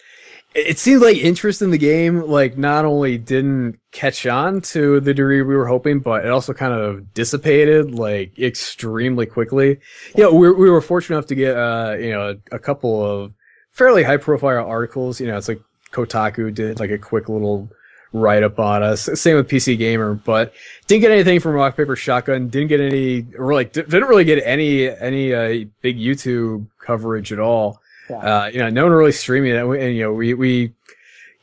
it 0.56 0.68
it 0.68 0.80
seemed 0.80 1.02
like 1.02 1.18
interest 1.18 1.62
in 1.62 1.72
the 1.72 1.78
game 1.78 2.22
like 2.22 2.58
not 2.58 2.86
only 2.86 3.18
didn't 3.18 3.80
catch 3.92 4.26
on 4.26 4.62
to 4.62 5.02
the 5.02 5.14
degree 5.14 5.42
we 5.42 5.56
were 5.56 5.68
hoping, 5.68 6.00
but 6.00 6.26
it 6.26 6.32
also 6.32 6.54
kind 6.54 6.74
of 6.74 7.14
dissipated 7.14 7.94
like 7.94 8.40
extremely 8.40 9.26
quickly. 9.26 9.78
You 10.16 10.24
know, 10.24 10.34
we 10.34 10.50
we 10.52 10.70
were 10.70 10.82
fortunate 10.82 11.18
enough 11.18 11.28
to 11.28 11.36
get 11.36 11.58
uh 11.58 11.98
you 12.00 12.12
know 12.12 12.30
a, 12.30 12.56
a 12.56 12.60
couple 12.60 13.04
of 13.04 13.34
fairly 13.72 14.04
high 14.04 14.18
profile 14.18 14.66
articles. 14.66 15.20
You 15.20 15.28
know, 15.28 15.38
it's 15.38 15.50
like 15.50 15.62
Kotaku 15.92 16.54
did 16.54 16.80
like 16.80 16.92
a 16.92 16.98
quick 16.98 17.28
little 17.28 17.70
write 18.14 18.44
up 18.44 18.60
on 18.60 18.84
us. 18.84 19.10
Same 19.20 19.36
with 19.36 19.48
PC 19.48 19.78
Gamer, 19.78 20.16
but 20.16 20.54
didn't 20.88 21.02
get 21.02 21.12
anything 21.12 21.40
from 21.40 21.54
Rock 21.54 21.78
Paper 21.78 21.96
Shotgun. 21.96 22.50
Didn't 22.50 22.70
get 22.70 22.80
any, 22.80 23.26
or 23.38 23.54
like 23.54 23.74
didn't 23.74 24.06
really 24.06 24.26
get 24.26 24.42
any 24.46 24.90
any 24.90 25.34
uh, 25.34 25.66
big 25.82 25.98
YouTube 25.98 26.68
coverage 26.80 27.32
at 27.32 27.40
all. 27.40 27.82
Yeah. 28.10 28.18
Uh, 28.18 28.46
you 28.48 28.60
know, 28.60 28.70
no 28.70 28.84
one 28.84 28.94
really 28.94 29.12
streaming 29.12 29.52
it, 29.52 29.58
and, 29.58 29.74
and 29.76 29.96
you 29.96 30.04
know, 30.04 30.14
we 30.14 30.34
we 30.34 30.74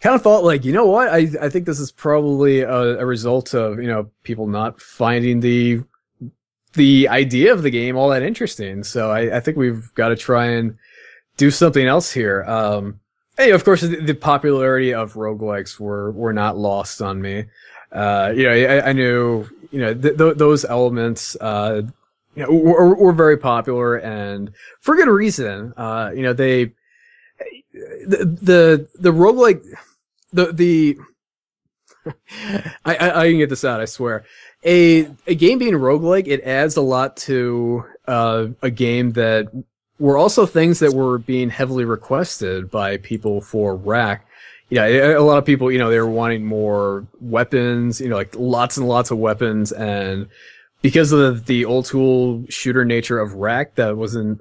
kind 0.00 0.14
of 0.14 0.22
thought 0.22 0.44
like, 0.44 0.64
you 0.64 0.72
know 0.72 0.86
what, 0.86 1.08
I 1.08 1.28
I 1.40 1.48
think 1.48 1.66
this 1.66 1.78
is 1.78 1.92
probably 1.92 2.60
a, 2.60 2.98
a 2.98 3.06
result 3.06 3.54
of 3.54 3.80
you 3.80 3.88
know 3.88 4.10
people 4.24 4.46
not 4.46 4.80
finding 4.80 5.40
the 5.40 5.82
the 6.74 7.08
idea 7.08 7.52
of 7.52 7.62
the 7.62 7.70
game 7.70 7.96
all 7.96 8.10
that 8.10 8.22
interesting. 8.22 8.84
So 8.84 9.10
I, 9.10 9.36
I 9.36 9.40
think 9.40 9.56
we've 9.56 9.92
got 9.94 10.08
to 10.08 10.16
try 10.16 10.46
and 10.46 10.76
do 11.36 11.50
something 11.50 11.86
else 11.86 12.12
here. 12.12 12.44
Um, 12.44 13.00
and, 13.38 13.52
of 13.52 13.64
course, 13.64 13.82
the, 13.82 13.96
the 13.96 14.14
popularity 14.14 14.94
of 14.94 15.14
roguelikes 15.14 15.78
were, 15.78 16.10
were 16.12 16.32
not 16.32 16.56
lost 16.56 17.02
on 17.02 17.20
me. 17.20 17.44
Uh, 17.92 18.32
you 18.34 18.44
know, 18.44 18.52
I, 18.52 18.88
I 18.88 18.92
knew, 18.92 19.46
you 19.70 19.80
know, 19.80 19.94
th- 19.94 20.16
th- 20.16 20.36
those 20.36 20.64
elements, 20.64 21.36
uh, 21.40 21.82
you 22.34 22.42
know, 22.42 22.50
were, 22.50 22.94
were 22.94 23.12
very 23.12 23.36
popular 23.36 23.96
and 23.96 24.52
for 24.80 24.96
good 24.96 25.08
reason. 25.08 25.72
Uh, 25.76 26.10
you 26.14 26.22
know, 26.22 26.32
they, 26.32 26.72
the, 27.72 28.38
the, 28.42 28.88
the 28.94 29.12
roguelike, 29.12 29.62
the, 30.32 30.52
the, 30.52 30.98
I, 32.84 32.94
I, 32.96 33.20
I 33.20 33.28
can 33.30 33.38
get 33.38 33.50
this 33.50 33.64
out, 33.64 33.80
I 33.80 33.84
swear. 33.84 34.24
A, 34.64 35.08
a 35.26 35.34
game 35.34 35.58
being 35.58 35.74
roguelike, 35.74 36.26
it 36.26 36.42
adds 36.42 36.76
a 36.76 36.82
lot 36.82 37.16
to, 37.18 37.84
uh, 38.08 38.48
a 38.62 38.70
game 38.70 39.12
that 39.12 39.50
were 39.98 40.18
also 40.18 40.46
things 40.46 40.78
that 40.80 40.92
were 40.92 41.18
being 41.18 41.50
heavily 41.50 41.84
requested 41.84 42.70
by 42.70 42.98
people 42.98 43.40
for 43.40 43.76
wrack. 43.76 44.26
Yeah, 44.68 44.86
a 44.86 45.20
lot 45.20 45.38
of 45.38 45.44
people, 45.44 45.70
you 45.70 45.78
know, 45.78 45.90
they 45.90 46.00
were 46.00 46.10
wanting 46.10 46.44
more 46.44 47.06
weapons, 47.20 48.00
you 48.00 48.08
know, 48.08 48.16
like 48.16 48.34
lots 48.36 48.76
and 48.76 48.88
lots 48.88 49.10
of 49.12 49.18
weapons, 49.18 49.70
and 49.70 50.28
because 50.82 51.12
of 51.12 51.46
the 51.46 51.64
old 51.64 51.86
school 51.86 52.44
shooter 52.48 52.84
nature 52.84 53.20
of 53.20 53.34
wrack, 53.34 53.76
that 53.76 53.96
wasn't 53.96 54.40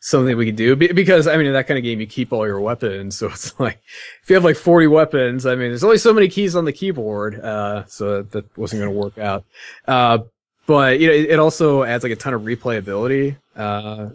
something 0.00 0.36
we 0.36 0.44
could 0.44 0.56
do. 0.56 0.76
Because 0.76 1.26
I 1.26 1.36
mean, 1.38 1.46
in 1.46 1.54
that 1.54 1.66
kind 1.66 1.78
of 1.78 1.84
game, 1.84 2.00
you 2.00 2.06
keep 2.06 2.32
all 2.32 2.46
your 2.46 2.60
weapons, 2.60 3.16
so 3.18 3.28
it's 3.28 3.58
like 3.58 3.80
if 4.22 4.28
you 4.28 4.34
have 4.34 4.44
like 4.44 4.56
forty 4.56 4.86
weapons, 4.86 5.46
I 5.46 5.54
mean, 5.54 5.70
there's 5.70 5.84
only 5.84 5.98
so 5.98 6.12
many 6.12 6.28
keys 6.28 6.54
on 6.54 6.66
the 6.66 6.72
keyboard, 6.72 7.40
uh, 7.40 7.86
so 7.86 8.22
that, 8.22 8.58
wasn't 8.58 8.82
going 8.82 8.92
to 8.92 8.98
work 8.98 9.16
out. 9.16 9.44
Uh, 9.88 10.18
but 10.66 11.00
you 11.00 11.06
know, 11.06 11.14
it 11.14 11.38
also 11.38 11.82
adds 11.82 12.04
like 12.04 12.12
a 12.12 12.16
ton 12.16 12.34
of 12.34 12.42
replayability. 12.42 13.36
Uh, 13.56 14.10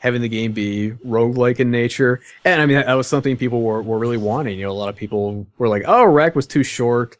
having 0.00 0.22
the 0.22 0.28
game 0.28 0.52
be 0.52 0.92
roguelike 1.06 1.60
in 1.60 1.70
nature. 1.70 2.20
And 2.44 2.60
I 2.60 2.66
mean, 2.66 2.76
that, 2.76 2.86
that 2.86 2.94
was 2.94 3.06
something 3.06 3.36
people 3.36 3.62
were, 3.62 3.82
were 3.82 3.98
really 3.98 4.16
wanting. 4.16 4.58
You 4.58 4.64
know, 4.64 4.72
a 4.72 4.80
lot 4.80 4.88
of 4.88 4.96
people 4.96 5.46
were 5.58 5.68
like, 5.68 5.84
oh, 5.86 6.04
Wrack 6.04 6.34
was 6.34 6.46
too 6.46 6.64
short. 6.64 7.16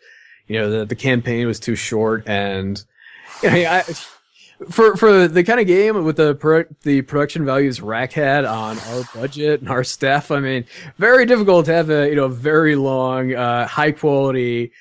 You 0.49 0.59
know, 0.59 0.71
the, 0.71 0.85
the 0.87 0.97
campaign 0.97 1.47
was 1.47 1.61
too 1.61 1.77
short. 1.77 2.27
And, 2.27 2.83
you 3.43 3.51
know, 3.51 3.57
I, 3.57 3.83
for, 4.71 4.97
for 4.97 5.29
the 5.29 5.45
kind 5.45 5.61
of 5.61 5.67
game 5.67 6.05
with 6.05 6.17
the 6.17 6.35
pro, 6.35 6.65
the 6.83 7.03
production 7.03 7.45
values 7.45 7.81
Wrack 7.83 8.13
had 8.13 8.45
on 8.47 8.79
our 8.79 9.05
budget 9.15 9.61
and 9.61 9.69
our 9.69 9.85
staff, 9.85 10.31
I 10.31 10.41
mean, 10.41 10.65
very 10.97 11.27
difficult 11.27 11.67
to 11.67 11.75
have 11.75 11.91
a, 11.91 12.09
you 12.09 12.17
know, 12.17 12.29
very 12.29 12.77
long, 12.77 13.35
uh, 13.35 13.67
high 13.67 13.93
quality, 13.93 14.73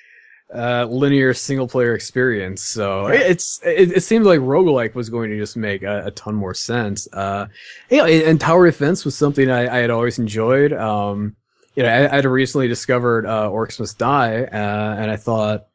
uh, 0.53 0.85
linear 0.85 1.33
single 1.33 1.67
player 1.67 1.93
experience. 1.93 2.63
So 2.63 3.07
Yeah. 3.07 3.19
it's, 3.19 3.61
it, 3.63 3.91
it 3.97 4.01
seemed 4.01 4.25
like 4.25 4.39
roguelike 4.39 4.95
was 4.95 5.09
going 5.09 5.29
to 5.29 5.37
just 5.37 5.55
make 5.55 5.83
a, 5.83 6.07
a 6.07 6.11
ton 6.11 6.33
more 6.35 6.55
sense. 6.55 7.07
Uh, 7.13 7.47
you 7.89 7.97
know, 7.97 8.05
and 8.05 8.41
tower 8.41 8.65
defense 8.65 9.05
was 9.05 9.15
something 9.15 9.49
I, 9.51 9.67
I 9.67 9.79
had 9.79 9.91
always 9.91 10.17
enjoyed. 10.17 10.73
Um, 10.73 11.35
you 11.75 11.83
know, 11.83 11.89
I, 11.89 12.11
I 12.11 12.15
had 12.15 12.25
recently 12.25 12.67
discovered, 12.67 13.27
uh, 13.27 13.47
Orcs 13.49 13.79
Must 13.79 13.97
Die, 13.97 14.43
uh, 14.43 14.95
and 14.99 15.11
I 15.11 15.17
thought, 15.17 15.67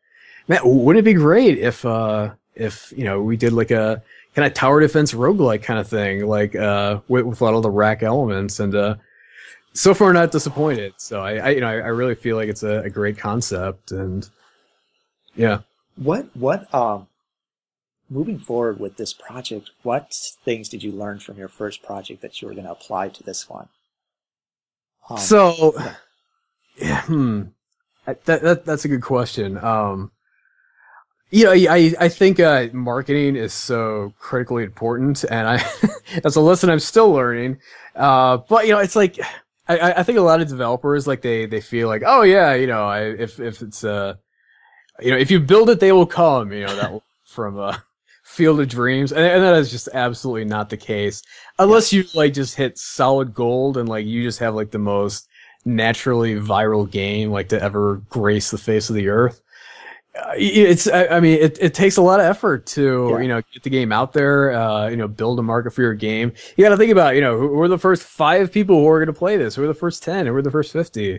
man, 0.49 0.61
wouldn't 0.65 1.01
it 1.01 1.09
be 1.09 1.15
great 1.15 1.57
if, 1.59 1.85
uh, 1.85 2.31
if, 2.57 2.93
you 2.97 3.05
know, 3.05 3.23
we 3.23 3.37
did 3.37 3.53
like 3.53 3.71
a 3.71 4.03
kind 4.35 4.45
of 4.45 4.55
tower 4.55 4.81
defense 4.81 5.15
roguelike 5.15 5.63
kind 5.63 5.79
of 5.79 5.87
thing, 5.87 6.27
like, 6.27 6.57
uh, 6.57 6.99
with, 7.07 7.25
with 7.25 7.41
a 7.41 7.45
lot 7.45 7.55
of 7.55 7.63
the 7.63 7.71
wrack 7.71 8.03
elements 8.03 8.59
and, 8.59 8.75
uh, 8.75 8.97
so 9.73 9.95
far 9.95 10.13
not 10.13 10.33
disappointed. 10.33 10.95
So 10.97 11.21
I, 11.21 11.37
I 11.37 11.49
you 11.51 11.61
know, 11.61 11.69
I, 11.69 11.75
I 11.75 11.89
really 11.89 12.17
feel 12.17 12.37
like 12.37 12.49
it's 12.49 12.65
a, 12.65 12.81
a 12.81 12.91
great 12.91 13.17
concept 13.17 13.93
and, 13.93 14.29
yeah. 15.37 15.61
What 15.97 16.35
what 16.37 16.73
um, 16.75 17.09
moving 18.11 18.39
forward 18.39 18.81
with 18.81 18.97
this 18.97 19.13
project, 19.13 19.71
what 19.83 20.13
things 20.45 20.69
did 20.69 20.83
you 20.83 20.93
learn 20.93 21.19
from 21.19 21.39
your 21.39 21.49
first 21.49 21.83
project 21.83 22.23
that 22.23 22.41
you 22.41 22.49
were 22.49 22.55
going 22.55 22.67
to 22.67 22.73
apply 22.73 23.09
to 23.11 23.23
this 23.23 23.49
one? 23.49 23.69
Um, 25.09 25.19
so, 25.19 25.75
yeah. 25.77 25.95
yeah, 26.77 27.03
hmm, 27.03 27.43
that, 28.07 28.25
that 28.25 28.65
that's 28.65 28.85
a 28.85 28.89
good 28.89 29.03
question. 29.03 29.59
Um, 29.59 30.11
you 31.31 31.45
know, 31.45 31.53
I 31.53 31.95
I 31.99 32.09
think 32.09 32.39
uh, 32.39 32.69
marketing 32.73 33.37
is 33.37 33.53
so 33.53 34.13
critically 34.19 34.63
important, 34.63 35.25
and 35.25 35.49
I 35.49 35.65
that's 36.23 36.37
a 36.37 36.41
lesson 36.41 36.71
I'm 36.71 36.79
still 36.79 37.11
learning. 37.11 37.59
Uh, 37.97 38.39
but 38.49 38.67
you 38.67 38.73
know, 38.73 38.79
it's 38.79 38.97
like 38.97 39.19
I- 39.69 39.79
I 39.79 40.01
I 40.01 40.03
think 40.05 40.19
a 40.19 40.23
lot 40.23 40.41
of 40.41 40.49
developers 40.49 41.07
like 41.07 41.23
they 41.23 41.47
they 41.47 41.61
feel 41.61 41.89
like, 41.89 42.03
oh 42.07 42.23
yeah, 42.23 42.55
you 42.55 42.67
know, 42.67 42.85
I 42.87 43.03
if 43.03 43.41
if 43.41 43.63
it's 43.63 43.83
uh, 43.83 44.15
you 45.01 45.11
know, 45.11 45.17
if 45.17 45.31
you 45.31 45.41
build 45.41 45.71
it, 45.71 45.81
they 45.81 45.93
will 45.93 46.07
come. 46.07 46.53
You 46.53 46.67
know 46.67 46.77
that 46.77 47.03
from 47.25 47.59
uh, 47.59 47.77
Field 48.25 48.61
of 48.61 48.69
Dreams, 48.69 49.13
and, 49.13 49.25
and 49.25 49.43
that 49.43 49.57
is 49.57 49.71
just 49.71 49.89
absolutely 49.93 50.45
not 50.45 50.71
the 50.71 50.77
case 50.77 51.23
unless 51.59 51.93
you 51.93 52.05
like 52.15 52.33
just 52.35 52.57
hit 52.57 52.79
solid 52.79 53.33
gold 53.35 53.77
and 53.77 53.89
like 53.89 54.07
you 54.07 54.23
just 54.23 54.39
have 54.41 54.55
like 54.55 54.71
the 54.71 54.79
most 54.79 55.29
naturally 55.65 56.35
viral 56.35 56.91
game 56.91 57.31
like 57.31 57.49
to 57.49 57.63
ever 57.63 58.03
grace 58.09 58.51
the 58.51 58.59
face 58.59 58.89
of 58.91 58.97
the 58.97 59.09
earth. 59.09 59.41
Uh, 60.17 60.33
it's 60.37 60.87
I, 60.87 61.07
I 61.07 61.21
mean 61.21 61.41
it, 61.41 61.59
it 61.61 61.75
takes 61.75 61.97
a 61.97 62.03
lot 62.03 62.21
of 62.21 62.27
effort 62.27 62.67
to 62.67 63.09
Yeah. 63.11 63.19
you 63.21 63.27
know 63.29 63.43
get 63.53 63.65
the 63.65 63.71
game 63.71 63.91
out 63.91 64.13
there 64.13 64.53
uh 64.53 64.89
you 64.89 64.97
know 64.97 65.09
build 65.09 65.41
a 65.41 65.43
market 65.43 65.73
for 65.73 65.83
your 65.83 65.95
game 65.95 66.33
you 66.57 66.63
got 66.65 66.69
to 66.71 66.77
think 66.77 66.93
about 66.93 67.17
you 67.17 67.21
know 67.21 67.37
who, 67.37 67.49
who 67.49 67.61
are 67.61 67.67
the 67.67 67.79
first 67.79 68.05
five 68.05 68.53
people 68.53 68.77
who 68.77 68.87
are 68.89 69.01
going 69.05 69.13
to 69.13 69.19
play 69.19 69.37
this 69.37 69.57
who 69.57 69.65
are 69.65 69.67
the 69.67 69.75
first 69.75 70.05
10 70.05 70.27
who 70.27 70.35
are 70.37 70.41
the 70.43 70.53
first 70.53 70.73
50 70.73 71.19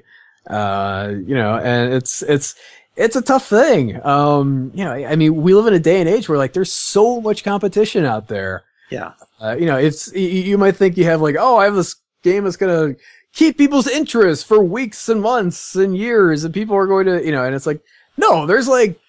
uh 0.50 1.12
you 1.26 1.36
know 1.36 1.58
and 1.58 1.94
it's 1.94 2.22
it's 2.22 2.56
it's 2.96 3.16
a 3.16 3.22
tough 3.22 3.48
thing 3.48 4.04
um 4.06 4.72
you 4.74 4.84
know 4.84 4.94
i 4.94 5.16
mean 5.16 5.42
we 5.42 5.54
live 5.54 5.68
in 5.68 5.74
a 5.74 5.80
day 5.80 6.00
and 6.00 6.10
age 6.10 6.30
where 6.30 6.38
like 6.38 6.54
there's 6.54 6.72
so 6.72 7.20
much 7.20 7.44
competition 7.44 8.06
out 8.06 8.28
there 8.28 8.64
yeah, 8.90 9.14
Uh, 9.40 9.56
you 9.60 9.66
know, 9.66 9.78
it's 9.78 10.14
you, 10.14 10.58
might 10.58 10.76
think 10.76 10.98
you 10.98 11.06
have 11.06 11.22
like, 11.22 11.36
oh, 11.38 11.58
I 11.58 11.66
have 11.66 11.76
this 11.76 11.96
game 12.24 12.44
that's 12.44 12.58
gonna 12.58 12.96
keep 13.34 13.58
people's 13.58 13.88
interest 13.88 14.46
for 14.46 14.64
weeks 14.64 15.10
and 15.10 15.22
months 15.22 15.76
and 15.76 15.98
years, 15.98 16.44
and 16.44 16.54
people 16.54 16.76
are 16.76 16.88
going 16.88 17.06
to, 17.08 17.24
you 17.24 17.32
know, 17.32 17.44
and 17.44 17.56
it's 17.56 17.66
like, 17.66 17.82
no, 18.18 18.46
there's 18.46 18.68
like 18.68 19.00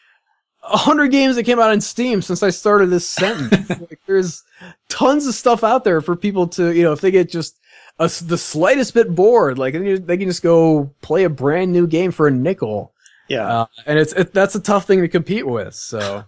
a 0.64 0.76
hundred 0.76 1.09
games 1.09 1.37
that 1.37 1.45
came 1.45 1.61
out 1.61 1.70
on 1.70 1.80
Steam 1.80 2.22
since 2.22 2.43
I 2.43 2.51
started 2.51 2.91
this 2.91 3.09
sentence. 3.09 3.68
like, 3.80 4.01
there's 4.07 4.43
tons 4.89 5.26
of 5.26 5.34
stuff 5.34 5.62
out 5.62 5.84
there 5.84 6.01
for 6.01 6.16
people 6.16 6.49
to, 6.49 6.72
you 6.74 6.82
know, 6.82 6.93
if 6.93 7.01
they 7.01 7.11
get 7.11 7.30
just 7.30 7.57
a, 7.99 8.11
the 8.24 8.39
slightest 8.39 8.95
bit 8.95 9.14
bored, 9.14 9.59
like 9.59 9.74
they 9.74 10.16
can 10.16 10.28
just 10.28 10.43
go 10.43 10.91
play 11.03 11.24
a 11.24 11.30
brand 11.30 11.72
new 11.72 11.87
game 11.87 12.11
for 12.11 12.26
a 12.26 12.32
nickel. 12.32 12.93
Yeah, 13.28 13.46
uh, 13.46 13.66
and 13.86 13.98
it's 13.98 14.12
it, 14.12 14.32
that's 14.32 14.54
a 14.54 14.60
tough 14.60 14.86
thing 14.86 15.00
to 15.00 15.08
compete 15.08 15.46
with. 15.46 15.74
So, 15.74 16.24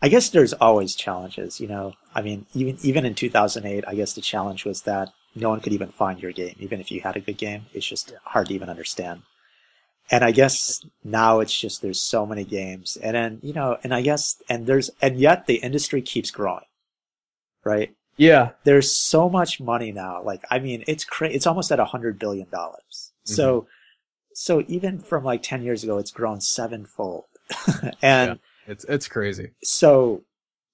I 0.00 0.08
guess 0.08 0.28
there's 0.28 0.52
always 0.54 0.94
challenges. 0.94 1.60
You 1.60 1.68
know, 1.68 1.94
I 2.14 2.22
mean, 2.22 2.46
even 2.54 2.78
even 2.82 3.04
in 3.06 3.14
2008, 3.14 3.84
I 3.86 3.94
guess 3.94 4.12
the 4.12 4.20
challenge 4.20 4.64
was 4.64 4.82
that 4.82 5.12
no 5.34 5.48
one 5.48 5.60
could 5.60 5.72
even 5.72 5.88
find 5.88 6.20
your 6.20 6.32
game, 6.32 6.56
even 6.58 6.80
if 6.80 6.90
you 6.90 7.00
had 7.00 7.16
a 7.16 7.20
good 7.20 7.38
game. 7.38 7.66
It's 7.72 7.86
just 7.86 8.10
yeah. 8.10 8.18
hard 8.24 8.48
to 8.48 8.54
even 8.54 8.68
understand. 8.68 9.22
And 10.10 10.24
I 10.24 10.30
guess 10.30 10.84
now 11.02 11.40
it's 11.40 11.58
just 11.58 11.80
there's 11.80 12.02
so 12.02 12.26
many 12.26 12.44
games, 12.44 12.98
and 13.02 13.14
then 13.14 13.38
you 13.42 13.52
know, 13.52 13.78
and 13.82 13.94
I 13.94 14.02
guess 14.02 14.36
and 14.48 14.66
there's 14.66 14.90
and 15.00 15.18
yet 15.18 15.46
the 15.46 15.56
industry 15.56 16.02
keeps 16.02 16.30
growing, 16.30 16.66
right? 17.64 17.94
Yeah, 18.16 18.50
there's 18.64 18.94
so 18.94 19.30
much 19.30 19.60
money 19.60 19.90
now. 19.90 20.22
Like, 20.22 20.44
I 20.50 20.58
mean, 20.58 20.84
it's 20.86 21.04
crazy. 21.04 21.34
It's 21.34 21.46
almost 21.46 21.72
at 21.72 21.80
a 21.80 21.86
hundred 21.86 22.18
billion 22.18 22.48
dollars. 22.50 23.12
Mm-hmm. 23.26 23.34
So 23.34 23.66
so 24.34 24.64
even 24.68 24.98
from 24.98 25.24
like 25.24 25.42
10 25.42 25.62
years 25.62 25.84
ago, 25.84 25.98
it's 25.98 26.10
grown 26.10 26.40
sevenfold. 26.40 27.24
and 28.02 28.30
yeah, 28.32 28.34
it's, 28.66 28.84
it's 28.84 29.08
crazy. 29.08 29.50
So, 29.62 30.22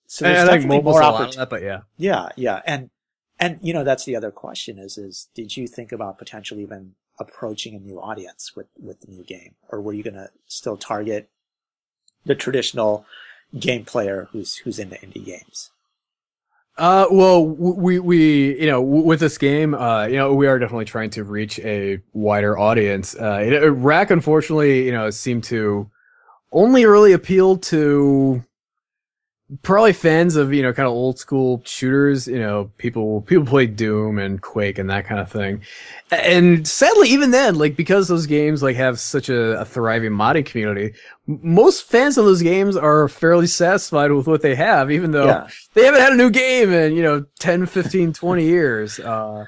so 0.07 0.25
there's 0.25 0.41
and 0.41 0.49
definitely 0.49 0.83
more 0.83 1.03
opportunity. 1.03 1.49
But 1.51 1.63
yeah. 1.63 1.81
Yeah. 1.97 2.29
Yeah. 2.37 2.63
And, 2.67 2.91
and, 3.39 3.59
you 3.63 3.73
know, 3.73 3.85
that's 3.85 4.05
the 4.05 4.17
other 4.17 4.31
question 4.31 4.79
is, 4.79 4.99
is 4.99 5.29
did 5.35 5.57
you 5.57 5.67
think 5.67 5.93
about 5.93 6.19
potentially 6.19 6.63
even 6.63 6.95
approaching 7.21 7.75
a 7.75 7.79
new 7.79 8.01
audience 8.01 8.53
with, 8.57 8.67
with 8.79 9.01
the 9.01 9.11
new 9.11 9.25
game? 9.25 9.55
Or 9.69 9.81
were 9.81 9.93
you 9.93 10.03
going 10.03 10.15
to 10.15 10.31
still 10.47 10.77
target 10.77 11.29
the 12.25 12.35
traditional 12.35 13.05
game 13.59 13.85
player 13.85 14.29
who's, 14.33 14.57
who's 14.57 14.79
into 14.79 14.97
indie 14.97 15.25
games? 15.25 15.71
Uh, 16.79 17.07
well, 17.11 17.45
we, 17.45 17.99
we, 17.99 18.61
you 18.61 18.66
know, 18.66 18.81
with 18.81 19.18
this 19.18 19.37
game, 19.37 19.74
uh, 19.74 20.07
you 20.07 20.16
know, 20.16 20.33
we 20.33 20.47
are 20.47 20.61
definitely 20.61 20.85
trying 20.85 21.11
to 21.11 21.24
reach 21.24 21.59
a 21.59 22.01
wider 22.12 22.57
audience. 22.57 23.16
Uh, 23.16 23.41
it, 23.43 23.68
Wrack, 23.70 24.12
unfortunately, 24.12 24.87
you 24.87 24.93
know, 24.93 25.11
seemed 25.11 25.43
to 25.45 25.91
only 26.53 26.87
really 26.87 27.12
appeal 27.12 27.57
to 27.59 28.45
probably 29.63 29.95
fans 29.95 30.37
of 30.37 30.53
you 30.53 30.63
know 30.63 30.75
kind 30.75 30.87
of 30.87 30.93
old 30.93 31.19
school 31.19 31.63
shooters 31.65 32.29
you 32.29 32.39
know 32.39 32.71
people 32.77 33.23
people 33.23 33.47
play 33.47 33.67
doom 33.67 34.19
and 34.19 34.43
quake 34.43 34.79
and 34.79 34.91
that 34.91 35.07
kind 35.07 35.21
of 35.21 35.31
thing 35.31 35.63
and 36.11 36.69
sadly 36.69 37.09
even 37.09 37.31
then 37.31 37.55
like 37.55 37.75
because 37.75 38.09
those 38.09 38.27
games 38.27 38.63
like 38.63 38.77
have 38.77 39.01
such 39.01 39.31
a, 39.31 39.59
a 39.59 39.65
thriving 39.65 40.13
modding 40.13 40.45
community 40.45 40.93
most 41.27 41.85
fans 41.85 42.19
of 42.19 42.27
those 42.27 42.43
games 42.43 42.77
are 42.77 43.09
fairly 43.09 43.47
satisfied 43.47 44.13
with 44.13 44.27
what 44.27 44.43
they 44.43 44.55
have 44.55 44.91
even 44.91 45.13
though 45.13 45.27
yeah. 45.27 45.49
they 45.73 45.85
haven't 45.85 46.03
had 46.03 46.13
a 46.13 46.17
new 46.17 46.31
game 46.31 46.71
in 46.71 46.95
you 46.95 47.03
know 47.03 47.25
10 47.39 47.65
15 47.65 48.13
20 48.13 48.45
years 48.45 49.01
uh, 49.01 49.47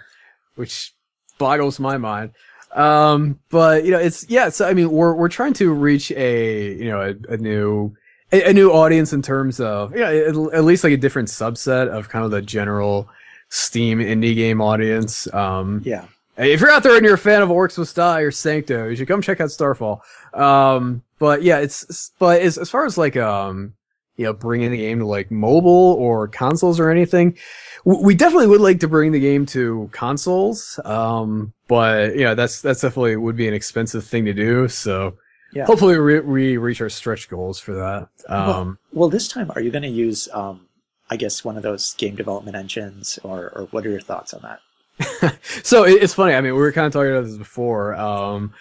which 0.55 0.95
boggles 1.37 1.79
my 1.79 1.99
mind 1.99 2.31
um 2.73 3.39
but 3.51 3.85
you 3.85 3.91
know 3.91 3.99
it's 3.99 4.29
yeah 4.31 4.49
so 4.49 4.67
i 4.67 4.73
mean 4.73 4.91
we're 4.91 5.13
we're 5.13 5.29
trying 5.29 5.53
to 5.53 5.73
reach 5.73 6.11
a 6.13 6.73
you 6.75 6.89
know 6.89 7.01
a, 7.01 7.33
a 7.33 7.37
new 7.37 7.93
a, 8.33 8.51
a 8.51 8.53
new 8.53 8.71
audience 8.71 9.13
in 9.13 9.23
terms 9.23 9.61
of 9.61 9.97
yeah, 9.97 10.11
at 10.11 10.65
least 10.65 10.85
like 10.85 10.93
a 10.93 10.97
different 10.97 11.29
subset 11.29 11.89
of 11.89 12.09
kind 12.09 12.25
of 12.25 12.31
the 12.31 12.43
general 12.43 13.09
Steam 13.49 13.99
indie 13.99 14.35
game 14.35 14.61
audience. 14.61 15.33
Um, 15.35 15.83
yeah. 15.85 16.05
If 16.37 16.61
you're 16.61 16.71
out 16.71 16.83
there 16.83 16.97
and 16.97 17.05
you're 17.05 17.17
a 17.17 17.19
fan 17.19 17.43
of 17.43 17.51
Orcs 17.51 17.77
Must 17.77 17.95
Die 17.95 18.21
or 18.21 18.31
Sanctum, 18.31 18.89
you 18.89 18.97
should 18.97 19.09
come 19.09 19.21
check 19.21 19.41
out 19.41 19.51
Starfall. 19.51 20.03
Um, 20.33 21.03
but 21.19 21.43
yeah, 21.43 21.59
it's, 21.59 22.13
but 22.19 22.41
as, 22.41 22.57
as 22.57 22.71
far 22.71 22.87
as 22.87 22.97
like, 22.97 23.17
um, 23.17 23.75
you 24.17 24.25
know, 24.25 24.33
bringing 24.33 24.71
the 24.71 24.79
game 24.79 25.01
to 25.01 25.07
like 25.07 25.31
mobile 25.31 25.95
or 25.99 26.29
consoles 26.29 26.81
or 26.81 26.89
anything, 26.89 27.37
we 27.85 28.15
definitely 28.15 28.47
would 28.47 28.61
like 28.63 28.81
to 28.81 28.89
bring 28.89 29.13
the 29.13 29.21
game 29.21 29.45
to 29.47 29.91
consoles. 29.93 30.81
Um, 30.85 31.53
but 31.69 32.15
you 32.15 32.23
know, 32.23 32.35
that's, 32.35 32.63
that's 32.63 32.81
definitely 32.81 33.17
would 33.17 33.37
be 33.37 33.49
an 33.49 33.55
expensive 33.55 34.05
thing 34.07 34.25
to 34.25 34.33
do. 34.33 34.69
So, 34.69 35.19
yeah. 35.53 35.67
Hopefully, 35.67 35.99
we, 35.99 36.21
we 36.21 36.57
reach 36.57 36.81
our 36.81 36.89
stretch 36.89 37.29
goals 37.29 37.59
for 37.59 37.75
that. 37.75 38.09
Um, 38.29 38.47
well, 38.47 38.77
well, 38.93 39.09
this 39.09 39.29
time, 39.29 39.51
are 39.55 39.61
you 39.61 39.71
going 39.71 39.83
to 39.83 39.89
use, 39.89 40.29
um, 40.33 40.69
I 41.11 41.17
guess, 41.17 41.45
one 41.45 41.57
of 41.57 41.63
those 41.63 41.95
game 41.95 42.17
development 42.17 42.57
engines, 42.57 43.19
or, 43.23 43.51
or 43.55 43.69
what 43.71 43.87
are 43.87 43.91
your 43.91 44.01
thoughts 44.01 44.33
on 44.35 44.43
that? 44.43 44.61
so 45.63 45.85
it's 45.85 46.15
funny. 46.15 46.35
I 46.35 46.41
mean, 46.41 46.55
we 46.55 46.61
were 46.61 46.73
kind 46.73 46.87
of 46.87 46.93
talking 46.93 47.13
about 47.13 47.25
this 47.25 47.37
before. 47.37 47.95
Um, 47.95 48.53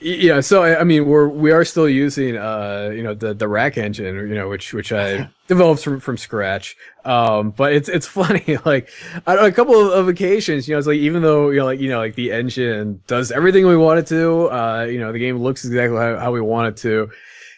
yeah. 0.00 0.40
So 0.40 0.62
I 0.62 0.84
mean, 0.84 1.06
we're 1.06 1.28
we 1.28 1.52
are 1.52 1.64
still 1.64 1.88
using 1.88 2.36
uh, 2.36 2.90
you 2.94 3.02
know, 3.02 3.14
the 3.14 3.34
the 3.34 3.48
wrack 3.48 3.76
engine, 3.76 4.14
you 4.14 4.34
know, 4.34 4.48
which 4.48 4.72
which 4.72 4.92
I 4.92 5.28
developed 5.48 5.82
from 5.82 6.00
from 6.00 6.16
scratch. 6.16 6.76
Um, 7.04 7.50
but 7.50 7.72
it's 7.72 7.88
it's 7.88 8.06
funny. 8.20 8.58
Like 8.64 8.90
on 9.26 9.38
a 9.38 9.52
couple 9.52 9.80
of, 9.80 9.92
of, 9.92 10.08
occasions, 10.08 10.68
you 10.68 10.74
know, 10.74 10.78
it's 10.78 10.86
like 10.86 10.98
even 10.98 11.22
though 11.22 11.50
you 11.50 11.58
know, 11.58 11.66
like 11.66 11.80
you 11.80 11.88
know, 11.88 11.98
like 11.98 12.14
the 12.14 12.32
engine 12.32 13.02
does 13.06 13.32
everything 13.32 13.66
we 13.66 13.76
want 13.76 13.98
it 14.00 14.06
to. 14.08 14.50
Uh, 14.50 14.84
you 14.84 15.00
know, 15.00 15.12
the 15.12 15.18
game 15.18 15.38
looks 15.38 15.64
exactly 15.64 15.98
how, 15.98 16.18
how 16.18 16.32
we 16.32 16.40
want 16.40 16.68
it 16.68 16.76
to 16.78 17.10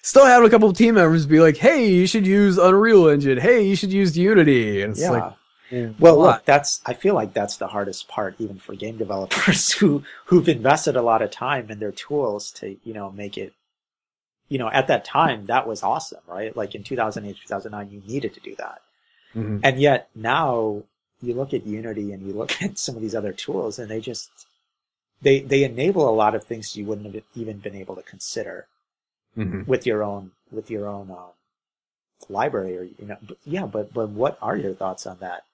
still 0.02 0.24
have 0.24 0.44
a 0.44 0.48
couple 0.48 0.68
of 0.68 0.76
team 0.76 0.94
members 0.94 1.26
be 1.26 1.40
like, 1.40 1.56
"Hey, 1.56 1.90
you 1.90 2.06
should 2.06 2.26
use 2.26 2.58
Unreal 2.58 3.08
Engine. 3.08 3.38
Hey, 3.38 3.66
you 3.66 3.74
should 3.74 3.92
use 3.92 4.16
Unity." 4.16 4.82
And 4.82 4.92
it's 4.92 5.00
yeah. 5.00 5.10
like, 5.10 5.32
well, 5.70 6.18
look, 6.18 6.44
that's 6.44 6.80
I 6.86 6.94
feel 6.94 7.14
like 7.14 7.32
that's 7.32 7.56
the 7.56 7.68
hardest 7.68 8.08
part, 8.08 8.36
even 8.38 8.58
for 8.58 8.74
game 8.74 8.96
developers 8.96 9.72
who 9.78 10.04
who've 10.26 10.48
invested 10.48 10.96
a 10.96 11.02
lot 11.02 11.22
of 11.22 11.30
time 11.30 11.70
in 11.70 11.78
their 11.78 11.92
tools 11.92 12.50
to 12.52 12.76
you 12.84 12.94
know 12.94 13.10
make 13.10 13.36
it. 13.36 13.52
You 14.48 14.58
know, 14.58 14.70
at 14.70 14.86
that 14.86 15.04
time, 15.04 15.46
that 15.46 15.66
was 15.66 15.82
awesome, 15.82 16.20
right? 16.28 16.56
Like 16.56 16.76
in 16.76 16.84
2008, 16.84 17.36
2009, 17.36 17.90
you 17.90 18.00
needed 18.06 18.32
to 18.34 18.40
do 18.40 18.54
that. 18.56 18.80
Mm-hmm. 19.34 19.58
And 19.62 19.80
yet 19.80 20.08
now 20.14 20.84
you 21.22 21.34
look 21.34 21.52
at 21.52 21.66
Unity 21.66 22.12
and 22.12 22.26
you 22.26 22.32
look 22.32 22.62
at 22.62 22.78
some 22.78 22.96
of 22.96 23.02
these 23.02 23.14
other 23.14 23.32
tools 23.32 23.78
and 23.78 23.90
they 23.90 24.00
just, 24.00 24.30
they, 25.22 25.40
they 25.40 25.64
enable 25.64 26.08
a 26.08 26.14
lot 26.14 26.34
of 26.34 26.44
things 26.44 26.76
you 26.76 26.84
wouldn't 26.84 27.14
have 27.14 27.24
even 27.34 27.58
been 27.58 27.74
able 27.74 27.96
to 27.96 28.02
consider 28.02 28.66
mm-hmm. 29.36 29.62
with 29.68 29.86
your 29.86 30.02
own, 30.02 30.32
with 30.50 30.70
your 30.70 30.88
own, 30.88 31.10
um, 31.10 31.30
library 32.28 32.78
or, 32.78 32.82
you 32.82 33.06
know, 33.06 33.16
but 33.22 33.36
yeah, 33.44 33.66
but, 33.66 33.92
but 33.92 34.08
what 34.08 34.38
are 34.40 34.56
your 34.56 34.74
thoughts 34.74 35.06
on 35.06 35.18
that? 35.20 35.44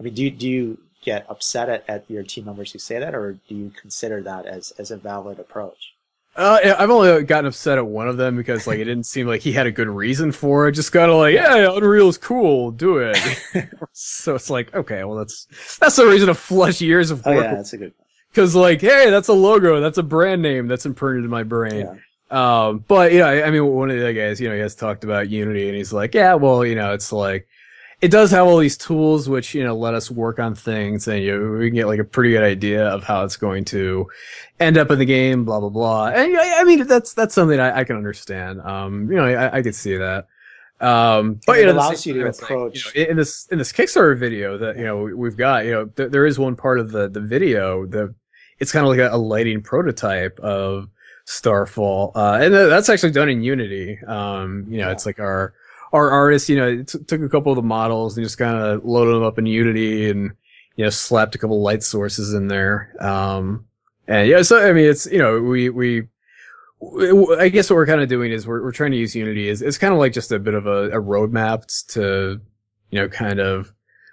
I 0.00 0.02
mean, 0.02 0.14
do 0.14 0.24
you, 0.24 0.30
do 0.30 0.48
you 0.48 0.78
get 1.02 1.26
upset 1.28 1.68
at, 1.68 1.84
at 1.88 2.10
your 2.10 2.22
team 2.22 2.46
members 2.46 2.72
who 2.72 2.78
say 2.78 2.98
that, 2.98 3.14
or 3.14 3.38
do 3.48 3.54
you 3.54 3.70
consider 3.78 4.22
that 4.22 4.46
as, 4.46 4.72
as 4.72 4.90
a 4.90 4.96
valid 4.96 5.38
approach? 5.38 5.92
Uh, 6.36 6.74
I've 6.78 6.90
only 6.90 7.24
gotten 7.24 7.46
upset 7.46 7.76
at 7.76 7.86
one 7.86 8.08
of 8.08 8.16
them 8.16 8.36
because 8.36 8.66
like 8.66 8.78
it 8.78 8.84
didn't 8.84 9.04
seem 9.04 9.26
like 9.26 9.40
he 9.40 9.52
had 9.52 9.66
a 9.66 9.72
good 9.72 9.88
reason 9.88 10.30
for 10.30 10.68
it. 10.68 10.72
Just 10.72 10.92
kind 10.92 11.10
of 11.10 11.16
like, 11.18 11.34
yeah, 11.34 11.70
Unreal 11.74 12.08
is 12.08 12.18
cool, 12.18 12.70
do 12.70 12.98
it. 12.98 13.18
so 13.92 14.36
it's 14.36 14.48
like, 14.48 14.72
okay, 14.72 15.02
well 15.02 15.16
that's 15.16 15.48
that's 15.80 15.96
the 15.96 16.06
reason 16.06 16.28
to 16.28 16.34
flush 16.34 16.80
years 16.80 17.10
of 17.10 17.26
work. 17.26 17.36
Oh 17.36 17.40
yeah, 17.40 17.54
that's 17.56 17.72
a 17.72 17.78
good. 17.78 17.94
Because 18.30 18.54
like, 18.54 18.80
hey, 18.80 19.10
that's 19.10 19.26
a 19.26 19.32
logo, 19.32 19.80
that's 19.80 19.98
a 19.98 20.04
brand 20.04 20.40
name 20.40 20.68
that's 20.68 20.86
imprinted 20.86 21.24
in 21.24 21.30
my 21.30 21.42
brain. 21.42 21.80
Yeah. 21.80 21.96
Um, 22.30 22.84
but 22.86 23.12
know, 23.12 23.26
I 23.26 23.50
mean, 23.50 23.66
one 23.66 23.90
of 23.90 23.98
the 23.98 24.12
guys, 24.12 24.40
you 24.40 24.48
know, 24.48 24.54
he 24.54 24.60
has 24.60 24.76
talked 24.76 25.02
about 25.02 25.28
Unity, 25.28 25.66
and 25.66 25.76
he's 25.76 25.92
like, 25.92 26.14
yeah, 26.14 26.34
well, 26.34 26.64
you 26.64 26.76
know, 26.76 26.92
it's 26.92 27.12
like 27.12 27.48
it 28.00 28.10
does 28.10 28.30
have 28.30 28.46
all 28.46 28.58
these 28.58 28.78
tools 28.78 29.28
which 29.28 29.54
you 29.54 29.62
know 29.62 29.76
let 29.76 29.94
us 29.94 30.10
work 30.10 30.38
on 30.38 30.54
things 30.54 31.06
and 31.06 31.22
you 31.22 31.38
know, 31.38 31.58
we 31.58 31.68
can 31.68 31.74
get 31.74 31.86
like 31.86 32.00
a 32.00 32.04
pretty 32.04 32.30
good 32.30 32.42
idea 32.42 32.86
of 32.86 33.04
how 33.04 33.24
it's 33.24 33.36
going 33.36 33.64
to 33.64 34.08
end 34.58 34.78
up 34.78 34.90
in 34.90 34.98
the 34.98 35.04
game 35.04 35.44
blah 35.44 35.60
blah 35.60 35.68
blah. 35.68 36.08
And 36.08 36.36
I, 36.36 36.60
I 36.60 36.64
mean 36.64 36.86
that's 36.86 37.12
that's 37.12 37.34
something 37.34 37.60
I, 37.60 37.80
I, 37.80 37.84
can 37.84 37.96
understand. 37.96 38.60
Um 38.62 39.10
you 39.10 39.16
know 39.16 39.26
I, 39.26 39.58
I 39.58 39.62
could 39.62 39.74
see 39.74 39.96
that. 39.96 40.26
Um 40.80 41.40
but 41.46 41.58
it 41.58 41.60
you 41.60 41.66
know, 41.66 41.72
allows 41.72 42.06
you 42.06 42.14
to 42.14 42.28
approach 42.28 42.86
like, 42.86 42.94
you 42.94 43.04
know, 43.04 43.10
in 43.10 43.16
this 43.16 43.46
in 43.50 43.58
this 43.58 43.72
Kickstarter 43.72 44.18
video 44.18 44.56
that 44.58 44.76
you 44.76 44.84
know 44.84 45.02
we've 45.02 45.36
got 45.36 45.64
you 45.64 45.72
know 45.72 45.86
th- 45.86 46.10
there 46.10 46.26
is 46.26 46.38
one 46.38 46.56
part 46.56 46.78
of 46.80 46.92
the 46.92 47.08
the 47.08 47.20
video 47.20 47.86
the 47.86 48.14
it's 48.58 48.72
kind 48.72 48.84
of 48.84 48.90
like 48.90 48.98
a, 48.98 49.14
a 49.14 49.16
lighting 49.16 49.62
prototype 49.62 50.38
of 50.40 50.88
Starfall. 51.26 52.12
Uh 52.14 52.38
and 52.40 52.54
that's 52.54 52.88
actually 52.88 53.12
done 53.12 53.28
in 53.28 53.42
Unity. 53.42 53.98
Um 54.06 54.66
you 54.70 54.78
know 54.78 54.86
yeah. 54.86 54.92
it's 54.92 55.04
like 55.04 55.20
our 55.20 55.52
our 55.92 56.10
artists, 56.10 56.48
you 56.48 56.56
know, 56.56 56.82
t- 56.82 56.98
took 57.06 57.20
a 57.20 57.28
couple 57.28 57.52
of 57.52 57.56
the 57.56 57.62
models 57.62 58.16
and 58.16 58.24
just 58.24 58.38
kind 58.38 58.56
of 58.56 58.84
loaded 58.84 59.14
them 59.14 59.24
up 59.24 59.38
in 59.38 59.46
Unity 59.46 60.10
and, 60.10 60.32
you 60.76 60.84
know, 60.84 60.90
slapped 60.90 61.34
a 61.34 61.38
couple 61.38 61.60
light 61.60 61.82
sources 61.82 62.34
in 62.34 62.48
there. 62.48 62.94
Um, 63.00 63.66
and 64.06 64.28
yeah, 64.28 64.42
so, 64.42 64.68
I 64.68 64.72
mean, 64.72 64.86
it's, 64.86 65.06
you 65.06 65.18
know, 65.18 65.40
we, 65.40 65.68
we, 65.70 66.08
I 67.38 67.48
guess 67.48 67.68
what 67.68 67.76
we're 67.76 67.86
kind 67.86 68.00
of 68.00 68.08
doing 68.08 68.32
is 68.32 68.46
we're, 68.46 68.62
we're 68.62 68.72
trying 68.72 68.92
to 68.92 68.96
use 68.96 69.14
Unity 69.14 69.48
is 69.48 69.60
it's 69.60 69.78
kind 69.78 69.92
of 69.92 69.98
like 69.98 70.12
just 70.12 70.32
a 70.32 70.38
bit 70.38 70.54
of 70.54 70.66
a, 70.66 70.90
a 70.90 71.02
roadmap 71.02 71.66
to, 71.92 72.40
you 72.90 72.98
know, 72.98 73.08
kind 73.08 73.38
of 73.38 73.72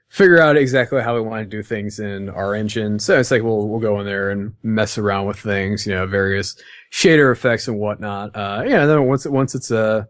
figure 0.09 0.39
out 0.39 0.57
exactly 0.57 1.01
how 1.01 1.15
we 1.15 1.21
want 1.21 1.43
to 1.43 1.57
do 1.57 1.63
things 1.63 1.99
in 1.99 2.29
our 2.29 2.55
engine. 2.55 2.99
So 2.99 3.19
it's 3.19 3.31
like 3.31 3.43
we'll 3.43 3.67
we'll 3.67 3.79
go 3.79 3.99
in 3.99 4.05
there 4.05 4.31
and 4.31 4.53
mess 4.63 4.97
around 4.97 5.27
with 5.27 5.37
things, 5.37 5.87
you 5.87 5.95
know, 5.95 6.05
various 6.07 6.61
shader 6.91 7.31
effects 7.31 7.67
and 7.67 7.77
whatnot. 7.79 8.35
Uh, 8.35 8.63
yeah, 8.65 8.81
and 8.81 8.89
then 8.89 9.05
once 9.05 9.25
once 9.25 9.55
it's 9.55 9.71
uh, 9.71 10.03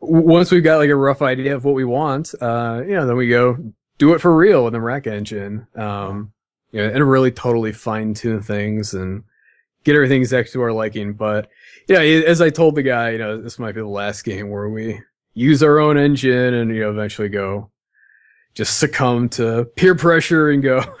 once 0.00 0.50
we've 0.50 0.64
got 0.64 0.78
like 0.78 0.90
a 0.90 0.96
rough 0.96 1.22
idea 1.22 1.54
of 1.54 1.64
what 1.64 1.74
we 1.74 1.84
want, 1.84 2.34
uh, 2.40 2.82
you 2.86 2.94
know, 2.94 3.06
then 3.06 3.16
we 3.16 3.28
go 3.28 3.56
do 3.98 4.14
it 4.14 4.20
for 4.20 4.34
real 4.34 4.64
with 4.64 4.72
the 4.72 4.80
Wrack 4.80 5.06
engine. 5.06 5.66
Um, 5.74 6.32
you 6.70 6.82
know, 6.82 6.92
and 6.92 7.08
really 7.08 7.30
totally 7.30 7.72
fine 7.72 8.14
tune 8.14 8.42
things 8.42 8.94
and 8.94 9.24
get 9.84 9.94
everything 9.94 10.20
exactly 10.20 10.52
to 10.52 10.62
our 10.62 10.72
liking. 10.72 11.14
But 11.14 11.48
yeah, 11.88 12.00
as 12.00 12.40
I 12.40 12.50
told 12.50 12.74
the 12.74 12.82
guy, 12.82 13.10
you 13.10 13.18
know, 13.18 13.40
this 13.40 13.58
might 13.58 13.74
be 13.74 13.80
the 13.80 13.86
last 13.86 14.22
game 14.22 14.50
where 14.50 14.68
we 14.68 15.00
use 15.34 15.62
our 15.62 15.78
own 15.78 15.96
engine 15.96 16.54
and 16.54 16.74
you 16.74 16.80
know 16.80 16.90
eventually 16.90 17.28
go 17.28 17.70
just 18.54 18.78
succumb 18.78 19.28
to 19.30 19.64
peer 19.76 19.94
pressure 19.94 20.50
and 20.50 20.62
go. 20.62 20.82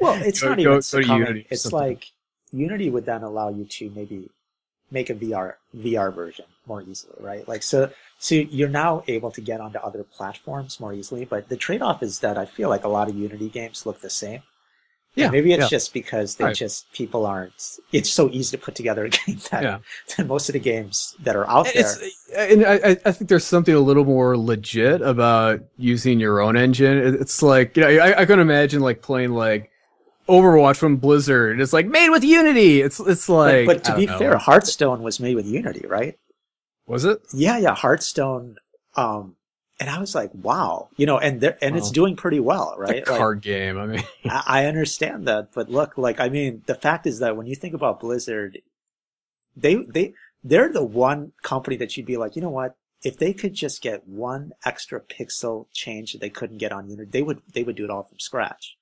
well, 0.00 0.22
it's 0.22 0.40
go, 0.40 0.50
not 0.50 0.58
go, 0.58 0.62
even 0.62 0.82
succumbing. 0.82 1.44
It's 1.50 1.72
like 1.72 2.12
Unity 2.52 2.90
would 2.90 3.06
then 3.06 3.22
allow 3.22 3.48
you 3.48 3.64
to 3.64 3.90
maybe 3.90 4.30
make 4.90 5.10
a 5.10 5.14
VR 5.14 5.54
VR 5.76 6.14
version 6.14 6.44
more 6.66 6.82
easily, 6.82 7.16
right? 7.20 7.46
Like 7.48 7.62
so 7.62 7.90
so 8.18 8.34
you're 8.34 8.68
now 8.68 9.02
able 9.06 9.30
to 9.30 9.40
get 9.40 9.60
onto 9.60 9.78
other 9.78 10.02
platforms 10.04 10.80
more 10.80 10.92
easily, 10.92 11.24
but 11.24 11.48
the 11.48 11.56
trade-off 11.56 12.02
is 12.02 12.18
that 12.20 12.36
I 12.36 12.46
feel 12.46 12.68
like 12.68 12.84
a 12.84 12.88
lot 12.88 13.08
of 13.08 13.14
Unity 13.16 13.48
games 13.48 13.86
look 13.86 14.00
the 14.00 14.10
same. 14.10 14.42
And 15.16 15.24
Yeah, 15.24 15.30
maybe 15.30 15.52
it's 15.52 15.62
yeah. 15.62 15.68
just 15.68 15.92
because 15.94 16.36
they 16.36 16.44
Right. 16.44 16.54
just 16.56 16.92
people 16.92 17.26
aren't 17.26 17.78
it's 17.92 18.10
so 18.10 18.28
easy 18.30 18.56
to 18.56 18.62
put 18.62 18.74
together 18.74 19.04
a 19.04 19.08
game 19.18 19.38
that, 19.50 19.62
Yeah. 19.62 19.78
that 20.16 20.26
most 20.26 20.48
of 20.48 20.52
the 20.52 20.58
games 20.60 21.16
that 21.22 21.34
are 21.36 21.48
out 21.48 21.66
there 21.72 21.86
uh, 22.36 22.38
and 22.40 22.64
I, 22.66 22.96
I- 23.04 23.12
think 23.12 23.28
there's 23.28 23.44
something 23.46 23.74
a 23.74 23.80
little 23.80 24.04
more 24.04 24.36
legit 24.36 25.00
about 25.00 25.60
using 25.76 26.20
your 26.20 26.40
own 26.40 26.56
engine. 26.56 26.98
It's 27.20 27.42
like, 27.42 27.76
you 27.76 27.82
know, 27.82 27.88
I, 27.88 28.20
I 28.20 28.26
can 28.26 28.38
imagine 28.40 28.80
like 28.80 29.00
playing 29.02 29.30
like 29.32 29.70
Overwatch 30.28 30.76
from 30.76 30.96
Blizzard. 30.96 31.60
It's 31.60 31.72
like 31.72 31.86
made 31.86 32.10
with 32.10 32.22
Unity. 32.22 32.82
It's, 32.82 33.00
it's 33.00 33.28
like, 33.28 33.64
but 33.66 33.82
to 33.84 33.94
be 33.96 34.06
know. 34.06 34.18
fair, 34.18 34.36
Hearthstone 34.36 35.02
was 35.02 35.18
made 35.20 35.36
with 35.36 35.46
Unity, 35.46 35.86
right? 35.88 36.18
Was 36.88 37.04
it? 37.04 37.20
Yeah, 37.32 37.58
yeah, 37.58 37.74
Hearthstone. 37.74 38.56
Um, 38.96 39.36
and 39.80 39.88
I 39.88 40.00
was 40.00 40.14
like, 40.14 40.30
wow, 40.34 40.88
you 40.96 41.06
know, 41.06 41.18
and 41.18 41.40
there, 41.40 41.56
and 41.62 41.76
it's 41.76 41.92
doing 41.92 42.16
pretty 42.16 42.40
well, 42.40 42.72
It's 42.72 42.80
right? 42.80 43.08
Like, 43.08 43.18
card 43.18 43.42
game. 43.42 43.78
I 43.78 43.86
mean, 43.86 44.02
I, 44.24 44.42
I 44.46 44.66
understand 44.66 45.28
that, 45.28 45.50
but 45.54 45.70
look, 45.70 45.96
like, 45.96 46.18
I 46.18 46.28
mean, 46.28 46.62
the 46.66 46.74
fact 46.74 47.06
is 47.06 47.20
that 47.20 47.36
when 47.36 47.46
you 47.46 47.54
think 47.54 47.74
about 47.74 48.00
Blizzard, 48.00 48.58
they 49.56 49.76
they 49.76 50.14
they're 50.42 50.72
the 50.72 50.84
one 50.84 51.32
company 51.42 51.76
that 51.76 51.96
you'd 51.96 52.06
be 52.06 52.16
like, 52.16 52.34
you 52.34 52.42
know 52.42 52.50
what? 52.50 52.76
If 53.04 53.18
they 53.18 53.32
could 53.32 53.54
just 53.54 53.80
get 53.80 54.08
one 54.08 54.52
extra 54.64 55.00
pixel 55.00 55.66
change 55.72 56.12
that 56.12 56.20
they 56.20 56.30
couldn't 56.30 56.58
get 56.58 56.72
on 56.72 56.88
Unity, 56.88 57.10
they 57.10 57.22
would 57.22 57.42
they 57.54 57.62
would 57.62 57.76
do 57.76 57.84
it 57.84 57.90
all 57.90 58.02
from 58.02 58.18
scratch. 58.18 58.77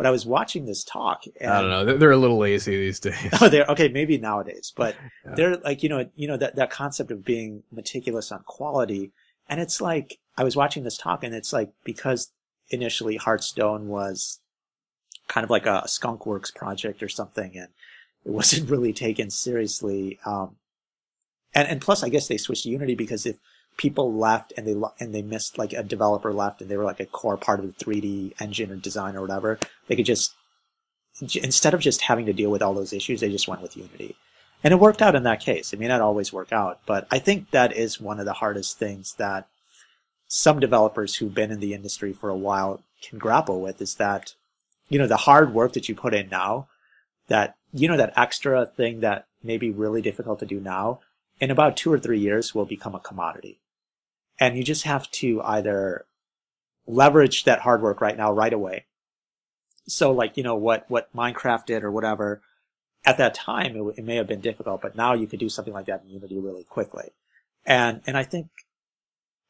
But 0.00 0.06
I 0.06 0.12
was 0.12 0.24
watching 0.24 0.64
this 0.64 0.82
talk, 0.82 1.24
and 1.42 1.52
I 1.52 1.60
don't 1.60 1.68
know. 1.68 1.84
They're, 1.84 1.98
they're 1.98 2.10
a 2.10 2.16
little 2.16 2.38
lazy 2.38 2.74
these 2.74 3.00
days. 3.00 3.14
Oh, 3.42 3.50
they're 3.50 3.66
okay. 3.66 3.88
Maybe 3.88 4.16
nowadays, 4.16 4.72
but 4.74 4.96
Yeah. 5.26 5.34
they're 5.34 5.56
like 5.58 5.82
you 5.82 5.90
know 5.90 6.08
you 6.16 6.26
know 6.26 6.38
that 6.38 6.56
that 6.56 6.70
concept 6.70 7.10
of 7.10 7.22
being 7.22 7.64
meticulous 7.70 8.32
on 8.32 8.42
quality, 8.44 9.12
and 9.46 9.60
it's 9.60 9.78
like 9.78 10.18
I 10.38 10.42
was 10.44 10.56
watching 10.56 10.84
this 10.84 10.96
talk, 10.96 11.22
and 11.22 11.34
it's 11.34 11.52
like 11.52 11.72
because 11.84 12.32
initially 12.70 13.16
Hearthstone 13.16 13.88
was 13.88 14.40
kind 15.28 15.44
of 15.44 15.50
like 15.50 15.66
a 15.66 15.82
skunkworks 15.86 16.54
project 16.54 17.02
or 17.02 17.10
something, 17.10 17.50
and 17.58 17.68
it 18.24 18.30
wasn't 18.40 18.70
really 18.70 18.94
taken 18.94 19.28
seriously. 19.28 20.18
Um, 20.24 20.56
and 21.54 21.68
and 21.68 21.78
plus, 21.78 22.02
I 22.02 22.08
guess 22.08 22.26
they 22.26 22.38
switched 22.38 22.62
to 22.62 22.70
Unity 22.70 22.94
because 22.94 23.26
if 23.26 23.36
people 23.80 24.12
left 24.12 24.52
and 24.58 24.66
they 24.66 24.76
and 25.00 25.14
they 25.14 25.22
missed 25.22 25.56
like 25.56 25.72
a 25.72 25.82
developer 25.82 26.34
left 26.34 26.60
and 26.60 26.70
they 26.70 26.76
were 26.76 26.84
like 26.84 27.00
a 27.00 27.06
core 27.06 27.38
part 27.38 27.60
of 27.60 27.66
the 27.66 27.84
3D 27.84 28.34
engine 28.38 28.70
or 28.70 28.76
design 28.76 29.16
or 29.16 29.22
whatever, 29.22 29.58
they 29.88 29.96
could 29.96 30.04
just 30.04 30.34
instead 31.34 31.72
of 31.72 31.80
just 31.80 32.02
having 32.02 32.26
to 32.26 32.34
deal 32.34 32.50
with 32.50 32.60
all 32.60 32.74
those 32.74 32.92
issues, 32.92 33.20
they 33.20 33.30
just 33.30 33.48
went 33.48 33.62
with 33.62 33.78
Unity. 33.78 34.16
And 34.62 34.72
it 34.72 34.80
worked 34.80 35.00
out 35.00 35.14
in 35.14 35.22
that 35.22 35.40
case. 35.40 35.72
It 35.72 35.80
may 35.80 35.88
not 35.88 36.02
always 36.02 36.30
work 36.30 36.52
out, 36.52 36.80
but 36.84 37.08
I 37.10 37.18
think 37.18 37.50
that 37.50 37.74
is 37.74 37.98
one 37.98 38.20
of 38.20 38.26
the 38.26 38.34
hardest 38.34 38.78
things 38.78 39.14
that 39.14 39.48
some 40.28 40.60
developers 40.60 41.16
who've 41.16 41.34
been 41.34 41.50
in 41.50 41.60
the 41.60 41.72
industry 41.72 42.12
for 42.12 42.28
a 42.28 42.36
while 42.36 42.82
can 43.02 43.18
grapple 43.18 43.62
with 43.62 43.80
is 43.80 43.94
that, 43.94 44.34
you 44.90 44.98
know, 44.98 45.06
the 45.06 45.16
hard 45.16 45.54
work 45.54 45.72
that 45.72 45.88
you 45.88 45.94
put 45.94 46.14
in 46.14 46.28
now, 46.28 46.68
that, 47.28 47.54
you 47.72 47.88
know, 47.88 47.96
that 47.96 48.12
extra 48.14 48.66
thing 48.66 49.00
that 49.00 49.26
may 49.42 49.56
be 49.56 49.70
really 49.70 50.02
difficult 50.02 50.38
to 50.40 50.46
do 50.46 50.60
now, 50.60 51.00
in 51.40 51.50
about 51.50 51.78
two 51.78 51.90
or 51.90 51.98
three 51.98 52.20
years 52.20 52.54
will 52.54 52.66
become 52.66 52.94
a 52.94 53.00
commodity. 53.00 53.58
And 54.40 54.56
you 54.56 54.64
just 54.64 54.84
have 54.84 55.08
to 55.12 55.42
either 55.42 56.06
leverage 56.86 57.44
that 57.44 57.60
hard 57.60 57.82
work 57.82 58.00
right 58.00 58.16
now, 58.16 58.32
right 58.32 58.52
away. 58.52 58.86
So 59.86 60.10
like, 60.10 60.36
you 60.36 60.42
know, 60.42 60.56
what, 60.56 60.86
what 60.88 61.14
Minecraft 61.14 61.66
did 61.66 61.84
or 61.84 61.90
whatever, 61.90 62.40
at 63.04 63.18
that 63.18 63.34
time, 63.34 63.76
it, 63.76 63.98
it 63.98 64.04
may 64.04 64.16
have 64.16 64.26
been 64.26 64.40
difficult, 64.40 64.82
but 64.82 64.96
now 64.96 65.12
you 65.12 65.26
could 65.26 65.40
do 65.40 65.48
something 65.48 65.74
like 65.74 65.86
that 65.86 66.02
in 66.02 66.10
Unity 66.10 66.38
really 66.38 66.64
quickly. 66.64 67.10
And, 67.66 68.00
and 68.06 68.16
I 68.16 68.24
think, 68.24 68.48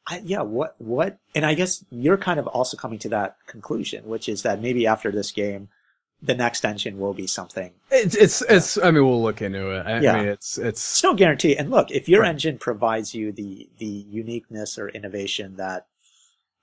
I, 0.07 0.21
yeah, 0.23 0.41
what, 0.41 0.75
what, 0.77 1.19
and 1.33 1.45
I 1.45 1.53
guess 1.53 1.85
you're 1.89 2.17
kind 2.17 2.39
of 2.39 2.47
also 2.47 2.75
coming 2.75 2.99
to 2.99 3.09
that 3.09 3.37
conclusion, 3.47 4.05
which 4.05 4.27
is 4.27 4.43
that 4.43 4.61
maybe 4.61 4.87
after 4.87 5.11
this 5.11 5.31
game, 5.31 5.69
the 6.21 6.35
next 6.35 6.63
engine 6.65 6.99
will 6.99 7.13
be 7.13 7.25
something. 7.27 7.71
It's, 7.89 8.15
it's, 8.15 8.41
it's, 8.43 8.77
I 8.77 8.91
mean, 8.91 9.05
we'll 9.05 9.21
look 9.23 9.41
into 9.41 9.71
it. 9.71 9.85
I, 9.87 9.99
Yeah. 10.01 10.17
Mean, 10.19 10.27
it's, 10.27 10.57
It's 10.57 10.67
it's, 10.97 11.03
no 11.03 11.13
guarantee. 11.15 11.57
And 11.57 11.71
look, 11.71 11.89
if 11.91 12.07
your 12.07 12.21
Right. 12.21 12.29
engine 12.29 12.57
provides 12.59 13.15
you 13.15 13.31
the, 13.31 13.67
the 13.79 13.85
uniqueness 13.85 14.77
or 14.77 14.89
innovation 14.89 15.55
that, 15.57 15.87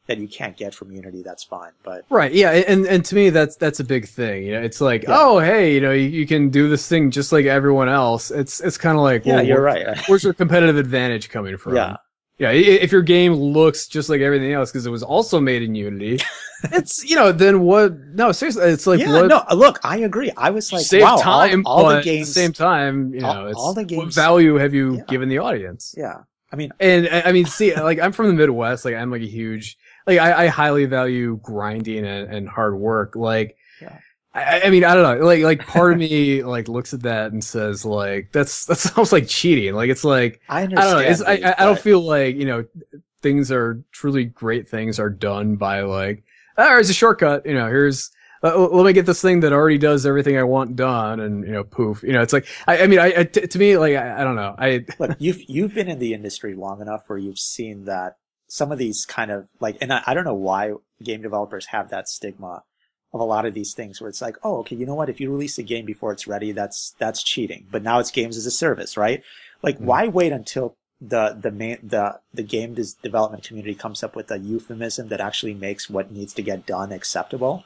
that 0.06 0.16
you 0.18 0.26
can't 0.28 0.56
get 0.56 0.74
from 0.74 0.90
Unity, 0.90 1.22
that's 1.22 1.42
fine. 1.44 1.72
But 1.82 2.04
Right, 2.08 2.32
yeah, 2.32 2.52
and 2.52 2.86
and 2.86 3.04
to 3.04 3.14
me 3.14 3.28
that's 3.28 3.56
that's 3.56 3.78
a 3.78 3.84
big 3.84 4.08
thing. 4.08 4.44
You 4.46 4.52
know, 4.52 4.62
it's 4.62 4.80
like, 4.80 5.02
Yeah. 5.02 5.08
oh, 5.18 5.38
hey, 5.38 5.74
you 5.74 5.82
know, 5.82 5.90
you, 5.92 6.08
you 6.08 6.26
can 6.26 6.48
do 6.48 6.66
this 6.70 6.88
thing 6.88 7.10
just 7.10 7.30
like 7.30 7.44
everyone 7.44 7.90
else. 7.90 8.30
It's 8.30 8.58
it's 8.60 8.78
kind 8.78 8.96
of 8.96 9.02
like, 9.02 9.26
yeah, 9.26 9.34
well, 9.34 9.44
you're 9.46 9.62
where- 9.62 9.84
right. 9.84 9.98
Where's 10.08 10.24
your 10.24 10.32
competitive 10.32 10.78
advantage 10.78 11.28
coming 11.28 11.58
from? 11.58 11.76
Yeah. 11.76 11.96
Yeah. 12.38 12.50
If 12.50 12.92
your 12.92 13.02
game 13.02 13.32
looks 13.34 13.86
just 13.86 14.08
like 14.08 14.20
everything 14.20 14.52
else 14.52 14.70
because 14.70 14.86
it 14.86 14.90
was 14.90 15.02
also 15.02 15.40
made 15.40 15.62
in 15.62 15.74
Unity, 15.74 16.20
it's 16.72 17.04
you 17.08 17.16
know, 17.16 17.32
then 17.32 17.60
what? 17.60 17.96
No, 17.98 18.32
seriously, 18.32 18.64
it's 18.66 18.86
like 18.86 19.00
yeah, 19.00 19.12
what? 19.12 19.26
no, 19.28 19.44
uh, 19.50 19.54
look, 19.54 19.78
I 19.84 19.98
agree. 19.98 20.30
I 20.36 20.50
was 20.50 20.72
like, 20.72 20.84
save 20.84 21.02
wow, 21.02 21.12
all- 21.16 21.18
time, 21.22 21.62
all, 21.66 21.82
but 21.84 21.96
the 21.98 22.02
games, 22.04 22.28
at 22.30 22.34
the 22.34 22.40
same 22.40 22.52
time, 22.52 23.12
you 23.14 23.24
all- 23.26 23.34
know, 23.34 23.46
it's 23.46 23.58
all 23.58 23.74
the 23.74 23.84
games, 23.84 23.98
what 24.04 24.14
value 24.14 24.54
have 24.56 24.72
you 24.74 24.96
Yeah. 24.98 25.02
given 25.08 25.28
the 25.28 25.38
audience? 25.38 25.94
yeah. 25.96 26.22
I 26.50 26.56
mean, 26.56 26.70
And 26.80 27.06
I 27.10 27.22
I 27.26 27.32
mean, 27.32 27.44
see, 27.58 27.74
like 27.74 28.00
I'm 28.00 28.12
from 28.12 28.28
the 28.28 28.32
Midwest. 28.32 28.84
Like 28.86 28.94
I'm 28.94 29.10
like 29.10 29.20
a 29.20 29.26
huge, 29.26 29.76
like 30.06 30.18
I, 30.18 30.44
I 30.44 30.46
highly 30.46 30.86
value 30.86 31.38
grinding 31.42 32.06
and, 32.06 32.32
and 32.32 32.48
hard 32.48 32.74
work. 32.78 33.14
Like, 33.16 33.56
Yeah. 33.82 33.98
I, 34.34 34.62
I 34.62 34.70
mean, 34.70 34.84
I 34.84 34.94
don't 34.94 35.02
know. 35.02 35.24
Like, 35.24 35.42
like 35.42 35.66
part 35.66 35.92
of 35.92 35.98
me 35.98 36.42
like 36.42 36.68
looks 36.68 36.92
at 36.92 37.02
that 37.02 37.32
and 37.32 37.42
says 37.42 37.84
like, 37.84 38.30
that's 38.32 38.66
that's 38.66 38.86
almost 38.96 39.12
like 39.12 39.26
cheating. 39.26 39.74
Like 39.74 39.90
it's 39.90 40.04
like 40.04 40.40
I 40.48 40.62
I 40.62 40.66
don't 40.66 40.74
know. 40.74 40.98
It's, 40.98 41.22
I 41.22 41.34
I 41.34 41.54
I 41.58 41.64
don't 41.64 41.78
feel 41.78 42.00
like 42.00 42.36
you 42.36 42.44
know 42.44 42.64
things 43.22 43.50
are 43.50 43.82
truly 43.90 44.24
great 44.24 44.68
things 44.68 44.98
are 44.98 45.10
done 45.10 45.56
by 45.56 45.80
like, 45.80 46.24
oh, 46.56 46.68
here's 46.68 46.90
a 46.90 46.94
shortcut. 46.94 47.46
You 47.46 47.54
know, 47.54 47.66
here's. 47.66 48.10
Uh, 48.40 48.56
let 48.68 48.86
me 48.86 48.92
get 48.92 49.04
this 49.04 49.20
thing 49.20 49.40
that 49.40 49.52
already 49.52 49.78
does 49.78 50.06
everything 50.06 50.38
I 50.38 50.44
want 50.44 50.76
done, 50.76 51.18
and 51.18 51.44
you 51.44 51.50
know, 51.50 51.64
poof. 51.64 52.04
You 52.04 52.12
know, 52.12 52.22
it's 52.22 52.32
like 52.32 52.46
I, 52.68 52.82
I 52.82 52.86
mean, 52.86 53.00
I, 53.00 53.12
I 53.16 53.24
t- 53.24 53.46
to 53.46 53.58
me, 53.58 53.76
like 53.76 53.96
I, 53.96 54.20
I 54.20 54.24
don't 54.24 54.36
know. 54.36 54.54
I 54.56 54.84
Look, 55.00 55.16
you've 55.18 55.42
you've 55.48 55.74
been 55.74 55.88
in 55.88 55.98
the 55.98 56.14
industry 56.14 56.54
long 56.54 56.80
enough 56.80 57.02
where 57.08 57.18
you've 57.18 57.40
seen 57.40 57.86
that 57.86 58.16
some 58.46 58.70
of 58.70 58.78
these 58.78 59.04
kind 59.04 59.32
of 59.32 59.48
like, 59.58 59.76
and 59.80 59.92
I, 59.92 60.02
I 60.06 60.14
don't 60.14 60.24
know 60.24 60.34
why 60.34 60.74
game 61.02 61.20
developers 61.20 61.66
have 61.66 61.90
that 61.90 62.08
stigma 62.08 62.62
of 63.14 63.20
a 63.20 63.24
lot 63.24 63.46
of 63.46 63.54
these 63.54 63.72
things 63.74 64.00
where 64.00 64.10
it's 64.10 64.20
like, 64.20 64.36
oh, 64.42 64.58
okay, 64.58 64.76
you 64.76 64.84
know 64.86 64.94
what? 64.94 65.08
If 65.08 65.20
you 65.20 65.30
release 65.30 65.58
a 65.58 65.62
game 65.62 65.86
before 65.86 66.12
it's 66.12 66.26
ready, 66.26 66.52
that's 66.52 66.94
that's 66.98 67.22
cheating. 67.22 67.66
But 67.70 67.82
now 67.82 67.98
it's 68.00 68.10
games 68.10 68.36
as 68.36 68.46
a 68.46 68.50
service, 68.50 68.96
right? 68.96 69.22
Like, 69.62 69.78
Mhm. 69.78 69.84
why 69.84 70.08
wait 70.08 70.32
until 70.32 70.76
the 71.00 71.36
the 71.40 71.50
main 71.50 71.78
the 71.82 72.18
the 72.34 72.42
game 72.42 72.74
des- 72.74 72.98
development 73.02 73.44
community 73.44 73.74
comes 73.74 74.02
up 74.02 74.16
with 74.16 74.30
a 74.30 74.38
euphemism 74.38 75.08
that 75.08 75.20
actually 75.20 75.54
makes 75.54 75.88
what 75.88 76.10
needs 76.12 76.34
to 76.34 76.42
get 76.42 76.66
done 76.66 76.92
acceptable? 76.92 77.64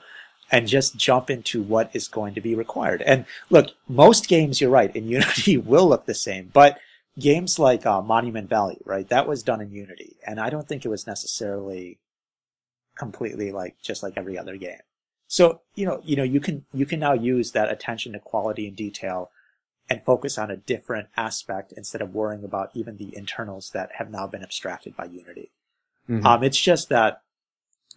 and 0.51 0.69
just 0.69 0.99
jump 0.99 1.31
into 1.31 1.63
what 1.63 1.89
is 1.95 2.09
going 2.09 2.35
to 2.35 2.41
be 2.43 2.55
required. 2.55 3.01
And 3.03 3.25
look, 3.49 3.69
most 3.89 4.29
games, 4.29 4.61
you're 4.61 4.69
right, 4.69 4.95
in 4.95 5.09
Unity 5.19 5.57
will 5.57 5.89
look 5.89 6.05
the 6.05 6.15
same, 6.15 6.51
but 6.53 6.79
games 7.19 7.59
like 7.59 7.87
uh, 7.87 8.03
Monument 8.03 8.51
Valley, 8.51 8.77
right, 8.85 9.09
that 9.09 9.27
was 9.27 9.43
done 9.43 9.63
in 9.63 9.73
Unity, 9.73 10.17
and 10.27 10.39
I 10.39 10.51
don't 10.51 10.69
think 10.69 10.85
it 10.85 10.91
was 10.91 11.07
necessarily 11.07 11.99
completely 12.99 13.51
like 13.51 13.77
just 13.83 14.03
like 14.03 14.15
every 14.17 14.37
other 14.37 14.57
game. 14.59 14.81
So 15.33 15.63
you 15.75 15.87
know, 15.87 15.99
you 16.05 16.15
know, 16.15 16.25
you 16.25 16.41
can 16.41 16.67
you 16.75 16.85
can 16.85 17.01
now 17.01 17.15
use 17.15 17.53
that 17.53 17.73
attention 17.73 18.13
to 18.13 18.19
quality 18.19 18.69
and 18.69 18.77
detail 18.77 19.31
and 19.89 20.03
focus 20.05 20.37
on 20.37 20.51
a 20.51 20.59
different 20.59 21.09
aspect 21.17 21.73
instead 21.75 22.03
of 22.03 22.15
worrying 22.15 22.45
about 22.45 22.69
even 22.75 22.99
the 22.99 23.17
internals 23.17 23.71
that 23.71 23.93
have 23.97 24.11
now 24.11 24.27
been 24.27 24.43
abstracted 24.43 24.95
by 24.95 25.07
Unity. 25.07 25.49
Mhm. 26.07 26.23
Um, 26.27 26.45
it's 26.45 26.61
just 26.61 26.91
that 26.91 27.23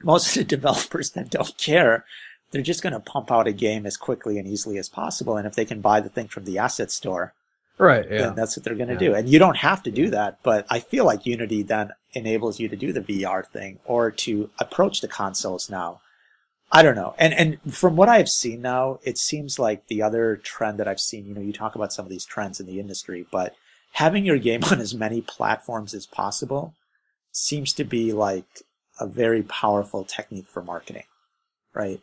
most 0.01 0.27
of 0.29 0.33
the 0.39 0.43
developers 0.45 1.11
that 1.11 1.29
don't 1.29 1.57
care, 1.57 2.05
they're 2.51 2.61
just 2.61 2.81
going 2.81 2.93
to 2.93 3.01
pump 3.01 3.29
out 3.29 3.47
a 3.47 3.51
game 3.51 3.86
as 3.86 3.97
quickly 3.97 4.39
and 4.39 4.47
easily 4.47 4.77
as 4.77 4.88
possible. 4.88 5.36
And 5.36 5.45
if 5.45 5.55
they 5.55 5.65
can 5.65 5.81
buy 5.81 5.99
the 5.99 6.07
thing 6.09 6.29
from 6.29 6.45
the 6.45 6.57
asset 6.57 6.89
store, 6.89 7.33
right, 7.77 8.05
yeah. 8.09 8.17
then 8.21 8.36
that's 8.36 8.55
what 8.55 8.63
they're 8.63 8.75
going 8.75 8.88
to 8.88 8.93
Yeah. 8.93 9.09
do. 9.09 9.13
And 9.13 9.27
you 9.27 9.39
don't 9.39 9.57
have 9.57 9.83
to 9.83 9.91
do 9.91 10.09
that, 10.11 10.39
but 10.41 10.65
I 10.69 10.79
feel 10.79 11.03
like 11.03 11.25
Unity 11.25 11.63
then 11.63 11.91
enables 12.13 12.61
you 12.61 12.69
to 12.69 12.77
do 12.77 12.93
the 12.93 13.01
VR 13.01 13.43
thing 13.45 13.79
or 13.83 14.09
to 14.09 14.49
approach 14.57 15.01
the 15.01 15.09
consoles 15.09 15.69
now. 15.69 15.99
I 16.72 16.84
don't 16.84 16.95
know. 16.95 17.16
And 17.18 17.34
and 17.34 17.76
from 17.76 17.95
what 17.95 18.09
I've 18.09 18.30
seen 18.30 18.61
now, 18.61 18.99
it 19.03 19.18
seems 19.18 19.59
like 19.59 19.88
the 19.88 20.01
other 20.01 20.38
trend 20.38 20.80
that 20.80 20.88
I've 20.88 20.99
seen, 20.99 21.26
you 21.28 21.34
know, 21.36 21.41
you 21.41 21.53
talk 21.53 21.76
about 21.76 21.93
some 21.93 22.05
of 22.05 22.09
these 22.11 22.26
trends 22.26 22.59
in 22.59 22.66
the 22.68 22.80
industry, 22.80 23.26
but 23.32 23.55
having 23.93 24.26
your 24.26 24.38
game 24.39 24.63
on 24.72 24.82
as 24.82 24.93
many 24.95 25.22
platforms 25.22 25.93
as 25.93 26.05
possible 26.05 26.74
seems 27.32 27.74
to 27.74 27.84
be 27.84 28.13
like 28.13 28.63
a 28.99 29.07
very 29.07 29.43
powerful 29.43 30.03
technique 30.05 30.47
for 30.47 30.61
marketing. 30.63 31.03
right? 31.74 32.01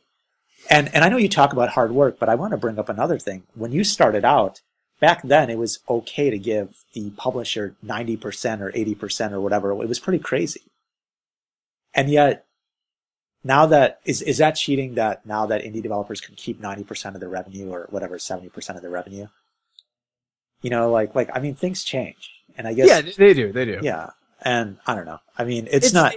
And 0.71 0.95
and 0.95 1.05
I 1.05 1.09
know 1.09 1.19
you 1.19 1.29
talk 1.29 1.53
about 1.53 1.71
hard 1.71 1.93
work, 1.93 2.19
but 2.19 2.29
I 2.29 2.37
want 2.37 2.53
to 2.53 2.57
bring 2.59 2.79
up 2.79 2.89
another 2.89 3.19
thing. 3.19 3.45
When 3.55 3.73
you 3.73 3.85
started 3.85 4.25
out, 4.25 4.63
back 5.01 5.23
then 5.23 5.51
it 5.51 5.59
was 5.59 5.81
okay 5.89 6.31
to 6.31 6.39
give 6.39 6.85
the 6.95 7.11
publisher 7.13 7.77
90% 7.85 8.61
or 8.61 8.73
80% 8.73 9.33
or 9.33 9.41
whatever. 9.41 9.73
It 9.73 9.89
was 9.89 10.01
pretty 10.01 10.21
crazy. 10.21 10.63
And 11.95 12.11
yet 12.11 12.47
now 13.45 13.67
that 13.67 14.01
is 14.05 14.23
is 14.23 14.39
that 14.39 14.53
cheating 14.53 14.95
that 14.95 15.25
now 15.27 15.47
that 15.47 15.63
indie 15.63 15.83
developers 15.83 16.21
can 16.21 16.35
keep 16.37 16.61
90% 16.61 17.15
of 17.15 17.21
the 17.21 17.29
revenue 17.29 17.69
or 17.71 17.87
whatever 17.91 18.19
70% 18.19 18.77
of 18.77 18.83
the 18.83 18.89
revenue? 18.89 19.27
You 20.63 20.71
know, 20.71 20.91
like 20.91 21.15
like 21.15 21.31
I 21.35 21.41
mean 21.41 21.55
things 21.55 21.83
change. 21.85 22.31
And 22.57 22.69
I 22.69 22.75
guess 22.75 22.87
Yeah, 22.89 23.01
they 23.17 23.35
do. 23.35 23.53
They 23.53 23.65
do. 23.65 23.81
yeah. 23.83 24.11
And 24.43 24.77
I 24.87 24.95
don't 24.95 25.07
know. 25.07 25.19
I 25.39 25.45
mean, 25.45 25.65
it's, 25.71 25.87
It's- 25.89 25.93
not 25.93 26.15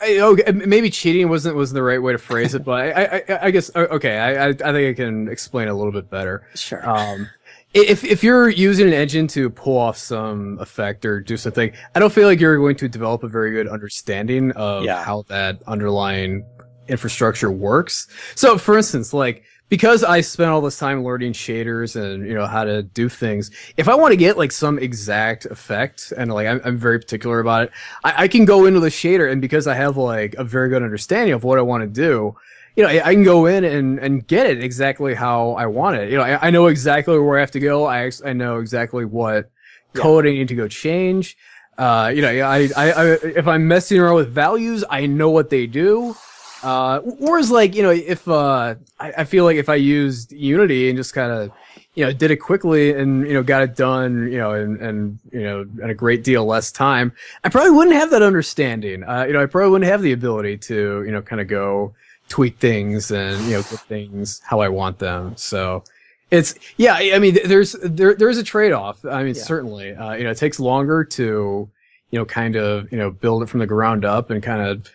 I, 0.00 0.18
okay, 0.18 0.50
maybe 0.50 0.90
cheating 0.90 1.28
wasn't 1.28 1.54
wasn't 1.56 1.76
the 1.76 1.82
right 1.82 2.02
way 2.02 2.12
to 2.12 2.18
phrase 2.18 2.54
it, 2.54 2.64
but 2.64 2.96
I, 2.96 3.22
I, 3.28 3.46
I- 3.46 3.50
guess 3.52 3.70
okay. 3.76 4.18
I, 4.18 4.46
I 4.46 4.48
I 4.48 4.52
think 4.54 4.66
I 4.66 4.94
can 4.94 5.28
explain 5.28 5.68
a 5.68 5.74
little 5.74 5.92
bit 5.92 6.10
better. 6.10 6.46
sure. 6.54 6.88
Um, 6.88 7.28
if 7.72 8.02
if 8.04 8.24
you're 8.24 8.48
using 8.48 8.88
an 8.88 8.92
engine 8.94 9.28
to 9.28 9.48
pull 9.48 9.78
off 9.78 9.96
some 9.96 10.58
effect 10.58 11.04
or 11.06 11.20
do 11.20 11.36
something, 11.36 11.72
I 11.94 12.00
don't 12.00 12.12
feel 12.12 12.26
like 12.26 12.40
you're 12.40 12.56
going 12.58 12.76
to 12.76 12.88
develop 12.88 13.22
a 13.22 13.28
very 13.28 13.52
good 13.52 13.68
understanding 13.68 14.50
of 14.52 14.82
Yeah. 14.84 15.02
how 15.04 15.22
that 15.28 15.62
underlying 15.68 16.44
infrastructure 16.92 17.50
works. 17.50 18.06
So, 18.36 18.56
for 18.58 18.76
instance, 18.76 19.12
like 19.12 19.42
because 19.68 20.04
I 20.04 20.20
spent 20.20 20.50
all 20.50 20.60
this 20.60 20.78
time 20.78 21.02
learning 21.02 21.32
shaders 21.32 21.96
and 21.96 22.26
you 22.26 22.34
know 22.34 22.46
how 22.46 22.62
to 22.64 22.82
do 22.82 23.08
things, 23.08 23.50
if 23.78 23.88
I 23.88 23.94
want 23.94 24.12
to 24.12 24.16
get 24.18 24.36
like 24.36 24.52
some 24.52 24.78
exact 24.78 25.46
effect 25.46 26.12
and 26.18 26.30
like 26.30 26.46
I'm, 26.46 26.60
I'm 26.64 26.76
very 26.76 26.98
particular 26.98 27.40
about 27.40 27.64
it, 27.64 27.70
I, 28.04 28.24
I 28.24 28.28
can 28.28 28.44
go 28.44 28.66
into 28.66 28.80
the 28.80 28.90
shader 28.90 29.32
and 29.32 29.40
because 29.40 29.66
I 29.66 29.74
have 29.74 29.96
like 29.96 30.34
a 30.34 30.44
very 30.44 30.68
good 30.68 30.82
understanding 30.82 31.32
of 31.32 31.42
what 31.42 31.58
I 31.58 31.62
want 31.62 31.82
to 31.84 31.88
do, 31.88 32.36
you 32.76 32.82
know, 32.82 32.90
I, 32.90 33.08
I 33.08 33.14
can 33.14 33.24
go 33.24 33.46
in 33.46 33.64
and, 33.64 33.98
and 33.98 34.26
get 34.26 34.44
it 34.46 34.62
exactly 34.62 35.14
how 35.14 35.52
I 35.52 35.64
want 35.66 35.96
it. 35.96 36.10
You 36.10 36.18
know, 36.18 36.24
I, 36.24 36.48
I 36.48 36.50
know 36.50 36.66
exactly 36.66 37.18
where 37.18 37.38
I 37.38 37.40
have 37.40 37.52
to 37.52 37.60
go. 37.60 37.86
I, 37.86 38.04
ex- 38.04 38.22
I 38.22 38.34
know 38.34 38.58
exactly 38.58 39.06
what 39.06 39.50
Yeah. 39.94 40.02
code 40.02 40.26
I 40.26 40.32
need 40.32 40.48
to 40.48 40.54
go 40.54 40.68
change. 40.68 41.36
Uh, 41.78 42.12
you 42.14 42.20
know, 42.20 42.28
I, 42.28 42.68
I, 42.76 42.92
I, 42.92 43.04
if 43.40 43.46
I'm 43.48 43.66
messing 43.66 43.98
around 43.98 44.16
with 44.16 44.28
values, 44.28 44.84
I 44.90 45.06
know 45.06 45.30
what 45.30 45.48
they 45.48 45.66
do. 45.66 46.14
Uh, 46.62 47.00
whereas 47.00 47.50
like, 47.50 47.74
you 47.74 47.82
know, 47.82 47.90
if, 47.90 48.26
uh, 48.28 48.74
I, 49.00 49.12
I 49.18 49.24
feel 49.24 49.44
like 49.44 49.56
if 49.56 49.68
I 49.68 49.74
used 49.74 50.32
Unity 50.32 50.88
and 50.88 50.96
just 50.96 51.14
kind 51.14 51.32
of, 51.32 51.50
you 51.94 52.04
know, 52.04 52.12
did 52.12 52.30
it 52.30 52.36
quickly 52.36 52.92
and, 52.94 53.26
you 53.26 53.34
know, 53.34 53.42
got 53.42 53.62
it 53.62 53.76
done, 53.76 54.30
you 54.32 54.38
know, 54.38 54.52
and, 54.52 54.78
and, 54.80 55.18
you 55.30 55.42
know, 55.42 55.66
in 55.82 55.90
a 55.90 55.94
great 55.94 56.24
deal 56.24 56.46
less 56.46 56.72
time, 56.72 57.12
I 57.44 57.48
probably 57.48 57.72
wouldn't 57.72 57.96
have 57.96 58.10
that 58.10 58.22
understanding. 58.22 59.04
Uh, 59.04 59.24
you 59.24 59.32
know, 59.34 59.42
I 59.42 59.46
probably 59.46 59.70
wouldn't 59.70 59.90
have 59.90 60.00
the 60.02 60.12
ability 60.12 60.56
to, 60.58 61.02
you 61.04 61.10
know, 61.12 61.20
kind 61.20 61.40
of 61.40 61.48
go 61.48 61.94
tweak 62.28 62.58
things 62.58 63.10
and, 63.10 63.44
you 63.44 63.52
know, 63.52 63.62
get 63.62 63.80
things 63.80 64.40
how 64.44 64.60
I 64.60 64.68
want 64.68 64.98
them. 65.00 65.36
So, 65.36 65.84
it's 66.30 66.54
yeah. 66.78 66.94
I 66.94 67.18
mean, 67.18 67.36
there's 67.44 67.72
there 67.82 68.14
there's 68.14 68.38
a 68.38 68.42
trade 68.42 68.72
off. 68.72 69.04
I 69.04 69.22
mean, 69.22 69.34
Yeah. 69.34 69.42
certainly, 69.42 69.94
uh, 69.94 70.14
you 70.14 70.24
know, 70.24 70.30
it 70.30 70.38
takes 70.38 70.58
longer 70.58 71.04
to 71.04 71.68
you 72.10 72.18
know 72.18 72.24
kind 72.24 72.56
of 72.56 72.90
you 72.90 72.96
know 72.96 73.10
build 73.10 73.42
it 73.42 73.50
from 73.50 73.60
the 73.60 73.66
ground 73.66 74.06
up 74.06 74.30
and 74.30 74.42
kind 74.42 74.62
of 74.62 74.90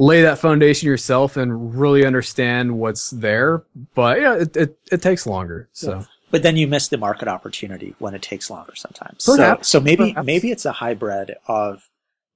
lay 0.00 0.22
that 0.22 0.38
foundation 0.38 0.88
yourself 0.88 1.36
and 1.36 1.78
really 1.78 2.06
understand 2.06 2.78
what's 2.78 3.10
there. 3.10 3.62
But 3.94 4.20
yeah, 4.20 4.34
it 4.36 4.56
it, 4.56 4.78
it 4.90 5.02
takes 5.02 5.26
longer. 5.26 5.68
So 5.72 6.06
but 6.30 6.42
then 6.42 6.56
you 6.56 6.66
miss 6.66 6.88
the 6.88 6.96
market 6.96 7.28
opportunity 7.28 7.94
when 7.98 8.14
it 8.14 8.22
takes 8.22 8.50
longer 8.50 8.74
sometimes. 8.74 9.24
Perhaps. 9.26 9.68
So, 9.68 9.78
so 9.78 9.84
maybe 9.84 10.10
Perhaps. 10.12 10.26
maybe 10.26 10.50
it's 10.50 10.64
a 10.64 10.72
hybrid 10.72 11.36
of 11.46 11.88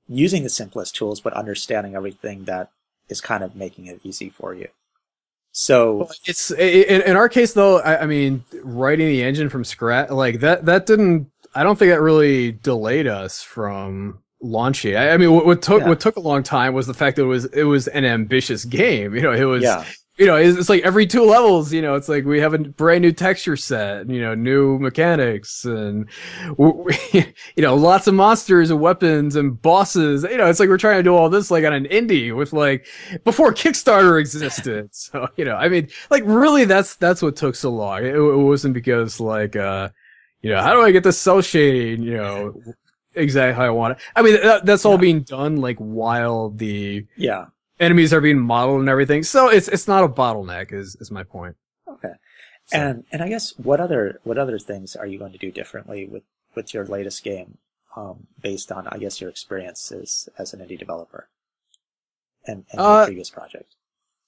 using 0.06 0.42
the 0.42 0.50
simplest 0.50 0.94
tools 0.94 1.20
but 1.20 1.32
understanding 1.32 1.94
everything 1.94 2.44
that 2.44 2.70
is 3.08 3.20
kind 3.20 3.42
of 3.42 3.56
making 3.56 3.86
it 3.86 4.00
easy 4.04 4.28
for 4.28 4.54
you. 4.54 4.68
So 5.52 6.10
it's 6.26 6.50
in, 6.50 7.02
in 7.02 7.16
our 7.16 7.28
case 7.28 7.54
though. 7.54 7.78
I, 7.80 8.02
I 8.02 8.06
mean, 8.06 8.44
writing 8.62 9.06
the 9.06 9.22
engine 9.22 9.48
from 9.48 9.64
scratch 9.64 10.10
like 10.10 10.40
that 10.40 10.66
that 10.66 10.84
didn't. 10.86 11.30
I 11.54 11.62
don't 11.62 11.78
think 11.78 11.92
that 11.92 12.00
really 12.00 12.52
delayed 12.52 13.06
us 13.06 13.40
from 13.40 14.18
launching. 14.44 14.94
I, 14.96 15.10
I 15.10 15.16
mean, 15.16 15.32
what, 15.32 15.46
what 15.46 15.62
took 15.62 15.80
Yeah. 15.82 15.88
what 15.88 16.00
took 16.00 16.16
a 16.16 16.20
long 16.20 16.42
time 16.42 16.74
was 16.74 16.86
the 16.86 16.94
fact 16.94 17.16
that 17.16 17.22
it 17.22 17.26
was 17.26 17.46
it 17.46 17.64
was 17.64 17.88
an 17.88 18.04
ambitious 18.04 18.64
game. 18.64 19.14
You 19.14 19.22
know, 19.22 19.32
it 19.32 19.44
was 19.44 19.62
yeah, 19.62 19.84
you 20.16 20.26
know, 20.26 20.36
it's, 20.36 20.56
it's 20.56 20.68
like 20.68 20.84
every 20.84 21.06
two 21.06 21.24
levels, 21.24 21.72
you 21.72 21.82
know, 21.82 21.94
it's 21.96 22.08
like 22.08 22.24
we 22.24 22.38
have 22.40 22.54
a 22.54 22.58
brand 22.58 23.02
new 23.02 23.10
texture 23.10 23.56
set, 23.56 24.08
you 24.08 24.20
know, 24.20 24.34
new 24.34 24.78
mechanics 24.78 25.64
and, 25.64 26.08
w- 26.56 26.84
w- 26.88 27.32
you 27.56 27.62
know, 27.62 27.74
lots 27.74 28.06
of 28.06 28.14
monsters 28.14 28.70
and 28.70 28.80
weapons 28.80 29.34
and 29.34 29.60
bosses. 29.60 30.22
You 30.22 30.36
know, 30.36 30.46
it's 30.48 30.60
like 30.60 30.68
we're 30.68 30.78
trying 30.78 30.98
to 30.98 31.02
do 31.02 31.16
all 31.16 31.28
this 31.30 31.50
like 31.50 31.64
on 31.64 31.72
an 31.72 31.86
indie 31.86 32.34
with 32.36 32.52
like 32.52 32.86
before 33.24 33.52
Kickstarter 33.52 34.20
existed. 34.20 34.88
so, 34.94 35.26
you 35.36 35.44
know, 35.44 35.56
I 35.56 35.68
mean, 35.68 35.88
like 36.10 36.22
really 36.26 36.64
that's, 36.64 36.94
that's 36.96 37.20
what 37.22 37.34
took 37.34 37.56
so 37.56 37.70
long. 37.70 38.04
It, 38.04 38.14
it 38.14 38.36
wasn't 38.36 38.74
because 38.74 39.18
like, 39.18 39.56
uh, 39.56 39.88
you 40.42 40.50
know, 40.50 40.60
how 40.62 40.74
do 40.74 40.82
I 40.82 40.92
get 40.92 41.02
the 41.02 41.12
cel 41.12 41.40
shading, 41.40 42.02
you 42.04 42.16
know, 42.18 42.54
exactly 43.14 43.54
how 43.54 43.64
I 43.64 43.70
want 43.70 43.92
it. 43.92 43.98
I 44.16 44.22
mean, 44.22 44.34
that, 44.42 44.66
that's 44.66 44.84
all 44.84 44.94
Yeah. 44.94 45.00
being 45.00 45.20
done 45.22 45.56
like 45.56 45.76
while 45.78 46.50
the, 46.50 47.06
yeah. 47.16 47.46
enemies 47.80 48.12
are 48.12 48.20
being 48.20 48.38
modeled 48.40 48.80
and 48.80 48.88
everything. 48.88 49.22
So 49.22 49.48
it's 49.48 49.68
it's 49.68 49.88
not 49.88 50.04
a 50.04 50.08
bottleneck 50.08 50.72
is 50.72 50.96
is 51.00 51.10
my 51.10 51.22
point. 51.24 51.56
Okay. 51.88 52.12
So- 52.66 52.78
And 52.78 53.04
and 53.12 53.22
I 53.22 53.28
guess 53.28 53.52
what 53.58 53.80
other 53.80 54.20
what 54.24 54.38
other 54.38 54.58
things 54.58 54.94
are 54.96 55.06
you 55.06 55.18
going 55.18 55.32
to 55.32 55.38
do 55.38 55.50
differently 55.50 56.06
with 56.06 56.22
with 56.54 56.72
your 56.72 56.84
latest 56.86 57.24
game, 57.24 57.58
um, 57.96 58.26
based 58.40 58.70
on 58.70 58.86
I 58.88 58.98
guess 58.98 59.20
your 59.20 59.28
experiences 59.30 60.28
as 60.38 60.54
an 60.54 60.60
indie 60.60 60.78
developer, 60.78 61.28
and, 62.46 62.64
and 62.70 62.80
Uh, 62.80 62.84
your 62.98 63.06
previous 63.06 63.30
project. 63.30 63.74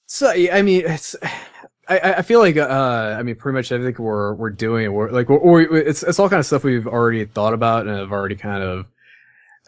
So 0.07 0.30
I 0.30 0.62
mean, 0.62 0.84
it's 0.86 1.16
I 1.88 1.98
I 2.14 2.22
feel 2.22 2.40
like 2.40 2.57
uh 2.57 3.16
I 3.18 3.22
mean 3.22 3.36
pretty 3.36 3.54
much 3.54 3.70
everything 3.70 4.02
we're 4.02 4.34
we're 4.34 4.50
doing 4.50 4.92
we're 4.92 5.11
like 5.11 5.28
we're, 5.28 5.38
we're 5.38 5.76
it's 5.76 6.02
it's 6.02 6.18
all 6.18 6.28
kind 6.28 6.40
of 6.40 6.46
stuff 6.46 6.64
we've 6.64 6.86
already 6.86 7.24
thought 7.26 7.54
about 7.54 7.86
and 7.86 7.96
have 7.96 8.11
already 8.11 8.34
kind 8.34 8.62
of 8.62 8.86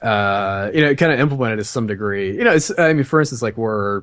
uh 0.03 0.71
you 0.75 0.81
know 0.81 0.95
kind 0.97 1.13
of 1.13 1.21
implemented 1.21 1.59
to 1.59 1.65
some 1.65 1.87
degree. 1.87 2.37
You 2.37 2.45
know, 2.45 2.53
it's 2.55 2.77
I 2.77 2.93
mean 2.93 3.05
for 3.05 3.21
instance 3.21 3.43
like 3.43 3.57
we're 3.57 4.03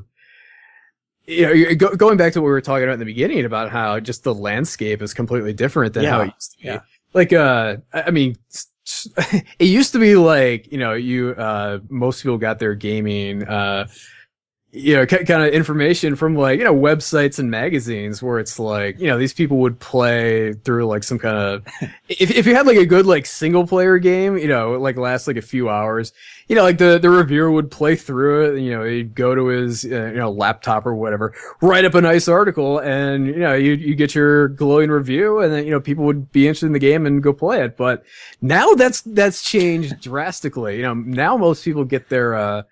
you 1.28 1.42
know, 1.42 1.76
go, 1.76 1.96
going 1.96 2.18
back 2.18 2.34
to 2.34 2.42
what 2.42 2.46
we 2.46 2.52
were 2.52 2.62
talking 2.62 2.84
about 2.84 2.94
in 2.94 3.00
the 3.00 3.06
beginning 3.06 3.46
about 3.46 3.72
how 3.72 4.00
just 4.00 4.24
the 4.24 4.34
landscape 4.34 5.02
is 5.02 5.14
completely 5.14 5.54
different 5.54 5.94
than 5.94 6.06
how 6.06 6.22
it 6.22 6.34
used 6.36 6.52
to 6.52 6.58
be. 6.60 6.68
yeah. 6.68 6.82
Like, 7.14 7.34
uh, 7.34 7.78
I 7.94 8.12
mean, 8.12 8.38
it 9.60 9.66
used 9.66 9.94
to 9.94 10.00
be 10.00 10.16
like, 10.16 10.72
you 10.72 10.78
know, 10.78 10.94
you, 10.94 11.32
uh, 11.32 11.80
most 11.90 12.22
people 12.22 12.38
got 12.38 12.60
their 12.60 12.76
gaming, 12.76 13.44
uh, 13.44 13.88
you 14.76 14.94
know, 14.94 15.06
kind 15.06 15.42
of 15.42 15.54
information 15.54 16.18
from 16.18 16.36
like, 16.36 16.60
you 16.60 16.66
know, 16.66 16.76
websites 16.76 17.40
and 17.40 17.50
magazines 17.50 18.22
where 18.22 18.40
it's 18.40 18.60
like, 18.60 19.00
you 19.00 19.08
know, 19.08 19.18
these 19.18 19.34
people 19.34 19.58
would 19.58 19.80
play 19.80 20.52
through 20.52 20.86
like 20.86 21.02
some 21.02 21.18
kind 21.18 21.38
of, 21.38 21.66
if, 22.10 22.30
if 22.30 22.46
you 22.46 22.54
had 22.54 22.68
like 22.68 22.78
a 22.78 22.86
good 22.86 23.06
like 23.06 23.26
single 23.26 23.66
player 23.66 23.98
game, 24.00 24.38
you 24.38 24.50
know, 24.50 24.74
like 24.74 24.98
last 24.98 25.28
like 25.28 25.38
a 25.38 25.42
few 25.42 25.70
hours, 25.70 26.12
you 26.50 26.58
know, 26.58 26.64
like 26.64 26.78
the, 26.78 27.00
the 27.00 27.10
reviewer 27.10 27.50
would 27.50 27.72
play 27.72 27.96
through 27.96 28.48
it, 28.48 28.56
and, 28.56 28.66
you 28.66 28.72
know, 28.72 28.84
he'd 28.84 29.16
go 29.16 29.34
to 29.34 29.46
his, 29.46 29.86
uh, 29.86 29.88
you 30.08 30.18
know, 30.18 30.30
laptop 30.30 30.86
or 30.86 30.94
whatever, 30.94 31.34
write 31.62 31.86
up 31.86 31.96
a 31.96 32.02
nice 32.02 32.28
article 32.28 32.80
and, 32.80 33.28
you 33.28 33.40
know, 33.40 33.54
you, 33.54 33.72
you 33.74 33.96
get 33.96 34.14
your 34.14 34.50
glowing 34.50 34.90
review 34.90 35.40
and 35.40 35.54
then, 35.54 35.64
you 35.64 35.72
know, 35.72 35.80
people 35.80 36.04
would 36.04 36.34
be 36.34 36.48
interested 36.48 36.68
in 36.68 36.74
the 36.74 36.80
game 36.80 37.06
and 37.06 37.24
go 37.24 37.32
play 37.32 37.64
it. 37.64 37.78
But 37.78 38.04
now 38.42 38.74
that's, 38.74 39.02
that's 39.04 39.42
changed 39.42 40.02
drastically. 40.02 40.76
You 40.76 40.82
know, 40.82 40.96
now 40.96 41.38
most 41.38 41.64
people 41.64 41.86
get 41.86 42.10
their, 42.10 42.36
uh, 42.36 42.64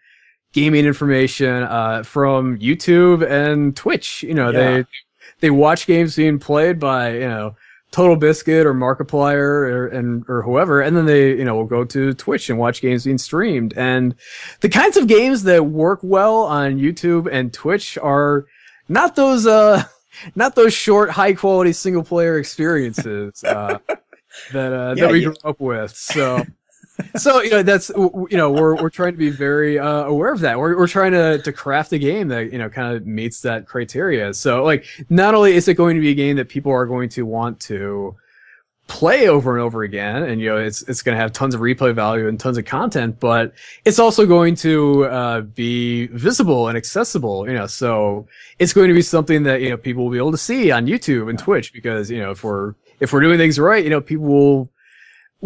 gaming 0.53 0.85
information, 0.85 1.63
uh, 1.63 2.03
from 2.03 2.57
YouTube 2.59 3.27
and 3.29 3.75
Twitch. 3.75 4.23
You 4.23 4.33
know, 4.35 4.49
Yeah. 4.51 4.59
they, 4.77 4.85
they 5.41 5.49
watch 5.49 5.85
games 5.87 6.15
being 6.15 6.39
played 6.39 6.79
by, 6.79 7.13
you 7.15 7.27
know, 7.27 7.55
TotalBiscuit 7.91 8.65
or 8.65 8.73
Markiplier 8.73 9.37
or, 9.71 9.87
and, 9.87 10.23
or 10.27 10.41
whoever. 10.41 10.81
And 10.81 10.97
then 10.97 11.05
they, 11.05 11.29
you 11.37 11.45
know, 11.45 11.55
will 11.55 11.65
go 11.65 11.83
to 11.85 12.13
Twitch 12.13 12.49
and 12.49 12.57
watch 12.57 12.81
games 12.81 13.03
being 13.05 13.19
streamed. 13.19 13.73
And 13.77 14.15
the 14.61 14.69
kinds 14.69 14.97
of 14.97 15.07
games 15.07 15.43
that 15.43 15.65
work 15.67 15.99
well 16.01 16.37
on 16.37 16.79
YouTube 16.79 17.29
and 17.31 17.53
Twitch 17.53 17.97
are 17.99 18.45
not 18.89 19.15
those, 19.15 19.45
uh, 19.45 19.83
not 20.35 20.55
those 20.55 20.73
short, 20.73 21.11
high 21.11 21.33
quality 21.33 21.71
single 21.73 22.03
player 22.03 22.39
experiences, 22.39 23.43
uh, 23.43 23.77
that, 24.53 24.73
uh, 24.73 24.95
Yeah, 24.97 25.05
that 25.05 25.11
we 25.11 25.19
you- 25.19 25.25
grew 25.27 25.35
up 25.43 25.59
with. 25.59 25.95
So, 25.95 26.43
so 27.15 27.41
you 27.41 27.49
know 27.49 27.63
that's 27.63 27.89
you 27.89 28.27
know 28.31 28.51
we're 28.51 28.75
we're 28.75 28.89
trying 28.89 29.11
to 29.13 29.17
be 29.17 29.29
very 29.29 29.79
uh, 29.79 30.03
aware 30.03 30.31
of 30.31 30.39
that. 30.41 30.57
We're 30.57 30.77
we're 30.77 30.87
trying 30.87 31.11
to 31.13 31.41
to 31.41 31.51
craft 31.51 31.91
a 31.93 31.99
game 31.99 32.27
that 32.29 32.51
you 32.51 32.57
know 32.57 32.69
kind 32.69 32.95
of 32.95 33.05
meets 33.05 33.41
that 33.41 33.67
criteria. 33.67 34.33
So 34.33 34.63
like 34.63 34.85
not 35.09 35.35
only 35.35 35.55
is 35.55 35.67
it 35.67 35.75
going 35.75 35.95
to 35.95 36.01
be 36.01 36.09
a 36.09 36.15
game 36.15 36.35
that 36.37 36.49
people 36.49 36.71
are 36.71 36.85
going 36.85 37.09
to 37.09 37.25
want 37.25 37.59
to 37.61 38.15
play 38.87 39.29
over 39.29 39.53
and 39.53 39.61
over 39.61 39.83
again 39.83 40.23
and 40.23 40.41
you 40.41 40.49
know 40.49 40.57
it's 40.57 40.81
it's 40.83 41.01
going 41.01 41.15
to 41.15 41.21
have 41.21 41.31
tons 41.31 41.55
of 41.55 41.61
replay 41.61 41.95
value 41.95 42.27
and 42.27 42.37
tons 42.37 42.57
of 42.57 42.65
content 42.65 43.17
but 43.17 43.53
it's 43.85 43.97
also 43.97 44.25
going 44.25 44.53
to 44.53 45.05
uh, 45.05 45.39
be 45.41 46.07
visible 46.07 46.67
and 46.67 46.77
accessible 46.77 47.47
you 47.47 47.53
know 47.53 47.65
so 47.65 48.27
it's 48.59 48.73
going 48.73 48.89
to 48.89 48.93
be 48.93 49.01
something 49.01 49.43
that 49.43 49.61
you 49.61 49.69
know 49.69 49.77
people 49.77 50.03
will 50.03 50.11
be 50.11 50.17
able 50.17 50.31
to 50.31 50.37
see 50.37 50.69
on 50.69 50.85
YouTube 50.85 51.29
and 51.29 51.39
Twitch 51.39 51.71
because 51.71 52.11
you 52.11 52.19
know 52.19 52.31
if 52.31 52.43
we're 52.43 52.75
if 52.99 53.13
we're 53.13 53.21
doing 53.21 53.37
things 53.37 53.57
right 53.57 53.85
you 53.85 53.89
know 53.89 54.01
people 54.01 54.25
will 54.25 54.69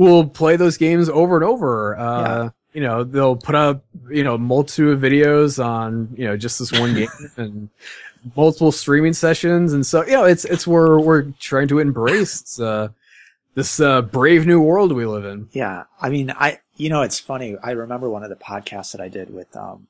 will 0.06 0.28
play 0.28 0.56
those 0.56 0.78
games 0.78 1.10
over 1.10 1.36
and 1.36 1.44
over 1.44 1.98
uh 1.98 2.22
Yeah. 2.22 2.49
you 2.74 2.82
know 2.82 3.03
they'll 3.03 3.36
put 3.36 3.56
up 3.56 3.84
you 4.10 4.24
know 4.24 4.38
multitude 4.38 4.94
of 4.94 5.02
videos 5.02 5.64
on 5.64 6.14
you 6.18 6.26
know 6.26 6.38
just 6.38 6.60
this 6.60 6.72
one 6.72 6.94
game 6.94 7.10
and 7.38 7.69
multiple 8.36 8.72
streaming 8.72 9.14
sessions, 9.14 9.74
and 9.74 9.86
so 9.86 10.06
you 10.06 10.11
know, 10.14 10.26
it's 10.26 10.44
it's 10.45 10.65
where 10.68 10.99
we're 10.99 11.24
trying 11.40 11.68
to 11.69 11.80
embrace 11.80 12.60
uh, 12.60 12.90
this 13.56 13.80
uh, 13.80 14.02
brave 14.02 14.45
new 14.45 14.60
world 14.60 14.91
we 14.91 15.06
live 15.06 15.24
in. 15.24 15.48
Yeah, 15.53 15.84
I 16.02 16.10
mean, 16.10 16.32
I 16.32 16.60
you 16.76 16.90
know, 16.90 17.03
it's 17.03 17.19
funny. 17.19 17.56
I 17.64 17.72
remember 17.72 18.10
one 18.10 18.24
of 18.24 18.30
the 18.30 18.36
podcasts 18.36 18.91
that 18.91 19.02
I 19.02 19.07
did 19.07 19.34
with 19.34 19.56
um 19.56 19.88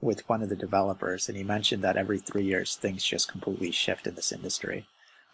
with 0.00 0.28
one 0.28 0.42
of 0.42 0.48
the 0.48 0.56
developers, 0.56 1.28
and 1.28 1.36
he 1.36 1.44
mentioned 1.44 1.82
that 1.84 1.96
every 1.96 2.18
three 2.18 2.44
years 2.44 2.76
things 2.76 3.04
just 3.04 3.30
completely 3.30 3.70
shift 3.70 4.06
in 4.06 4.14
this 4.14 4.32
industry. 4.32 4.86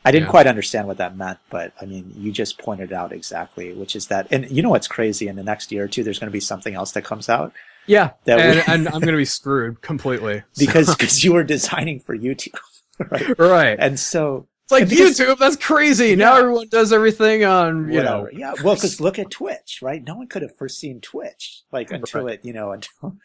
I 0.09 0.11
didn't 0.11 0.27
Yeah. 0.27 0.31
quite 0.31 0.47
understand 0.47 0.87
what 0.89 0.97
that 0.99 1.17
meant, 1.17 1.39
but 1.51 1.73
I 1.81 1.85
mean, 1.85 2.13
you 2.17 2.33
just 2.33 2.59
pointed 2.59 2.93
out 2.93 3.13
exactly, 3.13 3.73
which 3.75 3.95
is 3.95 4.07
that, 4.09 4.27
and 4.31 4.51
you 4.51 4.63
know 4.63 4.71
what's 4.71 4.89
crazy? 4.89 5.29
In 5.29 5.37
the 5.37 5.43
next 5.45 5.71
year 5.71 5.85
or 5.85 5.89
two, 5.89 6.03
there's 6.03 6.19
going 6.19 6.31
to 6.31 6.33
be 6.33 6.41
something 6.41 6.75
else 6.75 6.93
that 6.93 7.03
comes 7.05 7.29
out 7.29 7.53
Yeah, 7.87 8.11
That 8.25 8.39
and, 8.41 8.55
we- 8.57 8.73
and 8.75 8.89
I'm 8.89 9.01
gonna 9.01 9.17
be 9.17 9.25
screwed 9.25 9.81
completely 9.81 10.43
because 10.59 10.95
because 10.95 11.23
you 11.25 11.33
were 11.33 11.45
designing 11.45 12.01
for 12.01 12.17
YouTube, 12.17 12.59
right? 13.11 13.39
right. 13.39 13.77
And 13.81 13.99
so 13.99 14.47
It's 14.65 14.73
like 14.73 14.89
because- 14.91 15.19
YouTube. 15.19 15.39
That's 15.39 15.57
crazy. 15.57 16.15
Now 16.15 16.37
everyone 16.37 16.69
does 16.69 16.93
everything 16.93 17.45
on 17.45 17.91
you 17.93 18.03
know. 18.03 18.29
Yeah, 18.33 18.53
well, 18.63 18.75
because 18.75 19.01
look 19.01 19.19
at 19.19 19.31
Twitch, 19.31 19.81
right? 19.83 20.03
No 20.05 20.17
one 20.17 20.27
could 20.29 20.43
have 20.43 20.55
foreseen 20.57 21.01
Twitch, 21.01 21.63
like 21.73 21.91
until 21.91 22.25
Right. 22.25 22.35
it, 22.35 22.45
you 22.45 22.53
know, 22.53 22.73
until, 22.77 23.17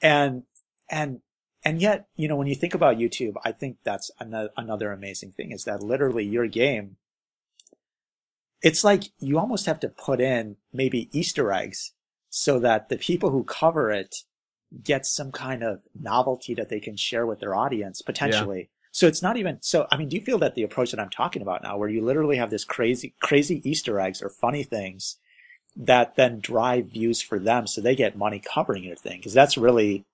and 0.00 0.42
and 0.88 1.20
and 1.64 1.80
yet, 1.80 2.08
you 2.16 2.28
know, 2.28 2.36
when 2.36 2.48
you 2.48 2.54
think 2.54 2.74
about 2.74 2.98
YouTube, 2.98 3.34
I 3.44 3.52
think 3.52 3.78
that's 3.84 4.10
another 4.18 4.50
another 4.56 4.92
amazing 4.92 5.32
thing 5.32 5.52
is 5.52 5.64
that 5.64 5.82
literally 5.82 6.24
your 6.24 6.46
game. 6.46 6.96
It's 8.62 8.84
like 8.84 9.04
you 9.18 9.38
almost 9.38 9.66
have 9.66 9.80
to 9.80 9.88
put 9.88 10.20
in 10.20 10.56
maybe 10.72 11.08
Easter 11.12 11.52
eggs 11.52 11.92
so 12.30 12.58
that 12.60 12.88
the 12.88 12.96
people 12.96 13.30
who 13.30 13.44
cover 13.44 13.90
it 13.90 14.14
get 14.82 15.04
some 15.04 15.32
kind 15.32 15.62
of 15.62 15.82
novelty 15.98 16.54
that 16.54 16.68
they 16.68 16.80
can 16.80 16.96
share 16.96 17.26
with 17.26 17.40
their 17.40 17.54
audience 17.54 18.02
potentially. 18.02 18.70
So 18.90 19.06
it's 19.06 19.22
not 19.22 19.36
even 19.36 19.58
so. 19.62 19.86
I 19.90 19.96
mean, 19.96 20.08
do 20.08 20.16
you 20.16 20.22
feel 20.22 20.38
that 20.38 20.54
the 20.54 20.62
approach 20.62 20.90
that 20.90 21.00
I'm 21.00 21.10
talking 21.10 21.42
about 21.42 21.62
now, 21.62 21.76
where 21.78 21.88
you 21.88 22.04
literally 22.04 22.36
have 22.36 22.50
this 22.50 22.64
crazy, 22.64 23.14
crazy 23.20 23.62
Easter 23.68 23.98
eggs 23.98 24.22
or 24.22 24.28
funny 24.28 24.64
things 24.64 25.16
that 25.74 26.16
then 26.16 26.40
drive 26.40 26.86
views 26.86 27.22
for 27.22 27.38
them, 27.38 27.66
so 27.66 27.80
they 27.80 27.96
get 27.96 28.16
money 28.16 28.38
covering 28.38 28.84
your 28.84 28.96
thing? 28.96 29.18
Because 29.18 29.32
that's 29.32 29.56
really 29.56 30.04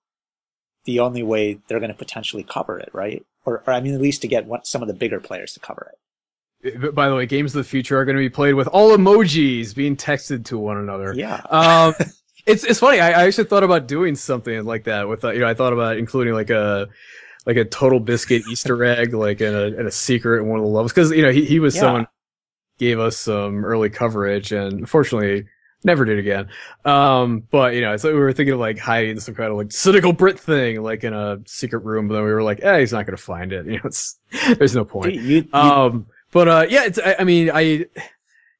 the 0.85 0.99
only 0.99 1.23
way 1.23 1.59
they're 1.67 1.79
going 1.79 1.91
to 1.91 1.97
potentially 1.97 2.43
cover 2.43 2.79
it, 2.79 2.89
right? 2.93 3.25
Or, 3.45 3.63
or 3.65 3.73
I 3.73 3.81
mean, 3.81 3.93
at 3.93 4.01
least 4.01 4.21
to 4.23 4.27
get 4.27 4.45
one, 4.45 4.63
some 4.63 4.81
of 4.81 4.87
the 4.87 4.93
bigger 4.93 5.19
players 5.19 5.53
to 5.53 5.59
cover 5.59 5.91
it. 5.91 6.79
But 6.81 6.93
By 6.95 7.07
the 7.09 7.15
way, 7.15 7.25
games 7.25 7.55
of 7.55 7.59
the 7.63 7.69
future 7.69 7.97
are 7.97 8.05
going 8.05 8.17
to 8.17 8.21
be 8.21 8.29
played 8.29 8.53
with 8.53 8.67
all 8.67 8.95
emojis 8.95 9.73
being 9.73 9.95
texted 9.95 10.45
to 10.45 10.57
one 10.57 10.77
another. 10.77 11.13
Yeah, 11.15 11.41
Um, 11.49 11.93
it's 12.45 12.63
it's 12.65 12.79
funny. 12.79 12.99
I, 12.99 13.09
I 13.11 13.27
actually 13.27 13.45
thought 13.45 13.63
about 13.63 13.87
doing 13.87 14.15
something 14.15 14.63
like 14.65 14.83
that 14.85 15.07
with 15.07 15.23
uh, 15.23 15.31
you 15.31 15.39
know 15.39 15.47
I 15.47 15.53
thought 15.53 15.71
about 15.73 15.97
including 15.97 16.33
like 16.33 16.49
a 16.49 16.87
like 17.45 17.55
a 17.57 17.63
TotalBiscuit 17.65 18.45
Easter 18.47 18.83
egg 18.83 19.13
like 19.13 19.39
in 19.41 19.53
a 19.55 19.67
in 19.79 19.87
a 19.87 19.91
secret 19.91 20.41
in 20.41 20.47
one 20.49 20.59
of 20.59 20.65
the 20.65 20.71
levels 20.71 20.91
because 20.91 21.11
you 21.11 21.21
know 21.21 21.31
he 21.31 21.45
he 21.45 21.59
was 21.59 21.75
Yeah. 21.75 21.81
someone 21.81 22.07
gave 22.77 22.99
us 22.99 23.17
some 23.17 23.63
early 23.65 23.89
coverage 23.89 24.51
and 24.51 24.73
unfortunately 24.79 25.45
never 25.83 26.05
did 26.05 26.19
again. 26.19 26.49
Um, 26.85 27.43
but 27.51 27.73
you 27.73 27.81
know 27.81 27.93
it's 27.93 28.03
like 28.03 28.13
we 28.13 28.19
were 28.19 28.33
thinking 28.33 28.53
of 28.53 28.59
like 28.59 28.77
hiding 28.79 29.19
some 29.19 29.35
kind 29.35 29.51
of 29.51 29.57
like 29.57 29.71
cynical 29.71 30.13
Brit 30.13 30.39
thing 30.39 30.81
like 30.81 31.03
in 31.03 31.13
a 31.13 31.39
secret 31.45 31.79
room, 31.79 32.07
but 32.07 32.15
then 32.15 32.23
we 32.23 32.31
were 32.31 32.43
like, 32.43 32.59
eh, 32.63 32.79
he's 32.79 32.93
not 32.93 33.05
going 33.05 33.17
to 33.17 33.23
find 33.23 33.53
it. 33.53 33.65
You 33.69 33.75
know, 33.75 33.81
it's 33.85 34.17
there's 34.57 34.75
no 34.75 34.83
point. 34.85 35.13
You, 35.15 35.21
you, 35.21 35.47
Um, 35.53 36.07
but 36.31 36.47
uh, 36.47 36.65
yeah, 36.69 36.85
it's. 36.85 36.99
I, 36.99 37.17
I 37.19 37.23
mean, 37.23 37.49
I, 37.51 37.85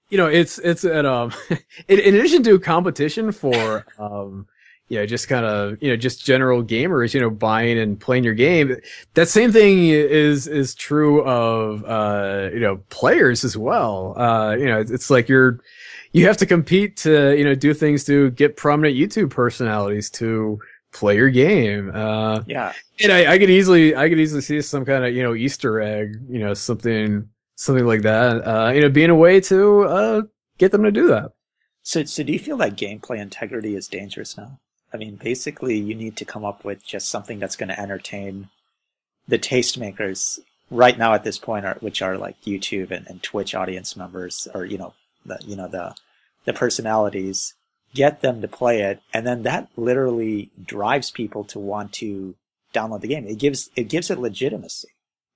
you 0.09 0.17
know, 0.17 0.27
it's 0.27 0.59
it's 0.59 0.83
an 0.83 1.05
um, 1.05 1.33
in, 1.87 1.99
in 1.99 2.15
addition 2.15 2.43
to 2.43 2.59
competition 2.59 3.31
for 3.31 3.85
um, 3.99 4.47
you 4.87 4.97
know, 4.97 5.05
just 5.05 5.27
kind 5.27 5.45
of 5.45 5.81
you 5.81 5.89
know, 5.89 5.95
just 5.95 6.25
general 6.25 6.63
gamers, 6.63 7.13
you 7.13 7.21
know, 7.21 7.29
buying 7.29 7.77
and 7.77 7.99
playing 7.99 8.23
your 8.23 8.33
game. 8.33 8.75
That 9.13 9.27
same 9.27 9.51
thing 9.51 9.87
is 9.87 10.47
is 10.47 10.73
true 10.73 11.23
of 11.23 11.83
uh, 11.85 12.49
you 12.51 12.59
know, 12.59 12.77
players 12.89 13.43
as 13.43 13.55
well. 13.55 14.17
Uh, 14.17 14.55
you 14.55 14.65
know, 14.65 14.79
it's, 14.79 14.91
it's 14.91 15.09
like 15.09 15.29
you're 15.29 15.59
you 16.11 16.25
have 16.27 16.37
to 16.37 16.45
compete 16.45 16.97
to 16.97 17.37
you 17.37 17.43
know 17.43 17.55
do 17.55 17.73
things 17.73 18.03
to 18.05 18.31
get 18.31 18.57
prominent 18.57 18.97
YouTube 18.97 19.29
personalities 19.29 20.09
to 20.11 20.59
play 20.91 21.15
your 21.15 21.29
game. 21.29 21.91
Uh, 21.93 22.41
yeah, 22.47 22.73
and 23.01 23.11
I, 23.11 23.33
I 23.33 23.39
could 23.39 23.49
easily, 23.49 23.95
I 23.95 24.09
could 24.09 24.19
easily 24.19 24.41
see 24.41 24.61
some 24.61 24.85
kind 24.85 25.05
of, 25.05 25.13
you 25.13 25.23
know, 25.23 25.33
Easter 25.33 25.81
egg, 25.81 26.19
you 26.27 26.39
know, 26.39 26.53
something, 26.53 27.29
something 27.55 27.85
like 27.85 28.01
that, 28.01 28.45
uh, 28.45 28.71
you 28.71 28.81
know, 28.81 28.89
being 28.89 29.09
a 29.09 29.15
way 29.15 29.39
to, 29.41 29.83
uh, 29.83 30.21
get 30.57 30.71
them 30.71 30.83
to 30.83 30.91
do 30.91 31.07
that. 31.07 31.31
So, 31.81 32.03
so 32.03 32.23
do 32.23 32.33
you 32.33 32.39
feel 32.39 32.57
that 32.57 32.75
gameplay 32.75 33.19
integrity 33.19 33.75
is 33.75 33.87
dangerous 33.87 34.37
now? 34.37 34.59
I 34.93 34.97
mean, 34.97 35.15
basically, 35.15 35.77
you 35.77 35.95
need 35.95 36.17
to 36.17 36.25
come 36.25 36.43
up 36.43 36.65
with 36.65 36.85
just 36.85 37.09
something 37.09 37.39
that's 37.39 37.55
going 37.55 37.69
to 37.69 37.79
entertain 37.79 38.49
the 39.27 39.39
tastemakers 39.39 40.39
right 40.71 40.97
now 40.97 41.13
at 41.13 41.23
this 41.23 41.37
point, 41.37 41.65
are, 41.65 41.77
which 41.79 42.01
are 42.01 42.17
like 42.17 42.41
YouTube 42.41 42.91
and, 42.91 43.07
and 43.07 43.23
Twitch 43.23 43.55
audience 43.55 43.95
members, 43.95 44.47
or 44.53 44.65
you 44.65 44.77
know, 44.77 44.93
the 45.29 45.39
you 45.45 45.55
know 45.55 45.67
the 45.67 45.95
the 46.45 46.53
personalities. 46.53 47.53
Get 47.91 48.21
them 48.21 48.41
to 48.41 48.47
play 48.47 48.81
it, 48.83 49.01
and 49.15 49.25
then 49.25 49.41
that 49.43 49.67
literally 49.75 50.51
drives 50.63 51.09
people 51.09 51.43
to 51.45 51.57
want 51.57 51.91
to 51.93 52.35
download 52.71 53.01
the 53.01 53.07
game. 53.07 53.25
It 53.25 53.39
gives 53.39 53.71
it 53.75 53.89
gives 53.89 54.11
it 54.11 54.19
legitimacy. 54.19 54.89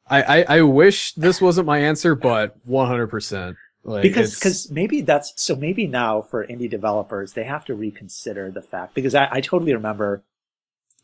I, 0.07 0.21
I, 0.21 0.45
I 0.57 0.61
wish 0.61 1.13
this 1.13 1.41
wasn't 1.41 1.65
my 1.65 1.79
answer, 1.79 2.13
but 2.13 2.55
100%. 2.67 3.55
Like, 3.85 4.01
because 4.01 4.35
because 4.35 4.71
maybe 4.71 5.01
that's 5.01 5.33
so 5.35 5.57
maybe 5.57 5.87
now 5.87 6.21
for 6.21 6.47
indie 6.47 6.69
developers 6.69 7.33
they 7.33 7.43
have 7.43 7.65
to 7.65 7.75
reconsider 7.75 8.49
the 8.49 8.61
fact 8.61 8.93
because 8.93 9.13
I, 9.13 9.27
I 9.29 9.41
totally 9.41 9.73
remember 9.73 10.23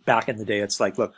back 0.06 0.30
in 0.30 0.38
the 0.38 0.46
day 0.46 0.60
it's 0.60 0.80
like 0.80 0.98
look 0.98 1.14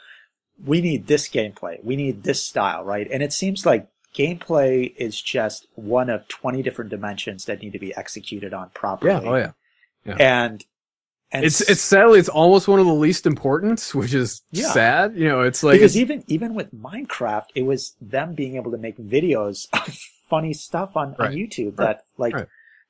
we 0.66 0.82
need 0.82 1.06
this 1.06 1.30
gameplay 1.30 1.84
we 1.84 1.96
need 1.96 2.24
this 2.24 2.44
style 2.44 2.84
right 2.84 3.08
and 3.12 3.22
it 3.22 3.32
seems 3.32 3.64
like 3.64 3.88
gameplay 4.16 4.94
is 4.98 5.20
just 5.22 5.68
one 5.76 6.10
of 6.10 6.28
20 6.28 6.62
different 6.64 6.90
dimensions 6.92 7.46
that 7.46 7.62
need 7.62 7.74
to 7.74 7.80
be 7.80 7.96
executed 7.96 8.54
on 8.54 8.70
properly 8.74 9.12
yeah, 9.14 9.30
oh 9.30 9.54
yeah. 10.06 10.16
and 10.20 10.66
and 11.34 11.46
It's, 11.46 11.62
it's 11.62 11.82
sadly, 11.82 12.20
it's 12.20 12.28
almost 12.28 12.68
one 12.68 12.82
of 12.82 12.86
the 12.86 12.94
least 12.94 13.26
important, 13.26 13.80
which 13.94 14.14
is 14.14 14.42
Yeah. 14.52 14.70
sad. 14.74 15.16
You 15.16 15.30
know, 15.30 15.42
it's 15.44 15.64
like, 15.64 15.76
because 15.76 15.96
it's- 15.96 16.02
even 16.12 16.24
even 16.28 16.54
with 16.54 16.74
Minecraft, 16.76 17.46
it 17.56 17.62
was 17.64 17.96
them 18.02 18.34
being 18.34 18.58
able 18.58 18.72
to 18.72 18.78
make 18.78 18.98
videos 18.98 19.68
of 19.72 19.98
funny 20.30 20.54
stuff 20.54 20.98
on, 20.98 21.16
on 21.20 21.32
YouTube 21.32 21.78
Right. 21.80 21.88
that 21.88 22.04
like 22.18 22.34
Right. 22.34 22.48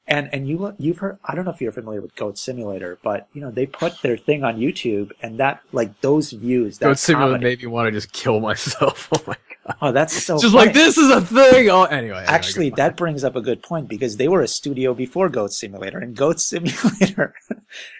and 0.07 0.27
and 0.33 0.47
you 0.47 0.73
you've 0.79 0.97
heard 0.97 1.19
I 1.23 1.35
don't 1.35 1.45
know 1.45 1.51
if 1.51 1.61
you're 1.61 1.71
familiar 1.71 2.01
with 2.01 2.15
Goat 2.15 2.39
Simulator, 2.39 2.97
but 3.03 3.27
you 3.33 3.41
know 3.41 3.51
they 3.51 3.67
put 3.67 4.01
their 4.01 4.17
thing 4.17 4.43
on 4.43 4.57
YouTube 4.57 5.11
and 5.21 5.37
that 5.39 5.61
like 5.71 6.01
those 6.01 6.31
views 6.31 6.79
that 6.79 6.85
Goat 6.87 6.97
Simulator 6.97 7.33
comedy- 7.33 7.43
made 7.43 7.61
me 7.61 7.67
want 7.67 7.85
to 7.87 7.91
just 7.91 8.11
kill 8.11 8.39
myself. 8.39 9.07
Oh 9.15 9.21
my. 9.27 9.35
Oh 9.81 9.91
that's 9.91 10.23
so 10.23 10.39
just 10.39 10.53
funny. 10.53 10.67
like, 10.67 10.73
this 10.73 10.97
is 10.97 11.09
a 11.09 11.21
thing. 11.21 11.69
Oh, 11.69 11.83
anyway. 11.83 12.17
anyway, 12.17 12.25
Actually, 12.27 12.69
that 12.71 12.97
brings 12.97 13.23
up 13.23 13.35
a 13.35 13.41
good 13.41 13.61
point 13.61 13.87
because 13.87 14.17
they 14.17 14.27
were 14.27 14.41
a 14.41 14.47
studio 14.47 14.93
before 14.93 15.29
Goat 15.29 15.53
Simulator, 15.53 15.99
and 15.99 16.15
Goat 16.15 16.39
Simulator 16.51 17.33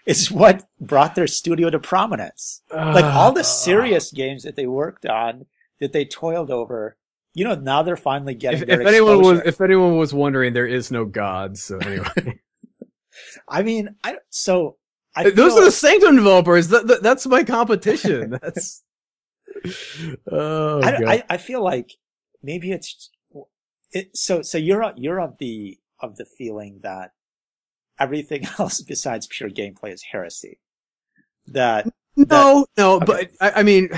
is 0.06 0.32
what 0.32 0.68
brought 0.80 1.16
their 1.16 1.28
studio 1.28 1.70
to 1.70 1.80
prominence. 1.80 2.62
like 2.72 3.06
uh, 3.06 3.10
all 3.10 3.32
the 3.32 3.44
serious 3.44 4.12
games 4.12 4.44
that 4.44 4.56
they 4.56 4.68
worked 4.68 5.06
on 5.06 5.46
that 5.80 5.94
they 5.94 6.06
toiled 6.06 6.52
over 6.52 6.98
you 7.34 7.44
know 7.44 7.56
now 7.56 7.82
they're 7.84 7.98
finally 7.98 8.36
getting 8.36 8.62
if, 8.62 8.68
their 8.68 8.82
if 8.82 8.88
anyone 8.88 9.22
was 9.22 9.42
if 9.46 9.62
anyone 9.62 9.98
was 9.98 10.14
wondering 10.14 10.54
there 10.54 10.68
is 10.68 10.92
no 10.92 11.06
god 11.06 11.58
so 11.58 11.78
anyway 11.80 12.08
i 13.50 13.62
mean 13.62 13.96
i 14.04 14.18
so 14.30 14.78
I 15.16 15.24
those 15.30 15.54
feel- 15.54 15.62
are 15.62 15.66
the 15.66 15.72
sanctum 15.72 16.16
developers 16.16 16.70
that, 16.70 16.88
that, 16.88 17.04
that's 17.04 17.26
my 17.26 17.44
competition 17.44 18.38
that's 18.42 18.84
oh 20.32 20.82
I, 20.82 21.14
I, 21.14 21.24
I 21.32 21.38
feel 21.38 21.64
like 21.64 21.92
maybe 22.42 22.72
it's 22.72 23.10
it, 23.92 24.16
so 24.16 24.42
so 24.42 24.58
you're 24.58 24.84
of- 24.84 24.98
you're 24.98 25.20
of 25.20 25.38
the 25.40 25.78
of 26.00 26.18
the 26.18 26.26
feeling 26.26 26.80
that 26.84 27.12
everything 28.00 28.48
else 28.60 28.82
besides 28.82 29.28
pure 29.28 29.50
gameplay 29.50 29.94
is 29.94 30.04
heresy 30.12 30.60
that 31.48 31.88
no 32.16 32.66
no 32.78 32.96
Okay. 32.96 33.06
but 33.06 33.30
I, 33.40 33.60
I 33.60 33.64
mean 33.64 33.90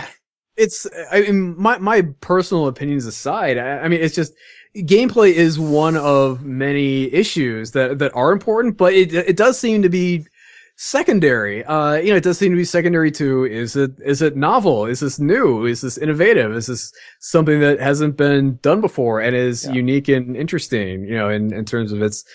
it's 0.55 0.85
i 1.11 1.21
mean 1.21 1.55
my 1.59 1.77
my 1.79 2.03
personal 2.21 2.67
opinions 2.67 3.05
aside 3.05 3.57
I, 3.57 3.79
I 3.79 3.87
mean 3.87 4.01
it's 4.01 4.15
just 4.15 4.33
gameplay 4.75 5.31
is 5.33 5.59
one 5.59 5.97
of 5.97 6.43
many 6.43 7.11
issues 7.13 7.71
that 7.71 7.99
that 7.99 8.13
are 8.15 8.31
important 8.31 8.77
but 8.77 8.93
it 8.93 9.13
it 9.13 9.37
does 9.37 9.59
seem 9.59 9.81
to 9.81 9.89
be 9.89 10.25
secondary. 10.83 11.63
Uh 11.63 11.93
you 11.95 12.09
know 12.09 12.17
it 12.17 12.23
does 12.23 12.37
seem 12.37 12.51
to 12.51 12.57
be 12.57 12.65
secondary 12.65 13.09
to 13.11 13.45
is 13.45 13.75
it 13.77 13.91
is 14.05 14.21
it 14.21 14.35
novel? 14.35 14.85
Is 14.85 14.99
this 14.99 15.17
new? 15.19 15.65
Is 15.65 15.79
this 15.81 15.97
innovative? 15.97 16.51
Is 16.53 16.67
this 16.67 16.91
something 17.19 17.61
that 17.61 17.79
hasn't 17.79 18.17
been 18.17 18.57
done 18.61 18.81
before 18.81 19.21
and 19.21 19.33
is 19.35 19.65
Yeah. 19.65 19.71
unique 19.73 20.09
and 20.09 20.35
interesting 20.35 21.05
you 21.05 21.15
know 21.15 21.29
in 21.29 21.53
in 21.53 21.63
terms 21.63 21.93
of 21.93 22.01
its 22.01 22.25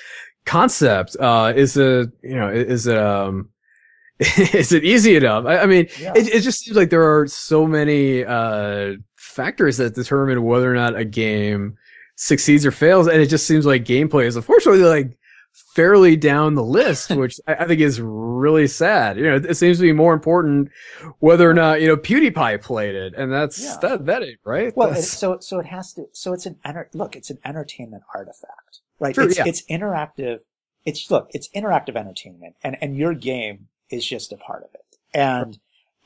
concept? 0.46 1.14
Uh 1.20 1.52
is 1.54 1.76
it 1.76 2.08
you 2.22 2.36
know 2.36 2.48
is 2.48 2.86
it 2.86 2.96
um 2.96 3.50
is 4.20 4.72
it 4.72 4.82
easy 4.82 5.14
enough? 5.16 5.44
I, 5.44 5.58
I 5.58 5.66
mean 5.66 5.86
yeah, 6.00 6.14
it, 6.16 6.28
it 6.36 6.40
just 6.40 6.60
seems 6.64 6.76
like 6.76 6.88
there 6.90 7.04
are 7.04 7.26
so 7.26 7.66
many 7.66 8.24
uh 8.24 8.94
factors 9.16 9.76
that 9.76 9.94
determine 9.94 10.42
whether 10.42 10.70
or 10.72 10.74
not 10.74 10.96
a 10.96 11.04
game 11.04 11.76
succeeds 12.16 12.64
or 12.64 12.70
fails 12.72 13.08
and 13.08 13.20
it 13.20 13.26
just 13.28 13.46
seems 13.46 13.66
like 13.66 13.84
gameplay 13.84 14.24
is 14.24 14.36
unfortunately 14.36 14.82
like 14.82 15.17
fairly 15.74 16.16
down 16.16 16.54
the 16.54 16.62
list, 16.62 17.10
which 17.16 17.40
I, 17.46 17.54
I, 17.54 17.66
think 17.66 17.80
is 17.80 18.00
really 18.00 18.66
sad. 18.66 19.16
You 19.16 19.24
know, 19.24 19.36
it 19.36 19.56
seems 19.56 19.78
to 19.78 19.82
be 19.82 19.92
more 19.92 20.12
important 20.14 20.70
whether 21.20 21.48
or 21.48 21.54
not 21.54 21.80
you 21.80 21.88
know 21.88 21.96
PewDiePie 21.96 22.62
played 22.62 22.94
it, 22.94 23.14
and 23.16 23.32
that's 23.32 23.62
yeah. 23.62 23.76
that 23.82 24.06
that 24.06 24.22
ain't 24.22 24.40
right. 24.44 24.76
Well, 24.76 24.94
so 24.96 25.38
so 25.40 25.58
it 25.58 25.66
has 25.66 25.92
to. 25.94 26.06
So 26.12 26.32
it's 26.32 26.46
an 26.46 26.56
enter, 26.64 26.88
look. 26.94 27.16
It's 27.16 27.30
an 27.30 27.38
entertainment 27.44 28.04
artifact, 28.14 28.80
right? 28.98 29.14
True, 29.14 29.26
it's, 29.26 29.38
yeah. 29.38 29.44
it's 29.46 29.62
interactive. 29.66 30.40
It's 30.84 31.10
look. 31.10 31.28
It's 31.30 31.48
interactive 31.50 31.96
entertainment, 31.96 32.56
and 32.62 32.76
and 32.80 32.96
your 32.96 33.14
game 33.14 33.68
is 33.90 34.06
just 34.06 34.32
a 34.32 34.36
part 34.36 34.64
of 34.64 34.70
it, 34.74 34.96
and. 35.14 35.46
Right. 35.46 35.58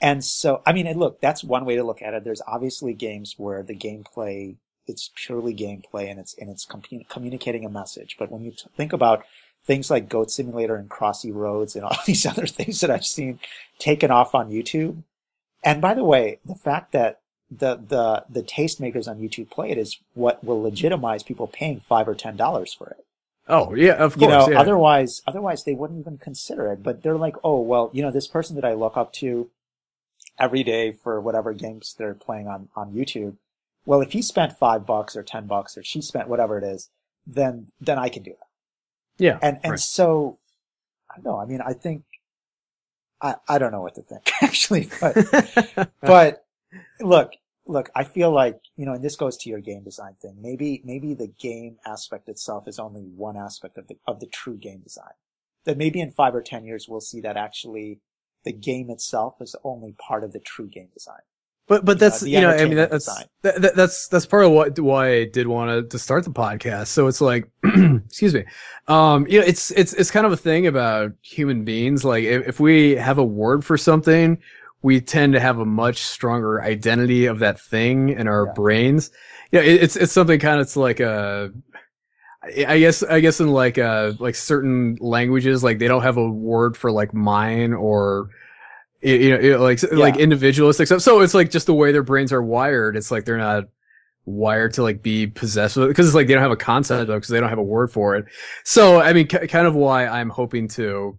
And 0.05 0.25
so, 0.25 0.63
I 0.67 0.73
mean, 0.73 0.93
look, 0.99 1.21
that's 1.21 1.45
one 1.45 1.65
way 1.65 1.77
to 1.77 1.85
look 1.85 2.03
at 2.03 2.13
it. 2.13 2.25
There's 2.25 2.43
obviously 2.49 2.93
games 2.93 3.37
where 3.39 3.63
the 3.63 3.77
gameplay 3.77 4.57
it's 4.87 5.11
purely 5.15 5.55
gameplay 5.55 6.11
and 6.11 6.19
it's 6.19 6.35
and 6.39 6.51
it's 6.51 6.67
communicating 7.09 7.65
a 7.65 7.71
message. 7.71 8.17
But 8.19 8.31
when 8.31 8.43
you 8.43 8.51
t- 8.51 8.65
think 8.77 8.93
about 8.93 9.25
things 9.65 9.91
like 9.91 10.09
Goat 10.09 10.31
Simulator 10.31 10.77
and 10.77 10.89
Crossy 10.89 11.33
Roads 11.33 11.77
and 11.77 11.85
all 11.87 11.97
these 12.07 12.27
other 12.27 12.47
things 12.47 12.81
that 12.81 12.91
I've 12.91 13.07
seen 13.07 13.39
taken 13.79 14.11
off 14.11 14.35
on 14.35 14.51
YouTube, 14.51 15.03
and 15.65 15.81
by 15.81 15.95
the 15.95 16.05
way, 16.05 16.39
the 16.45 16.55
fact 16.55 16.93
that 16.93 17.21
the 17.51 17.77
the 17.77 18.25
the 18.29 18.43
tastemakers 18.43 19.07
on 19.07 19.21
YouTube 19.21 19.51
play 19.51 19.71
it 19.71 19.79
is 19.79 19.99
what 20.15 20.43
will 20.43 20.63
legitimize 20.63 21.23
people 21.23 21.47
paying 21.47 21.81
five 21.81 22.09
or 22.09 22.15
ten 22.15 22.37
dollars 22.37 22.73
for 22.73 22.89
it. 22.89 23.05
Oh 23.49 23.75
yeah, 23.75 23.95
of 23.95 24.15
course. 24.15 24.23
You 24.23 24.29
know, 24.29 24.49
yeah. 24.49 24.61
otherwise 24.61 25.23
otherwise 25.27 25.65
they 25.65 25.75
wouldn't 25.75 26.01
even 26.01 26.19
consider 26.19 26.73
it. 26.73 26.83
But 26.83 27.03
they're 27.03 27.19
like, 27.19 27.37
oh 27.45 27.61
well, 27.61 27.91
you 27.93 28.03
know, 28.03 28.11
this 28.11 28.29
person 28.29 28.57
that 28.57 28.65
I 28.65 28.73
look 28.73 28.97
up 28.97 29.13
to 29.15 29.51
every 30.39 30.63
day 30.63 30.93
for 30.93 31.21
whatever 31.21 31.53
games 31.53 31.95
they're 31.99 32.15
playing 32.15 32.49
on 32.49 32.69
on 32.75 32.93
YouTube 32.93 33.37
well, 33.85 34.01
if 34.01 34.13
he 34.13 34.23
spent 34.23 34.59
five 34.59 34.87
bucks 34.87 35.17
or 35.17 35.23
ten 35.23 35.47
bucks 35.47 35.77
or 35.77 35.83
she 35.83 36.01
spent 36.01 36.29
whatever 36.29 36.59
it 36.59 36.65
is, 36.65 36.91
then 37.27 37.69
then 37.81 37.99
I 37.99 38.09
can 38.09 38.23
do 38.23 38.31
that. 38.31 38.47
Yeah. 39.19 39.39
And 39.43 39.59
and 39.63 39.73
right. 39.73 39.81
so 39.81 40.39
I 41.11 41.17
don't 41.17 41.25
know. 41.25 41.39
I 41.39 41.47
mean, 41.47 41.61
I 41.61 41.73
think 41.73 42.05
I 43.21 43.37
I 43.49 43.59
don't 43.59 43.73
know 43.73 43.83
what 43.83 43.95
to 43.97 44.03
think 44.03 44.31
actually, 44.43 44.89
but 45.01 45.91
but 46.01 46.45
look, 47.01 47.33
look, 47.67 47.91
I 47.95 48.05
feel 48.05 48.31
like, 48.31 48.61
you 48.77 48.87
know, 48.87 48.95
and 48.95 49.05
this 49.05 49.17
goes 49.17 49.37
to 49.39 49.51
your 49.51 49.61
game 49.61 49.85
design 49.85 50.15
thing. 50.21 50.37
Maybe 50.41 50.83
maybe 50.85 51.15
the 51.15 51.33
game 51.39 51.77
aspect 51.87 52.29
itself 52.29 52.67
is 52.69 52.79
only 52.79 53.03
one 53.03 53.37
aspect 53.37 53.79
of 53.79 53.89
the 53.89 53.97
of 54.07 54.21
the 54.21 54.27
true 54.27 54.57
game 54.57 54.81
design. 54.81 55.15
That 55.65 55.79
maybe 55.79 56.01
in 56.01 56.11
5 56.11 56.35
or 56.35 56.43
10 56.43 56.65
years 56.65 56.87
we'll 56.89 57.01
see 57.01 57.21
that 57.21 57.37
actually 57.37 58.01
the 58.45 58.53
game 58.53 58.91
itself 58.91 59.37
is 59.41 59.55
only 59.63 59.93
part 59.93 60.25
of 60.25 60.33
the 60.33 60.41
true 60.41 60.67
game 60.67 60.89
design. 60.93 61.23
But 61.69 61.85
but 61.85 61.99
that's 61.99 62.23
you 62.23 62.41
know 62.41 62.51
I 62.51 62.65
mean 62.65 62.77
that's 62.77 63.07
that, 63.43 63.73
that's 63.75 64.09
that's 64.09 64.27
part 64.27 64.45
of 64.45 64.51
what 64.51 64.79
why 64.79 65.13
I 65.13 65.25
did 65.25 65.47
want 65.47 65.71
to 65.71 65.89
to 65.89 65.99
start 65.99 66.25
the 66.25 66.31
podcast. 66.31 66.89
So 66.89 67.07
it's 67.07 67.21
like 67.21 67.49
excuse 67.65 68.35
me, 68.35 68.45
um 68.89 69.27
you 69.29 69.41
know 69.41 69.47
it's 69.47 69.71
it's 69.71 69.93
it's 69.93 70.11
kind 70.11 70.27
of 70.27 70.33
a 70.33 70.37
thing 70.37 70.67
about 70.67 71.13
human 71.23 71.65
beings. 71.65 72.05
Like 72.05 72.25
if, 72.25 72.49
if 72.49 72.61
we 72.61 72.97
have 72.97 73.19
a 73.19 73.25
word 73.25 73.65
for 73.65 73.79
something, 73.79 74.39
we 74.83 75.01
tend 75.01 75.35
to 75.35 75.41
have 75.41 75.59
a 75.59 75.65
much 75.65 76.03
stronger 76.03 76.61
identity 76.61 77.27
of 77.27 77.39
that 77.39 77.61
thing 77.61 78.09
in 78.09 78.27
our 78.27 78.47
yeah. 78.47 78.53
brains. 78.55 79.11
Yeah, 79.53 79.61
you 79.61 79.67
know, 79.67 79.75
it, 79.75 79.83
it's 79.85 79.97
it's 79.97 80.13
something 80.13 80.41
kind 80.41 80.57
of 80.57 80.67
it's 80.67 80.77
like 80.77 80.99
a 80.99 81.53
I 82.43 82.81
guess 82.81 83.05
I 83.05 83.21
guess 83.21 83.41
in 83.41 83.49
like 83.49 83.79
uh 83.79 84.15
like 84.19 84.35
certain 84.35 84.97
languages 85.01 85.63
like 85.63 85.79
they 85.79 85.87
don't 85.87 86.03
have 86.03 86.17
a 86.17 86.29
word 86.29 86.77
for 86.77 86.91
like 86.91 87.15
mine 87.15 87.73
or 87.73 88.31
you 89.03 89.37
know, 89.37 89.59
like 89.59 89.83
yeah. 89.83 89.89
like 89.93 90.17
individualistic 90.17 90.87
stuff. 90.87 91.03
So 91.03 91.21
it's 91.21 91.35
like 91.35 91.51
just 91.51 91.67
the 91.67 91.75
way 91.75 91.93
their 91.93 92.03
brains 92.03 92.33
are 92.33 92.43
wired. 92.43 92.97
It's 92.97 93.11
like 93.11 93.25
they're 93.25 93.39
not 93.39 93.65
wired 94.25 94.75
to 94.75 94.83
like 94.83 95.03
be 95.03 95.27
possessed 95.27 95.77
with 95.77 95.89
because 95.89 96.07
it's 96.07 96.15
like 96.15 96.29
they 96.29 96.35
don't 96.35 96.43
have 96.43 96.53
a 96.53 96.57
concept 96.57 97.11
of 97.11 97.17
because 97.17 97.29
they 97.29 97.41
don't 97.41 97.49
have 97.49 97.59
a 97.59 97.63
word 97.63 97.91
for 97.91 98.17
it. 98.17 98.27
So 98.65 99.01
I 99.01 99.13
mean, 99.13 99.29
c- 99.29 99.47
kind 99.49 99.67
of 99.67 99.75
why 99.75 100.07
I'm 100.07 100.31
hoping 100.31 100.69
to 100.69 101.19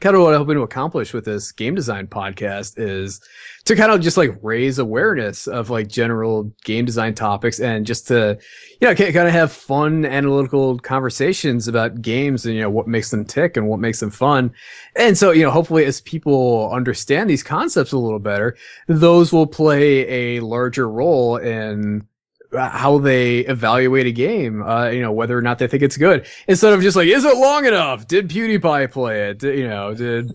kind 0.00 0.14
of 0.14 0.22
what 0.22 0.34
I'm 0.34 0.40
hoping 0.40 0.54
to 0.54 0.62
accomplish 0.62 1.12
with 1.12 1.24
this 1.24 1.52
game 1.52 1.74
design 1.74 2.06
podcast 2.06 2.74
is 2.76 3.20
to 3.64 3.74
kind 3.74 3.92
of 3.92 4.00
just 4.00 4.16
like 4.16 4.38
raise 4.42 4.78
awareness 4.78 5.46
of 5.46 5.70
like 5.70 5.88
general 5.88 6.52
game 6.64 6.84
design 6.84 7.14
topics 7.14 7.60
and 7.60 7.84
just 7.84 8.06
to, 8.08 8.38
you 8.80 8.88
know, 8.88 8.94
kind 8.94 9.16
of 9.16 9.32
have 9.32 9.52
fun 9.52 10.04
analytical 10.06 10.78
conversations 10.78 11.68
about 11.68 12.00
games 12.00 12.46
and, 12.46 12.54
you 12.54 12.60
know, 12.60 12.70
what 12.70 12.86
makes 12.86 13.10
them 13.10 13.24
tick 13.24 13.56
and 13.56 13.68
what 13.68 13.80
makes 13.80 14.00
them 14.00 14.10
fun. 14.10 14.52
And 14.96 15.18
so, 15.18 15.32
you 15.32 15.42
know, 15.42 15.50
hopefully 15.50 15.84
as 15.84 16.00
people 16.00 16.70
understand 16.72 17.28
these 17.28 17.42
concepts 17.42 17.92
a 17.92 17.98
little 17.98 18.20
better, 18.20 18.56
those 18.86 19.32
will 19.32 19.46
play 19.46 20.36
a 20.36 20.40
larger 20.40 20.88
role 20.88 21.36
in 21.36 22.06
how 22.52 22.98
they 22.98 23.40
evaluate 23.40 24.06
a 24.06 24.12
game, 24.12 24.62
uh, 24.62 24.88
you 24.88 25.02
know, 25.02 25.12
whether 25.12 25.36
or 25.36 25.42
not 25.42 25.58
they 25.58 25.68
think 25.68 25.82
it's 25.82 25.96
good, 25.96 26.26
instead 26.46 26.72
of 26.72 26.80
just 26.80 26.96
like, 26.96 27.08
is 27.08 27.24
it 27.24 27.36
long 27.36 27.66
enough? 27.66 28.06
Did 28.06 28.28
PewDiePie 28.28 28.90
play 28.90 29.30
it? 29.30 29.38
Did, 29.38 29.58
you 29.58 29.68
know, 29.68 29.94
did, 29.94 30.34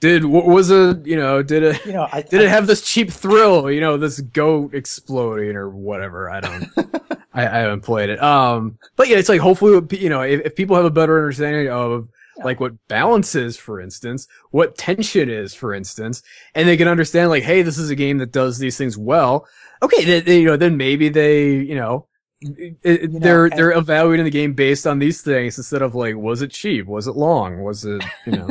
did, 0.00 0.24
was 0.24 0.70
it, 0.70 1.04
you 1.06 1.16
know, 1.16 1.42
did 1.42 1.62
it, 1.62 1.84
you 1.84 1.92
know, 1.92 2.08
I, 2.10 2.22
did 2.22 2.40
I, 2.40 2.44
it 2.44 2.48
have 2.48 2.66
this 2.66 2.82
cheap 2.82 3.10
thrill, 3.10 3.70
you 3.70 3.80
know, 3.80 3.98
this 3.98 4.20
goat 4.20 4.74
exploding 4.74 5.56
or 5.56 5.68
whatever? 5.68 6.30
I 6.30 6.40
don't, 6.40 6.66
I, 7.34 7.46
I, 7.46 7.58
haven't 7.58 7.82
played 7.82 8.08
it. 8.08 8.22
Um, 8.22 8.78
but 8.96 9.08
yeah, 9.08 9.18
it's 9.18 9.28
like, 9.28 9.40
hopefully, 9.40 9.82
you 9.98 10.08
know, 10.08 10.22
if, 10.22 10.40
if 10.46 10.56
people 10.56 10.76
have 10.76 10.86
a 10.86 10.90
better 10.90 11.18
understanding 11.18 11.68
of, 11.68 12.08
like 12.42 12.58
what 12.58 12.72
balance 12.88 13.34
is, 13.34 13.58
for 13.58 13.82
instance, 13.82 14.26
what 14.50 14.78
tension 14.78 15.28
is, 15.28 15.54
for 15.54 15.74
instance, 15.74 16.22
and 16.54 16.66
they 16.66 16.78
can 16.78 16.88
understand 16.88 17.28
like, 17.28 17.42
hey, 17.42 17.60
this 17.60 17.76
is 17.76 17.90
a 17.90 17.94
game 17.94 18.16
that 18.16 18.32
does 18.32 18.58
these 18.58 18.78
things 18.78 18.96
well 18.96 19.46
okay, 19.82 20.04
then, 20.04 20.40
you 20.40 20.46
know, 20.46 20.56
then 20.56 20.76
maybe 20.76 21.08
they, 21.08 21.50
you 21.50 21.74
know, 21.74 22.06
it, 22.40 22.78
you 23.02 23.18
they're 23.20 23.48
know, 23.48 23.56
they're 23.56 23.72
evaluating 23.72 24.24
the 24.24 24.30
game 24.30 24.54
based 24.54 24.86
on 24.86 24.98
these 24.98 25.20
things 25.20 25.58
instead 25.58 25.82
of 25.82 25.94
like, 25.94 26.16
was 26.16 26.42
it 26.42 26.50
cheap? 26.50 26.86
Was 26.86 27.06
it 27.06 27.16
long? 27.16 27.62
Was 27.62 27.84
it, 27.84 28.02
you 28.26 28.32
know? 28.32 28.48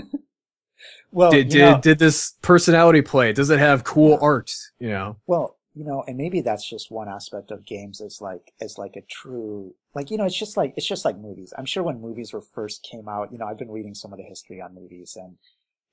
well, 1.12 1.32
did 1.32 1.50
did, 1.50 1.60
know, 1.60 1.82
did 1.82 2.00
this 2.00 2.34
personality 2.42 3.02
play? 3.02 3.34
Does 3.34 3.50
it 3.50 3.60
have 3.60 3.84
cool 3.84 4.12
yeah. 4.12 4.18
art? 4.22 4.54
You 4.80 4.90
know. 4.90 5.18
Well, 5.26 5.58
you 5.74 5.86
know, 5.86 6.04
and 6.08 6.18
maybe 6.18 6.42
that's 6.42 6.68
just 6.68 6.92
one 6.92 7.08
aspect 7.08 7.52
of 7.52 7.66
games 7.66 8.02
is 8.02 8.20
like 8.22 8.54
is 8.60 8.78
like 8.78 8.96
a 8.96 9.02
true 9.02 9.76
like 9.96 10.12
you 10.12 10.18
know 10.18 10.26
it's 10.26 10.38
just 10.38 10.58
like 10.58 10.74
it's 10.76 10.88
just 10.88 11.06
like 11.06 11.18
movies. 11.18 11.54
I'm 11.58 11.66
sure 11.66 11.84
when 11.84 12.02
movies 12.02 12.34
were 12.34 12.42
first 12.42 12.84
came 12.84 13.08
out, 13.08 13.32
you 13.32 13.38
know, 13.38 13.46
I've 13.46 13.58
been 13.58 13.72
reading 13.72 13.96
some 13.96 14.12
of 14.12 14.18
the 14.18 14.26
history 14.26 14.62
on 14.62 14.76
movies 14.76 15.18
and 15.20 15.38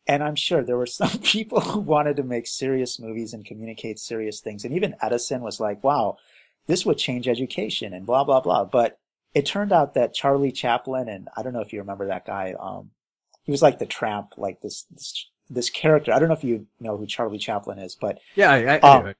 and 0.06 0.22
I'm 0.22 0.36
sure 0.36 0.62
there 0.62 0.76
were 0.76 0.86
some 1.02 1.18
people 1.18 1.60
who 1.60 1.80
wanted 1.80 2.16
to 2.16 2.22
make 2.22 2.46
serious 2.46 2.98
movies 2.98 3.32
and 3.32 3.44
communicate 3.44 3.98
serious 3.98 4.40
things. 4.40 4.64
And 4.64 4.74
even 4.74 4.96
Edison 5.02 5.42
was 5.42 5.60
like, 5.60 5.82
wow, 5.82 6.16
this 6.66 6.84
would 6.84 6.98
change 6.98 7.28
education 7.28 7.92
and 7.92 8.06
blah, 8.06 8.24
blah, 8.24 8.40
blah. 8.40 8.64
But 8.64 8.98
it 9.34 9.46
turned 9.46 9.72
out 9.72 9.94
that 9.94 10.14
Charlie 10.14 10.52
Chaplin, 10.52 11.08
and 11.08 11.28
I 11.36 11.42
don't 11.42 11.52
know 11.52 11.60
if 11.60 11.72
you 11.72 11.80
remember 11.80 12.06
that 12.06 12.26
guy, 12.26 12.54
um, 12.58 12.90
he 13.44 13.52
was 13.52 13.62
like 13.62 13.78
the 13.78 13.86
tramp, 13.86 14.34
like 14.36 14.60
this, 14.60 14.86
this, 14.90 15.26
this 15.48 15.70
character. 15.70 16.12
I 16.12 16.18
don't 16.18 16.28
know 16.28 16.34
if 16.34 16.42
you 16.42 16.66
know 16.80 16.96
who 16.96 17.06
Charlie 17.06 17.38
Chaplin 17.38 17.78
is, 17.78 17.94
but 17.94 18.18
yeah, 18.34 18.50
I, 18.50 18.76
I, 18.76 18.78
um, 18.80 19.14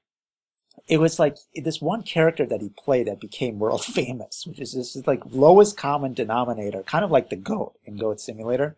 it 0.87 0.99
was 0.99 1.19
like 1.19 1.37
this 1.55 1.81
one 1.81 2.01
character 2.01 2.45
that 2.45 2.61
he 2.61 2.69
played 2.69 3.07
that 3.07 3.19
became 3.19 3.59
world 3.59 3.85
famous, 3.85 4.45
which 4.45 4.59
is 4.59 4.73
this 4.73 4.95
is 4.95 5.07
like 5.07 5.21
lowest 5.29 5.77
common 5.77 6.13
denominator, 6.13 6.83
kind 6.83 7.05
of 7.05 7.11
like 7.11 7.29
the 7.29 7.35
goat 7.35 7.73
in 7.85 7.97
Goat 7.97 8.19
Simulator. 8.19 8.75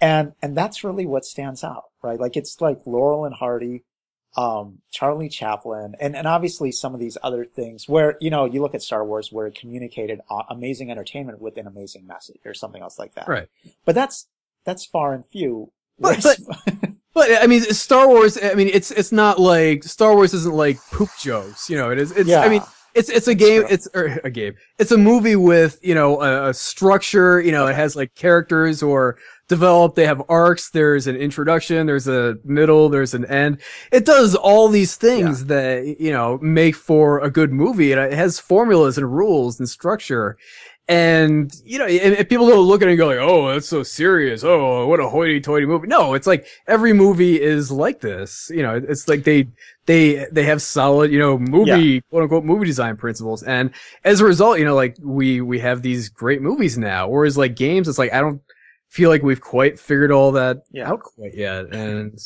And, 0.00 0.32
and 0.40 0.56
that's 0.56 0.82
really 0.82 1.06
what 1.06 1.24
stands 1.24 1.62
out, 1.62 1.84
right? 2.02 2.18
Like 2.18 2.36
it's 2.36 2.60
like 2.60 2.80
Laurel 2.86 3.24
and 3.24 3.34
Hardy, 3.34 3.84
um, 4.36 4.78
Charlie 4.90 5.28
Chaplin, 5.28 5.94
and, 6.00 6.16
and 6.16 6.26
obviously 6.26 6.72
some 6.72 6.94
of 6.94 7.00
these 7.00 7.18
other 7.22 7.44
things 7.44 7.88
where, 7.88 8.16
you 8.20 8.30
know, 8.30 8.44
you 8.44 8.62
look 8.62 8.74
at 8.74 8.82
Star 8.82 9.04
Wars 9.04 9.30
where 9.30 9.46
it 9.46 9.54
communicated 9.54 10.20
amazing 10.48 10.90
entertainment 10.90 11.40
with 11.40 11.56
an 11.58 11.66
amazing 11.66 12.06
message 12.06 12.40
or 12.44 12.54
something 12.54 12.82
else 12.82 12.98
like 12.98 13.14
that. 13.14 13.28
Right. 13.28 13.48
But 13.84 13.94
that's, 13.94 14.28
that's 14.64 14.84
far 14.84 15.12
and 15.12 15.26
few. 15.26 15.72
But, 15.98 16.22
but, 16.22 16.38
but, 17.14 17.42
I 17.42 17.46
mean, 17.46 17.62
Star 17.62 18.08
Wars, 18.08 18.38
I 18.42 18.54
mean, 18.54 18.70
it's, 18.72 18.90
it's 18.90 19.12
not 19.12 19.38
like, 19.38 19.84
Star 19.84 20.14
Wars 20.14 20.32
isn't 20.32 20.54
like 20.54 20.78
poop 20.90 21.10
jokes, 21.18 21.68
you 21.68 21.76
know, 21.76 21.90
it 21.90 21.98
is, 21.98 22.12
it's, 22.12 22.28
yeah. 22.28 22.40
I 22.40 22.48
mean, 22.48 22.62
it's 22.94 23.08
it's 23.08 23.28
a 23.28 23.34
game. 23.34 23.64
It's 23.68 23.88
or 23.94 24.18
a 24.24 24.30
game. 24.30 24.54
It's 24.78 24.90
a 24.90 24.98
movie 24.98 25.36
with 25.36 25.78
you 25.82 25.94
know 25.94 26.20
a, 26.20 26.48
a 26.48 26.54
structure. 26.54 27.40
You 27.40 27.52
know, 27.52 27.66
it 27.66 27.76
has 27.76 27.94
like 27.94 28.14
characters 28.14 28.82
or 28.82 29.16
developed. 29.50 29.96
They 29.96 30.06
have 30.06 30.22
arcs. 30.30 30.70
There's 30.70 31.06
an 31.06 31.16
introduction. 31.16 31.86
There's 31.86 32.08
a 32.08 32.36
middle. 32.44 32.88
There's 32.88 33.12
an 33.12 33.26
end. 33.26 33.60
It 33.92 34.06
does 34.06 34.34
all 34.34 34.68
these 34.68 34.96
things 34.96 35.42
yeah. 35.42 35.48
that, 35.48 35.96
you 36.00 36.12
know, 36.12 36.38
make 36.38 36.76
for 36.76 37.18
a 37.18 37.30
good 37.30 37.52
movie. 37.52 37.92
And 37.92 38.00
it 38.00 38.14
has 38.14 38.40
formulas 38.40 38.96
and 38.96 39.12
rules 39.12 39.58
and 39.58 39.68
structure. 39.68 40.38
And, 40.88 41.52
you 41.64 41.78
know, 41.78 41.86
and, 41.86 42.28
people 42.28 42.48
don't 42.48 42.66
look 42.66 42.82
at 42.82 42.88
it 42.88 42.92
and 42.92 42.98
go 42.98 43.08
like, 43.08 43.18
oh, 43.18 43.52
that's 43.52 43.68
so 43.68 43.82
serious. 43.82 44.42
Oh, 44.42 44.86
what 44.86 44.98
a 44.98 45.08
hoity 45.08 45.40
toity 45.40 45.66
movie. 45.66 45.86
No, 45.86 46.14
it's 46.14 46.26
like 46.26 46.46
every 46.66 46.92
movie 46.92 47.40
is 47.40 47.70
like 47.70 48.00
this. 48.00 48.50
You 48.52 48.62
know, 48.62 48.74
it's 48.74 49.06
like 49.06 49.24
they, 49.24 49.48
they, 49.86 50.26
they 50.32 50.44
have 50.44 50.62
solid, 50.62 51.12
you 51.12 51.18
know, 51.18 51.38
movie, 51.38 51.70
yeah. 51.70 52.00
quote 52.08 52.22
unquote, 52.22 52.44
movie 52.44 52.66
design 52.66 52.96
principles. 52.96 53.42
And 53.42 53.70
as 54.04 54.20
a 54.20 54.24
result, 54.24 54.58
you 54.58 54.64
know, 54.64 54.74
like 54.74 54.96
we, 55.00 55.40
we 55.40 55.58
have 55.60 55.82
these 55.82 56.08
great 56.08 56.40
movies 56.40 56.78
now. 56.78 57.08
Whereas 57.08 57.36
like 57.36 57.54
games, 57.56 57.86
it's 57.86 57.98
like, 57.98 58.12
I 58.12 58.20
don't, 58.20 58.40
feel 58.90 59.08
like 59.08 59.22
we've 59.22 59.40
quite 59.40 59.78
figured 59.78 60.12
all 60.12 60.32
that 60.32 60.64
yeah. 60.70 60.90
out 60.90 61.00
quite 61.00 61.34
yet. 61.34 61.72
And 61.72 62.18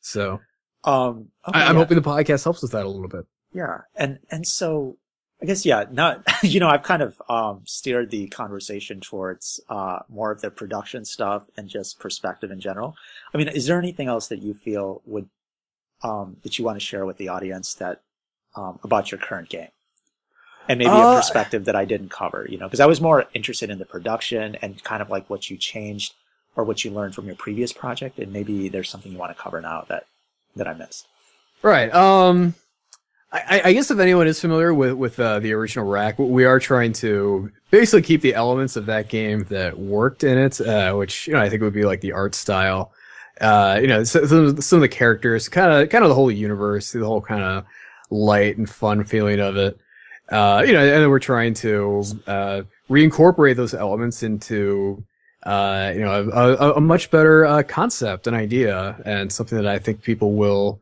so, 0.00 0.40
um, 0.84 1.28
okay, 1.48 1.60
I, 1.60 1.68
am 1.68 1.76
yeah. 1.76 1.80
hoping 1.80 1.96
the 1.96 2.02
podcast 2.02 2.44
helps 2.44 2.62
with 2.62 2.72
that 2.72 2.84
a 2.84 2.88
little 2.88 3.08
bit. 3.08 3.26
Yeah. 3.52 3.78
And, 3.96 4.18
and 4.30 4.46
so 4.46 4.98
I 5.42 5.46
guess 5.46 5.66
yeah. 5.66 5.84
Not 5.90 6.24
you 6.42 6.58
know 6.58 6.68
I've 6.68 6.82
kind 6.82 7.02
of 7.02 7.20
um, 7.28 7.62
steered 7.64 8.10
the 8.10 8.28
conversation 8.28 9.00
towards 9.00 9.60
uh, 9.68 10.00
more 10.08 10.30
of 10.30 10.40
the 10.40 10.50
production 10.50 11.04
stuff 11.04 11.44
and 11.56 11.68
just 11.68 11.98
perspective 12.00 12.50
in 12.50 12.60
general. 12.60 12.96
I 13.32 13.38
mean, 13.38 13.48
is 13.48 13.66
there 13.66 13.78
anything 13.78 14.08
else 14.08 14.28
that 14.28 14.40
you 14.40 14.54
feel 14.54 15.02
would 15.04 15.28
um, 16.02 16.38
that 16.42 16.58
you 16.58 16.64
want 16.64 16.76
to 16.76 16.84
share 16.84 17.04
with 17.04 17.18
the 17.18 17.28
audience 17.28 17.74
that 17.74 18.02
um, 18.56 18.78
about 18.82 19.10
your 19.10 19.18
current 19.18 19.48
game? 19.48 19.68
And 20.68 20.78
maybe 20.78 20.90
Uh, 20.90 21.12
a 21.12 21.16
perspective 21.16 21.66
that 21.66 21.76
I 21.76 21.84
didn't 21.84 22.10
cover, 22.10 22.46
you 22.48 22.56
know, 22.58 22.66
because 22.66 22.80
I 22.80 22.86
was 22.86 23.00
more 23.00 23.26
interested 23.34 23.70
in 23.70 23.78
the 23.78 23.84
production 23.84 24.56
and 24.62 24.82
kind 24.82 25.02
of 25.02 25.10
like 25.10 25.28
what 25.28 25.50
you 25.50 25.56
changed 25.56 26.14
or 26.56 26.64
what 26.64 26.84
you 26.84 26.90
learned 26.90 27.14
from 27.14 27.26
your 27.26 27.36
previous 27.36 27.72
project, 27.72 28.18
and 28.18 28.32
maybe 28.32 28.68
there's 28.68 28.88
something 28.88 29.12
you 29.12 29.18
want 29.18 29.36
to 29.36 29.42
cover 29.42 29.60
now 29.60 29.84
that 29.88 30.06
that 30.56 30.66
I 30.68 30.74
missed. 30.74 31.06
Right. 31.62 31.92
Um, 31.92 32.54
I, 33.32 33.62
I 33.64 33.72
guess 33.72 33.90
if 33.90 33.98
anyone 33.98 34.28
is 34.28 34.40
familiar 34.40 34.72
with 34.72 34.92
with 34.92 35.18
uh, 35.18 35.40
the 35.40 35.52
original 35.52 35.86
Wrack, 35.86 36.18
we 36.18 36.44
are 36.44 36.60
trying 36.60 36.92
to 36.94 37.50
basically 37.70 38.02
keep 38.02 38.20
the 38.20 38.34
elements 38.34 38.76
of 38.76 38.86
that 38.86 39.08
game 39.08 39.44
that 39.50 39.76
worked 39.76 40.22
in 40.22 40.38
it, 40.38 40.60
uh, 40.60 40.94
which 40.94 41.26
you 41.26 41.32
know 41.32 41.40
I 41.40 41.48
think 41.48 41.60
would 41.62 41.74
be 41.74 41.84
like 41.84 42.00
the 42.00 42.12
art 42.12 42.36
style, 42.36 42.92
uh, 43.40 43.78
you 43.80 43.88
know, 43.88 44.04
some, 44.04 44.60
some 44.60 44.76
of 44.76 44.82
the 44.82 44.88
characters, 44.88 45.48
kind 45.48 45.72
of 45.72 45.88
kind 45.88 46.04
of 46.04 46.10
the 46.10 46.14
whole 46.14 46.30
universe, 46.30 46.92
the 46.92 47.04
whole 47.04 47.20
kind 47.20 47.42
of 47.42 47.64
light 48.10 48.56
and 48.56 48.70
fun 48.70 49.02
feeling 49.02 49.40
of 49.40 49.56
it. 49.56 49.76
Uh, 50.28 50.64
you 50.66 50.72
know, 50.72 50.80
and 50.80 51.10
we're 51.10 51.18
trying 51.18 51.54
to 51.54 52.02
uh, 52.26 52.62
reincorporate 52.88 53.56
those 53.56 53.74
elements 53.74 54.22
into 54.22 55.04
uh, 55.44 55.92
you 55.94 56.00
know, 56.00 56.30
a, 56.32 56.54
a, 56.54 56.72
a 56.74 56.80
much 56.80 57.10
better 57.10 57.44
uh, 57.44 57.62
concept 57.62 58.26
and 58.26 58.34
idea, 58.34 58.96
and 59.04 59.30
something 59.30 59.56
that 59.56 59.66
I 59.66 59.78
think 59.78 60.02
people 60.02 60.32
will 60.32 60.80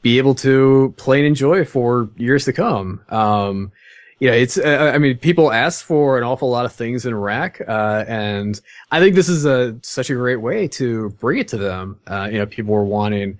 be 0.00 0.18
able 0.18 0.34
to 0.36 0.94
play 0.96 1.18
and 1.18 1.26
enjoy 1.26 1.64
for 1.64 2.08
years 2.16 2.44
to 2.46 2.52
come. 2.52 3.02
Um, 3.10 3.72
you 4.18 4.30
know, 4.30 4.34
it's, 4.34 4.58
uh, 4.58 4.92
I 4.94 4.98
mean, 4.98 5.18
people 5.18 5.52
ask 5.52 5.84
for 5.84 6.18
an 6.18 6.24
awful 6.24 6.50
lot 6.50 6.64
of 6.64 6.72
things 6.72 7.06
in 7.06 7.14
Wrack, 7.14 7.60
uh, 7.68 8.04
and 8.08 8.60
I 8.90 8.98
think 8.98 9.14
this 9.14 9.28
is 9.28 9.44
a, 9.44 9.76
such 9.82 10.10
a 10.10 10.14
great 10.14 10.36
way 10.36 10.66
to 10.68 11.10
bring 11.20 11.38
it 11.38 11.48
to 11.48 11.58
them. 11.58 12.00
Uh, 12.06 12.28
you 12.32 12.38
know, 12.38 12.46
people 12.46 12.74
were 12.74 12.84
wanting 12.84 13.38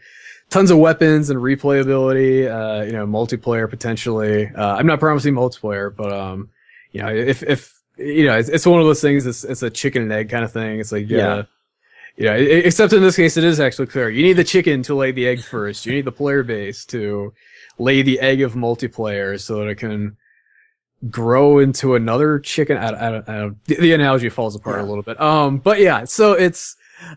tons 0.50 0.70
of 0.70 0.78
weapons 0.78 1.30
and 1.30 1.38
replayability, 1.40 2.46
uh, 2.48 2.84
you 2.84 2.92
know, 2.92 3.06
multiplayer 3.06 3.68
potentially. 3.68 4.46
Uh, 4.48 4.76
I'm 4.76 4.86
not 4.86 5.00
promising 5.00 5.34
multiplayer, 5.34 5.94
but, 5.94 6.12
um, 6.12 6.50
you 6.92 7.02
know, 7.02 7.08
if, 7.08 7.42
if, 7.42 7.74
you 7.98 8.24
know, 8.26 8.38
it's, 8.38 8.48
it's 8.48 8.64
one 8.66 8.80
of 8.80 8.86
those 8.86 9.00
things, 9.00 9.26
it's, 9.26 9.44
it's 9.44 9.62
a 9.62 9.70
chicken 9.70 10.02
and 10.02 10.12
egg 10.12 10.30
kind 10.30 10.44
of 10.44 10.52
thing. 10.52 10.80
It's 10.80 10.92
like, 10.92 11.08
yeah. 11.08 11.42
Yeah, 12.16 12.36
e- 12.36 12.50
except 12.64 12.92
in 12.92 13.00
this 13.02 13.14
case, 13.14 13.36
it 13.36 13.44
is 13.44 13.60
actually 13.60 13.86
clear. 13.86 14.10
You 14.10 14.24
need 14.24 14.32
the 14.32 14.42
chicken 14.44 14.82
to 14.84 14.94
lay 14.94 15.12
the 15.12 15.28
egg 15.28 15.40
first. 15.40 15.86
You 15.86 15.92
need 15.92 16.04
the 16.04 16.10
player 16.12 16.42
base 16.42 16.84
to 16.86 17.32
lay 17.78 18.02
the 18.02 18.18
egg 18.18 18.40
of 18.42 18.54
multiplayer 18.54 19.38
so 19.40 19.58
that 19.58 19.68
it 19.68 19.76
can 19.76 20.16
grow 21.10 21.58
into 21.60 21.94
another 21.94 22.40
chicken. 22.40 22.76
I, 22.76 22.88
I, 22.88 23.10
don't- 23.10 23.28
I, 23.28 23.50
the, 23.66 23.76
the 23.76 23.92
analogy 23.92 24.30
falls 24.30 24.56
apart 24.56 24.78
Yeah. 24.80 24.82
a 24.84 24.88
little 24.88 25.04
bit. 25.04 25.20
Um, 25.20 25.58
but 25.58 25.78
yeah, 25.78 26.04
so 26.06 26.32
it's, 26.32 26.74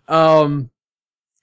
um, 0.07 0.69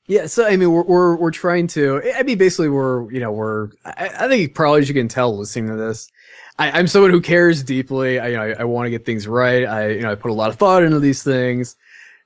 yeah, 0.08 0.24
so 0.26 0.46
I 0.46 0.56
mean, 0.56 0.72
we're 0.72 0.84
we're 0.84 1.16
we're 1.16 1.30
trying 1.30 1.66
to. 1.68 2.00
I 2.16 2.22
mean, 2.22 2.38
basically, 2.38 2.70
we're 2.70 3.12
you 3.12 3.20
know 3.20 3.30
we're. 3.30 3.68
I, 3.84 4.10
I 4.20 4.28
think 4.28 4.54
probably 4.54 4.80
as 4.80 4.88
you 4.88 4.94
can 4.94 5.06
tell 5.06 5.36
listening 5.36 5.68
to 5.68 5.76
this, 5.76 6.10
I, 6.58 6.70
I'm 6.70 6.86
someone 6.86 7.10
who 7.10 7.20
cares 7.20 7.62
deeply. 7.62 8.18
I 8.18 8.28
you 8.28 8.36
know 8.36 8.42
I, 8.42 8.52
I 8.60 8.64
want 8.64 8.86
to 8.86 8.90
get 8.90 9.04
things 9.04 9.28
right. 9.28 9.64
I 9.64 9.90
you 9.90 10.00
know 10.00 10.10
I 10.10 10.14
put 10.14 10.30
a 10.30 10.34
lot 10.34 10.48
of 10.48 10.56
thought 10.56 10.82
into 10.82 10.98
these 10.98 11.22
things. 11.22 11.76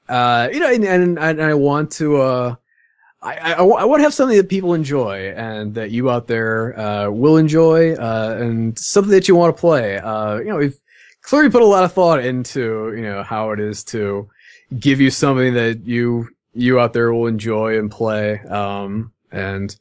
Uh, 0.08 0.48
you 0.52 0.60
know, 0.60 0.72
and 0.72 0.84
and, 0.84 1.18
and 1.18 1.42
I 1.42 1.54
want 1.54 1.90
to. 1.92 2.20
Uh, 2.20 2.54
I, 3.20 3.36
I, 3.36 3.52
I 3.54 3.84
want 3.84 4.00
to 4.00 4.04
have 4.04 4.14
something 4.14 4.36
that 4.36 4.48
people 4.48 4.74
enjoy 4.74 5.32
and 5.36 5.74
that 5.74 5.90
you 5.90 6.08
out 6.08 6.28
there 6.28 6.78
uh, 6.78 7.10
will 7.10 7.36
enjoy, 7.36 7.94
uh, 7.94 8.36
and 8.40 8.76
something 8.78 9.12
that 9.12 9.26
you 9.26 9.34
want 9.34 9.56
to 9.56 9.60
play. 9.60 9.98
Uh, 9.98 10.38
you 10.38 10.46
know, 10.46 10.56
we've 10.56 10.80
clearly 11.22 11.50
put 11.50 11.62
a 11.62 11.66
lot 11.66 11.82
of 11.82 11.92
thought 11.92 12.24
into 12.24 12.94
you 12.96 13.02
know 13.02 13.24
how 13.24 13.50
it 13.50 13.58
is 13.58 13.82
to 13.84 14.28
give 14.78 15.00
you 15.00 15.10
something 15.10 15.54
that 15.54 15.84
you 15.84 16.28
you 16.54 16.80
out 16.80 16.92
there 16.92 17.12
will 17.12 17.26
enjoy 17.26 17.78
and 17.78 17.90
play. 17.90 18.40
Um, 18.40 19.12
and 19.30 19.74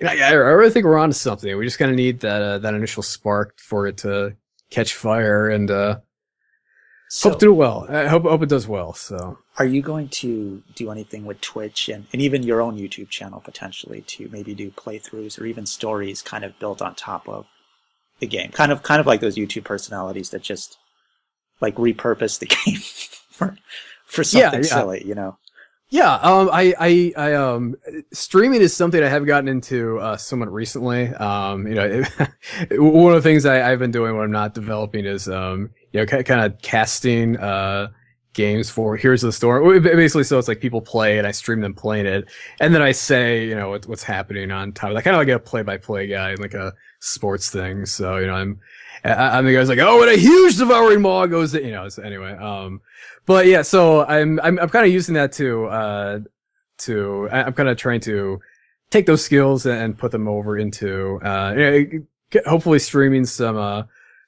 you 0.00 0.06
know, 0.06 0.12
I, 0.12 0.30
I 0.30 0.32
really 0.32 0.70
think 0.72 0.86
we're 0.86 0.98
onto 0.98 1.14
something. 1.14 1.56
We 1.56 1.66
just 1.66 1.78
kind 1.78 1.90
of 1.90 1.96
need 1.96 2.20
that 2.20 2.42
uh, 2.42 2.58
that 2.58 2.74
initial 2.74 3.02
spark 3.02 3.58
for 3.60 3.86
it 3.86 3.98
to 3.98 4.36
catch 4.70 4.94
fire 4.94 5.48
and 5.48 5.70
uh, 5.70 6.00
So, 7.08 7.30
hope 7.30 7.38
to 7.40 7.46
do 7.46 7.54
well. 7.54 7.86
I 7.88 8.06
hope 8.08 8.24
hope 8.24 8.42
it 8.42 8.48
does 8.48 8.66
well. 8.68 8.92
So. 8.94 9.38
are 9.58 9.66
you 9.66 9.82
going 9.82 10.08
to 10.08 10.62
do 10.74 10.90
anything 10.90 11.26
with 11.26 11.40
Twitch 11.40 11.88
and, 11.88 12.06
and 12.12 12.22
even 12.22 12.42
your 12.42 12.60
own 12.60 12.76
YouTube 12.78 13.10
channel 13.10 13.40
potentially 13.40 14.00
to 14.02 14.28
maybe 14.30 14.54
do 14.54 14.70
playthroughs 14.70 15.38
or 15.40 15.44
even 15.46 15.66
stories 15.66 16.22
kind 16.22 16.44
of 16.44 16.58
built 16.58 16.80
on 16.80 16.94
top 16.94 17.28
of 17.28 17.46
the 18.20 18.26
game? 18.26 18.50
Kind 18.52 18.72
of 18.72 18.82
kind 18.82 19.00
of 19.00 19.06
like 19.06 19.20
those 19.20 19.36
YouTube 19.36 19.64
personalities 19.64 20.30
that 20.30 20.42
just 20.42 20.78
like 21.60 21.76
repurpose 21.76 22.38
the 22.38 22.46
game 22.66 22.80
for 22.80 23.56
for 24.06 24.24
Yeah, 24.30 24.50
something 24.50 24.62
yeah. 24.62 24.64
silly, 24.64 25.04
you 25.06 25.14
know. 25.14 25.38
Yeah, 25.92 26.14
um, 26.14 26.48
I, 26.50 26.74
I, 26.80 27.12
I, 27.18 27.34
um, 27.34 27.76
streaming 28.14 28.62
is 28.62 28.74
something 28.74 29.02
I 29.02 29.10
have 29.10 29.26
gotten 29.26 29.46
into, 29.46 29.98
uh, 29.98 30.16
somewhat 30.16 30.50
recently. 30.50 31.08
Um, 31.08 31.66
you 31.66 31.74
know, 31.74 32.02
one 32.70 33.12
of 33.12 33.22
the 33.22 33.28
things 33.28 33.44
I, 33.44 33.70
I've 33.70 33.78
been 33.78 33.90
doing 33.90 34.14
when 34.16 34.24
I'm 34.24 34.30
not 34.32 34.54
developing 34.54 35.04
is, 35.04 35.28
um, 35.28 35.68
you 35.92 36.00
know, 36.00 36.06
kind 36.06 36.40
of 36.40 36.62
casting, 36.62 37.36
uh, 37.36 37.88
games 38.34 38.70
for 38.70 38.96
here's 38.96 39.22
the 39.22 39.32
story. 39.32 39.80
Basically, 39.80 40.24
so 40.24 40.38
it's 40.38 40.48
like 40.48 40.60
people 40.60 40.80
play 40.80 41.18
and 41.18 41.26
I 41.26 41.32
stream 41.32 41.60
them 41.60 41.74
playing 41.74 42.06
it. 42.06 42.28
And 42.60 42.74
then 42.74 42.82
I 42.82 42.92
say, 42.92 43.46
you 43.46 43.54
know, 43.54 43.70
what, 43.70 43.86
what's 43.86 44.02
happening 44.02 44.50
on 44.50 44.72
top 44.72 44.90
of 44.90 44.96
that. 44.96 45.04
Kind 45.04 45.16
of 45.16 45.20
like 45.20 45.28
a 45.28 45.38
play 45.38 45.62
by 45.62 45.76
play 45.76 46.06
guy, 46.06 46.34
like 46.34 46.54
a 46.54 46.72
sports 47.00 47.50
thing. 47.50 47.86
So, 47.86 48.16
you 48.16 48.26
know, 48.26 48.34
I'm, 48.34 48.60
I'm 49.04 49.44
the 49.44 49.52
guy's 49.52 49.68
like, 49.68 49.80
oh, 49.80 50.02
and 50.02 50.10
a 50.10 50.16
huge 50.16 50.56
devouring 50.58 51.02
maw 51.02 51.26
goes, 51.26 51.54
you 51.54 51.72
know, 51.72 51.88
so 51.88 52.02
anyway, 52.02 52.34
um, 52.34 52.80
but 53.26 53.46
yeah, 53.46 53.62
so 53.62 54.04
I'm 54.04 54.40
I'm 54.40 54.58
I'm 54.58 54.68
kind 54.68 54.86
of 54.86 54.92
using 54.92 55.14
that 55.14 55.32
to 55.32 55.66
uh 55.66 56.20
to 56.78 57.28
I'm 57.30 57.52
kind 57.52 57.68
of 57.68 57.76
trying 57.76 58.00
to 58.02 58.40
take 58.90 59.06
those 59.06 59.24
skills 59.24 59.66
and 59.66 59.96
put 59.96 60.10
them 60.10 60.28
over 60.28 60.58
into 60.58 61.20
uh 61.22 61.54
you 61.56 62.02
know, 62.34 62.40
hopefully 62.46 62.78
streaming 62.78 63.24
some 63.24 63.56
uh 63.56 63.82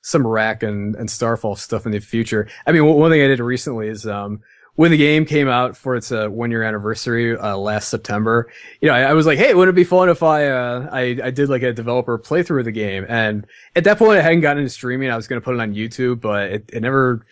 some 0.05 0.27
Wrack 0.27 0.63
and 0.63 0.95
and 0.97 1.11
Starfall 1.11 1.57
stuff 1.57 1.87
in 1.87 1.93
the 1.93 1.99
future. 1.99 2.47
I 2.67 2.73
mean, 2.73 2.85
one 2.85 3.11
thing 3.11 3.23
I 3.23 3.27
did 3.27 3.41
recently 3.41 3.89
is 3.89 4.07
um 4.07 4.43
when 4.77 4.91
the 4.91 4.97
game 4.97 5.25
came 5.25 5.49
out 5.49 5.77
for 5.77 5.95
its 5.95 6.11
uh, 6.11 6.27
one 6.29 6.51
year 6.51 6.65
anniversary 6.65 7.37
uh, 7.37 7.57
last 7.57 7.89
September, 7.89 8.51
you 8.81 8.89
know, 8.89 8.95
I, 8.95 9.03
I 9.03 9.13
was 9.13 9.25
like, 9.25 9.39
hey, 9.39 9.55
wouldn't 9.55 9.73
it 9.73 9.81
be 9.81 9.85
fun 9.85 10.09
if 10.09 10.23
I 10.23 10.49
uh 10.49 10.89
I 10.93 11.19
I 11.25 11.31
did 11.31 11.49
like 11.49 11.63
a 11.63 11.73
developer 11.73 12.19
playthrough 12.19 12.61
of 12.61 12.65
the 12.67 12.73
game? 12.73 13.07
And 13.09 13.47
at 13.75 13.85
that 13.85 13.99
point, 13.99 14.19
I 14.19 14.23
hadn't 14.23 14.41
gotten 14.41 14.59
into 14.59 14.71
streaming. 14.71 15.11
I 15.11 15.17
was 15.17 15.27
going 15.27 15.41
to 15.41 15.45
put 15.45 15.55
it 15.55 15.61
on 15.61 15.75
YouTube, 15.75 16.21
but 16.21 16.51
it, 16.51 16.71
it 16.73 16.81
never 16.81 17.25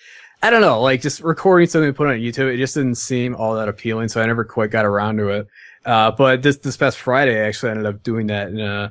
I 0.43 0.51
don't 0.51 0.63
know, 0.63 0.81
like 0.81 1.03
just 1.03 1.21
recording 1.21 1.69
something 1.69 1.89
and 1.89 1.97
putting 1.97 2.15
it 2.15 2.17
on 2.17 2.21
YouTube, 2.21 2.53
it 2.53 2.57
just 2.57 2.75
didn't 2.75 2.97
seem 2.97 3.37
all 3.37 3.55
that 3.55 3.69
appealing, 3.69 4.09
so 4.09 4.21
I 4.21 4.27
never 4.27 4.45
quite 4.45 4.71
got 4.71 4.85
around 4.85 5.19
to 5.19 5.29
it. 5.29 5.47
Uh, 5.85 6.11
but 6.11 6.43
this 6.43 6.57
this 6.57 6.77
past 6.77 6.99
Friday, 6.99 7.41
I 7.41 7.47
actually 7.49 7.71
ended 7.71 7.87
up 7.87 8.03
doing 8.03 8.29
that, 8.29 8.49
and 8.49 8.61
uh, 8.61 8.89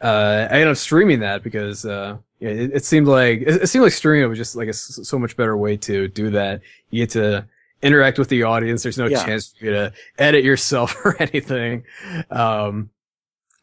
uh, 0.00 0.48
I 0.50 0.54
ended 0.54 0.68
up 0.68 0.76
streaming 0.76 1.20
that 1.20 1.42
because 1.42 1.86
uh, 1.86 2.18
yeah, 2.40 2.50
it, 2.50 2.70
it 2.74 2.84
seemed 2.84 3.06
like 3.06 3.40
it, 3.42 3.62
it 3.62 3.66
seemed 3.68 3.84
like 3.84 3.92
streaming 3.92 4.28
was 4.28 4.38
just 4.38 4.56
like 4.56 4.68
a 4.68 4.72
so 4.72 5.18
much 5.18 5.36
better 5.36 5.56
way 5.56 5.76
to 5.78 6.08
do 6.08 6.30
that. 6.30 6.60
You 6.90 7.02
get 7.02 7.10
to 7.10 7.46
interact 7.82 8.18
with 8.18 8.28
the 8.28 8.42
audience. 8.44 8.82
There's 8.82 8.98
no 8.98 9.06
Yeah. 9.06 9.24
chance 9.24 9.52
for 9.58 9.64
you 9.66 9.70
to 9.72 9.92
edit 10.18 10.44
yourself 10.44 10.96
or 11.04 11.16
anything. 11.20 11.84
Um, 12.30 12.90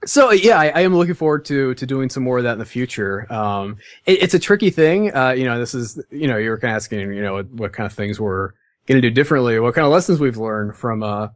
so 0.05 0.31
yeah, 0.31 0.59
I, 0.59 0.67
I 0.69 0.79
am 0.81 0.95
looking 0.95 1.13
forward 1.13 1.45
to 1.45 1.73
to 1.75 1.85
doing 1.85 2.09
some 2.09 2.23
more 2.23 2.37
of 2.39 2.43
that 2.45 2.53
in 2.53 2.59
the 2.59 2.65
future. 2.65 3.31
Um, 3.31 3.77
it, 4.05 4.23
it's 4.23 4.33
a 4.33 4.39
tricky 4.39 4.69
thing. 4.71 5.15
Uh, 5.15 5.31
you 5.31 5.45
know, 5.45 5.59
this 5.59 5.73
is 5.75 6.01
you 6.09 6.27
know 6.27 6.37
you 6.37 6.49
were 6.49 6.57
kind 6.57 6.71
of 6.71 6.77
asking 6.77 7.13
you 7.13 7.21
know 7.21 7.33
what, 7.33 7.47
what 7.51 7.73
kind 7.73 7.85
of 7.85 7.93
things 7.93 8.19
we're 8.19 8.51
going 8.87 8.99
to 8.99 9.07
do 9.07 9.11
differently, 9.13 9.59
what 9.59 9.75
kind 9.75 9.85
of 9.85 9.91
lessons 9.91 10.19
we've 10.19 10.37
learned 10.37 10.75
from 10.75 11.03
uh 11.03 11.27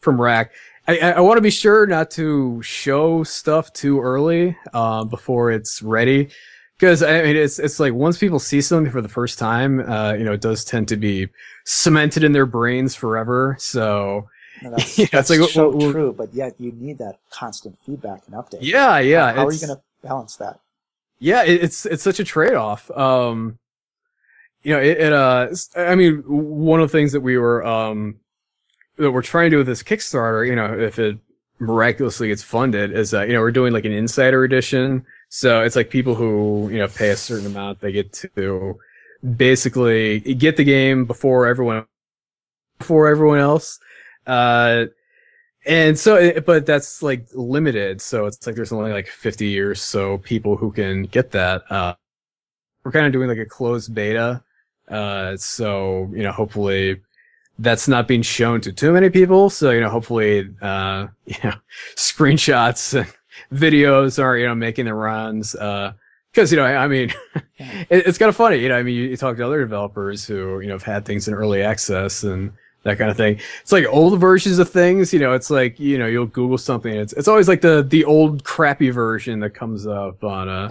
from 0.00 0.20
Wrack. 0.20 0.52
I, 0.86 0.98
I, 0.98 1.10
I 1.12 1.20
want 1.20 1.38
to 1.38 1.42
be 1.42 1.50
sure 1.50 1.86
not 1.86 2.10
to 2.12 2.62
show 2.62 3.24
stuff 3.24 3.72
too 3.72 4.00
early 4.02 4.56
uh, 4.74 5.04
before 5.04 5.50
it's 5.50 5.80
ready. 5.82 6.28
Because 6.78 7.02
I 7.02 7.22
mean, 7.22 7.36
it's 7.36 7.58
it's 7.58 7.78
like 7.78 7.92
once 7.92 8.18
people 8.18 8.38
see 8.38 8.60
something 8.60 8.92
for 8.92 9.00
the 9.00 9.08
first 9.08 9.38
time, 9.38 9.80
uh, 9.80 10.14
you 10.14 10.24
know, 10.24 10.32
it 10.32 10.40
does 10.40 10.64
tend 10.64 10.88
to 10.88 10.96
be 10.96 11.28
cemented 11.64 12.24
in 12.24 12.32
their 12.32 12.46
brains 12.46 12.94
forever. 12.94 13.56
So 13.58 14.28
No, 14.60 14.70
that's, 14.76 14.96
that's 15.10 15.30
like, 15.30 15.48
so 15.50 15.70
well, 15.70 15.92
true, 15.92 16.12
but 16.12 16.34
yet 16.34 16.54
you 16.58 16.72
need 16.72 16.98
that 16.98 17.18
constant 17.30 17.78
feedback 17.84 18.22
and 18.26 18.34
update. 18.34 18.58
yeah, 18.62 18.98
yeah. 18.98 19.30
How, 19.30 19.36
how 19.36 19.46
are 19.46 19.52
you 19.52 19.60
going 19.60 19.76
to 19.76 19.82
balance 20.02 20.36
that? 20.36 20.60
yeah 21.18 21.42
it, 21.42 21.62
it's 21.62 21.86
it's 21.86 22.02
such 22.02 22.20
a 22.20 22.24
trade-off 22.24 22.90
um 22.90 23.58
you 24.62 24.72
know 24.72 24.80
it, 24.80 24.98
it 24.98 25.12
uh 25.12 25.48
i 25.76 25.94
mean 25.94 26.22
one 26.26 26.80
of 26.80 26.90
the 26.90 26.96
things 26.96 27.12
that 27.12 27.20
we 27.20 27.38
were 27.38 27.64
um 27.64 28.16
that 28.96 29.10
we're 29.10 29.22
trying 29.22 29.46
to 29.46 29.50
do 29.50 29.58
with 29.58 29.66
this 29.66 29.82
kickstarter 29.82 30.46
you 30.46 30.54
know 30.54 30.78
if 30.78 30.98
it 30.98 31.18
miraculously 31.58 32.28
gets 32.28 32.42
funded 32.42 32.92
is 32.92 33.14
uh 33.14 33.22
you 33.22 33.32
know 33.32 33.40
we're 33.40 33.50
doing 33.50 33.72
like 33.72 33.84
an 33.84 33.92
insider 33.92 34.44
edition 34.44 35.04
so 35.28 35.62
it's 35.62 35.76
like 35.76 35.90
people 35.90 36.14
who 36.14 36.68
you 36.70 36.78
know 36.78 36.88
pay 36.88 37.10
a 37.10 37.16
certain 37.16 37.46
amount 37.46 37.80
they 37.80 37.92
get 37.92 38.12
to 38.12 38.78
basically 39.36 40.20
get 40.20 40.56
the 40.56 40.64
game 40.64 41.04
before 41.04 41.46
everyone 41.46 41.86
before 42.78 43.08
everyone 43.08 43.38
else 43.38 43.78
uh 44.26 44.84
and 45.66 45.98
so, 45.98 46.40
but 46.40 46.66
that's 46.66 47.02
like 47.02 47.26
limited. 47.32 48.00
So 48.00 48.26
it's 48.26 48.46
like 48.46 48.54
there's 48.54 48.72
only 48.72 48.92
like 48.92 49.06
50 49.08 49.58
or 49.60 49.74
so 49.74 50.18
people 50.18 50.56
who 50.56 50.70
can 50.70 51.04
get 51.04 51.30
that. 51.30 51.62
Uh, 51.70 51.94
we're 52.84 52.92
kind 52.92 53.06
of 53.06 53.12
doing 53.12 53.28
like 53.28 53.38
a 53.38 53.46
closed 53.46 53.94
beta. 53.94 54.42
Uh, 54.88 55.36
so 55.36 56.10
you 56.12 56.22
know, 56.22 56.32
hopefully 56.32 57.00
that's 57.58 57.88
not 57.88 58.06
being 58.06 58.20
shown 58.22 58.60
to 58.60 58.72
too 58.72 58.92
many 58.92 59.08
people. 59.08 59.48
So 59.48 59.70
you 59.70 59.80
know, 59.80 59.88
hopefully, 59.88 60.50
uh, 60.60 61.06
you 61.26 61.36
know, 61.42 61.54
screenshots 61.96 62.98
and 62.98 63.10
videos 63.52 64.22
are 64.22 64.36
you 64.36 64.46
know 64.46 64.54
making 64.54 64.86
the 64.86 64.94
runs. 64.94 65.54
Uh, 65.54 65.92
because 66.32 66.50
you 66.50 66.58
know, 66.58 66.64
I, 66.64 66.84
I 66.84 66.88
mean, 66.88 67.12
Yeah. 67.60 67.84
it, 67.90 68.06
it's 68.08 68.18
kind 68.18 68.28
of 68.28 68.34
funny. 68.36 68.56
You 68.58 68.68
know, 68.68 68.76
I 68.76 68.82
mean, 68.82 68.96
you, 68.96 69.04
you 69.04 69.16
talk 69.16 69.36
to 69.36 69.46
other 69.46 69.60
developers 69.60 70.26
who 70.26 70.60
you 70.60 70.66
know 70.66 70.74
have 70.74 70.82
had 70.82 71.04
things 71.04 71.28
in 71.28 71.34
early 71.34 71.62
access 71.62 72.24
and 72.24 72.52
that 72.82 72.98
kind 72.98 73.10
of 73.10 73.16
thing. 73.16 73.38
It's 73.62 73.72
like 73.72 73.86
old 73.86 74.20
versions 74.20 74.58
of 74.58 74.68
things. 74.68 75.12
You 75.12 75.20
know, 75.20 75.32
it's 75.32 75.50
like 75.50 75.78
you 75.78 75.96
know 75.98 76.06
you'll 76.06 76.26
Google 76.26 76.58
something. 76.58 76.92
It's 76.92 77.12
it's 77.12 77.28
always 77.28 77.48
like 77.48 77.60
the 77.60 77.82
the 77.88 78.04
old 78.04 78.42
crappy 78.44 78.90
version 78.90 79.40
that 79.40 79.50
comes 79.50 79.86
up 79.86 80.24
on 80.24 80.48
uh 80.48 80.68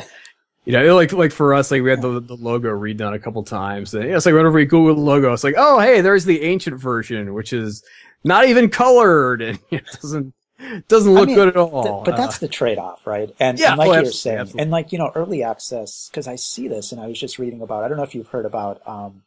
You 0.66 0.74
know, 0.74 0.96
like 0.96 1.12
like 1.12 1.32
for 1.34 1.54
us, 1.54 1.72
like 1.72 1.82
we 1.82 1.90
had 1.90 2.02
the, 2.02 2.22
the 2.22 2.36
logo 2.38 2.70
redone 2.70 3.14
a 3.14 3.20
couple 3.20 3.44
times, 3.44 3.94
and 3.94 4.06
it's 4.06 4.26
like 4.26 4.34
whenever 4.34 4.54
we 4.54 4.66
Google 4.66 4.96
the 4.96 5.02
logo, 5.02 5.34
it's 5.34 5.44
like, 5.44 5.56
oh 5.58 5.80
hey, 5.80 6.00
there's 6.02 6.24
the 6.26 6.42
ancient 6.44 6.80
version, 6.80 7.34
which 7.34 7.52
is 7.52 7.84
not 8.24 8.46
even 8.48 8.70
colored 8.70 9.42
and 9.48 9.60
it 9.72 9.86
doesn't 10.02 10.34
doesn't 10.88 11.14
I 11.16 11.22
look 11.22 11.28
mean, 11.28 11.36
good 11.36 11.50
at 11.50 11.58
Th- 11.82 11.96
all. 11.96 12.04
but 12.04 12.16
Uh, 12.16 12.18
that's 12.18 12.40
the 12.40 12.48
trade-off, 12.48 13.06
right? 13.06 13.34
And, 13.40 13.60
Yeah, 13.60 13.70
and 13.70 13.78
like 13.78 13.90
oh, 13.90 13.94
you're 13.94 14.12
absolutely, 14.12 14.12
saying, 14.12 14.40
absolutely. 14.42 14.62
and 14.64 14.72
like 14.72 14.92
you 14.92 14.98
know, 15.00 15.12
early 15.16 15.44
access 15.44 16.10
because 16.10 16.28
I 16.28 16.36
see 16.36 16.68
this, 16.68 16.92
and 16.92 17.02
I 17.02 17.08
was 17.08 17.20
just 17.20 17.40
reading 17.40 17.62
about. 17.62 17.84
I 17.84 17.88
don't 17.88 17.98
know 17.98 18.04
if 18.04 18.16
you've 18.16 18.28
heard 18.28 18.46
about 18.46 18.82
um, 18.88 19.24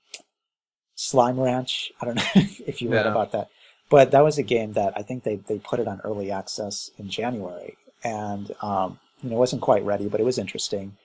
Slime 0.95 1.39
Ranch. 1.39 1.93
I 2.01 2.05
don't 2.07 2.15
know 2.17 2.23
if 2.35 2.81
you 2.83 2.91
read 2.91 3.07
Yeah. 3.07 3.11
about 3.11 3.33
that, 3.33 3.49
but 3.91 4.11
that 4.13 4.25
was 4.25 4.39
a 4.39 4.43
game 4.43 4.73
that 4.75 4.93
I 4.97 5.03
think 5.03 5.25
they 5.25 5.37
they 5.37 5.59
put 5.59 5.81
it 5.81 5.89
on 5.89 6.01
early 6.05 6.31
access 6.31 6.91
in 6.99 7.11
January, 7.11 7.77
and 8.03 8.53
um, 8.63 8.99
you 9.23 9.31
know, 9.31 9.37
it 9.37 9.41
wasn't 9.41 9.63
quite 9.63 9.85
ready, 9.85 10.09
but 10.09 10.21
it 10.21 10.25
was 10.25 10.39
interesting, 10.39 10.97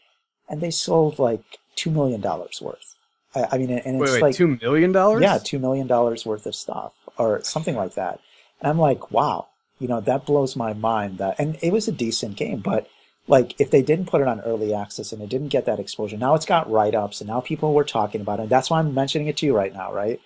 and 0.49 0.61
they 0.61 0.71
sold 0.71 1.19
like 1.19 1.43
two 1.75 1.91
million 1.91 2.21
dollars 2.21 2.61
worth. 2.61 2.95
I, 3.35 3.47
I 3.53 3.57
mean, 3.57 3.71
and 3.71 3.97
it's 3.97 3.99
wait, 4.01 4.11
wait, 4.13 4.21
like 4.21 4.35
two 4.35 4.57
million 4.61 4.91
dollars? 4.91 5.21
yeah, 5.21 5.37
two 5.39 5.59
million 5.59 5.87
dollars 5.87 6.25
worth 6.25 6.45
of 6.45 6.55
stuff 6.55 6.93
or 7.17 7.43
something 7.43 7.75
like 7.75 7.95
that. 7.95 8.19
And 8.61 8.69
I'm 8.69 8.79
like, 8.79 9.11
wow, 9.11 9.47
you 9.81 9.87
know, 9.87 9.99
that 9.99 10.27
blows 10.27 10.55
my 10.55 10.73
mind. 10.73 11.17
That 11.17 11.35
and 11.39 11.57
it 11.63 11.73
was 11.73 11.87
a 11.87 11.91
decent 11.91 12.37
game, 12.37 12.59
but 12.59 12.87
like 13.27 13.59
if 13.59 13.71
they 13.71 13.81
didn't 13.81 14.05
put 14.05 14.21
it 14.21 14.27
on 14.27 14.39
early 14.41 14.75
access 14.75 15.11
and 15.11 15.21
it 15.23 15.29
didn't 15.29 15.47
get 15.47 15.65
that 15.65 15.79
exposure, 15.79 16.17
now 16.17 16.35
it's 16.35 16.45
got 16.45 16.69
write 16.69 16.93
ups 16.93 17.19
and 17.19 17.27
now 17.27 17.41
people 17.41 17.73
were 17.73 17.83
talking 17.83 18.21
about 18.21 18.39
it. 18.39 18.43
And 18.43 18.51
that's 18.51 18.69
why 18.69 18.77
I'm 18.77 18.93
mentioning 18.93 19.27
it 19.27 19.37
to 19.37 19.47
you 19.47 19.55
right 19.55 19.73
now, 19.73 19.91
right? 19.91 20.21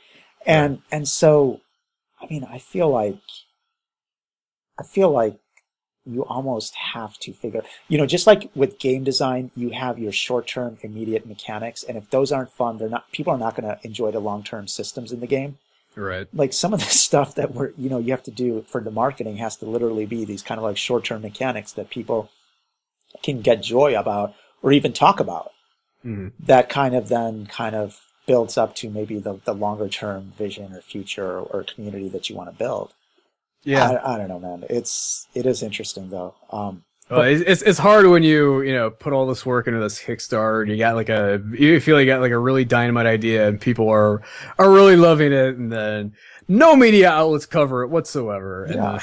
And 0.45 0.81
and 0.91 1.07
so, 1.07 1.61
I 2.21 2.27
mean, 2.27 2.43
I 2.43 2.57
feel 2.57 2.89
like 2.89 3.17
I 4.77 4.83
feel 4.83 5.09
like 5.09 5.39
you 6.05 6.25
almost 6.25 6.75
have 6.75 7.17
to 7.19 7.33
figure 7.33 7.63
you 7.87 7.97
know 7.97 8.05
just 8.05 8.27
like 8.27 8.51
with 8.55 8.77
game 8.77 9.03
design 9.03 9.49
you 9.55 9.71
have 9.71 9.97
your 9.97 10.11
short-term 10.11 10.77
immediate 10.81 11.25
mechanics 11.25 11.81
and 11.81 11.97
if 11.97 12.07
those 12.11 12.31
aren't 12.31 12.51
fun 12.51 12.77
they're 12.77 12.87
not 12.87 13.11
people 13.11 13.33
are 13.33 13.39
not 13.39 13.55
going 13.55 13.67
to 13.67 13.79
enjoy 13.83 14.11
the 14.11 14.19
long-term 14.19 14.67
systems 14.67 15.11
in 15.11 15.19
the 15.19 15.25
game 15.25 15.57
right. 15.95 16.27
like 16.33 16.53
some 16.53 16.73
of 16.73 16.79
the 16.79 16.85
stuff 17.07 17.35
that 17.35 17.53
we're 17.53 17.71
you 17.77 17.89
know 17.89 17.97
you 17.99 18.11
have 18.11 18.23
to 18.23 18.31
do 18.31 18.63
for 18.67 18.81
the 18.81 18.91
marketing 18.91 19.37
has 19.37 19.55
to 19.57 19.65
literally 19.65 20.05
be 20.05 20.25
these 20.25 20.41
kind 20.41 20.57
of 20.59 20.63
like 20.63 20.77
short-term 20.77 21.21
mechanics 21.21 21.71
that 21.73 21.89
people 21.89 22.29
can 23.23 23.41
get 23.41 23.63
joy 23.63 23.97
about 23.97 24.33
or 24.61 24.71
even 24.71 24.93
talk 24.93 25.19
about 25.19 25.51
Mhm. 26.03 26.33
that 26.39 26.69
kind 26.69 26.93
of 26.95 27.07
then 27.09 27.47
kind 27.47 27.75
of 27.75 27.99
builds 28.27 28.57
up 28.57 28.75
to 28.75 28.89
maybe 28.89 29.17
the, 29.19 29.39
the 29.45 29.53
longer 29.53 29.87
term 29.89 30.33
vision 30.37 30.73
or 30.73 30.81
future 30.81 31.25
or, 31.39 31.41
or 31.41 31.63
community 31.63 32.09
that 32.09 32.29
you 32.29 32.35
want 32.35 32.49
to 32.51 32.55
build 32.55 32.93
Yeah. 33.63 33.89
I, 33.89 34.13
I 34.13 34.17
don't 34.17 34.29
know 34.29 34.39
man 34.39 34.65
it's 34.69 35.27
it 35.33 35.45
is 35.45 35.63
interesting 35.63 36.09
though 36.09 36.35
um 36.51 36.83
Well, 37.09 37.21
it's, 37.21 37.43
it's 37.45 37.61
it's 37.61 37.77
hard 37.77 38.07
when 38.07 38.23
you 38.23 38.61
you 38.61 38.73
know 38.73 38.89
put 38.89 39.13
all 39.13 39.27
this 39.27 39.45
work 39.45 39.67
into 39.67 39.79
this 39.79 40.01
Kickstarter 40.01 40.63
and 40.63 40.71
you 40.71 40.77
got 40.77 40.95
like 40.95 41.09
a 41.09 41.41
you 41.53 41.79
feel 41.79 41.95
like 41.95 42.05
you 42.05 42.11
got 42.11 42.21
like 42.21 42.31
a 42.31 42.37
really 42.39 42.65
dynamite 42.65 43.05
idea 43.05 43.47
and 43.47 43.61
people 43.61 43.89
are 43.89 44.21
are 44.57 44.71
really 44.71 44.95
loving 44.95 45.31
it 45.31 45.55
and 45.55 45.71
then 45.71 46.13
no 46.47 46.75
media 46.75 47.09
outlets 47.11 47.45
cover 47.45 47.83
it 47.83 47.89
whatsoever. 47.89 48.65
And, 48.65 48.75
Yeah. 48.75 48.91
uh, 48.93 48.99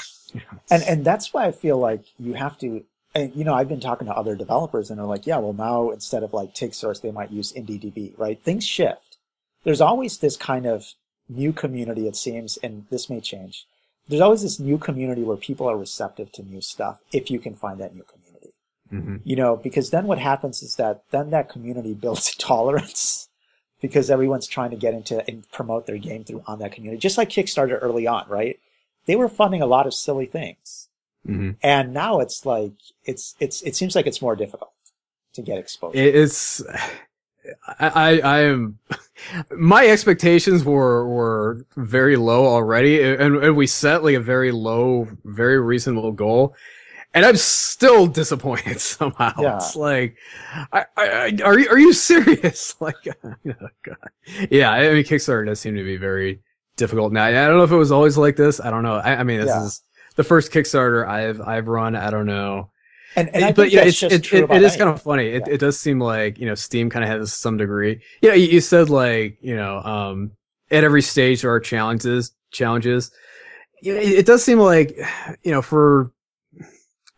and 0.70 0.82
and 0.84 1.04
that's 1.04 1.32
why 1.32 1.46
I 1.46 1.52
feel 1.52 1.78
like 1.78 2.04
you 2.18 2.34
have 2.34 2.58
to. 2.58 2.84
And 3.14 3.34
you 3.36 3.44
know, 3.44 3.54
I've 3.54 3.68
been 3.68 3.80
talking 3.80 4.06
to 4.06 4.14
other 4.14 4.34
developers, 4.34 4.88
and 4.90 4.98
they're 4.98 5.06
like, 5.06 5.26
"Yeah, 5.26 5.38
well, 5.38 5.52
now 5.52 5.90
instead 5.90 6.22
of 6.22 6.32
like 6.32 6.54
TigSource, 6.54 7.02
they 7.02 7.10
might 7.12 7.30
use 7.30 7.52
IndieDB, 7.52 8.14
right? 8.18 8.42
Things 8.42 8.66
shift. 8.66 9.18
There's 9.64 9.82
always 9.82 10.18
this 10.18 10.36
kind 10.36 10.66
of 10.66 10.94
new 11.28 11.52
community, 11.52 12.08
it 12.08 12.16
seems, 12.16 12.56
and 12.62 12.86
this 12.90 13.08
may 13.10 13.20
change. 13.20 13.66
There's 14.12 14.20
always 14.20 14.43
this 14.43 14.60
new 14.60 14.76
community 14.76 15.22
where 15.22 15.39
people 15.39 15.66
are 15.70 15.76
receptive 15.78 16.30
to 16.32 16.43
new 16.43 16.60
stuff 16.60 17.01
if 17.12 17.30
you 17.30 17.39
can 17.39 17.55
find 17.55 17.80
that 17.80 17.94
new 17.94 18.05
community. 18.05 18.52
mhm. 18.93 19.22
You 19.24 19.36
know, 19.36 19.56
because 19.56 19.89
then 19.89 20.06
what 20.06 20.18
happens 20.18 20.62
is 20.62 20.76
that 20.76 21.02
then 21.12 21.30
that 21.30 21.48
community 21.48 21.94
builds 22.05 22.34
tolerance 22.36 23.30
because 23.80 24.10
everyone's 24.10 24.47
trying 24.47 24.70
to 24.70 24.76
get 24.76 24.93
into 24.93 25.26
and 25.26 25.51
promote 25.51 25.86
their 25.86 25.97
game 25.97 26.24
through 26.24 26.43
on 26.47 26.59
that 26.59 26.72
community. 26.72 27.01
Just 27.01 27.16
like 27.16 27.30
Kickstarter 27.30 27.78
early 27.80 28.06
on, 28.06 28.28
right? 28.28 28.60
They 29.06 29.16
were 29.16 29.30
funding 29.30 29.62
a 29.62 29.66
lot 29.66 29.86
of 29.86 29.94
silly 29.94 30.26
things. 30.26 30.89
Mhm. 31.26 31.56
And 31.62 31.94
now 31.94 32.20
it's 32.20 32.44
like 32.44 32.74
it's 33.05 33.34
it's 33.40 33.62
it 33.62 33.74
seems 33.74 33.97
like 33.97 34.06
it's 34.06 34.20
more 34.20 34.36
difficult 34.36 34.72
to 35.32 35.40
get 35.40 35.56
exposure. 35.59 35.97
It's 35.98 36.62
I, 37.81 37.89
I 37.89 38.19
I 38.19 38.40
am 38.43 38.78
my 39.51 39.86
expectations 39.86 40.64
were 40.64 41.09
were 41.09 41.66
very 41.77 42.16
low 42.16 42.47
already 42.47 43.02
and, 43.02 43.36
and 43.36 43.56
we 43.56 43.66
set 43.66 44.02
like 44.05 44.14
a 44.16 44.20
very 44.20 44.52
low 44.52 45.09
very 45.24 45.60
reasonable 45.60 46.12
goal 46.12 46.55
and 47.14 47.27
I'm 47.27 47.36
still 47.36 48.06
disappointed 48.06 48.81
somehow. 48.81 49.32
Yeah. 49.39 49.56
It's 49.56 49.77
like, 49.77 50.16
I, 50.73 50.86
I, 50.97 51.06
I, 51.09 51.36
are 51.44 51.59
you 51.59 51.69
are 51.69 51.78
you 51.78 51.93
serious? 51.93 52.74
Like, 52.81 52.94
oh 53.23 53.35
God. 53.85 53.97
yeah. 54.51 54.70
I 54.70 54.94
mean, 54.94 55.05
Kickstarter 55.05 55.44
does 55.44 55.60
seem 55.60 55.74
to 55.77 55.85
be 55.85 55.97
very 55.98 56.40
difficult 56.77 57.12
now. 57.12 57.24
I 57.24 57.32
don't 57.32 57.59
know 57.59 57.64
if 57.64 57.70
it 57.70 57.77
was 57.77 57.93
always 57.93 58.16
like 58.16 58.36
this. 58.36 58.60
I 58.60 58.70
don't 58.70 58.82
know. 58.82 58.94
I, 58.97 59.16
I 59.16 59.23
mean, 59.24 59.40
this 59.40 59.48
Yeah. 59.48 59.64
is 59.64 59.82
the 60.16 60.24
first 60.24 60.52
Kickstarter 60.52 61.06
I've 61.06 61.40
I've 61.43 61.69
run. 61.69 61.97
I 61.97 62.10
don't 62.10 62.27
know. 62.27 62.70
And 63.16 63.34
and 63.34 63.55
but 63.55 63.70
yeah, 63.70 63.84
it's, 63.84 64.02
it, 64.02 64.32
it, 64.32 64.51
it 64.51 64.62
is 64.62 64.76
kind 64.76 64.90
of 64.90 65.02
funny. 65.02 65.28
It, 65.28 65.43
Yeah. 65.47 65.55
it 65.55 65.59
does 65.59 65.78
seem 65.78 65.98
like 65.98 66.39
you 66.39 66.47
know 66.47 66.55
Steam 66.55 66.90
kind 66.90 67.05
of 67.05 67.10
has 67.10 67.32
some 67.32 67.56
degree. 67.56 68.01
You 68.22 68.30
know, 68.30 68.34
you, 68.34 68.47
you 68.48 68.60
said 68.60 68.90
like 68.90 69.39
you 69.40 69.56
know 69.56 69.78
um 69.82 70.32
at 70.70 70.84
every 70.84 71.02
stage 71.02 71.43
there 71.43 71.52
are 71.52 71.60
challenges 71.60 72.32
challenges. 72.51 73.10
It, 73.82 73.97
it 74.20 74.26
does 74.26 74.44
seem 74.44 74.59
like 74.59 74.97
you 75.43 75.51
know 75.51 75.62
for 75.62 76.12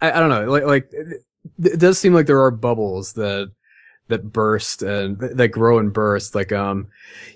I, 0.00 0.12
I 0.12 0.20
don't 0.20 0.30
know 0.30 0.50
like 0.50 0.64
like 0.64 0.90
it 0.92 1.78
does 1.78 1.98
seem 1.98 2.14
like 2.14 2.26
there 2.26 2.42
are 2.42 2.50
bubbles 2.50 3.12
that 3.14 3.52
that 4.08 4.32
burst 4.32 4.82
and 4.82 5.18
that 5.18 5.48
grow 5.48 5.78
and 5.78 5.92
burst 5.92 6.34
like 6.34 6.52
um 6.52 6.86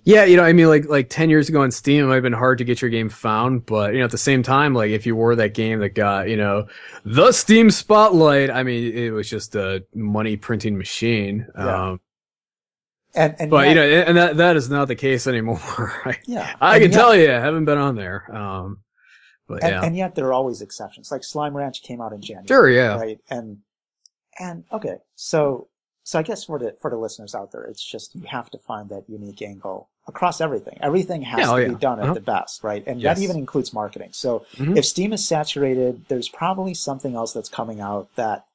yeah 0.04 0.24
you 0.24 0.36
know 0.36 0.44
i 0.44 0.52
mean 0.52 0.68
like 0.68 0.84
like 0.86 1.08
10 1.08 1.30
years 1.30 1.48
ago 1.48 1.62
on 1.62 1.70
steam 1.70 2.04
it 2.04 2.06
might 2.08 2.14
have 2.14 2.22
been 2.22 2.32
hard 2.32 2.58
to 2.58 2.64
get 2.64 2.82
your 2.82 2.90
game 2.90 3.08
found 3.08 3.64
but 3.64 3.92
you 3.94 4.00
know 4.00 4.04
at 4.04 4.10
the 4.10 4.18
same 4.18 4.42
time 4.42 4.74
like 4.74 4.90
if 4.90 5.06
you 5.06 5.16
were 5.16 5.34
that 5.34 5.54
game 5.54 5.78
that 5.80 5.94
got 5.94 6.28
you 6.28 6.36
know 6.36 6.66
the 7.06 7.32
steam 7.32 7.70
spotlight 7.70 8.50
i 8.50 8.62
mean 8.62 8.92
it 8.92 9.10
was 9.10 9.30
just 9.30 9.54
a 9.54 9.82
money 9.94 10.36
printing 10.36 10.76
machine 10.76 11.46
Yeah. 11.56 11.88
um 11.90 12.00
and 13.14 13.34
and 13.38 13.50
but 13.50 13.66
yet- 13.66 13.68
you 13.70 13.74
know 13.76 13.82
and 14.06 14.16
that 14.18 14.36
that 14.36 14.56
is 14.56 14.68
not 14.68 14.88
the 14.88 14.94
case 14.96 15.26
anymore 15.26 15.58
I, 16.04 16.18
yeah, 16.26 16.54
I 16.60 16.78
can 16.80 16.90
yet- 16.92 16.98
tell 16.98 17.16
you 17.16 17.30
i 17.30 17.40
haven't 17.40 17.64
been 17.64 17.78
on 17.78 17.96
there 17.96 18.34
um 18.36 18.80
but 19.46 19.62
and, 19.62 19.72
yeah 19.72 19.82
and 19.84 19.96
yet 19.96 20.14
there 20.14 20.26
are 20.26 20.34
always 20.34 20.60
exceptions. 20.60 21.10
Like 21.10 21.24
Slime 21.24 21.56
Ranch 21.56 21.82
came 21.82 22.02
out 22.02 22.12
in 22.12 22.20
January, 22.20 22.46
sure 22.46 22.68
yeah 22.68 22.96
right? 22.98 23.18
And 23.30 23.60
and 24.38 24.64
okay, 24.70 24.96
so 25.14 25.68
so 26.08 26.18
I 26.18 26.22
guess 26.22 26.44
for 26.44 26.58
the 26.58 26.74
for 26.80 26.90
the 26.90 26.96
listeners 26.96 27.34
out 27.34 27.52
there, 27.52 27.64
it's 27.64 27.84
just 27.84 28.14
you 28.14 28.22
have 28.28 28.48
to 28.52 28.58
find 28.58 28.88
that 28.88 29.04
unique 29.08 29.42
angle 29.42 29.90
across 30.06 30.40
everything. 30.40 30.78
Everything 30.80 31.20
has 31.20 31.40
Yeah, 31.40 31.52
oh, 31.52 31.56
to 31.56 31.62
yeah. 31.62 31.68
be 31.68 31.74
done 31.74 32.00
Uh-huh. 32.00 32.08
at 32.12 32.14
the 32.14 32.22
best, 32.22 32.64
right? 32.64 32.82
And 32.86 32.98
Yes. 32.98 33.18
that 33.18 33.22
even 33.22 33.36
includes 33.36 33.74
marketing. 33.74 34.08
So 34.12 34.46
Mhm. 34.56 34.78
if 34.78 34.86
Steam 34.86 35.12
is 35.12 35.22
saturated, 35.28 36.06
there's 36.08 36.30
probably 36.30 36.72
something 36.72 37.14
else 37.14 37.34
that's 37.34 37.50
coming 37.50 37.82
out 37.82 38.08
that 38.16 38.46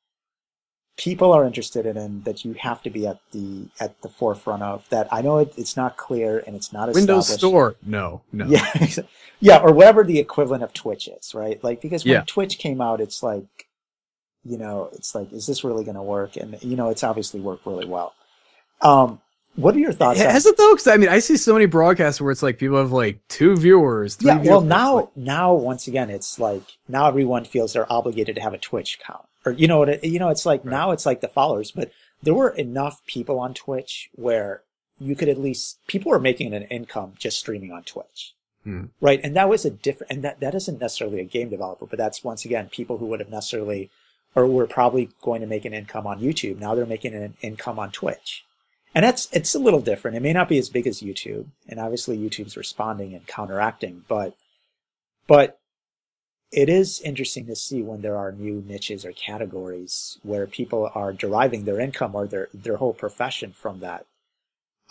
people 0.98 1.32
are 1.32 1.46
interested 1.46 1.86
in 1.86 1.96
and 1.96 2.26
that 2.26 2.44
you 2.44 2.54
have 2.54 2.82
to 2.84 2.90
be 2.90 3.06
at 3.06 3.20
the 3.32 3.68
at 3.80 4.02
the 4.04 4.10
forefront 4.10 4.62
of 4.62 4.88
that 4.90 5.08
i 5.12 5.24
know 5.24 5.40
it, 5.40 5.52
it's 5.58 5.76
not 5.76 5.98
clear 5.98 6.44
and 6.46 6.56
it's 6.56 6.72
not 6.72 6.94
windows 6.94 7.28
store 7.34 7.76
no 7.84 8.22
no 8.32 8.46
Yeah, 8.46 8.68
yeah, 9.40 9.58
or 9.58 9.74
whatever 9.74 10.04
the 10.04 10.20
equivalent 10.20 10.64
of 10.64 10.72
Twitch 10.74 11.08
is, 11.08 11.34
right? 11.36 11.62
Like 11.64 11.82
because 11.82 12.06
when 12.06 12.14
Yeah. 12.14 12.24
Twitch 12.26 12.58
came 12.60 12.80
out, 12.80 13.02
it's 13.02 13.22
like, 13.24 13.63
you 14.46 14.58
know, 14.58 14.90
it's 14.94 15.16
like, 15.16 15.32
is 15.32 15.48
this 15.48 15.64
really 15.64 15.84
going 15.84 15.96
to 15.96 16.02
work? 16.02 16.36
And 16.38 16.62
you 16.62 16.76
know, 16.76 16.90
it's 16.90 17.04
obviously 17.04 17.40
worked 17.40 17.66
really 17.66 17.86
well. 17.86 18.14
Um, 18.82 19.22
what 19.56 19.76
are 19.76 19.80
your 19.80 19.92
thoughts? 19.94 20.20
on, 20.20 20.30
has 20.30 20.46
it 20.46 20.58
though? 20.58 20.74
Because 20.74 20.88
I 20.88 20.98
mean, 20.98 21.10
I 21.10 21.20
see 21.20 21.38
so 21.38 21.54
many 21.54 21.68
broadcasts 21.68 22.20
where 22.20 22.32
it's 22.32 22.42
like 22.44 22.58
people 22.58 22.78
have 22.78 22.92
like 22.92 23.20
two 23.28 23.56
viewers, 23.56 24.16
three 24.16 24.28
yeah, 24.28 24.36
well, 24.38 24.62
viewers, 24.62 24.64
now, 24.64 24.96
like- 24.96 25.18
now 25.18 25.54
once 25.54 25.88
again, 25.88 26.10
it's 26.10 26.40
like 26.40 26.64
now 26.88 27.08
everyone 27.08 27.46
feels 27.46 27.74
they're 27.74 27.92
obligated 27.92 28.36
to 28.36 28.42
have 28.42 28.54
a 28.54 28.58
Twitch 28.58 29.00
account, 29.00 29.26
or 29.46 29.52
you 29.52 29.68
know 29.68 29.80
what? 29.80 29.90
It, 29.90 30.04
you 30.04 30.20
know, 30.20 30.30
it's 30.30 30.46
like 30.46 30.66
Right. 30.66 30.72
now 30.72 30.92
it's 30.92 31.06
like 31.06 31.22
the 31.22 31.28
followers, 31.28 31.72
but 31.72 31.92
there 32.22 32.34
were 32.34 32.50
enough 32.50 33.06
people 33.06 33.40
on 33.40 33.54
Twitch 33.54 34.10
where 34.16 34.64
you 35.00 35.16
could 35.16 35.30
at 35.30 35.38
least 35.38 35.78
people 35.88 36.10
were 36.12 36.20
making 36.20 36.54
an 36.54 36.64
income 36.64 37.14
just 37.20 37.38
streaming 37.38 37.72
on 37.72 37.84
Twitch. 37.84 38.34
Hmm. 38.64 38.86
Right. 39.02 39.20
And 39.24 39.36
that 39.36 39.50
was 39.50 39.66
a 39.66 39.70
different, 39.70 40.12
and 40.12 40.24
that, 40.24 40.40
that 40.40 40.56
isn't 40.56 40.80
necessarily 40.80 41.20
a 41.20 41.26
game 41.26 41.50
developer, 41.50 41.86
but 41.86 41.98
that's 42.00 42.24
once 42.24 42.46
again 42.46 42.70
people 42.70 42.98
who 42.98 43.08
would 43.08 43.20
have 43.20 43.30
necessarily, 43.30 43.90
or 44.36 44.48
were 44.48 44.68
probably 44.68 45.10
going 45.22 45.42
to 45.42 45.48
make 45.48 45.66
an 45.66 45.74
income 45.74 46.08
on 46.08 46.20
YouTube. 46.20 46.60
Now 46.60 46.74
they're 46.76 46.86
making 46.86 47.14
an 47.14 47.36
income 47.42 47.78
on 47.80 47.92
Twitch. 47.92 48.44
and 48.96 49.04
that's 49.06 49.28
it's 49.32 49.56
a 49.56 49.60
little 49.60 49.82
different. 49.82 50.18
It 50.18 50.22
may 50.24 50.34
not 50.34 50.50
be 50.50 50.58
as 50.60 50.70
big 50.70 50.86
as 50.88 51.02
YouTube, 51.02 51.48
and 51.68 51.80
obviously 51.80 52.18
YouTube's 52.18 52.58
responding 52.58 53.14
and 53.14 53.26
counteracting, 53.28 54.06
but 54.08 54.36
but 55.28 55.60
it 56.52 56.70
is 56.70 57.02
interesting 57.02 57.48
to 57.48 57.56
see 57.56 57.82
when 57.82 58.02
there 58.02 58.16
are 58.18 58.32
new 58.32 58.64
niches 58.68 59.04
or 59.06 59.12
categories 59.12 60.20
where 60.22 60.46
people 60.46 60.92
are 60.94 61.12
deriving 61.12 61.66
their 61.66 61.80
income 61.80 62.14
or 62.16 62.28
their 62.28 62.48
their 62.54 62.78
whole 62.78 62.94
profession 62.94 63.52
from 63.54 63.80
that. 63.80 64.06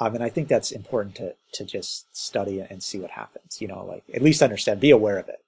I 0.01 0.09
mean, 0.09 0.23
I 0.23 0.29
think 0.31 0.49
that's 0.49 0.73
important 0.73 1.15
to 1.17 1.35
to 1.53 1.65
just 1.65 2.07
study 2.17 2.59
and 2.61 2.83
see 2.83 2.99
what 2.99 3.11
happens. 3.13 3.61
You 3.61 3.69
know, 3.69 3.85
like 3.85 4.03
at 4.13 4.23
least 4.23 4.43
understand, 4.43 4.81
be 4.81 4.91
aware 4.91 5.19
of 5.19 5.29
it, 5.29 5.41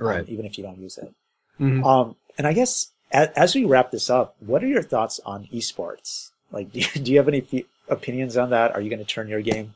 um, 0.00 0.06
Right. 0.06 0.28
even 0.28 0.46
if 0.46 0.56
you 0.58 0.62
don't 0.64 0.78
use 0.78 0.98
it. 0.98 1.12
Mhm. 1.58 1.84
Um, 1.84 2.16
and 2.38 2.46
I 2.46 2.52
guess 2.52 2.92
as, 3.12 3.54
we 3.54 3.64
wrap 3.64 3.90
this 3.90 4.10
up, 4.10 4.36
what 4.40 4.62
are 4.64 4.68
your 4.68 4.82
thoughts 4.82 5.20
on 5.24 5.46
esports? 5.52 6.30
Like, 6.50 6.72
do 6.72 6.80
you, 6.80 6.86
do 6.86 7.12
you 7.12 7.18
have 7.18 7.28
any 7.28 7.40
fe- 7.40 7.66
opinions 7.88 8.36
on 8.36 8.50
that? 8.50 8.74
Are 8.74 8.80
you 8.80 8.90
going 8.90 9.04
to 9.04 9.04
turn 9.04 9.28
your 9.28 9.42
game 9.42 9.74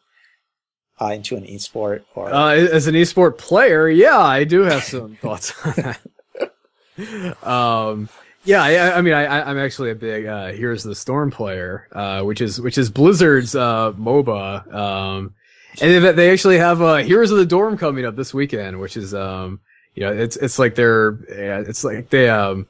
uh, 1.01 1.07
into 1.09 1.37
an 1.37 1.45
esport? 1.45 2.03
Or 2.15 2.33
Uh, 2.33 2.55
as 2.55 2.87
an 2.87 2.95
esport 2.95 3.39
player, 3.39 3.89
yeah, 3.89 4.19
I 4.19 4.45
do 4.45 4.63
have 4.63 4.83
some 4.83 5.17
thoughts 5.23 5.55
on 5.65 5.75
that. 5.77 7.43
um, 7.47 8.09
yeah, 8.45 8.63
I, 8.63 8.99
I 8.99 9.03
mean, 9.03 9.13
I, 9.13 9.51
I'm 9.51 9.59
actually 9.59 9.91
a 9.91 9.95
big 9.95 10.27
uh, 10.27 10.53
Heroes 10.53 10.85
of 10.85 10.91
the 10.91 10.95
Storm 10.95 11.31
player, 11.31 11.89
uh, 11.93 12.23
which 12.23 12.41
is 12.41 12.61
which 12.61 12.79
is 12.79 12.91
Blizzard's 12.91 13.57
uh, 13.57 13.93
MOBA, 13.93 14.73
um, 14.73 15.35
and 15.81 16.05
they, 16.05 16.13
they 16.13 16.31
actually 16.31 16.59
have 16.59 16.81
uh, 16.81 16.97
Heroes 16.99 17.33
of 17.33 17.39
the 17.39 17.45
Dorm 17.45 17.77
coming 17.77 18.05
up 18.05 18.15
this 18.15 18.33
weekend, 18.33 18.79
which 18.79 18.97
is 18.97 19.15
um, 19.15 19.61
you 19.97 20.05
know, 20.05 20.13
it's 20.13 20.37
it's 20.37 20.61
like 20.61 20.77
they're 20.77 21.19
it's 21.29 21.83
like 21.85 22.11
they 22.11 22.29
um. 22.29 22.69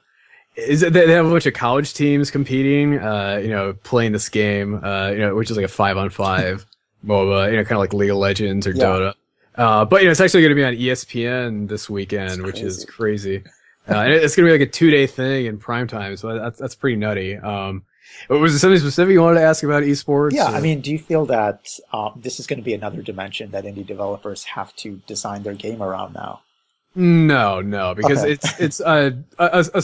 Is 0.57 0.83
it, 0.83 0.93
they 0.95 1.11
have 1.13 1.27
a 1.27 1.31
bunch 1.31 1.45
of 1.47 1.53
college 1.55 1.93
teams 1.93 2.31
competing, 2.31 2.99
uh, 2.99 3.41
you 3.43 3.49
know, 3.51 3.75
playing 3.83 4.13
this 4.13 4.29
game, 4.31 4.83
uh, 4.83 5.11
you 5.11 5.19
know, 5.19 5.35
which 5.35 5.51
is 5.51 5.57
like 5.57 5.67
a 5.67 5.69
five 5.69 5.97
on 5.99 6.09
five 6.11 6.65
MOBA, 7.07 7.51
you 7.51 7.57
know, 7.59 7.63
kind 7.65 7.73
of 7.73 7.79
like 7.79 7.93
League 7.93 8.11
of 8.11 8.17
Legends 8.17 8.67
or 8.67 8.71
Yeah. 8.71 8.85
Dota. 8.85 9.15
Uh, 9.55 9.85
but 9.85 10.01
you 10.01 10.07
know, 10.07 10.11
it's 10.13 10.21
actually 10.21 10.43
going 10.43 10.51
to 10.51 10.55
be 10.55 10.65
on 10.65 10.75
ESPN 10.75 11.69
this 11.69 11.89
weekend, 11.91 12.43
which 12.43 12.61
is 12.61 12.85
crazy. 12.87 13.43
Uh, 13.89 13.95
and 14.01 14.13
it's 14.13 14.35
going 14.37 14.47
to 14.47 14.53
be 14.53 14.59
like 14.59 14.69
a 14.69 14.71
two 14.71 14.91
day 14.91 15.07
thing 15.07 15.47
in 15.47 15.59
prime 15.59 15.87
time, 15.87 16.17
so 16.17 16.39
that's 16.39 16.59
that's 16.59 16.75
pretty 16.75 16.97
nutty. 16.97 17.37
Um, 17.37 17.85
was 18.29 18.53
there 18.53 18.59
something 18.59 18.79
specific 18.81 19.13
you 19.13 19.23
wanted 19.23 19.41
to 19.41 19.47
ask 19.47 19.63
about 19.63 19.83
esports? 19.83 20.33
yeah, 20.33 20.51
or- 20.53 20.57
I 20.57 20.61
mean, 20.61 20.81
do 20.81 20.91
you 20.91 20.99
feel 20.99 21.25
that 21.27 21.67
um, 21.93 22.19
this 22.23 22.39
is 22.41 22.47
going 22.47 22.59
to 22.59 22.65
be 22.65 22.75
another 22.75 23.01
dimension 23.03 23.51
that 23.53 23.65
indie 23.65 23.87
developers 23.87 24.45
have 24.45 24.75
to 24.77 25.01
design 25.07 25.43
their 25.43 25.55
game 25.55 25.83
around 25.83 26.15
now? 26.15 26.41
No, 26.95 27.61
no, 27.61 27.95
because 27.95 28.21
Okay. 28.23 28.33
it's 28.33 28.61
it's 28.61 28.81
a, 28.81 29.17
a, 29.39 29.67
a- 29.75 29.83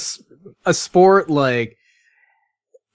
a 0.67 0.75
sport 0.75 1.29
like 1.31 1.77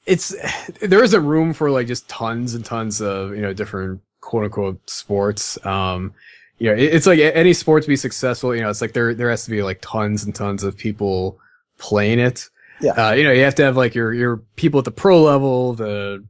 it's 0.05 0.35
there 0.81 1.03
isn't 1.03 1.25
room 1.25 1.53
for 1.53 1.69
like 1.71 1.87
just 1.87 2.07
tons 2.07 2.53
and 2.53 2.63
tons 2.65 3.01
of 3.01 3.35
you 3.35 3.41
know 3.41 3.53
different 3.53 4.01
quote 4.21 4.45
unquote 4.45 4.89
sports. 4.89 5.63
Um, 5.65 6.13
you 6.59 6.69
know, 6.69 6.75
it- 6.75 6.93
it's 6.93 7.05
like 7.07 7.19
any 7.19 7.53
sport 7.53 7.83
to 7.83 7.89
be 7.89 7.95
successful. 7.95 8.55
You 8.55 8.61
know, 8.61 8.69
it's 8.69 8.81
like 8.81 8.93
there 8.93 9.13
there 9.13 9.29
has 9.29 9.43
to 9.45 9.49
be 9.51 9.61
like 9.63 9.79
tons 9.81 10.23
and 10.23 10.33
tons 10.33 10.63
of 10.63 10.77
people 10.77 11.39
playing 11.77 12.19
it. 12.19 12.49
Yeah. 12.81 12.91
Uh, 12.91 13.11
you 13.13 13.23
know, 13.23 13.31
you 13.31 13.43
have 13.43 13.55
to 13.55 13.63
have 13.63 13.77
like 13.77 13.95
your 13.95 14.13
your 14.13 14.37
people 14.55 14.79
at 14.79 14.85
the 14.85 14.91
pro 14.91 15.21
level, 15.21 15.73
the 15.73 16.23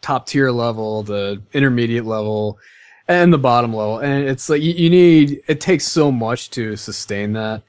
top 0.00 0.26
tier 0.26 0.50
level, 0.50 1.02
the 1.02 1.42
intermediate 1.52 2.04
level, 2.06 2.58
and 3.08 3.32
the 3.32 3.38
bottom 3.38 3.74
level. 3.74 3.98
And 3.98 4.28
it's 4.28 4.48
like 4.48 4.62
you, 4.62 4.72
you 4.72 4.90
need 4.90 5.42
it 5.48 5.60
takes 5.60 5.86
so 5.86 6.12
much 6.12 6.50
to 6.50 6.76
sustain 6.76 7.32
that, 7.32 7.62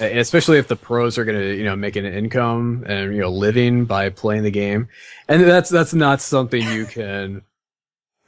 and 0.00 0.18
especially 0.18 0.58
if 0.58 0.68
the 0.68 0.76
pros 0.76 1.18
are 1.18 1.24
gonna 1.24 1.52
you 1.52 1.64
know 1.64 1.76
make 1.76 1.96
an 1.96 2.06
income 2.06 2.84
and 2.86 3.14
you 3.14 3.20
know 3.20 3.30
living 3.30 3.84
by 3.84 4.08
playing 4.08 4.44
the 4.44 4.50
game, 4.50 4.88
and 5.28 5.42
that's 5.42 5.68
that's 5.68 5.94
not 5.94 6.20
something 6.20 6.62
you 6.62 6.86
can. 6.86 7.42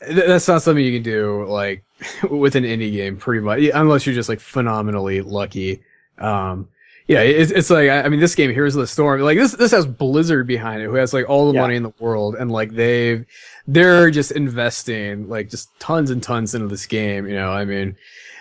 That's 0.00 0.48
not 0.48 0.62
something 0.62 0.84
you 0.84 0.92
can 0.92 1.02
do 1.02 1.46
like 1.46 1.84
with 2.30 2.56
an 2.56 2.64
indie 2.64 2.92
game, 2.92 3.16
pretty 3.16 3.40
much, 3.40 3.62
unless 3.72 4.04
you're 4.04 4.14
just 4.14 4.28
like 4.28 4.40
phenomenally 4.40 5.22
lucky. 5.22 5.82
Um, 6.18 6.68
yeah, 7.08 7.20
it's, 7.20 7.52
it's 7.52 7.70
like 7.70 7.88
I 7.88 8.08
mean, 8.08 8.20
this 8.20 8.34
game 8.34 8.50
Heroes 8.50 8.74
of 8.74 8.80
the 8.80 8.86
Storm, 8.86 9.20
like 9.20 9.38
this 9.38 9.52
this 9.52 9.70
has 9.70 9.86
Blizzard 9.86 10.46
behind 10.46 10.82
it, 10.82 10.86
who 10.86 10.94
has 10.94 11.12
like 11.14 11.28
all 11.28 11.48
the 11.48 11.54
Yeah. 11.54 11.60
money 11.62 11.76
in 11.76 11.82
the 11.82 11.92
world, 12.00 12.34
and 12.34 12.50
like 12.50 12.72
they've 12.72 13.24
they're 13.66 14.10
just 14.10 14.32
investing 14.32 15.28
like 15.28 15.48
just 15.50 15.68
tons 15.78 16.10
and 16.10 16.22
tons 16.22 16.54
into 16.54 16.68
this 16.68 16.86
game. 16.86 17.26
You 17.28 17.34
know, 17.36 17.50
I 17.52 17.64
mean, 17.64 17.96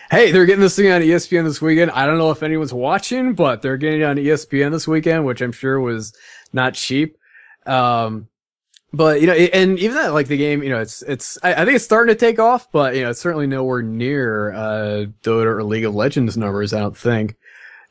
hey, 0.10 0.32
they're 0.32 0.46
getting 0.46 0.62
this 0.62 0.76
thing 0.76 0.92
on 0.92 1.02
ESPN 1.02 1.44
this 1.44 1.62
weekend. 1.62 1.92
I 1.92 2.06
don't 2.08 2.18
know 2.18 2.32
if 2.32 2.42
anyone's 2.44 2.74
watching, 2.74 3.34
but 3.34 3.62
they're 3.62 3.78
getting 3.78 4.02
it 4.02 4.06
on 4.06 4.18
ESPN 4.18 4.72
this 4.72 4.88
weekend, 4.88 5.26
which 5.26 5.42
I'm 5.42 5.52
sure 5.52 5.80
was 5.80 6.14
not 6.54 6.74
cheap. 6.74 7.18
Um, 7.68 8.28
but 8.94 9.20
you 9.22 9.28
know, 9.28 9.34
and 9.34 9.78
even 9.78 9.96
that, 9.98 10.14
like 10.14 10.28
the 10.28 10.38
game, 10.38 10.64
you 10.64 10.70
know, 10.70 10.80
it's 10.80 11.02
it's. 11.04 11.38
I, 11.44 11.54
I 11.54 11.66
think 11.66 11.76
it's 11.76 11.86
starting 11.86 12.16
to 12.16 12.20
take 12.20 12.40
off, 12.40 12.72
but 12.72 12.96
you 12.96 13.04
know, 13.04 13.10
it's 13.10 13.20
certainly 13.20 13.46
nowhere 13.46 13.82
near 13.82 14.54
uh, 14.54 15.06
Dota 15.22 15.46
or 15.46 15.64
League 15.64 15.86
of 15.86 15.94
Legends 15.94 16.38
numbers. 16.38 16.74
I 16.74 16.80
don't 16.80 16.98
think. 16.98 17.36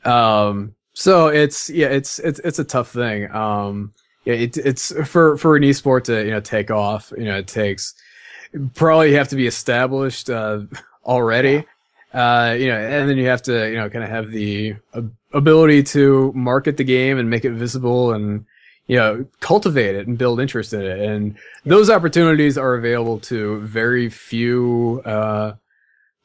Um, 0.05 0.75
so 0.93 1.27
it's 1.27 1.69
yeah, 1.69 1.87
it's 1.87 2.19
it's 2.19 2.39
it's 2.39 2.59
a 2.59 2.63
tough 2.63 2.91
thing. 2.91 3.29
Um, 3.31 3.93
yeah, 4.23 4.35
it, 4.35 4.57
it's 4.57 4.93
for 5.07 5.37
for 5.37 5.55
an 5.55 5.63
esport 5.63 6.05
to 6.05 6.23
you 6.23 6.31
know 6.31 6.39
take 6.39 6.71
off. 6.71 7.11
You 7.17 7.25
know, 7.25 7.37
it 7.37 7.47
takes 7.47 7.93
probably 8.73 9.11
you 9.11 9.17
have 9.17 9.29
to 9.29 9.35
be 9.35 9.47
established 9.47 10.29
uh, 10.29 10.61
already. 11.05 11.65
Uh, 12.13 12.55
you 12.57 12.67
know, 12.67 12.77
and 12.77 13.09
then 13.09 13.17
you 13.17 13.27
have 13.27 13.41
to 13.43 13.69
you 13.69 13.75
know 13.75 13.89
kind 13.89 14.03
of 14.03 14.09
have 14.09 14.31
the 14.31 14.75
ab- 14.93 15.13
ability 15.33 15.83
to 15.83 16.31
market 16.33 16.77
the 16.77 16.83
game 16.83 17.17
and 17.17 17.29
make 17.29 17.43
it 17.43 17.51
visible 17.51 18.13
and 18.13 18.45
you 18.87 18.95
know 18.95 19.25
cultivate 19.41 19.95
it 19.95 20.07
and 20.07 20.17
build 20.17 20.39
interest 20.39 20.73
in 20.73 20.81
it. 20.81 20.99
And 20.99 21.35
those 21.65 21.89
opportunities 21.89 22.57
are 22.57 22.75
available 22.75 23.19
to 23.21 23.59
very 23.59 24.09
few 24.09 25.01
uh, 25.03 25.55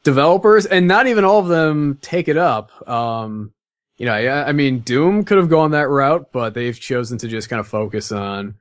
developers, 0.05 0.65
and 0.65 0.87
not 0.87 1.09
even 1.09 1.25
all 1.25 1.41
of 1.41 1.49
them 1.49 1.99
take 2.01 2.29
it 2.29 2.37
up. 2.37 2.89
Um, 2.89 3.53
you 4.01 4.07
know, 4.07 4.15
I, 4.15 4.49
I 4.49 4.53
mean, 4.53 4.79
Doom 4.79 5.27
could 5.27 5.37
have 5.37 5.51
gone 5.51 5.73
that 5.73 5.91
route, 5.91 6.33
but 6.33 6.55
they've 6.55 6.81
chosen 6.81 7.19
to 7.19 7.29
just 7.29 7.51
kind 7.51 7.61
of 7.61 7.69
focus 7.69 8.11
on 8.11 8.55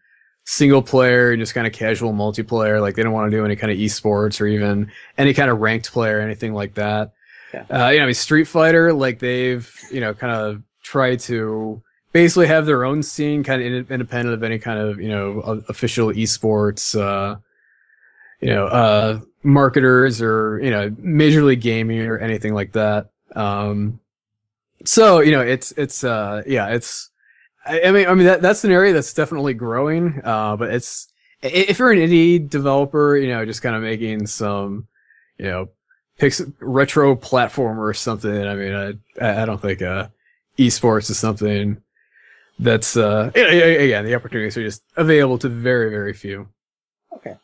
single 0.44 0.82
player 0.82 1.32
and 1.32 1.42
just 1.42 1.54
kind 1.54 1.66
of 1.66 1.72
casual 1.72 2.12
multiplayer. 2.12 2.82
Like 2.82 2.96
they 2.96 3.04
don't 3.04 3.14
want 3.14 3.32
to 3.32 3.38
do 3.38 3.46
any 3.46 3.56
kind 3.56 3.72
of 3.72 3.78
esports 3.78 4.42
or 4.42 4.48
even 4.48 4.92
any 5.18 5.34
kind 5.34 5.50
of 5.50 5.60
ranked 5.60 5.94
player 5.94 6.18
or 6.18 6.22
anything 6.22 6.54
like 6.54 6.74
that. 6.74 7.14
Yeah. 7.54 7.62
Uh, 7.70 7.88
you 7.88 8.00
know, 8.00 8.04
I 8.04 8.06
mean, 8.08 8.16
Street 8.16 8.50
Fighter, 8.50 8.92
like 8.92 9.20
they've, 9.20 9.74
you 9.90 10.02
know, 10.02 10.14
kind 10.14 10.34
of 10.34 10.62
tried 10.84 11.22
to 11.22 11.82
basically 12.12 12.48
have 12.48 12.66
their 12.66 12.84
own 12.84 13.02
scene 13.02 13.42
kind 13.42 13.62
of 13.62 13.66
in, 13.66 13.88
independent 13.90 14.34
of 14.34 14.44
any 14.44 14.60
kind 14.60 14.78
of, 14.78 15.00
you 15.00 15.08
know, 15.08 15.64
official 15.70 16.10
esports, 16.10 17.00
uh, 17.00 17.38
you 18.42 18.50
know, 18.50 18.66
uh, 18.66 19.20
marketers 19.42 20.22
or, 20.22 20.60
you 20.62 20.70
know, 20.70 20.94
major 20.98 21.44
league 21.44 21.62
gaming 21.62 22.02
or 22.02 22.18
anything 22.18 22.54
like 22.54 22.74
that. 22.74 23.10
Um, 23.38 24.02
so, 24.86 25.20
you 25.20 25.32
know, 25.32 25.42
it's, 25.42 25.72
it's, 25.74 26.04
uh, 26.04 26.44
yeah, 26.48 26.68
it's, 26.70 27.10
I, 27.66 27.82
I 27.84 27.92
mean, 27.92 28.08
I 28.08 28.14
mean, 28.14 28.26
that, 28.26 28.42
that's 28.42 28.64
an 28.64 28.72
area 28.72 28.94
that's 28.94 29.14
definitely 29.14 29.54
growing. 29.54 30.22
Uh, 30.24 30.56
but 30.56 30.74
it's, 30.74 31.08
if 31.42 31.80
you're 31.80 31.92
an 31.92 32.00
indie 32.00 32.50
developer, 32.50 33.18
you 33.18 33.30
know, 33.30 33.46
just 33.46 33.62
kind 33.62 33.76
of 33.76 33.82
making 33.82 34.28
some, 34.28 34.88
you 35.38 35.46
know, 35.46 35.70
pix 36.18 36.42
retro 36.60 37.16
platformer 37.16 37.90
or 37.90 37.94
something. 37.94 38.46
I 38.46 38.56
mean, 38.56 39.00
I, 39.22 39.42
I 39.42 39.46
don't 39.46 39.62
think, 39.62 39.82
uh, 39.82 40.08
esports 40.58 41.10
is 41.10 41.18
something 41.18 41.82
that's, 42.60 42.98
uh, 42.98 43.32
again, 43.34 44.04
the 44.04 44.16
opportunities 44.16 44.58
are 44.58 44.64
just 44.64 44.84
available 44.98 45.38
to 45.38 45.48
very, 45.48 45.90
very 45.90 46.14
few. 46.14 46.50
Okay. 47.14 47.38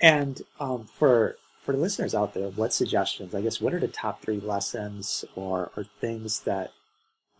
And 0.00 0.40
um, 0.58 0.88
for 0.98 1.36
for 1.66 1.72
the 1.72 1.78
listeners 1.78 2.14
out 2.14 2.32
there, 2.32 2.48
what 2.50 2.72
suggestions? 2.72 3.34
I 3.34 3.42
guess 3.42 3.60
what 3.60 3.74
are 3.74 3.80
the 3.80 3.88
top 3.88 4.22
three 4.22 4.38
lessons 4.38 5.24
or 5.34 5.72
or 5.76 5.84
things 6.00 6.40
that 6.40 6.70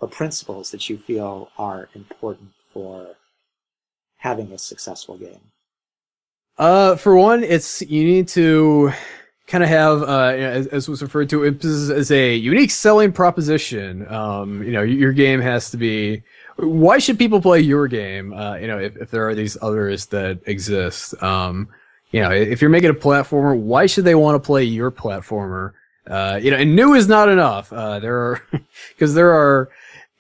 or 0.01 0.09
principles 0.09 0.73
that 0.73 0.91
you 0.91 0.99
feel 0.99 1.49
are 1.57 1.89
important 1.95 2.51
for 2.73 3.15
having 4.19 4.53
a 4.53 4.59
successful 4.59 5.17
game? 5.17 5.53
Uh, 6.59 6.97
for 6.97 7.15
one, 7.17 7.45
it's 7.45 7.83
you 7.83 8.05
need 8.05 8.27
to 8.29 8.93
kind 9.47 9.63
of 9.63 9.71
have, 9.71 10.03
uh, 10.03 10.33
you 10.35 10.41
know, 10.41 10.51
as, 10.51 10.67
as 10.69 10.89
was 10.89 11.03
referred 11.03 11.31
to 11.31 11.45
as 11.45 12.11
a 12.11 12.35
unique 12.35 12.73
selling 12.73 13.13
proposition. 13.13 14.13
Um, 14.13 14.61
you 14.65 14.73
know, 14.73 14.83
your 14.83 15.13
game 15.13 15.41
has 15.41 15.71
to 15.71 15.77
be. 15.77 16.23
Why 16.57 16.99
should 16.99 17.19
people 17.19 17.41
play 17.41 17.61
your 17.61 17.87
game? 17.87 18.33
Uh, 18.33 18.57
you 18.57 18.67
know, 18.67 18.79
if, 18.79 18.97
if 18.97 19.11
there 19.11 19.29
are 19.29 19.35
these 19.37 19.57
others 19.63 20.07
that 20.07 20.41
exist. 20.47 21.15
Um, 21.23 21.69
you 22.11 22.21
know, 22.23 22.31
if 22.31 22.61
you're 22.61 22.71
making 22.71 22.91
a 22.91 22.95
platformer, 22.95 23.59
why 23.59 23.87
should 23.87 24.05
they 24.05 24.15
want 24.15 24.43
to 24.43 24.47
play 24.47 24.65
your 24.65 24.91
platformer? 24.91 25.73
Uh, 26.07 26.39
you 26.41 26.51
know, 26.51 26.57
and 26.57 26.77
new 26.77 26.95
is 26.95 27.09
not 27.09 27.29
enough. 27.29 27.73
Uh, 27.73 27.99
there 27.99 28.17
are, 28.17 28.43
because 28.91 29.15
there 29.15 29.35
are 29.35 29.69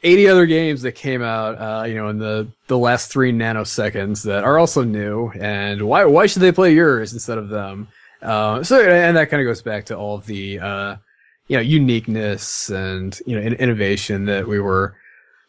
80 0.03 0.29
other 0.29 0.47
games 0.47 0.83
that 0.83 0.93
came 0.93 1.23
out, 1.23 1.55
uh, 1.55 1.85
you 1.85 1.95
know, 1.95 2.09
in 2.09 2.19
the, 2.19 2.49
the 2.67 2.79
last 2.79 3.11
three 3.11 3.33
nanoseconds 3.33 4.25
that 4.25 4.45
are 4.45 4.59
also 4.59 4.83
new. 4.83 5.31
And 5.31 5.83
why, 5.83 6.05
why 6.05 6.27
should 6.27 6.43
they 6.43 6.53
play 6.53 6.75
yours 6.75 7.13
instead 7.13 7.39
of 7.39 7.49
them? 7.49 7.89
Uh, 8.21 8.63
so, 8.63 8.81
and 8.81 9.17
that 9.17 9.31
kind 9.31 9.41
of 9.41 9.47
goes 9.47 9.63
back 9.63 9.87
to 9.87 9.97
all 9.97 10.17
of 10.17 10.27
the, 10.27 10.59
uh, 10.59 10.97
you 11.49 11.57
know, 11.57 11.63
uniqueness 11.63 12.69
and, 12.71 13.19
you 13.27 13.37
know, 13.37 13.43
in- 13.43 13.55
innovation 13.55 14.25
that 14.27 14.49
we 14.49 14.59
were 14.59 14.97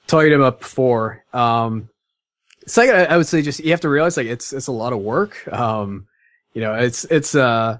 talking 0.05 0.33
about 0.33 0.59
before. 0.59 1.23
Um, 1.33 1.89
second, 2.67 2.95
I, 2.95 3.05
I 3.05 3.17
would 3.17 3.27
say 3.27 3.41
just, 3.41 3.59
you 3.59 3.71
have 3.71 3.81
to 3.81 3.89
realize 3.89 4.17
like 4.17 4.27
it's, 4.27 4.53
it's 4.53 4.67
a 4.67 4.71
lot 4.71 4.93
of 4.93 4.99
work. 4.99 5.47
Um, 5.51 6.07
you 6.57 6.63
know, 6.63 6.73
it's 6.73 7.05
it's 7.05 7.35
uh. 7.35 7.77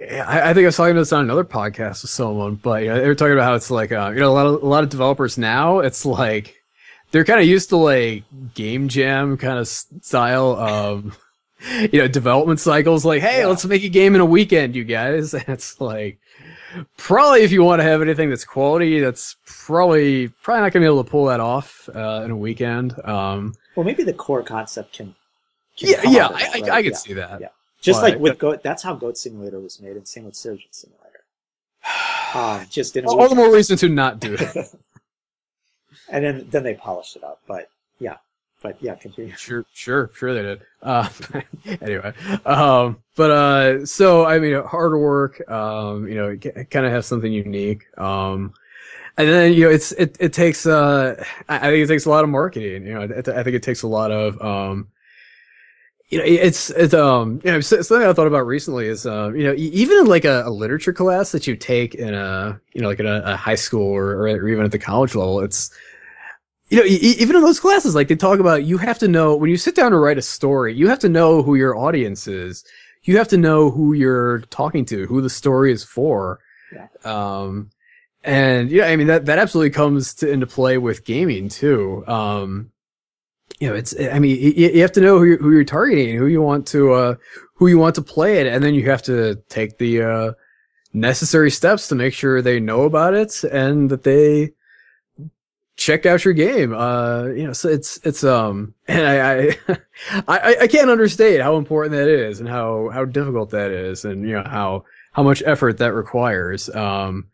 I, 0.00 0.50
I 0.50 0.54
think 0.54 0.64
I 0.64 0.66
was 0.68 0.76
talking 0.76 0.92
about 0.92 1.00
this 1.02 1.12
on 1.12 1.24
another 1.24 1.44
podcast 1.44 2.02
with 2.02 2.10
someone, 2.10 2.54
but 2.54 2.82
you 2.82 2.88
know, 2.88 3.00
they 3.00 3.06
were 3.06 3.14
talking 3.14 3.34
about 3.34 3.44
how 3.44 3.54
it's 3.54 3.70
like, 3.70 3.92
uh, 3.92 4.10
you 4.14 4.20
know, 4.20 4.30
a 4.30 4.32
lot 4.32 4.46
of 4.46 4.62
a 4.62 4.66
lot 4.66 4.82
of 4.82 4.88
developers 4.88 5.36
now, 5.38 5.80
it's 5.80 6.06
like 6.06 6.56
they're 7.10 7.24
kind 7.24 7.38
of 7.40 7.46
used 7.46 7.68
to 7.68 7.76
like 7.76 8.24
game 8.54 8.88
jam 8.88 9.36
kind 9.36 9.58
of 9.58 9.68
style 9.68 10.52
of, 10.58 11.18
you 11.92 12.00
know, 12.00 12.08
development 12.08 12.60
cycles. 12.60 13.04
Like, 13.04 13.20
hey, 13.20 13.40
Yeah. 13.40 13.46
let's 13.48 13.64
make 13.66 13.84
a 13.84 13.90
game 13.90 14.14
in 14.14 14.22
a 14.22 14.24
weekend, 14.26 14.74
you 14.74 14.84
guys. 14.84 15.34
And 15.40 15.44
it's 15.48 15.78
like, 15.80 16.18
probably 16.96 17.42
if 17.42 17.52
you 17.52 17.62
want 17.62 17.80
to 17.80 17.84
have 17.84 18.00
anything 18.00 18.30
that's 18.30 18.44
quality, 18.46 19.00
that's 19.00 19.36
probably 19.44 20.28
probably 20.42 20.62
not 20.62 20.72
gonna 20.72 20.84
be 20.84 20.86
able 20.92 21.04
to 21.04 21.10
pull 21.10 21.26
that 21.26 21.40
off 21.40 21.90
uh, 21.94 22.22
in 22.24 22.30
a 22.30 22.36
weekend. 22.36 22.94
Um, 23.04 23.52
Well, 23.76 23.84
maybe 23.84 24.02
the 24.02 24.14
core 24.14 24.42
concept 24.42 24.94
can. 24.94 25.14
can 25.76 25.90
yeah, 25.90 26.00
yeah, 26.10 26.26
of 26.28 26.36
I, 26.36 26.60
that, 26.60 26.70
I. 26.72 26.76
I 26.78 26.82
could 26.82 26.92
Yeah. 26.92 26.96
see 26.96 27.12
that. 27.14 27.40
Yeah. 27.42 27.48
Just 27.80 28.00
But- 28.00 28.12
like 28.12 28.20
with 28.20 28.38
Goat, 28.38 28.62
that's 28.62 28.82
how 28.82 28.94
Goat 28.94 29.16
Simulator 29.16 29.58
was 29.58 29.80
made, 29.80 29.96
and 29.96 30.06
same 30.06 30.24
with 30.24 30.36
Surgeon 30.36 30.68
Simulator. 30.70 31.24
Um, 32.32 32.64
just 32.70 32.96
a 32.96 33.04
All 33.06 33.28
the 33.28 33.34
more 33.34 33.52
reason 33.52 33.76
to 33.78 33.88
not 33.88 34.20
do 34.20 34.34
it. 34.34 34.56
and 36.08 36.24
then 36.24 36.46
then 36.50 36.62
they 36.62 36.74
polished 36.74 37.16
it 37.16 37.24
up. 37.24 37.40
But 37.48 37.70
yeah, 37.98 38.18
but 38.62 38.80
yeah, 38.80 38.94
continue. 38.94 39.32
Sure, 39.36 39.64
sure, 39.72 40.10
sure 40.14 40.34
they 40.34 40.42
did. 40.42 40.60
Uh, 40.80 41.08
anyway, 41.80 42.12
um, 42.44 42.98
but 43.16 43.30
uh, 43.32 43.84
so 43.86 44.26
I 44.26 44.38
mean, 44.38 44.62
hard 44.62 44.92
work. 44.92 45.42
Um, 45.50 46.06
you 46.06 46.14
know, 46.14 46.36
kind 46.36 46.86
of 46.86 46.92
have 46.92 47.04
something 47.04 47.32
unique. 47.32 47.86
Um, 47.98 48.54
and 49.16 49.28
then 49.28 49.52
you 49.52 49.64
know, 49.64 49.70
it's 49.70 49.90
it 49.92 50.16
it 50.20 50.32
takes 50.32 50.66
uh, 50.66 51.20
I 51.48 51.56
I 51.56 51.70
think 51.72 51.84
it 51.84 51.88
takes 51.88 52.06
a 52.06 52.10
lot 52.10 52.22
of 52.22 52.30
marketing. 52.30 52.86
You 52.86 52.94
know, 52.94 53.00
I, 53.00 53.40
I 53.40 53.42
think 53.42 53.56
it 53.56 53.62
takes 53.64 53.82
a 53.82 53.88
lot 53.88 54.12
of 54.12 54.40
um. 54.40 54.88
You 56.10 56.18
know, 56.18 56.24
it's 56.24 56.70
it's 56.70 56.92
um 56.92 57.40
you 57.44 57.52
know 57.52 57.60
something 57.60 58.02
I 58.02 58.12
thought 58.12 58.26
about 58.26 58.46
recently 58.46 58.86
is 58.86 59.06
um 59.06 59.36
you 59.36 59.44
know 59.44 59.54
even 59.56 59.98
in 59.98 60.06
like 60.06 60.24
a, 60.24 60.42
a 60.44 60.50
literature 60.50 60.92
class 60.92 61.32
that 61.32 61.46
you 61.46 61.56
take 61.56 61.94
in 61.94 62.14
a 62.14 62.60
you 62.74 62.82
know 62.82 62.88
like 62.88 62.98
in 62.98 63.06
a, 63.06 63.22
a 63.24 63.36
high 63.36 63.54
school 63.54 63.86
or, 63.86 64.22
or 64.22 64.48
even 64.48 64.64
at 64.64 64.72
the 64.72 64.78
college 64.78 65.14
level 65.14 65.40
it's 65.40 65.70
you 66.70 66.78
know, 66.78 66.84
even 66.84 67.34
in 67.34 67.42
those 67.42 67.58
classes, 67.58 67.96
like 67.96 68.06
they 68.06 68.14
talk 68.14 68.38
about, 68.38 68.64
you 68.64 68.78
have 68.78 68.98
to 69.00 69.08
know 69.08 69.34
when 69.34 69.50
you 69.50 69.56
sit 69.56 69.74
down 69.74 69.90
to 69.90 69.98
write 69.98 70.18
a 70.18 70.22
story, 70.22 70.72
you 70.72 70.88
have 70.88 71.00
to 71.00 71.08
know 71.08 71.42
who 71.42 71.56
your 71.56 71.76
audience 71.76 72.28
is. 72.28 72.64
You 73.02 73.16
have 73.18 73.26
to 73.28 73.36
know 73.36 73.70
who 73.70 73.92
you're 73.92 74.40
talking 74.50 74.84
to, 74.86 75.06
who 75.06 75.20
the 75.20 75.30
story 75.30 75.72
is 75.72 75.82
for. 75.82 76.38
Yeah. 76.72 76.86
Um, 77.04 77.70
and 78.22 78.70
yeah, 78.70 78.86
I 78.86 78.96
mean 78.96 79.08
that 79.08 79.26
that 79.26 79.38
absolutely 79.38 79.70
comes 79.70 80.14
to, 80.16 80.30
into 80.30 80.46
play 80.46 80.78
with 80.78 81.04
gaming 81.04 81.48
too. 81.48 82.04
Um, 82.06 82.70
you 83.60 83.68
know, 83.68 83.74
it's 83.74 83.94
I 84.00 84.18
mean 84.18 84.36
you, 84.38 84.70
you 84.70 84.80
have 84.80 84.92
to 84.92 85.00
know 85.00 85.18
who 85.18 85.24
you're, 85.24 85.38
who 85.38 85.52
you're 85.52 85.64
targeting, 85.64 86.16
who 86.16 86.26
you 86.26 86.42
want 86.42 86.66
to 86.68 86.92
uh, 86.92 87.14
who 87.54 87.66
you 87.68 87.78
want 87.78 87.94
to 87.96 88.02
play 88.02 88.40
it, 88.40 88.46
and 88.46 88.64
then 88.64 88.74
you 88.74 88.88
have 88.90 89.02
to 89.02 89.36
take 89.48 89.78
the 89.78 90.02
uh, 90.02 90.32
necessary 90.94 91.50
steps 91.50 91.86
to 91.88 91.94
make 91.94 92.14
sure 92.14 92.40
they 92.40 92.58
know 92.58 92.82
about 92.82 93.14
it 93.14 93.44
and 93.44 93.90
that 93.90 94.02
they 94.02 94.52
check 95.76 96.06
out 96.06 96.24
your 96.24 96.34
game. 96.34 96.74
Uh, 96.74 97.26
you 97.26 97.46
know, 97.46 97.52
so 97.52 97.68
it's 97.68 97.98
it's 98.02 98.24
um, 98.24 98.74
and 98.88 99.06
I 99.06 99.56
I 100.26 100.38
I, 100.38 100.56
I 100.62 100.66
can't 100.66 100.90
understate 100.90 101.40
how 101.40 101.56
important 101.56 101.92
that 101.92 102.08
is 102.08 102.40
and 102.40 102.48
how 102.48 102.88
how 102.88 103.04
difficult 103.04 103.50
that 103.50 103.70
is, 103.70 104.06
and 104.06 104.26
you 104.26 104.34
know 104.36 104.44
how 104.44 104.84
how 105.12 105.22
much 105.22 105.42
effort 105.44 105.78
that 105.78 105.92
requires. 105.92 106.74
Um, 106.74 107.26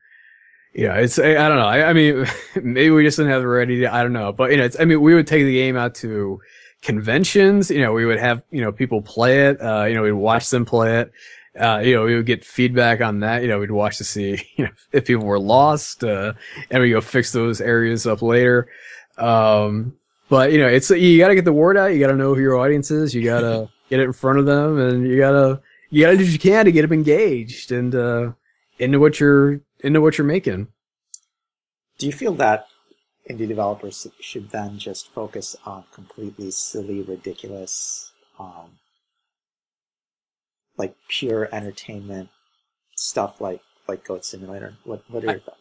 yeah, 0.76 0.96
it's 0.96 1.18
I, 1.18 1.30
I 1.30 1.48
don't 1.48 1.56
know. 1.56 1.66
I, 1.66 1.88
I 1.88 1.92
mean, 1.94 2.26
maybe 2.62 2.90
we 2.90 3.02
just 3.02 3.16
didn't 3.16 3.32
have 3.32 3.40
the 3.40 3.48
ready. 3.48 3.86
I 3.86 4.02
don't 4.02 4.12
know, 4.12 4.30
but 4.30 4.50
you 4.50 4.58
know, 4.58 4.64
it's 4.64 4.78
I 4.78 4.84
mean, 4.84 5.00
we 5.00 5.14
would 5.14 5.26
take 5.26 5.44
the 5.44 5.54
game 5.54 5.74
out 5.74 5.94
to 5.96 6.38
conventions. 6.82 7.70
You 7.70 7.80
know, 7.80 7.94
we 7.94 8.04
would 8.04 8.18
have 8.18 8.42
you 8.50 8.60
know 8.60 8.72
people 8.72 9.00
play 9.00 9.46
it. 9.46 9.60
Uh, 9.60 9.84
you 9.84 9.94
know, 9.94 10.02
we'd 10.02 10.12
watch 10.12 10.50
them 10.50 10.66
play 10.66 11.00
it. 11.00 11.12
Uh, 11.58 11.78
you 11.78 11.94
know, 11.94 12.04
we 12.04 12.14
would 12.14 12.26
get 12.26 12.44
feedback 12.44 13.00
on 13.00 13.20
that. 13.20 13.40
You 13.40 13.48
know, 13.48 13.58
we'd 13.58 13.70
watch 13.70 13.96
to 13.98 14.04
see 14.04 14.38
you 14.56 14.64
know 14.64 14.70
if 14.92 15.06
people 15.06 15.24
were 15.24 15.38
lost, 15.38 16.04
uh, 16.04 16.34
and 16.70 16.82
we 16.82 16.90
go 16.90 17.00
fix 17.00 17.32
those 17.32 17.62
areas 17.62 18.06
up 18.06 18.20
later. 18.20 18.68
Um, 19.16 19.96
but 20.28 20.52
you 20.52 20.58
know, 20.58 20.68
it's 20.68 20.90
you 20.90 21.16
got 21.18 21.28
to 21.28 21.34
get 21.34 21.46
the 21.46 21.54
word 21.54 21.78
out. 21.78 21.86
You 21.86 22.00
got 22.00 22.08
to 22.08 22.16
know 22.16 22.34
who 22.34 22.42
your 22.42 22.58
audience 22.58 22.90
is. 22.90 23.14
You 23.14 23.24
got 23.24 23.40
to 23.40 23.70
get 23.88 24.00
it 24.00 24.04
in 24.04 24.12
front 24.12 24.40
of 24.40 24.44
them, 24.44 24.78
and 24.78 25.08
you 25.08 25.16
gotta 25.16 25.62
you 25.88 26.04
gotta 26.04 26.18
do 26.18 26.24
what 26.24 26.32
you 26.34 26.38
can 26.38 26.66
to 26.66 26.72
get 26.72 26.82
them 26.82 26.92
engaged 26.92 27.72
and 27.72 27.94
uh, 27.94 28.32
into 28.78 29.00
what 29.00 29.18
you're 29.18 29.62
into 29.80 30.00
what 30.00 30.18
you're 30.18 30.26
making. 30.26 30.68
Do 31.98 32.06
you 32.06 32.12
feel 32.12 32.34
that 32.34 32.66
indie 33.30 33.48
developers 33.48 34.06
should 34.20 34.50
then 34.50 34.78
just 34.78 35.08
focus 35.12 35.56
on 35.64 35.84
completely 35.92 36.50
silly, 36.50 37.02
ridiculous, 37.02 38.12
um, 38.38 38.78
like 40.76 40.94
pure 41.08 41.48
entertainment 41.52 42.28
stuff, 42.96 43.40
like 43.40 43.60
like 43.88 44.04
Goat 44.04 44.24
Simulator? 44.24 44.74
What 44.84 45.02
What 45.08 45.24
are 45.24 45.32
your 45.32 45.40
thoughts? 45.40 45.60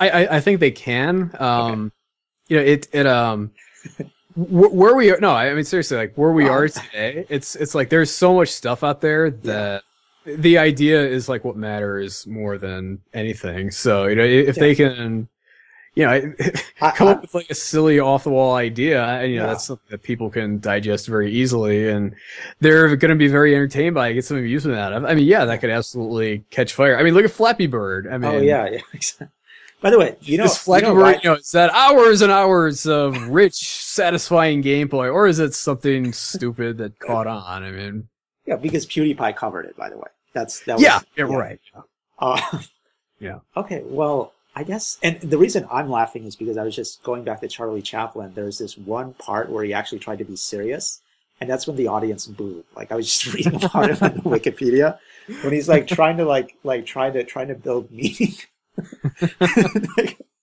I, 0.00 0.10
I, 0.10 0.36
I 0.36 0.40
think 0.40 0.60
they 0.60 0.70
can. 0.70 1.30
Um, 1.38 1.92
you 2.48 2.56
know, 2.56 2.62
it, 2.62 2.88
it, 2.92 3.06
um, 3.06 3.52
where 4.36 4.94
we 4.94 5.10
are, 5.10 5.18
no, 5.20 5.32
I 5.32 5.54
mean, 5.54 5.64
seriously, 5.64 5.96
like 5.96 6.14
where 6.16 6.32
we 6.32 6.48
are 6.48 6.68
today, 6.68 7.26
it's, 7.28 7.56
it's 7.56 7.74
like 7.74 7.90
there's 7.90 8.10
so 8.10 8.34
much 8.34 8.48
stuff 8.48 8.82
out 8.82 9.00
there 9.00 9.30
that 9.30 9.82
the 10.26 10.58
idea 10.58 11.06
is 11.06 11.28
like 11.28 11.44
what 11.44 11.56
matters 11.56 12.26
more 12.26 12.58
than 12.58 13.00
anything. 13.12 13.70
So, 13.70 14.06
you 14.06 14.16
know, 14.16 14.24
if 14.24 14.56
they 14.56 14.74
can, 14.74 15.28
you 15.94 16.04
know, 16.04 16.10
I- 16.80 16.90
come 16.92 17.08
I- 17.08 17.12
up 17.12 17.22
with 17.22 17.34
like 17.34 17.50
a 17.50 17.54
silly 17.54 18.00
off 18.00 18.24
the 18.24 18.30
wall 18.30 18.54
idea, 18.54 19.04
and 19.04 19.30
you 19.30 19.38
know, 19.38 19.44
Yeah. 19.44 19.48
that's 19.50 19.64
something 19.64 19.86
that 19.90 20.02
people 20.02 20.30
can 20.30 20.60
digest 20.60 21.06
very 21.06 21.32
easily, 21.32 21.88
and 21.88 22.14
they're 22.60 22.96
going 22.96 23.10
to 23.10 23.16
be 23.16 23.28
very 23.28 23.54
entertained 23.54 23.94
by 23.94 24.08
it, 24.08 24.14
get 24.14 24.24
some 24.24 24.38
amusement 24.38 24.78
out 24.78 24.92
of. 24.92 25.04
I 25.04 25.14
mean, 25.14 25.26
yeah, 25.26 25.44
that 25.44 25.60
could 25.60 25.70
absolutely 25.70 26.44
catch 26.50 26.72
fire. 26.72 26.98
I 26.98 27.02
mean, 27.02 27.14
look 27.14 27.24
at 27.24 27.30
Flappy 27.30 27.66
Bird. 27.66 28.06
I 28.06 28.14
oh, 28.14 28.18
mean, 28.18 28.30
oh 28.30 28.38
yeah, 28.38 28.68
yeah. 28.68 28.80
exactly. 28.92 29.28
By 29.80 29.90
the 29.90 29.98
way, 29.98 30.16
you 30.22 30.38
know, 30.38 30.44
is 30.44 30.56
Flappy 30.56 30.86
you 30.86 30.94
know 30.94 31.00
Bird, 31.00 31.20
you 31.22 31.30
know, 31.30 31.36
is 31.36 31.52
that 31.52 31.70
hours 31.70 32.22
and 32.22 32.32
hours 32.32 32.86
of 32.86 33.28
rich, 33.28 33.54
satisfying 33.54 34.62
gameplay, 34.62 35.12
or 35.12 35.26
is 35.26 35.38
it 35.38 35.52
something 35.52 36.14
stupid 36.14 36.78
that 36.78 36.98
caught 37.06 37.26
on? 37.26 37.62
I 37.62 37.70
mean, 37.70 38.08
yeah, 38.46 38.56
because 38.56 38.86
PewDiePie 38.86 39.36
covered 39.36 39.66
it. 39.66 39.76
By 39.76 39.90
the 39.90 39.98
way, 39.98 40.08
that's 40.34 40.60
that 40.64 40.74
was 40.74 40.82
yeah, 40.82 41.00
yeah, 41.16 41.24
right. 41.24 41.60
Uh, 42.18 42.60
Yeah. 43.20 43.38
Okay, 43.56 43.82
well, 43.86 44.32
I 44.54 44.64
guess, 44.64 44.98
and 45.02 45.20
the 45.20 45.38
reason 45.38 45.66
I'm 45.70 45.90
laughing 45.90 46.24
is 46.24 46.36
because 46.36 46.56
I 46.56 46.64
was 46.64 46.76
just 46.76 47.02
going 47.02 47.24
back 47.24 47.40
to 47.40 47.48
Charlie 47.48 47.82
Chaplin. 47.82 48.32
There's 48.34 48.58
this 48.58 48.76
one 48.76 49.14
part 49.14 49.48
where 49.50 49.64
he 49.64 49.72
actually 49.72 49.98
tried 49.98 50.18
to 50.18 50.24
be 50.24 50.36
serious, 50.36 51.00
and 51.40 51.48
that's 51.48 51.66
when 51.66 51.76
the 51.76 51.88
audience 51.88 52.26
booed. 52.26 52.64
Like 52.76 52.92
I 52.92 52.96
was 52.96 53.06
just 53.06 53.34
reading 53.34 53.54
about 53.54 53.90
it 53.90 54.02
on 54.02 54.20
Wikipedia 54.20 54.98
when 55.42 55.52
he's 55.52 55.68
like 55.68 55.86
trying 55.86 56.18
to 56.18 56.24
like 56.24 56.56
like 56.64 56.86
trying 56.86 57.14
to 57.14 57.24
trying 57.24 57.48
to 57.48 57.54
build 57.54 57.90
meaning. 57.90 58.34
like, 59.96 60.18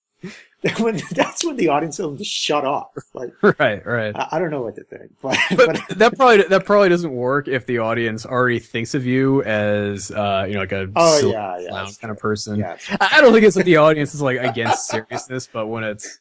when, 0.78 1.00
that's 1.10 1.44
when 1.44 1.56
the 1.56 1.68
audience 1.68 1.98
will 1.98 2.16
to 2.16 2.24
shut 2.24 2.64
off. 2.64 2.90
Like 3.14 3.32
right, 3.58 3.84
right. 3.84 4.16
I, 4.16 4.28
I 4.32 4.38
don't 4.38 4.50
know 4.50 4.62
what 4.62 4.76
to 4.76 4.84
think, 4.84 5.10
but, 5.20 5.36
But 5.50 5.80
but 5.88 5.98
that 5.98 6.16
probably 6.16 6.42
that 6.44 6.64
probably 6.64 6.88
doesn't 6.88 7.12
work 7.12 7.46
if 7.46 7.66
the 7.66 7.78
audience 7.78 8.24
already 8.24 8.58
thinks 8.58 8.94
of 8.94 9.04
you 9.04 9.42
as 9.42 10.10
uh, 10.10 10.44
you 10.48 10.54
know 10.54 10.60
like 10.60 10.72
a 10.72 10.88
oh 10.96 11.30
yeah, 11.30 11.58
yeah, 11.58 11.68
clown 11.68 11.88
kind 12.00 12.10
of 12.10 12.18
person. 12.18 12.56
yeah. 12.58 12.78
I 13.00 13.08
I 13.18 13.20
don't 13.20 13.32
think 13.32 13.44
it's 13.44 13.56
that 13.56 13.66
the 13.66 13.76
audience 13.76 14.14
is 14.14 14.22
like 14.22 14.38
against 14.38 14.86
seriousness, 14.88 15.48
but 15.52 15.66
when 15.66 15.84
it's 15.84 16.20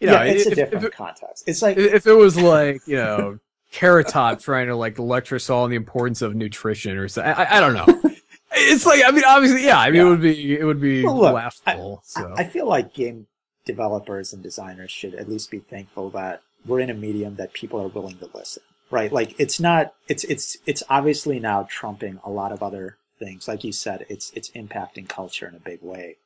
you 0.00 0.08
know 0.08 0.14
yeah, 0.14 0.22
it's 0.24 0.46
if, 0.46 0.52
a 0.52 0.56
different 0.56 0.84
if, 0.86 0.92
context. 0.92 1.44
It's 1.46 1.62
like 1.62 1.76
if 1.76 2.06
it 2.06 2.12
was 2.14 2.36
like 2.36 2.80
you 2.86 2.96
know 2.96 3.38
Carrot 3.70 4.08
Top 4.08 4.40
trying 4.40 4.66
to 4.66 4.74
like 4.76 4.98
lecture 4.98 5.36
us 5.36 5.48
all 5.48 5.62
on 5.64 5.70
the 5.70 5.76
importance 5.76 6.22
of 6.22 6.34
nutrition 6.34 6.96
or 6.96 7.06
something, 7.08 7.32
I, 7.34 7.44
I, 7.44 7.56
I 7.58 7.60
don't 7.60 7.74
know. 7.74 8.10
It's 8.52 8.86
like 8.86 9.02
I 9.06 9.10
mean, 9.10 9.22
obviously, 9.26 9.64
yeah. 9.64 9.78
I 9.78 9.90
mean, 9.90 10.00
Yeah. 10.00 10.06
it 10.06 10.10
would 10.10 10.20
be 10.22 10.58
it 10.58 10.64
would 10.64 10.80
be 10.80 11.04
Well, 11.04 11.18
look, 11.18 11.34
laughable. 11.34 12.00
so 12.04 12.34
I, 12.36 12.42
I 12.42 12.44
feel 12.48 12.66
like 12.66 12.92
game 12.94 13.26
developers 13.66 14.32
and 14.32 14.42
designers 14.42 14.90
should 14.90 15.14
at 15.14 15.28
least 15.28 15.50
be 15.50 15.58
thankful 15.58 16.08
that 16.10 16.40
we're 16.64 16.80
in 16.80 16.88
a 16.90 16.94
medium 16.94 17.36
that 17.36 17.52
people 17.52 17.80
are 17.82 17.88
willing 17.88 18.16
to 18.18 18.30
listen. 18.34 18.62
Right? 18.90 19.12
Like 19.12 19.34
it's 19.38 19.60
not 19.60 19.94
it's 20.08 20.24
it's 20.24 20.56
it's 20.64 20.82
obviously 20.88 21.38
now 21.40 21.66
trumping 21.68 22.20
a 22.24 22.30
lot 22.30 22.52
of 22.52 22.62
other 22.62 22.96
things. 23.18 23.48
Like 23.48 23.64
you 23.64 23.72
said, 23.72 24.06
it's 24.08 24.30
it's 24.34 24.50
impacting 24.52 25.08
culture 25.08 25.46
in 25.48 25.54
a 25.54 25.58
big 25.60 25.82
way. 25.82 26.16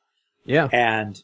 yeah, 0.45 0.67
And 0.71 1.23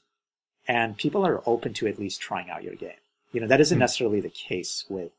and 0.67 0.97
people 0.97 1.25
are 1.25 1.41
open 1.45 1.73
to 1.75 1.87
at 1.87 1.99
least 1.99 2.19
trying 2.21 2.49
out 2.49 2.63
your 2.63 2.75
game. 2.75 2.99
You 3.31 3.41
know, 3.41 3.47
that 3.47 3.61
isn't 3.61 3.77
Hmm. 3.77 3.81
necessarily 3.81 4.19
the 4.19 4.29
case 4.29 4.83
with 4.89 5.11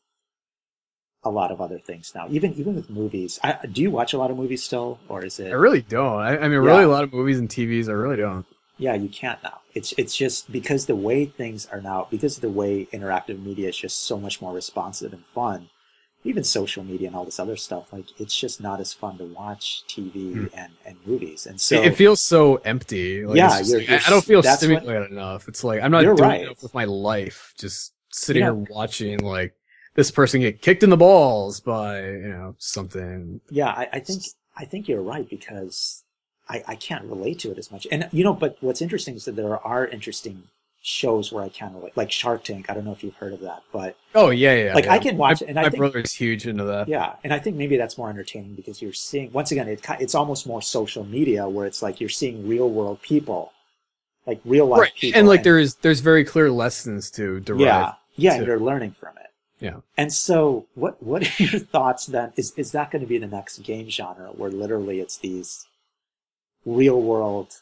a 1.24 1.30
lot 1.30 1.50
of 1.50 1.60
other 1.60 1.78
things 1.78 2.12
now. 2.14 2.26
Even 2.30 2.52
even 2.54 2.74
with 2.74 2.90
movies. 2.90 3.38
I, 3.44 3.58
do 3.70 3.80
you 3.82 3.90
watch 3.90 4.12
a 4.12 4.18
lot 4.18 4.30
of 4.32 4.36
movies 4.36 4.62
still 4.64 4.98
or 5.08 5.24
is 5.24 5.38
it 5.38 5.50
I 5.50 5.54
really 5.54 5.82
don't. 5.82 6.18
I, 6.20 6.36
I 6.38 6.48
mean, 6.48 6.58
really, 6.58 6.82
a 6.84 6.88
lot 6.88 7.04
of 7.04 7.12
movies 7.12 7.38
and 7.38 7.48
TVs, 7.48 7.88
I 7.88 7.92
really 7.92 8.16
don't. 8.16 8.44
Yeah, 8.78 8.94
you 8.94 9.08
can't 9.08 9.42
now. 9.42 9.60
It's 9.74 9.92
it's 9.98 10.16
just 10.16 10.50
because 10.52 10.86
the 10.86 10.96
way 10.96 11.24
things 11.26 11.66
are 11.66 11.80
now, 11.80 12.06
because 12.10 12.36
of 12.36 12.42
the 12.42 12.48
way 12.48 12.86
interactive 12.92 13.42
media 13.42 13.68
is 13.68 13.76
just 13.76 14.04
so 14.04 14.18
much 14.18 14.40
more 14.40 14.52
responsive 14.52 15.12
and 15.12 15.24
fun. 15.26 15.68
Even 16.24 16.42
social 16.44 16.82
media 16.84 17.06
and 17.08 17.16
all 17.16 17.24
this 17.24 17.38
other 17.40 17.56
stuff, 17.56 17.92
like 17.92 18.06
it's 18.20 18.36
just 18.36 18.60
not 18.60 18.80
as 18.80 18.92
fun 18.92 19.18
to 19.18 19.24
watch 19.24 19.82
TV 19.88 20.32
Hmm. 20.32 20.46
and, 20.52 20.72
and 20.84 20.96
movies. 21.06 21.46
And 21.46 21.60
so 21.60 21.80
it, 21.80 21.88
it 21.92 21.96
feels 21.96 22.20
so 22.20 22.56
empty. 22.64 23.24
Like, 23.24 23.36
Yeah, 23.36 23.58
just 23.58 23.70
you're- 23.70 23.84
you're 23.84 23.94
I, 24.00 24.02
I 24.06 24.10
don't 24.10 24.24
feel 24.24 24.42
that's 24.42 24.62
what- 24.62 24.78
stimulated 24.82 25.10
enough. 25.12 25.46
It's 25.48 25.62
like 25.62 25.80
I'm 25.82 25.92
not 25.92 26.02
doing 26.02 26.16
right. 26.16 26.42
enough 26.42 26.62
with 26.62 26.74
my 26.74 26.84
life. 26.84 27.54
Just 27.58 27.94
sitting 28.10 28.42
You 28.42 28.52
here 28.52 28.66
watching 28.70 29.18
like 29.20 29.54
this 29.94 30.10
person 30.10 30.40
get 30.40 30.60
kicked 30.60 30.82
in 30.82 30.90
the 30.90 30.96
balls 30.96 31.60
by 31.60 32.00
you 32.04 32.28
know 32.28 32.54
something. 32.58 33.40
yeah, 33.50 33.68
I, 33.68 33.88
I 33.94 34.00
think 34.00 34.22
I 34.56 34.64
think 34.64 34.88
you're 34.88 35.02
right 35.02 35.28
because 35.28 36.02
I, 36.48 36.62
I 36.68 36.74
can't 36.76 37.04
relate 37.04 37.38
to 37.40 37.50
it 37.50 37.58
as 37.58 37.70
much. 37.70 37.86
And 37.90 38.08
you 38.12 38.24
know, 38.24 38.34
but 38.34 38.56
what's 38.60 38.80
interesting 38.82 39.14
is 39.16 39.24
that 39.26 39.36
there 39.36 39.58
are 39.58 39.86
interesting 39.86 40.44
shows 40.80 41.32
where 41.32 41.44
I 41.44 41.48
can 41.50 41.74
relate, 41.74 41.96
like 41.96 42.10
Shark 42.10 42.44
Tank. 42.44 42.70
I 42.70 42.74
don't 42.74 42.84
know 42.84 42.92
if 42.92 43.02
you've 43.04 43.16
heard 43.16 43.32
of 43.32 43.40
that, 43.40 43.62
but 43.72 43.96
Oh 44.14 44.30
yeah, 44.30 44.54
yeah. 44.54 44.74
like 44.74 44.84
yeah. 44.86 44.92
I 44.94 44.98
can 44.98 45.16
watch 45.16 45.40
my, 45.42 45.46
it, 45.46 45.50
and 45.50 45.58
I 45.58 45.62
my 45.64 45.70
think 45.70 45.78
brother's 45.80 46.14
huge 46.14 46.46
into 46.46 46.64
that. 46.64 46.88
yeah, 46.88 47.14
and 47.24 47.34
I 47.34 47.38
think 47.38 47.56
maybe 47.56 47.76
that's 47.76 47.98
more 47.98 48.08
entertaining 48.08 48.54
because 48.54 48.80
you're 48.80 48.92
seeing 48.92 49.30
once 49.32 49.50
again 49.52 49.68
it 49.68 49.84
it's 50.00 50.14
almost 50.14 50.46
more 50.46 50.62
social 50.62 51.04
media 51.04 51.48
where 51.48 51.66
it's 51.66 51.82
like 51.82 52.00
you're 52.00 52.08
seeing 52.08 52.48
real 52.48 52.70
world 52.70 53.02
people, 53.02 53.52
like 54.26 54.40
real 54.44 54.66
life 54.66 54.80
right. 54.80 54.94
people, 54.94 55.18
And 55.18 55.28
like 55.28 55.42
there's 55.42 55.74
there's 55.76 56.00
very 56.00 56.24
clear 56.24 56.50
lessons 56.50 57.10
to 57.12 57.40
derive. 57.40 57.60
yeah 57.60 57.92
yeah, 58.16 58.30
to- 58.32 58.38
and 58.38 58.46
you're 58.46 58.60
learning 58.60 58.92
from 58.92 59.16
it. 59.18 59.26
Yeah. 59.60 59.78
And 59.96 60.12
so, 60.12 60.66
what 60.74 61.02
what 61.02 61.22
are 61.40 61.42
your 61.42 61.58
thoughts 61.74 62.06
then? 62.06 62.32
Is 62.36 62.52
is 62.56 62.70
that 62.72 62.92
going 62.92 63.02
to 63.02 63.08
be 63.08 63.18
the 63.18 63.26
next 63.26 63.58
game 63.64 63.90
genre 63.90 64.28
where 64.28 64.50
literally 64.50 65.00
it's 65.00 65.18
these 65.18 65.66
real 66.76 67.00
world 67.00 67.54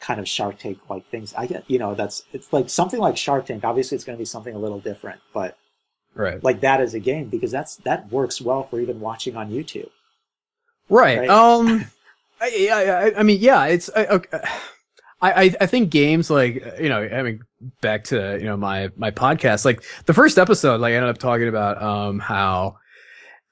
kind 0.00 0.20
of 0.20 0.28
Shark 0.28 0.58
Tank 0.58 0.78
like 0.88 1.06
things? 1.10 1.34
I 1.36 1.46
get 1.46 1.64
you 1.68 1.78
know 1.78 1.94
that's 1.94 2.22
it's 2.32 2.52
like 2.52 2.70
something 2.70 3.00
like 3.00 3.16
Shark 3.16 3.46
Tank. 3.46 3.64
Obviously, 3.64 3.96
it's 3.96 4.04
going 4.04 4.16
to 4.16 4.20
be 4.20 4.24
something 4.24 4.54
a 4.54 4.58
little 4.58 4.80
different, 4.80 5.20
but 5.32 5.56
Right. 6.14 6.42
like 6.42 6.60
that 6.62 6.80
as 6.80 6.94
a 6.94 7.00
game 7.00 7.28
because 7.28 7.52
that's 7.52 7.76
that 7.76 8.10
works 8.10 8.40
well 8.40 8.64
for 8.64 8.80
even 8.80 8.98
watching 8.98 9.36
on 9.36 9.50
YouTube. 9.50 9.90
Right. 10.88 11.18
Right? 11.20 11.30
Um. 11.30 11.84
I, 12.40 12.68
I, 12.72 12.84
I, 12.84 13.18
I 13.18 13.22
mean, 13.24 13.38
yeah. 13.40 13.66
It's 13.66 13.90
I, 13.94 14.06
okay. 14.06 14.38
I, 15.20 15.32
I 15.32 15.54
I 15.62 15.66
think 15.66 15.90
games 15.90 16.30
like 16.30 16.64
you 16.80 16.88
know, 16.88 17.02
I 17.02 17.22
mean, 17.22 17.42
back 17.80 18.04
to 18.04 18.38
you 18.38 18.46
know 18.46 18.56
my 18.56 18.90
my 18.96 19.10
podcast. 19.10 19.64
Like 19.64 19.82
the 20.06 20.14
first 20.14 20.38
episode, 20.38 20.80
like 20.80 20.92
I 20.92 20.96
ended 20.96 21.10
up 21.10 21.18
talking 21.18 21.48
about 21.48 21.82
um 21.82 22.18
how. 22.20 22.78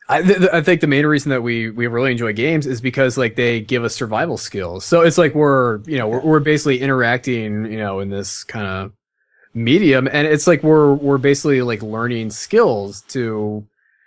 I, 0.08 0.22
th- 0.22 0.38
th- 0.38 0.50
I 0.52 0.60
think 0.60 0.80
the 0.80 0.86
main 0.86 1.04
reason 1.04 1.30
that 1.30 1.42
we, 1.42 1.70
we 1.70 1.86
really 1.88 2.12
enjoy 2.12 2.32
games 2.32 2.66
is 2.66 2.80
because 2.80 3.18
like 3.18 3.34
they 3.34 3.60
give 3.60 3.84
us 3.84 3.94
survival 3.94 4.36
skills. 4.36 4.84
So 4.84 5.00
it's 5.00 5.18
like 5.18 5.34
we're 5.34 5.80
you 5.82 5.98
know 5.98 6.08
we're, 6.08 6.20
we're 6.20 6.40
basically 6.40 6.80
interacting 6.80 7.70
you 7.70 7.78
know 7.78 8.00
in 8.00 8.10
this 8.10 8.44
kind 8.44 8.66
of 8.66 8.92
medium, 9.54 10.06
and 10.06 10.26
it's 10.26 10.46
like 10.46 10.62
we're 10.62 10.94
we're 10.94 11.18
basically 11.18 11.62
like 11.62 11.82
learning 11.82 12.30
skills 12.30 13.02
to 13.08 13.66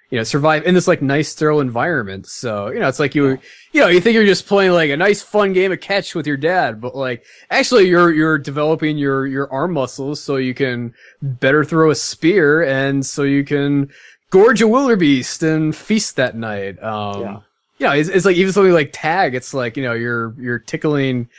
you 0.09 0.17
know 0.17 0.23
survive 0.23 0.65
in 0.65 0.73
this 0.73 0.88
like 0.88 1.01
nice 1.01 1.30
sterile 1.30 1.59
environment. 1.59 2.27
So 2.27 2.69
you 2.69 2.80
know 2.80 2.88
it's 2.88 2.99
like 2.99 3.13
you 3.13 3.38
you 3.73 3.81
know 3.81 3.88
you 3.88 3.99
think 3.99 4.15
you're 4.15 4.26
just 4.26 4.47
playing 4.47 4.71
like 4.71 4.89
a 4.89 4.97
nice 4.97 5.21
fun 5.21 5.53
game 5.53 5.71
of 5.71 5.81
catch 5.81 6.15
with 6.15 6.26
your 6.26 6.38
dad, 6.38 6.80
but 6.80 6.95
like 6.95 7.23
actually 7.49 7.88
you're 7.89 8.11
you're 8.11 8.38
developing 8.38 8.97
your 8.97 9.27
your 9.27 9.51
arm 9.51 9.73
muscles 9.73 10.21
so 10.21 10.38
you 10.38 10.53
can 10.53 10.93
better 11.21 11.63
throw 11.63 11.91
a 11.91 11.95
spear 11.95 12.63
and 12.63 13.05
so 13.05 13.23
you 13.23 13.43
can 13.43 13.89
gorge 14.30 14.61
a 14.61 14.68
wildebeest 14.68 15.43
and 15.43 15.76
feast 15.76 16.15
that 16.15 16.35
night. 16.35 16.81
Um, 16.81 17.22
Yeah. 17.22 17.39
You 17.77 17.85
know, 17.85 17.93
it's, 17.93 18.10
it's 18.10 18.26
like 18.26 18.35
even 18.35 18.51
something 18.51 18.73
like 18.73 18.89
tag. 18.91 19.35
It's 19.35 19.53
like 19.53 19.77
you 19.77 19.84
know 19.84 19.93
you're 19.93 20.35
you're 20.38 20.60
tickling 20.60 21.30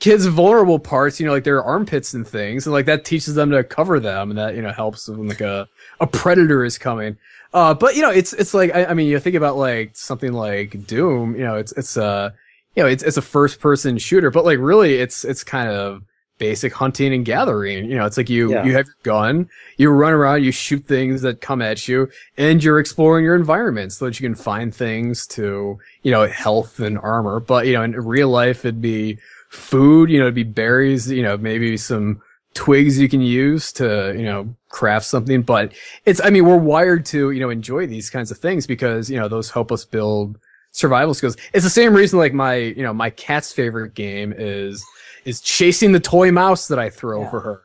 kids' 0.00 0.26
vulnerable 0.26 0.80
parts. 0.80 1.20
You 1.20 1.26
know, 1.26 1.32
like 1.32 1.44
their 1.44 1.62
armpits 1.62 2.14
and 2.14 2.26
things, 2.26 2.66
and 2.66 2.72
like 2.72 2.86
that 2.86 3.04
teaches 3.04 3.36
them 3.36 3.52
to 3.52 3.62
cover 3.62 4.00
them, 4.00 4.30
and 4.30 4.38
that 4.38 4.56
you 4.56 4.62
know 4.62 4.72
helps 4.72 5.08
when 5.08 5.28
like 5.28 5.40
a 5.40 5.68
a 6.00 6.06
predator 6.08 6.64
is 6.64 6.78
coming. 6.78 7.16
Uh, 7.54 7.74
but 7.74 7.94
you 7.94 8.02
know, 8.02 8.10
it's 8.10 8.32
it's 8.32 8.54
like 8.54 8.74
I, 8.74 8.86
I 8.86 8.94
mean, 8.94 9.06
you 9.06 9.20
think 9.20 9.36
about 9.36 9.56
like 9.56 9.94
something 9.94 10.32
like 10.32 10.84
Doom. 10.86 11.36
You 11.36 11.44
know, 11.44 11.56
it's 11.56 11.70
it's 11.72 11.96
a 11.96 12.34
you 12.74 12.82
know 12.82 12.88
it's 12.88 13.04
it's 13.04 13.16
a 13.16 13.22
first 13.22 13.60
person 13.60 13.98
shooter, 13.98 14.32
but 14.32 14.44
like 14.44 14.58
really, 14.58 14.94
it's 14.94 15.24
it's 15.24 15.44
kind 15.44 15.68
of 15.68 16.02
basic 16.42 16.72
hunting 16.72 17.14
and 17.14 17.24
gathering. 17.24 17.84
You 17.90 17.96
know, 17.96 18.04
it's 18.04 18.16
like 18.16 18.28
you 18.36 18.50
Yeah. 18.52 18.64
you 18.66 18.72
have 18.78 18.86
your 18.86 19.00
gun, 19.04 19.48
you 19.76 19.88
run 19.90 20.12
around, 20.12 20.42
you 20.42 20.50
shoot 20.52 20.82
things 20.86 21.22
that 21.22 21.40
come 21.40 21.62
at 21.62 21.86
you, 21.88 22.08
and 22.36 22.62
you're 22.64 22.80
exploring 22.80 23.24
your 23.24 23.36
environment 23.36 23.92
so 23.92 24.06
that 24.06 24.18
you 24.18 24.24
can 24.28 24.34
find 24.34 24.74
things 24.74 25.26
to 25.36 25.78
you 26.02 26.10
know 26.14 26.26
health 26.26 26.80
and 26.80 26.98
armor. 26.98 27.38
But 27.40 27.66
you 27.66 27.74
know, 27.74 27.82
in 27.82 27.92
real 27.92 28.28
life, 28.28 28.64
it'd 28.64 28.82
be 28.82 29.18
food. 29.50 30.10
You 30.10 30.18
know, 30.18 30.24
it'd 30.26 30.34
be 30.34 30.42
berries. 30.62 31.10
You 31.18 31.22
know, 31.22 31.36
maybe 31.36 31.76
some 31.76 32.20
twigs 32.54 32.98
you 32.98 33.08
can 33.08 33.22
use 33.22 33.72
to 33.72 34.12
you 34.14 34.24
know 34.30 34.40
craft 34.68 35.06
something 35.06 35.40
but 35.40 35.72
it's 36.04 36.20
i 36.22 36.28
mean 36.28 36.44
we're 36.44 36.64
wired 36.74 37.02
to 37.06 37.30
you 37.30 37.40
know 37.40 37.48
enjoy 37.48 37.86
these 37.86 38.10
kinds 38.10 38.30
of 38.30 38.36
things 38.36 38.66
because 38.66 39.08
you 39.10 39.18
know 39.18 39.26
those 39.26 39.48
help 39.50 39.72
us 39.72 39.86
build 39.86 40.36
survival 40.70 41.14
skills 41.14 41.34
it's 41.54 41.64
the 41.64 41.76
same 41.80 41.94
reason 41.94 42.18
like 42.18 42.34
my 42.34 42.56
you 42.78 42.82
know 42.86 42.92
my 42.92 43.08
cat's 43.08 43.50
favorite 43.54 43.94
game 43.94 44.34
is 44.36 44.84
is 45.24 45.40
chasing 45.40 45.92
the 45.92 46.00
toy 46.00 46.30
mouse 46.32 46.68
that 46.68 46.78
i 46.78 46.88
throw 46.90 47.22
Yeah. 47.22 47.30
for 47.30 47.40
her. 47.40 47.60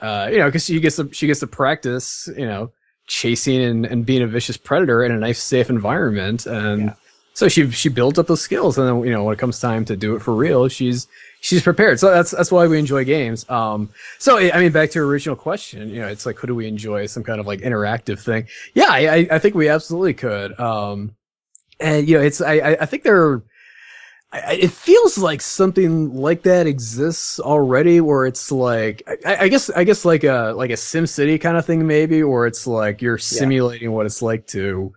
Uh 0.00 0.28
you 0.32 0.38
know 0.38 0.46
because 0.46 0.64
she 0.64 0.80
gets 0.80 0.96
to 0.96 1.08
she 1.12 1.26
gets 1.26 1.40
to 1.40 1.46
practice 1.46 2.28
you 2.36 2.46
know 2.46 2.70
chasing 3.06 3.60
and, 3.62 3.84
and 3.86 4.06
being 4.06 4.22
a 4.22 4.26
vicious 4.26 4.56
predator 4.56 5.04
in 5.04 5.12
a 5.12 5.18
nice 5.18 5.42
safe 5.42 5.68
environment. 5.70 6.46
And 6.46 6.82
Yeah. 6.82 6.94
so 7.34 7.48
she 7.48 7.70
she 7.70 7.88
builds 7.88 8.18
up 8.18 8.26
those 8.26 8.40
skills. 8.40 8.78
And 8.78 8.88
then 8.88 9.04
you 9.04 9.12
know 9.12 9.24
when 9.24 9.32
it 9.34 9.38
comes 9.38 9.60
time 9.60 9.84
to 9.86 9.96
do 9.96 10.14
it 10.16 10.22
for 10.22 10.34
real 10.34 10.68
she's 10.68 11.06
she's 11.40 11.62
prepared. 11.62 12.00
So 12.00 12.10
that's 12.10 12.30
that's 12.32 12.50
why 12.50 12.66
we 12.66 12.78
enjoy 12.78 13.04
games. 13.04 13.48
Um 13.50 13.90
so 14.18 14.38
i 14.38 14.58
mean 14.60 14.72
back 14.72 14.90
to 14.90 14.98
your 14.98 15.06
original 15.06 15.36
question 15.36 15.88
you 15.90 16.00
know 16.00 16.08
it's 16.08 16.26
like 16.26 16.36
could 16.36 16.46
do 16.48 16.54
we 16.54 16.66
enjoy? 16.66 17.06
Some 17.06 17.22
kind 17.22 17.38
of 17.40 17.46
like 17.46 17.60
interactive 17.60 18.18
thing. 18.20 18.46
Yeah 18.74 18.88
i 18.90 19.28
i, 19.30 19.38
think 19.38 19.54
we 19.54 19.68
absolutely 19.68 20.14
could. 20.14 20.58
Um 20.58 21.14
and 21.80 22.08
you 22.08 22.16
know 22.16 22.24
it's 22.24 22.40
i, 22.40 22.54
I 22.80 22.86
think 22.86 23.02
there 23.02 23.22
are 23.22 23.42
I, 24.32 24.54
it 24.54 24.70
feels 24.70 25.18
like 25.18 25.42
something 25.42 26.14
like 26.14 26.42
that 26.44 26.66
exists 26.66 27.38
already 27.38 28.00
where 28.00 28.24
it's 28.24 28.50
like 28.50 29.02
I, 29.26 29.36
I 29.44 29.48
guess 29.48 29.68
i 29.70 29.84
guess 29.84 30.04
like 30.06 30.24
a 30.24 30.54
like 30.56 30.70
a 30.70 30.74
SimCity 30.74 31.38
kind 31.40 31.56
of 31.58 31.66
thing 31.66 31.86
maybe 31.86 32.22
where 32.24 32.46
it's 32.46 32.66
like 32.66 33.02
you're 33.02 33.18
simulating 33.18 33.92
what 33.92 34.06
it's 34.06 34.22
like 34.22 34.46
to 34.48 34.92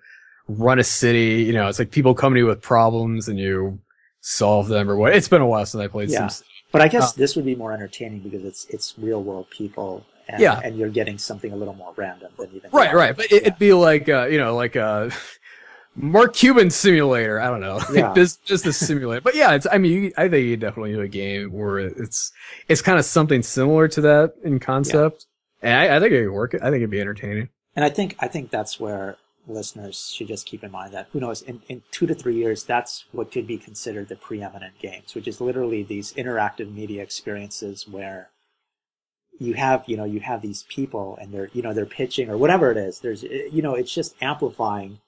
run 0.47 0.79
a 0.79 0.83
city 0.83 1.43
you 1.43 1.53
know 1.53 1.67
it's 1.67 1.79
like 1.79 1.91
people 1.91 2.13
come 2.13 2.33
to 2.33 2.39
you 2.39 2.45
with 2.45 2.61
problems 2.61 3.27
and 3.27 3.37
you 3.37 3.77
solve 4.21 4.67
them 4.69 4.89
or 4.89 4.95
what 4.95 5.13
it's 5.13 5.27
been 5.27 5.41
a 5.41 5.47
while 5.47 5.65
since 5.65 5.83
i 5.83 5.87
played 5.87 6.09
Yeah. 6.09 6.27
sim 6.27 6.45
But 6.71 6.81
I 6.81 6.87
guess 6.87 7.09
Uh, 7.09 7.13
this 7.17 7.35
would 7.35 7.45
be 7.45 7.55
more 7.55 7.71
entertaining 7.73 8.19
because 8.19 8.43
it's 8.45 8.65
it's 8.69 8.87
real 8.97 9.21
world 9.23 9.47
people, 9.49 10.05
and, 10.27 10.39
Yeah. 10.41 10.59
and 10.63 10.77
you're 10.77 10.89
getting 10.99 11.17
something 11.17 11.51
a 11.53 11.55
little 11.55 11.73
more 11.83 11.93
random 11.95 12.31
than 12.39 12.49
even 12.53 12.69
Right, 12.71 12.93
right. 12.93 13.15
But 13.15 13.25
it, 13.25 13.31
Yeah. 13.31 13.37
it'd 13.47 13.59
be 13.59 13.73
like, 13.73 14.09
uh, 14.09 14.25
you 14.31 14.37
know, 14.37 14.55
like 14.63 14.75
a 14.75 15.11
Mark 15.95 16.33
Cuban 16.33 16.69
simulator. 16.69 17.39
I 17.39 17.47
don't 17.47 17.61
know, 17.61 17.79
Yeah. 17.93 18.07
like 18.07 18.15
this, 18.15 18.37
just 18.37 18.65
a 18.65 18.73
simulator. 18.73 19.21
But 19.21 19.35
yeah, 19.35 19.53
it's. 19.53 19.67
I 19.71 19.77
mean, 19.77 19.91
you, 19.91 20.13
I 20.17 20.27
think 20.27 20.45
you 20.45 20.57
definitely 20.57 20.93
do 20.93 21.01
a 21.01 21.07
game 21.07 21.51
where 21.51 21.79
it's 21.79 22.31
it's 22.67 22.81
kind 22.81 22.99
of 22.99 23.05
something 23.05 23.41
similar 23.43 23.87
to 23.89 24.01
that 24.01 24.33
in 24.43 24.59
concept, 24.59 25.25
and 25.61 25.73
I, 25.73 25.95
I 25.97 25.99
think 25.99 26.11
it 26.11 26.27
would 26.27 26.33
work. 26.35 26.55
I 26.55 26.65
think 26.69 26.77
it'd 26.77 26.89
be 26.89 27.01
entertaining. 27.01 27.49
And 27.75 27.83
I 27.85 27.89
think 27.89 28.15
I 28.19 28.27
think 28.27 28.51
that's 28.51 28.79
where 28.79 29.17
listeners 29.47 30.11
should 30.15 30.27
just 30.27 30.45
keep 30.47 30.63
in 30.63 30.71
mind 30.71 30.91
that 30.93 31.07
who 31.11 31.19
knows 31.19 31.41
in, 31.43 31.61
in 31.69 31.83
two 31.91 32.07
to 32.07 32.15
three 32.15 32.35
years 32.35 32.63
that's 32.63 33.05
what 33.11 33.31
could 33.31 33.45
be 33.45 33.57
considered 33.57 34.07
the 34.09 34.15
preeminent 34.15 34.79
games, 34.79 35.13
which 35.13 35.27
is 35.27 35.39
literally 35.39 35.83
these 35.83 36.13
interactive 36.13 36.73
media 36.73 37.03
experiences 37.03 37.87
where 37.87 38.29
you 39.37 39.53
have 39.53 39.83
you 39.87 39.97
know 39.97 40.05
you 40.05 40.19
have 40.21 40.41
these 40.41 40.63
people 40.63 41.17
and 41.21 41.33
they're 41.33 41.49
you 41.53 41.61
know 41.61 41.73
they're 41.73 41.85
pitching 41.85 42.29
or 42.29 42.37
whatever 42.37 42.71
it 42.71 42.77
is. 42.77 42.99
There's 42.99 43.23
you 43.23 43.61
know 43.61 43.75
it's 43.75 43.93
just 43.93 44.15
amplifying 44.21 44.99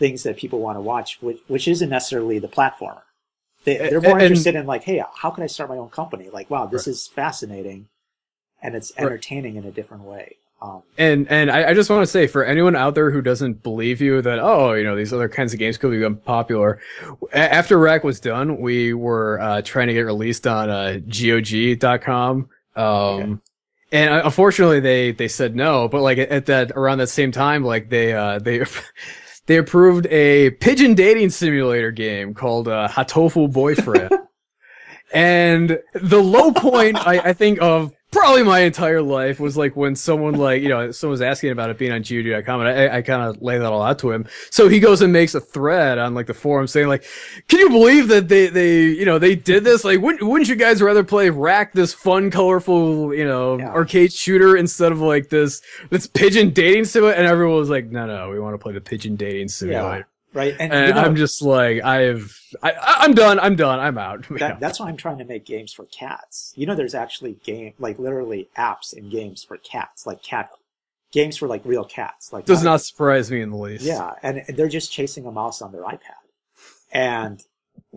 things 0.00 0.24
that 0.24 0.36
people 0.36 0.58
want 0.58 0.74
to 0.76 0.80
watch, 0.80 1.18
which 1.20 1.38
which 1.46 1.68
isn't 1.68 1.88
necessarily 1.90 2.40
the 2.40 2.48
platformer. 2.48 3.02
They, 3.64 3.76
they're 3.76 4.00
more 4.00 4.12
And- 4.14 4.22
interested 4.22 4.54
in 4.56 4.66
like, 4.66 4.82
hey, 4.82 5.04
how 5.14 5.30
can 5.30 5.44
I 5.44 5.46
start 5.46 5.68
my 5.70 5.76
own 5.76 5.90
company? 5.90 6.28
Like, 6.32 6.50
wow, 6.50 6.66
this 6.66 6.88
is 6.88 7.06
fascinating, 7.06 7.86
and 8.62 8.74
it's 8.74 8.90
Right. 8.96 9.04
entertaining 9.06 9.54
in 9.56 9.64
a 9.64 9.70
different 9.70 10.02
way. 10.04 10.36
Um, 10.62 10.82
And 10.98 11.26
and 11.30 11.50
I, 11.50 11.70
I 11.70 11.74
just 11.74 11.88
want 11.90 12.02
to 12.02 12.06
say 12.06 12.26
for 12.26 12.44
anyone 12.44 12.74
out 12.76 12.94
there 12.94 13.10
who 13.10 13.22
doesn't 13.22 13.62
believe 13.62 14.00
you 14.02 14.20
that 14.22 14.38
oh 14.38 14.72
you 14.74 14.84
know 14.84 14.94
these 14.96 15.12
other 15.12 15.28
kinds 15.28 15.52
of 15.54 15.58
games 15.58 15.78
could 15.78 15.90
become 15.90 16.16
popular, 16.16 16.80
a- 17.32 17.54
after 17.54 17.78
Wrack 17.78 18.02
was 18.04 18.18
done, 18.20 18.58
we 18.60 18.92
were 18.92 19.38
uh, 19.40 19.62
trying 19.62 19.86
to 19.88 19.94
get 19.94 20.02
released 20.02 20.46
on 20.46 20.68
uh, 20.70 20.98
GOG.com. 21.08 22.48
Um, 22.76 22.84
Okay. 22.84 23.36
and 23.92 24.10
uh, 24.14 24.22
unfortunately 24.24 24.80
they 24.80 25.12
they 25.12 25.28
said 25.28 25.54
no. 25.56 25.88
But 25.88 26.02
like 26.02 26.18
at 26.18 26.46
that 26.46 26.72
around 26.72 26.98
that 26.98 27.08
same 27.08 27.32
time, 27.32 27.62
like 27.64 27.88
they 27.90 28.12
uh, 28.14 28.38
they. 28.38 28.64
They 29.50 29.56
approved 29.56 30.06
a 30.12 30.50
pigeon 30.50 30.94
dating 30.94 31.30
simulator 31.30 31.90
game 31.90 32.34
called 32.34 32.68
uh, 32.68 32.86
Hatoful 32.86 33.52
Boyfriend. 33.52 34.12
And 35.12 35.80
the 35.92 36.22
low 36.22 36.52
point, 36.52 36.96
I, 37.04 37.18
I 37.18 37.32
think, 37.32 37.60
of 37.60 37.92
probably 38.10 38.42
my 38.42 38.60
entire 38.60 39.00
life 39.02 39.38
was 39.38 39.56
like 39.56 39.76
when 39.76 39.94
someone 39.94 40.34
like, 40.34 40.62
you 40.62 40.68
know, 40.68 40.90
someone 40.90 41.12
was 41.12 41.22
asking 41.22 41.50
about 41.50 41.70
it 41.70 41.78
being 41.78 41.92
on 41.92 42.02
GOG.com 42.02 42.60
and 42.60 42.68
I, 42.68 42.98
I 42.98 43.02
kind 43.02 43.22
of 43.22 43.40
lay 43.40 43.58
that 43.58 43.66
all 43.72 43.82
out 43.82 43.98
to 44.00 44.10
him. 44.10 44.26
So 44.50 44.68
he 44.68 44.80
goes 44.80 45.00
and 45.00 45.12
makes 45.12 45.34
a 45.34 45.40
thread 45.40 45.98
on 45.98 46.14
like 46.14 46.26
the 46.26 46.34
forum 46.34 46.66
saying 46.66 46.88
like, 46.88 47.04
can 47.48 47.60
you 47.60 47.68
believe 47.68 48.08
that 48.08 48.28
they, 48.28 48.48
they, 48.48 48.82
you 48.82 49.04
know, 49.04 49.18
they 49.18 49.36
did 49.36 49.62
this? 49.64 49.84
Like, 49.84 50.00
wouldn't, 50.00 50.22
wouldn't 50.26 50.48
you 50.48 50.56
guys 50.56 50.82
rather 50.82 51.04
play 51.04 51.30
Wrack, 51.30 51.72
this 51.72 51.94
fun, 51.94 52.30
colorful, 52.30 53.14
you 53.14 53.24
know, 53.24 53.58
Yeah. 53.58 53.68
arcade 53.70 54.12
shooter 54.12 54.56
instead 54.56 54.90
of 54.92 55.00
like 55.00 55.28
this, 55.28 55.62
this 55.90 56.06
pigeon 56.06 56.50
dating 56.50 56.86
simulator? 56.86 57.16
And 57.18 57.26
everyone 57.28 57.58
was 57.58 57.70
like, 57.70 57.86
no, 57.86 58.06
no, 58.06 58.28
we 58.30 58.40
want 58.40 58.54
to 58.54 58.58
play 58.58 58.72
the 58.72 58.80
pigeon 58.80 59.16
dating 59.16 59.48
simulator. 59.48 60.06
Right? 60.32 60.54
And, 60.58 60.72
And 60.72 60.88
you 60.88 60.94
know, 60.94 61.00
I'm 61.00 61.16
just 61.16 61.42
like, 61.42 61.82
I've, 61.82 62.38
I, 62.62 62.72
I- 62.72 62.96
I'm 63.04 63.14
done. 63.14 63.38
I'm 63.40 63.56
done. 63.56 63.78
I'm 63.80 63.98
out. 63.98 64.26
That, 64.38 64.60
that's 64.60 64.80
why 64.80 64.88
I'm 64.88 64.96
trying 64.96 65.18
to 65.18 65.24
make 65.24 65.44
games 65.44 65.72
for 65.72 65.84
cats. 65.86 66.52
You 66.56 66.66
know, 66.66 66.74
there's 66.74 66.94
actually 66.94 67.34
game, 67.44 67.74
like 67.78 67.98
literally 67.98 68.48
apps 68.56 68.96
and 68.96 69.10
games 69.10 69.42
for 69.44 69.56
cats, 69.56 70.06
like 70.06 70.22
cat 70.22 70.50
games 71.12 71.36
for 71.36 71.46
like 71.48 71.62
real 71.64 71.84
cats. 71.84 72.32
Like 72.32 72.44
Does 72.46 72.62
not 72.62 72.80
surprise 72.80 73.30
me 73.30 73.40
in 73.40 73.50
the 73.50 73.56
least. 73.56 73.84
yeah, 73.84 74.12
and 74.22 74.42
they're 74.48 74.68
just 74.68 74.92
chasing 74.92 75.26
a 75.26 75.32
mouse 75.32 75.60
on 75.62 75.72
their 75.72 75.82
iPad. 75.82 76.20
And 76.92 77.42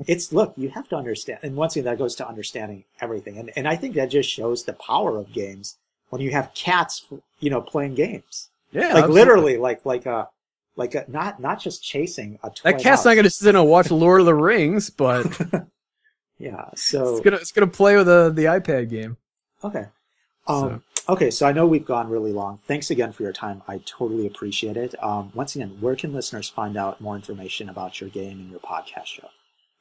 it's 0.07 0.31
look, 0.31 0.53
you 0.57 0.69
have 0.69 0.87
to 0.89 0.95
understand, 0.95 1.39
and 1.43 1.55
once 1.55 1.75
again, 1.75 1.85
that 1.85 1.97
goes 1.97 2.15
to 2.15 2.27
understanding 2.27 2.83
everything, 3.01 3.37
and 3.37 3.51
and 3.55 3.67
I 3.67 3.75
think 3.75 3.95
that 3.95 4.07
just 4.09 4.29
shows 4.29 4.63
the 4.63 4.73
power 4.73 5.17
of 5.17 5.31
games 5.33 5.77
when 6.09 6.21
you 6.21 6.31
have 6.31 6.53
cats, 6.53 7.05
you 7.39 7.49
know, 7.49 7.61
playing 7.61 7.95
games, 7.95 8.49
Yeah, 8.71 8.81
like 8.81 8.89
absolutely. 8.95 9.13
literally, 9.21 9.57
like 9.57 9.85
like 9.85 10.05
a 10.05 10.29
like 10.75 10.95
a 10.95 11.05
not 11.07 11.39
not 11.39 11.59
just 11.61 11.83
chasing 11.83 12.39
a 12.43 12.49
toy 12.49 12.71
That 12.71 12.73
cat's 12.73 12.85
mouse. 12.99 13.05
not 13.05 13.13
going 13.13 13.23
to 13.25 13.29
sit 13.29 13.55
and 13.55 13.67
watch 13.67 13.91
Lord 13.91 14.19
of 14.21 14.25
the 14.25 14.35
Rings, 14.35 14.89
but 14.89 15.25
yeah. 16.37 16.69
So 16.75 17.11
it's 17.15 17.21
gonna 17.23 17.37
it's 17.37 17.51
gonna 17.51 17.67
play 17.67 17.95
with 17.95 18.07
the 18.07 18.31
the 18.33 18.45
iPad 18.45 18.89
game. 18.89 19.17
okay, 19.63 19.85
um, 20.47 20.83
okay. 21.07 21.29
So 21.31 21.45
I 21.45 21.51
know 21.51 21.67
we've 21.67 21.85
gone 21.85 22.09
really 22.09 22.31
long. 22.33 22.59
Thanks 22.67 22.89
again 22.91 23.11
for 23.11 23.23
your 23.23 23.33
time. 23.33 23.61
I 23.67 23.81
totally 23.85 24.25
appreciate 24.27 24.77
it. 24.77 24.95
Um, 25.03 25.31
once 25.35 25.55
again, 25.55 25.77
where 25.79 25.95
can 25.95 26.13
listeners 26.13 26.49
find 26.49 26.75
out 26.77 26.99
more 26.99 27.15
information 27.15 27.69
about 27.69 28.01
your 28.01 28.09
game 28.09 28.39
and 28.39 28.49
your 28.49 28.59
podcast 28.59 29.05
show? 29.05 29.27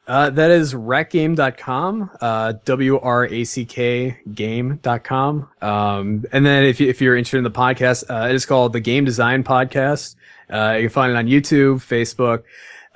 Uh, 0.04 0.30
that 0.30 0.50
is 0.50 0.74
wrackgame.com, 0.74 2.10
uh, 2.20 2.54
W-R-A-C-K 2.64 4.18
game.com. 4.34 5.48
Um, 5.62 6.24
and 6.32 6.44
then 6.44 6.64
if, 6.64 6.80
you, 6.80 6.88
if 6.88 7.00
you're 7.00 7.16
interested 7.16 7.38
in 7.38 7.44
the 7.44 7.52
podcast, 7.52 8.04
uh, 8.10 8.28
it 8.28 8.34
is 8.34 8.44
called 8.44 8.72
the 8.72 8.80
Game 8.80 9.04
Design 9.04 9.44
Podcast. 9.44 10.16
Uh, 10.52 10.74
you 10.76 10.82
can 10.88 10.90
find 10.90 11.12
it 11.12 11.16
on 11.16 11.26
YouTube, 11.26 11.76
Facebook, 11.76 12.42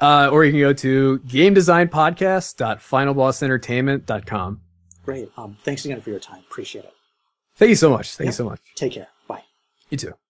uh, 0.01 0.29
or 0.31 0.45
you 0.45 0.51
can 0.53 0.61
go 0.61 0.73
to 0.75 1.19
game 1.21 1.55
design 1.55 1.89
podcast.finalbossentertainment.com. 1.89 4.61
Great. 5.05 5.31
Um, 5.37 5.57
thanks 5.63 5.85
again 5.85 6.01
for 6.01 6.11
your 6.11 6.19
time. 6.21 6.43
Appreciate 6.51 6.85
it. 6.85 6.93
Thank 7.57 7.71
you 7.71 7.77
so 7.77 7.91
much. 7.91 8.17
Thank 8.17 8.27
Yeah. 8.27 8.31
you 8.31 8.37
so 8.37 8.45
much. 8.45 8.61
Take 8.75 8.93
care. 8.93 9.09
Bye. 9.29 9.43
You 9.91 9.97
too. 9.99 10.26